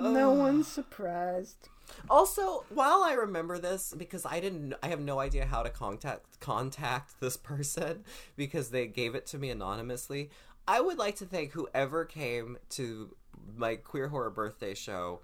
no 0.02 0.32
one's 0.32 0.68
surprised. 0.68 1.70
Also, 2.10 2.64
while 2.70 3.04
I 3.04 3.14
remember 3.14 3.60
this, 3.60 3.94
because 3.96 4.26
I 4.26 4.40
didn't, 4.40 4.74
I 4.82 4.88
have 4.88 5.00
no 5.00 5.20
idea 5.20 5.46
how 5.46 5.62
to 5.62 5.70
contact 5.70 6.40
contact 6.40 7.20
this 7.20 7.38
person 7.38 8.04
because 8.36 8.70
they 8.70 8.88
gave 8.88 9.14
it 9.14 9.28
to 9.28 9.38
me 9.38 9.52
anonymously. 9.52 10.32
I 10.68 10.82
would 10.82 10.98
like 10.98 11.18
to 11.18 11.26
thank 11.26 11.52
whoever 11.52 12.06
came 12.06 12.58
to 12.72 13.16
my 13.56 13.76
queer 13.76 14.08
horror 14.08 14.30
birthday 14.30 14.74
show 14.74 15.20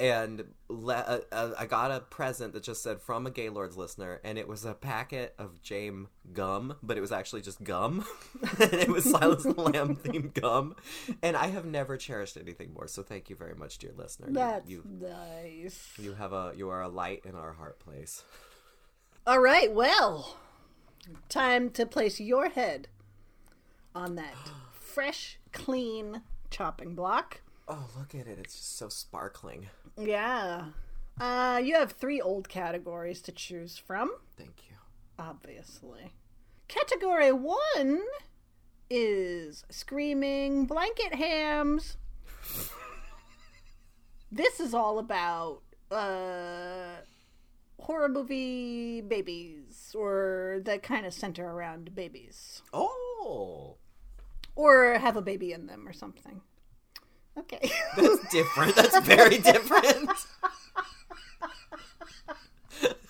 and 0.00 0.44
le- 0.68 0.94
uh, 0.94 1.20
uh, 1.30 1.50
I 1.58 1.66
got 1.66 1.90
a 1.92 2.00
present 2.00 2.54
that 2.54 2.62
just 2.62 2.82
said 2.82 3.00
from 3.02 3.26
a 3.26 3.30
Gaylords 3.30 3.76
listener, 3.76 4.20
and 4.24 4.38
it 4.38 4.48
was 4.48 4.64
a 4.64 4.72
packet 4.74 5.34
of 5.38 5.62
Jame 5.62 6.06
gum, 6.32 6.76
but 6.82 6.96
it 6.96 7.00
was 7.02 7.12
actually 7.12 7.42
just 7.42 7.62
gum, 7.62 8.04
and 8.60 8.72
it 8.72 8.88
was 8.88 9.04
Silas 9.04 9.42
the 9.44 9.52
Lamb 9.60 9.96
themed 9.96 10.32
gum, 10.34 10.74
and 11.22 11.36
I 11.36 11.48
have 11.48 11.66
never 11.66 11.96
cherished 11.96 12.36
anything 12.38 12.72
more. 12.72 12.88
So 12.88 13.02
thank 13.02 13.28
you 13.30 13.36
very 13.36 13.54
much, 13.54 13.78
dear 13.78 13.92
listener. 13.94 14.28
You- 14.28 14.34
That's 14.34 14.68
you 14.70 14.84
nice. 14.88 15.88
you 15.98 16.14
have 16.14 16.32
a 16.32 16.52
you 16.56 16.70
are 16.70 16.82
a 16.82 16.88
light 16.88 17.22
in 17.26 17.34
our 17.34 17.52
heart 17.52 17.78
place. 17.78 18.24
All 19.26 19.38
right, 19.40 19.70
well, 19.72 20.38
time 21.28 21.68
to 21.70 21.84
place 21.84 22.18
your 22.18 22.48
head 22.48 22.88
on 23.94 24.14
that 24.16 24.34
fresh, 24.72 25.38
clean 25.52 26.22
chopping 26.50 26.94
block. 26.94 27.42
Oh, 27.72 27.88
look 27.96 28.14
at 28.16 28.26
it. 28.26 28.38
It's 28.40 28.56
just 28.56 28.76
so 28.76 28.88
sparkling. 28.88 29.68
Yeah. 29.96 30.64
Uh, 31.20 31.60
you 31.62 31.74
have 31.76 31.92
three 31.92 32.20
old 32.20 32.48
categories 32.48 33.22
to 33.22 33.32
choose 33.32 33.78
from, 33.78 34.10
Thank 34.36 34.62
you. 34.68 34.76
obviously. 35.18 36.12
Category 36.66 37.30
one 37.30 38.00
is 38.88 39.64
screaming 39.70 40.64
blanket 40.66 41.14
hams. 41.14 41.96
this 44.32 44.60
is 44.60 44.72
all 44.74 44.98
about 44.98 45.60
uh, 45.90 46.96
horror 47.80 48.08
movie 48.08 49.00
babies, 49.00 49.94
or 49.94 50.60
that 50.64 50.82
kind 50.82 51.04
of 51.06 51.12
center 51.12 51.46
around 51.46 51.94
babies, 51.94 52.62
Oh, 52.72 53.76
or 54.56 54.94
have 54.98 55.16
a 55.16 55.22
baby 55.22 55.52
in 55.52 55.66
them, 55.66 55.86
or 55.86 55.92
something. 55.92 56.40
Okay. 57.38 57.70
that's 57.96 58.28
different. 58.30 58.76
That's 58.76 58.98
very 59.00 59.38
different. 59.38 60.10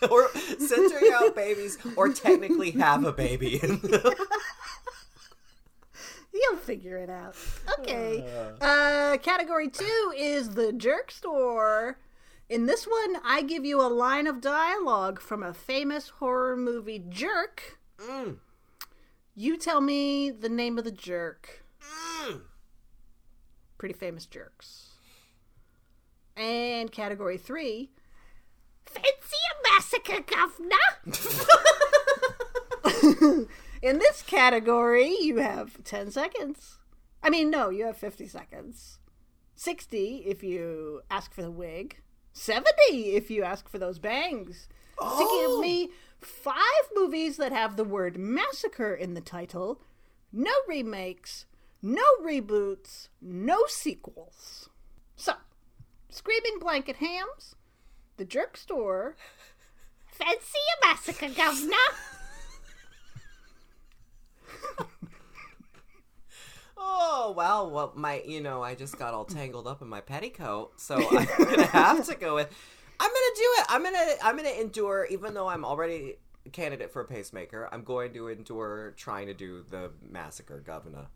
or 0.11 0.29
centering 0.59 1.13
out 1.15 1.35
babies, 1.35 1.79
or 1.97 2.11
technically 2.11 2.71
have 2.73 3.05
a 3.05 3.13
baby. 3.13 3.61
You'll 6.33 6.57
figure 6.57 6.97
it 6.97 7.11
out. 7.11 7.37
Okay. 7.81 8.25
Uh, 8.61 9.19
category 9.19 9.69
two 9.69 10.13
is 10.17 10.51
the 10.51 10.73
jerk 10.73 11.11
store. 11.11 11.99
In 12.49 12.67
this 12.67 12.85
one, 12.85 13.17
I 13.25 13.43
give 13.43 13.65
you 13.65 13.81
a 13.81 13.87
line 13.89 14.27
of 14.27 14.41
dialogue 14.41 15.21
from 15.21 15.43
a 15.43 15.55
famous 15.55 16.09
horror 16.09 16.57
movie 16.57 17.05
jerk. 17.09 17.79
Mm. 17.99 18.39
You 19.35 19.57
tell 19.57 19.81
me 19.81 20.31
the 20.31 20.49
name 20.49 20.79
of 20.79 20.85
the 20.85 20.91
jerk. 20.91 21.65
Mm. 21.81 22.41
Pretty 23.81 23.95
famous 23.95 24.27
jerks. 24.27 24.91
And 26.37 26.93
category 26.93 27.39
three 27.39 27.89
Fancy 28.85 29.39
a 29.49 29.55
massacre, 29.73 30.21
governor? 30.21 30.77
In 33.83 33.99
this 33.99 34.21
category, 34.21 35.17
you 35.23 35.39
have 35.39 35.83
10 35.83 36.11
seconds. 36.11 36.77
I 37.23 37.31
mean, 37.31 37.49
no, 37.49 37.71
you 37.71 37.87
have 37.87 37.97
50 37.97 38.29
seconds. 38.29 38.99
60 39.55 40.25
if 40.27 40.43
you 40.43 41.01
ask 41.11 41.33
for 41.33 41.41
the 41.41 41.51
wig. 41.51 42.03
70 42.35 42.69
if 42.93 43.31
you 43.31 43.45
ask 43.45 43.67
for 43.67 43.79
those 43.79 43.99
bangs. 43.99 44.69
To 44.99 45.05
Oh. 45.07 45.41
give 45.41 45.67
me 45.67 45.89
oh! 45.91 45.95
five 46.19 46.91
movies 46.95 47.39
that 47.39 47.53
have 47.53 47.79
the 47.79 47.85
word 47.85 48.19
massacre 48.19 48.93
in 48.93 49.15
the 49.15 49.23
title, 49.23 49.81
no 50.31 50.53
remakes, 50.69 51.47
no 51.83 52.03
reboots, 52.23 53.09
no 53.21 53.67
sequels. 53.67 54.69
So, 55.17 55.35
Screaming 56.09 56.59
Blanket 56.59 56.97
Hams, 56.97 57.55
The 58.17 58.25
Jerk 58.25 58.57
Store, 58.57 59.17
Fancy 60.07 60.59
a 60.83 60.87
Massacre, 60.87 61.29
Governor? 61.29 61.77
Oh 66.83 67.35
well, 67.37 67.71
Well, 67.71 67.93
my 67.95 68.23
you 68.27 68.41
know 68.41 68.63
I 68.63 68.75
just 68.75 68.99
got 68.99 69.13
all 69.15 69.25
tangled 69.25 69.67
up 69.67 69.83
in 69.83 69.89
my 69.89 70.01
petticoat, 70.01 70.81
so 70.81 70.97
I'm 71.11 71.27
gonna 71.39 71.67
have 71.67 72.07
to 72.07 72.15
go 72.15 72.35
with. 72.35 72.49
I'm 72.99 73.09
gonna 73.11 73.37
do 73.37 73.43
it. 73.59 73.67
I'm 73.69 73.83
gonna 73.85 74.15
I'm 74.23 74.37
gonna 74.37 74.61
endure, 74.61 75.07
even 75.11 75.35
though 75.35 75.47
I'm 75.49 75.65
already 75.65 76.17
a 76.47 76.51
candidate 76.51 76.91
for 76.93 77.03
a 77.03 77.05
pacemaker. 77.05 77.69
I'm 77.71 77.85
going 77.85 78.13
to 78.15 78.29
endure 78.29 78.95
trying 78.97 79.27
to 79.27 79.35
do 79.35 79.63
the 79.71 79.93
massacre, 80.11 80.61
governor. 80.61 81.07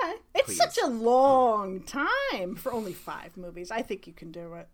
Okay. 0.00 0.14
It's 0.34 0.46
Please. 0.46 0.56
such 0.58 0.78
a 0.82 0.86
long 0.88 1.80
time 1.82 2.56
for 2.56 2.72
only 2.72 2.92
five 2.92 3.36
movies. 3.36 3.70
I 3.70 3.82
think 3.82 4.06
you 4.06 4.12
can 4.12 4.30
do 4.32 4.54
it. 4.54 4.68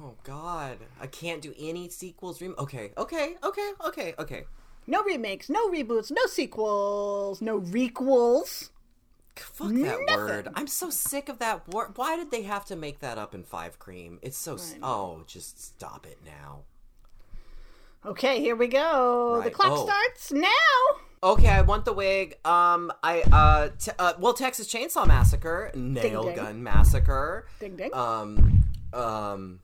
Oh 0.00 0.14
God, 0.24 0.78
I 1.00 1.06
can't 1.06 1.42
do 1.42 1.52
any 1.58 1.88
sequels. 1.88 2.40
Rem- 2.40 2.54
okay, 2.58 2.92
okay, 2.96 3.34
okay, 3.42 3.70
okay, 3.86 4.14
okay. 4.18 4.44
No 4.86 5.02
remakes, 5.02 5.48
no 5.50 5.68
reboots, 5.68 6.10
no 6.10 6.26
sequels, 6.26 7.40
no 7.42 7.60
requels. 7.60 8.70
Fuck 9.36 9.68
that 9.68 9.74
Nothing. 10.06 10.06
word. 10.16 10.48
I'm 10.54 10.66
so 10.66 10.90
sick 10.90 11.28
of 11.28 11.38
that 11.38 11.66
word. 11.72 11.92
Why 11.96 12.16
did 12.16 12.30
they 12.30 12.42
have 12.42 12.64
to 12.66 12.76
make 12.76 13.00
that 13.00 13.16
up 13.18 13.34
in 13.34 13.42
Five 13.42 13.78
Cream? 13.78 14.18
It's 14.22 14.36
so. 14.36 14.58
oh, 14.82 15.22
just 15.26 15.62
stop 15.62 16.06
it 16.06 16.18
now. 16.26 16.60
Okay, 18.04 18.40
here 18.40 18.56
we 18.56 18.66
go. 18.66 19.40
The 19.42 19.50
clock 19.50 19.72
Oh. 19.72 19.84
starts 19.86 20.32
now. 20.32 20.48
Okay, 21.22 21.48
I 21.48 21.60
want 21.60 21.84
the 21.84 21.92
wig. 21.92 22.38
Um, 22.46 22.90
I 23.02 23.20
uh, 23.30 23.68
t- 23.78 23.90
uh 23.98 24.14
well, 24.18 24.32
Texas 24.32 24.66
Chainsaw 24.72 25.06
Massacre, 25.06 25.70
Nail 25.74 26.24
ding. 26.24 26.36
Gun 26.36 26.62
Massacre, 26.62 27.46
Ding 27.58 27.76
ding. 27.76 27.92
um, 27.92 28.64
um, 28.94 29.60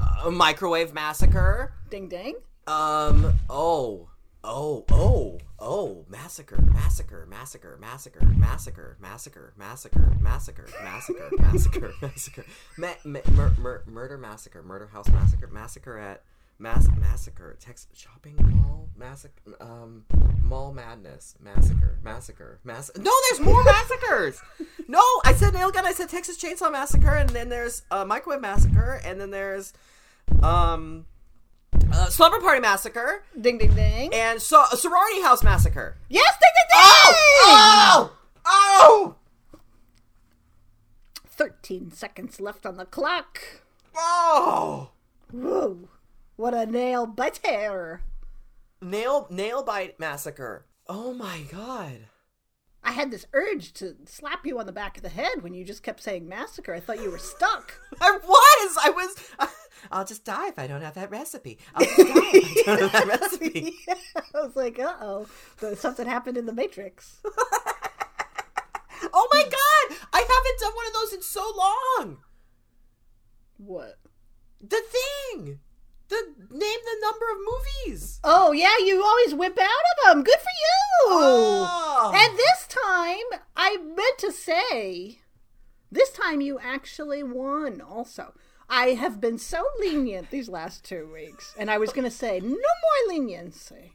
uh, 0.00 0.30
Microwave 0.30 0.94
Massacre, 0.94 1.72
ding 1.90 2.08
ding. 2.08 2.36
um, 2.68 3.34
oh, 3.50 4.08
oh, 4.44 4.84
oh, 4.92 5.38
oh, 5.58 6.04
Massacre, 6.08 6.60
Massacre, 6.62 7.26
Massacre, 7.28 7.76
Massacre, 7.80 8.24
Massacre, 8.36 8.96
Massacre, 9.00 9.52
Massacre, 9.56 10.12
Massacre, 10.22 10.68
Massacre, 10.84 11.30
Massacre, 11.40 11.92
Massacre, 12.00 12.44
Ma- 12.78 12.88
ma- 13.04 13.20
mur- 13.32 13.54
mur- 13.58 13.82
Murder 13.88 14.18
Massacre, 14.18 14.62
Murder 14.62 14.86
House 14.92 15.08
Massacre, 15.08 15.48
Massacre 15.50 15.98
at 15.98 16.22
Mass 16.58 16.88
Massacre, 16.98 17.56
Texas 17.60 17.88
Shopping 17.94 18.34
Mall 18.40 18.88
Massacre, 18.96 19.34
um, 19.60 20.04
Mall 20.42 20.72
Madness 20.72 21.34
Massacre, 21.40 21.98
Massacre, 22.02 22.60
Mass. 22.64 22.90
No, 22.96 23.12
there's 23.28 23.40
more 23.40 23.62
massacres. 23.64 24.40
No, 24.88 25.02
I 25.24 25.34
said 25.34 25.52
Nail 25.54 25.70
Gun. 25.70 25.84
I 25.86 25.92
said 25.92 26.08
Texas 26.08 26.38
Chainsaw 26.42 26.72
Massacre, 26.72 27.10
and 27.14 27.28
then 27.30 27.48
there's 27.50 27.82
uh, 27.90 28.04
Microwave 28.04 28.40
Massacre, 28.40 29.00
and 29.04 29.20
then 29.20 29.30
there's 29.30 29.74
um, 30.42 31.04
uh, 31.92 32.06
Slumber 32.06 32.40
Party 32.40 32.60
Massacre, 32.60 33.22
Ding 33.38 33.58
ding 33.58 33.74
ding. 33.74 34.14
and 34.14 34.40
so 34.40 34.64
Sorority 34.74 35.20
House 35.22 35.42
Massacre. 35.44 35.96
yes, 36.08 36.32
ding 36.40 36.50
ding 36.54 36.64
ding. 36.70 36.80
Oh! 36.82 37.12
Oh! 37.44 38.12
Oh! 38.46 39.14
13 41.28 41.90
seconds 41.90 42.40
left 42.40 42.64
on 42.64 42.76
the 42.76 42.86
clock. 42.86 43.40
Oh! 43.94 44.90
Whoa. 45.30 45.88
What 46.36 46.54
a 46.54 46.66
nail 46.66 47.06
biter. 47.06 48.02
Nail 48.80 49.26
nail 49.30 49.62
bite 49.62 49.98
massacre. 49.98 50.66
Oh 50.86 51.14
my 51.14 51.40
god. 51.50 52.08
I 52.84 52.92
had 52.92 53.10
this 53.10 53.26
urge 53.32 53.72
to 53.74 53.96
slap 54.04 54.46
you 54.46 54.58
on 54.60 54.66
the 54.66 54.72
back 54.72 54.96
of 54.96 55.02
the 55.02 55.08
head 55.08 55.42
when 55.42 55.54
you 55.54 55.64
just 55.64 55.82
kept 55.82 56.02
saying 56.02 56.28
massacre. 56.28 56.72
I 56.72 56.78
thought 56.78 57.02
you 57.02 57.10
were 57.10 57.18
stuck. 57.18 57.80
I 58.00 58.12
was. 58.12 58.76
I 58.80 58.90
was. 58.90 59.50
I'll 59.90 60.04
just 60.04 60.24
die 60.24 60.48
if 60.48 60.58
I 60.58 60.66
don't 60.66 60.82
have 60.82 60.94
that 60.94 61.10
recipe. 61.10 61.58
I'll 61.74 61.84
just 61.84 61.96
die 61.96 62.04
if 62.06 62.68
I 62.68 62.76
don't 62.76 62.90
have 62.90 63.08
that 63.08 63.20
recipe. 63.20 63.76
I 63.88 64.40
was 64.40 64.54
like, 64.54 64.78
uh 64.78 64.94
oh, 65.00 65.26
something 65.74 66.06
happened 66.06 66.36
in 66.36 66.46
the 66.46 66.52
Matrix. 66.52 67.20
Oh 69.12 69.28
my 69.32 69.42
god! 69.42 69.98
I 70.12 70.18
haven't 70.18 70.60
done 70.60 70.74
one 70.74 70.86
of 70.86 70.92
those 70.92 71.12
in 71.14 71.22
so 71.22 71.50
long. 71.56 72.18
What? 73.56 73.98
The 74.60 74.82
thing. 75.32 75.60
The 76.08 76.22
name 76.50 76.78
the 76.84 76.98
number 77.02 77.24
of 77.32 77.38
movies. 77.38 78.20
Oh, 78.22 78.52
yeah, 78.52 78.76
you 78.78 79.02
always 79.02 79.34
whip 79.34 79.58
out 79.58 79.66
of 79.66 80.14
them. 80.14 80.22
Good 80.22 80.38
for 80.38 80.40
you. 80.40 81.06
Oh. 81.08 82.12
And 82.14 82.38
this 82.38 82.66
time, 82.68 83.40
I 83.56 83.76
meant 83.78 84.18
to 84.18 84.30
say, 84.30 85.20
this 85.90 86.10
time 86.10 86.40
you 86.40 86.58
actually 86.60 87.22
won 87.22 87.80
also. 87.80 88.34
I 88.68 88.90
have 88.90 89.20
been 89.20 89.38
so 89.38 89.64
lenient 89.78 90.30
these 90.30 90.48
last 90.48 90.84
two 90.84 91.08
weeks, 91.12 91.54
and 91.58 91.70
I 91.70 91.78
was 91.78 91.92
going 91.92 92.04
to 92.04 92.10
say, 92.10 92.40
no 92.40 92.48
more 92.50 93.08
leniency. 93.08 93.92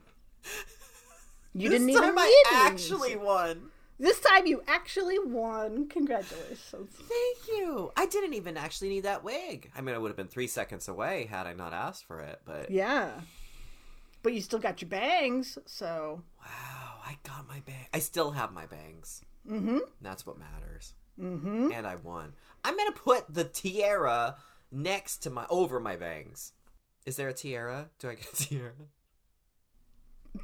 You 1.54 1.70
this 1.70 1.80
didn't 1.80 1.90
even 1.90 2.18
I 2.18 2.44
leniency. 2.46 2.86
actually 2.96 3.16
won. 3.16 3.72
This 4.02 4.20
time 4.20 4.48
you 4.48 4.64
actually 4.68 5.20
won. 5.20 5.88
Congratulations. 5.88 6.90
Thank 6.92 7.38
you. 7.48 7.92
I 7.96 8.08
didn't 8.08 8.34
even 8.34 8.58
actually 8.58 8.90
need 8.90 9.02
that 9.02 9.24
wig. 9.24 9.72
I 9.76 9.82
mean, 9.82 9.94
I 9.94 10.00
would 10.00 10.08
have 10.10 10.18
been 10.18 10.28
three 10.28 10.48
seconds 10.48 10.88
away 10.88 11.28
had 11.30 11.46
I 11.46 11.54
not 11.54 11.72
asked 11.72 12.06
for 12.06 12.20
it. 12.20 12.42
But 12.44 12.72
Yeah. 12.72 13.12
But 14.24 14.34
you 14.34 14.42
still 14.42 14.58
got 14.58 14.82
your 14.82 14.90
bangs, 14.90 15.60
so. 15.68 16.24
wow, 16.40 17.00
I 17.06 17.18
got 17.24 17.48
my 17.48 17.60
bang. 17.64 17.86
I 17.94 18.00
still 18.00 18.32
have 18.32 18.52
my 18.52 18.66
bangs. 18.66 19.22
Mm-hmm. 19.48 19.78
That's 20.02 20.26
what 20.26 20.40
matters. 20.40 20.94
Mm-hmm. 21.20 21.70
And 21.72 21.86
I 21.86 21.96
won. 21.96 22.34
I'm 22.64 22.76
gonna 22.76 22.92
put 22.94 23.32
the 23.32 23.44
tiara 23.44 24.38
next 24.72 25.18
to 25.24 25.30
my 25.30 25.46
over 25.50 25.80
my 25.80 25.96
bangs. 25.96 26.54
Is 27.06 27.18
there 27.18 27.30
a 27.30 27.34
tiara? 27.34 27.90
Do 28.00 28.10
I 28.10 28.16
get 28.16 28.34
a 28.34 28.36
tiara? 28.36 28.74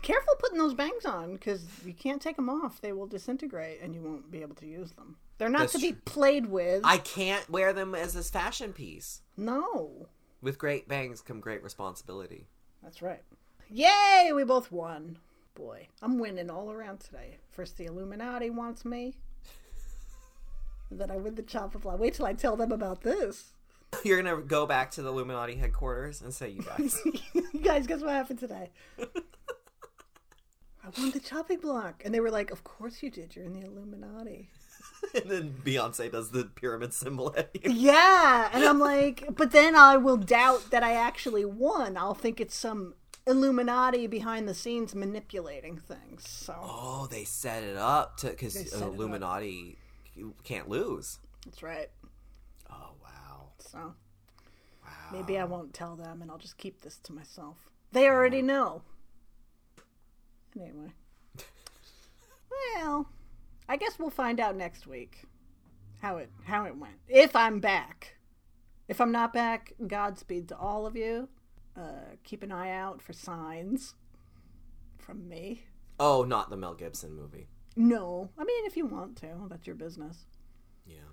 Careful 0.02 0.36
putting 0.40 0.58
those 0.58 0.74
bangs 0.74 1.06
on 1.06 1.34
because 1.34 1.66
you 1.86 1.94
can't 1.94 2.22
take 2.22 2.36
them 2.36 2.50
off. 2.50 2.82
They 2.82 2.92
will 2.92 3.08
disintegrate 3.08 3.80
and 3.82 3.96
you 3.96 4.02
won't 4.02 4.30
be 4.30 4.42
able 4.42 4.56
to 4.56 4.68
use 4.68 4.92
them. 4.92 5.16
They're 5.38 5.50
not 5.50 5.60
That's 5.62 5.74
to 5.74 5.80
be 5.80 5.94
played 5.94 6.48
with. 6.48 6.82
I 6.84 6.98
can't 6.98 7.50
wear 7.50 7.72
them 7.74 7.96
as 7.96 8.14
this 8.14 8.30
fashion 8.30 8.74
piece. 8.74 9.22
No. 9.38 10.08
With 10.42 10.58
great 10.58 10.88
bangs 10.88 11.22
come 11.22 11.40
great 11.40 11.64
responsibility. 11.64 12.48
That's 12.84 13.02
right. 13.02 13.22
Yay! 13.70 14.32
We 14.34 14.44
both 14.44 14.72
won. 14.72 15.20
Boy, 15.56 15.88
I'm 16.02 16.20
winning 16.20 16.50
all 16.50 16.72
around 16.72 17.00
today. 17.00 17.38
First, 17.50 17.78
the 17.78 17.86
Illuminati 17.86 18.50
wants 18.50 18.86
me. 18.86 19.16
then 20.92 21.10
I 21.10 21.18
win 21.18 21.36
the 21.36 21.42
chop 21.42 21.76
of 21.76 21.84
Wait 21.86 22.14
till 22.14 22.26
I 22.26 22.34
tell 22.34 22.56
them 22.56 22.72
about 22.72 23.02
this. 23.02 23.54
You're 24.04 24.22
gonna 24.22 24.42
go 24.42 24.66
back 24.68 24.92
to 24.92 25.02
the 25.02 25.10
Illuminati 25.10 25.56
headquarters 25.56 26.22
and 26.22 26.34
say, 26.34 26.50
"You 26.50 26.62
guys." 26.78 27.02
you 27.34 27.62
guys, 27.62 27.88
guess 27.88 28.02
what 28.02 28.12
happened 28.12 28.40
today? 28.40 28.70
I 30.88 31.00
won 31.02 31.12
the 31.12 31.20
chopping 31.20 31.60
block. 31.60 32.02
And 32.06 32.14
they 32.14 32.20
were 32.20 32.32
like, 32.32 32.52
Of 32.52 32.64
course 32.64 33.04
you 33.04 33.10
did. 33.10 33.36
You're 33.36 33.46
in 33.46 33.54
the 33.60 33.66
Illuminati. 33.66 34.50
and 35.16 35.30
then 35.30 35.56
Beyonce 35.64 36.12
does 36.12 36.32
the 36.32 36.46
pyramid 36.46 36.94
symbol 36.94 37.34
at 37.38 37.50
you. 37.54 37.72
Yeah. 37.72 38.50
And 38.54 38.64
I'm 38.64 38.80
like, 38.80 39.26
But 39.36 39.52
then 39.52 39.76
I 39.76 39.98
will 39.98 40.18
doubt 40.18 40.72
that 40.72 40.84
I 40.84 40.94
actually 40.94 41.46
won. 41.46 41.98
I'll 41.98 42.14
think 42.14 42.40
it's 42.40 42.56
some 42.56 42.94
Illuminati 43.26 44.08
behind 44.08 44.48
the 44.48 44.54
scenes 44.54 44.96
manipulating 44.96 45.78
things. 45.78 46.28
So 46.28 46.56
Oh, 46.60 47.08
they 47.12 47.26
set 47.26 47.64
it 47.64 47.76
up 47.78 48.18
to 48.18 48.28
because 48.30 48.54
They 48.54 48.64
set 48.64 48.80
it 48.82 48.86
up. 48.86 48.94
Illuminati 48.94 49.78
can't 50.44 50.70
lose. 50.70 51.20
that's 51.46 51.62
right. 51.62 51.90
Oh 52.72 52.92
wow, 53.04 53.50
So 53.60 53.78
wow. 53.78 54.92
maybe 55.12 55.38
I 55.38 55.44
won't 55.44 55.74
tell 55.74 55.96
them 55.96 56.22
and 56.22 56.32
I'll 56.32 56.38
just 56.38 56.58
keep 56.58 56.82
this 56.82 56.98
to 57.04 57.14
myself. 57.14 57.58
They 57.92 58.08
already 58.08 58.42
know. 58.42 58.82
Anyway. 60.60 60.92
Well, 62.76 63.08
I 63.70 63.76
guess 63.78 64.00
we'll 64.00 64.10
find 64.10 64.40
out 64.40 64.56
next 64.56 64.88
week 64.88 65.24
how 66.02 66.18
it 66.18 66.30
how 66.46 66.66
it 66.66 66.78
went. 66.78 66.96
If 67.08 67.36
I'm 67.36 67.60
back. 67.60 68.16
If 68.88 69.02
I'm 69.02 69.12
not 69.12 69.34
back, 69.34 69.74
Godspeed 69.86 70.48
to 70.50 70.58
all 70.58 70.86
of 70.86 70.96
you. 70.96 71.28
Uh, 71.76 72.16
keep 72.24 72.42
an 72.44 72.52
eye 72.52 72.72
out 72.72 73.02
for 73.02 73.14
signs 73.14 73.96
from 74.98 75.28
me. 75.28 75.64
Oh, 76.00 76.24
not 76.24 76.50
the 76.50 76.58
Mel 76.58 76.74
Gibson 76.74 77.16
movie. 77.16 77.48
No, 77.76 78.30
I 78.38 78.44
mean 78.44 78.66
if 78.66 78.78
you 78.78 78.86
want 78.86 79.18
to, 79.18 79.48
that's 79.50 79.68
your 79.68 79.76
business. 79.76 80.26
Yeah. 80.86 81.12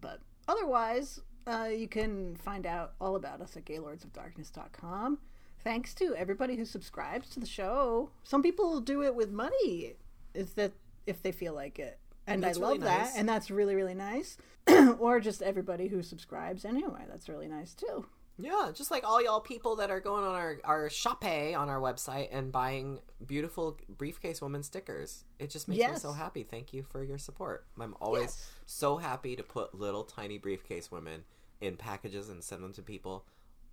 But 0.00 0.20
otherwise, 0.48 1.20
uh, 1.46 1.68
you 1.74 1.88
can 1.88 2.36
find 2.36 2.66
out 2.66 2.94
all 3.00 3.16
about 3.16 3.40
us 3.40 3.56
at 3.56 3.64
gaylordsofdarkness.com. 3.64 5.18
Thanks 5.64 5.94
to 5.94 6.14
everybody 6.16 6.56
who 6.56 6.64
subscribes 6.64 7.30
to 7.30 7.40
the 7.40 7.46
show. 7.46 8.10
Some 8.24 8.42
people 8.42 8.80
do 8.80 9.02
it 9.02 9.14
with 9.14 9.30
money, 9.30 9.94
is 10.34 10.52
that 10.54 10.72
if 11.06 11.22
they 11.22 11.32
feel 11.32 11.54
like 11.54 11.78
it. 11.78 11.98
And 12.26 12.44
I 12.44 12.52
love 12.52 12.60
really 12.60 12.78
that, 12.78 12.98
nice. 13.06 13.16
and 13.16 13.28
that's 13.28 13.50
really, 13.50 13.74
really 13.74 13.94
nice. 13.94 14.38
or 14.98 15.20
just 15.20 15.42
everybody 15.42 15.88
who 15.88 16.02
subscribes 16.02 16.64
anyway. 16.64 17.04
That's 17.08 17.28
really 17.28 17.48
nice 17.48 17.74
too. 17.74 18.06
Yeah, 18.38 18.70
just 18.74 18.90
like 18.90 19.04
all 19.06 19.22
y'all 19.22 19.40
people 19.40 19.76
that 19.76 19.90
are 19.90 20.00
going 20.00 20.24
on 20.24 20.34
our 20.34 20.58
our 20.64 20.88
shop 20.90 21.24
on 21.24 21.68
our 21.68 21.80
website 21.80 22.28
and 22.32 22.50
buying 22.50 23.00
beautiful 23.24 23.76
briefcase 23.88 24.40
woman 24.40 24.62
stickers. 24.62 25.24
It 25.38 25.50
just 25.50 25.68
makes 25.68 25.86
me 25.86 25.96
so 25.96 26.12
happy. 26.12 26.42
Thank 26.42 26.72
you 26.72 26.82
for 26.82 27.04
your 27.04 27.18
support. 27.18 27.66
I'm 27.78 27.94
always 28.00 28.22
Yes. 28.22 28.50
so 28.66 28.96
happy 28.96 29.36
to 29.36 29.42
put 29.42 29.74
little 29.74 30.02
tiny 30.04 30.38
briefcase 30.38 30.90
women 30.90 31.24
in 31.60 31.76
packages 31.76 32.28
and 32.30 32.42
send 32.42 32.64
them 32.64 32.72
to 32.72 32.82
people 32.82 33.24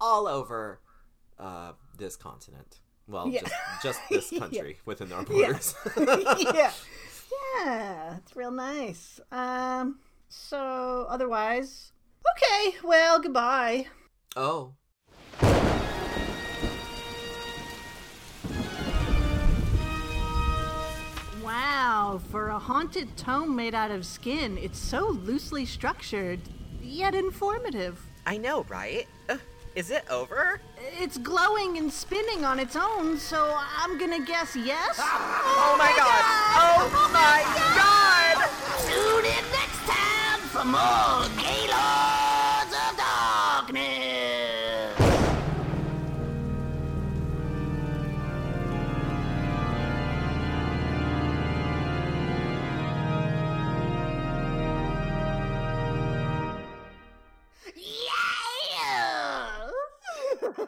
all 0.01 0.27
over 0.27 0.79
uh, 1.39 1.73
this 1.97 2.15
continent. 2.15 2.79
Well, 3.07 3.27
Yeah. 3.27 3.41
just 3.41 3.53
just 3.83 3.99
this 4.09 4.31
Yeah. 4.31 4.39
country 4.39 4.77
within 4.85 5.11
our 5.11 5.23
borders. 5.23 5.75
yeah. 5.97 6.71
Yeah, 7.55 8.17
it's 8.17 8.35
real 8.35 8.51
nice. 8.51 9.19
Um 9.31 9.99
so 10.29 11.05
otherwise, 11.09 11.91
okay, 12.35 12.77
well, 12.83 13.19
goodbye. 13.19 13.87
oh, 14.35 14.73
Wow, 21.43 22.19
for 22.31 22.49
a 22.49 22.59
haunted 22.59 23.15
tome 23.17 23.55
made 23.55 23.73
out 23.73 23.91
of 23.91 24.05
skin, 24.05 24.57
it's 24.57 24.77
so 24.77 25.07
loosely 25.07 25.65
structured, 25.65 26.39
yet 26.81 27.15
informative. 27.15 27.99
I 28.25 28.37
know, 28.37 28.63
right? 28.69 29.07
Ugh, 29.29 29.39
is 29.79 29.91
it 29.91 30.03
over? 30.09 30.59
It's 30.99 31.17
glowing 31.17 31.77
and 31.77 31.89
spinning 31.89 32.43
on 32.43 32.59
its 32.59 32.75
own, 32.75 33.17
so 33.17 33.55
I'm 33.57 33.97
gonna 33.97 34.19
guess 34.19 34.53
yes? 34.53 34.99
Oh, 35.01 35.71
oh 35.71 35.77
my 35.77 35.93
god! 35.95 36.23
Oh, 36.61 36.91
oh 37.01 37.09
my 37.13 37.39
god! 37.71 38.37
Tune 38.89 39.25
in 39.37 39.45
next 39.55 39.81
time 39.87 40.41
for 40.51 40.65
more 40.65 41.29
Gaylords 41.41 42.08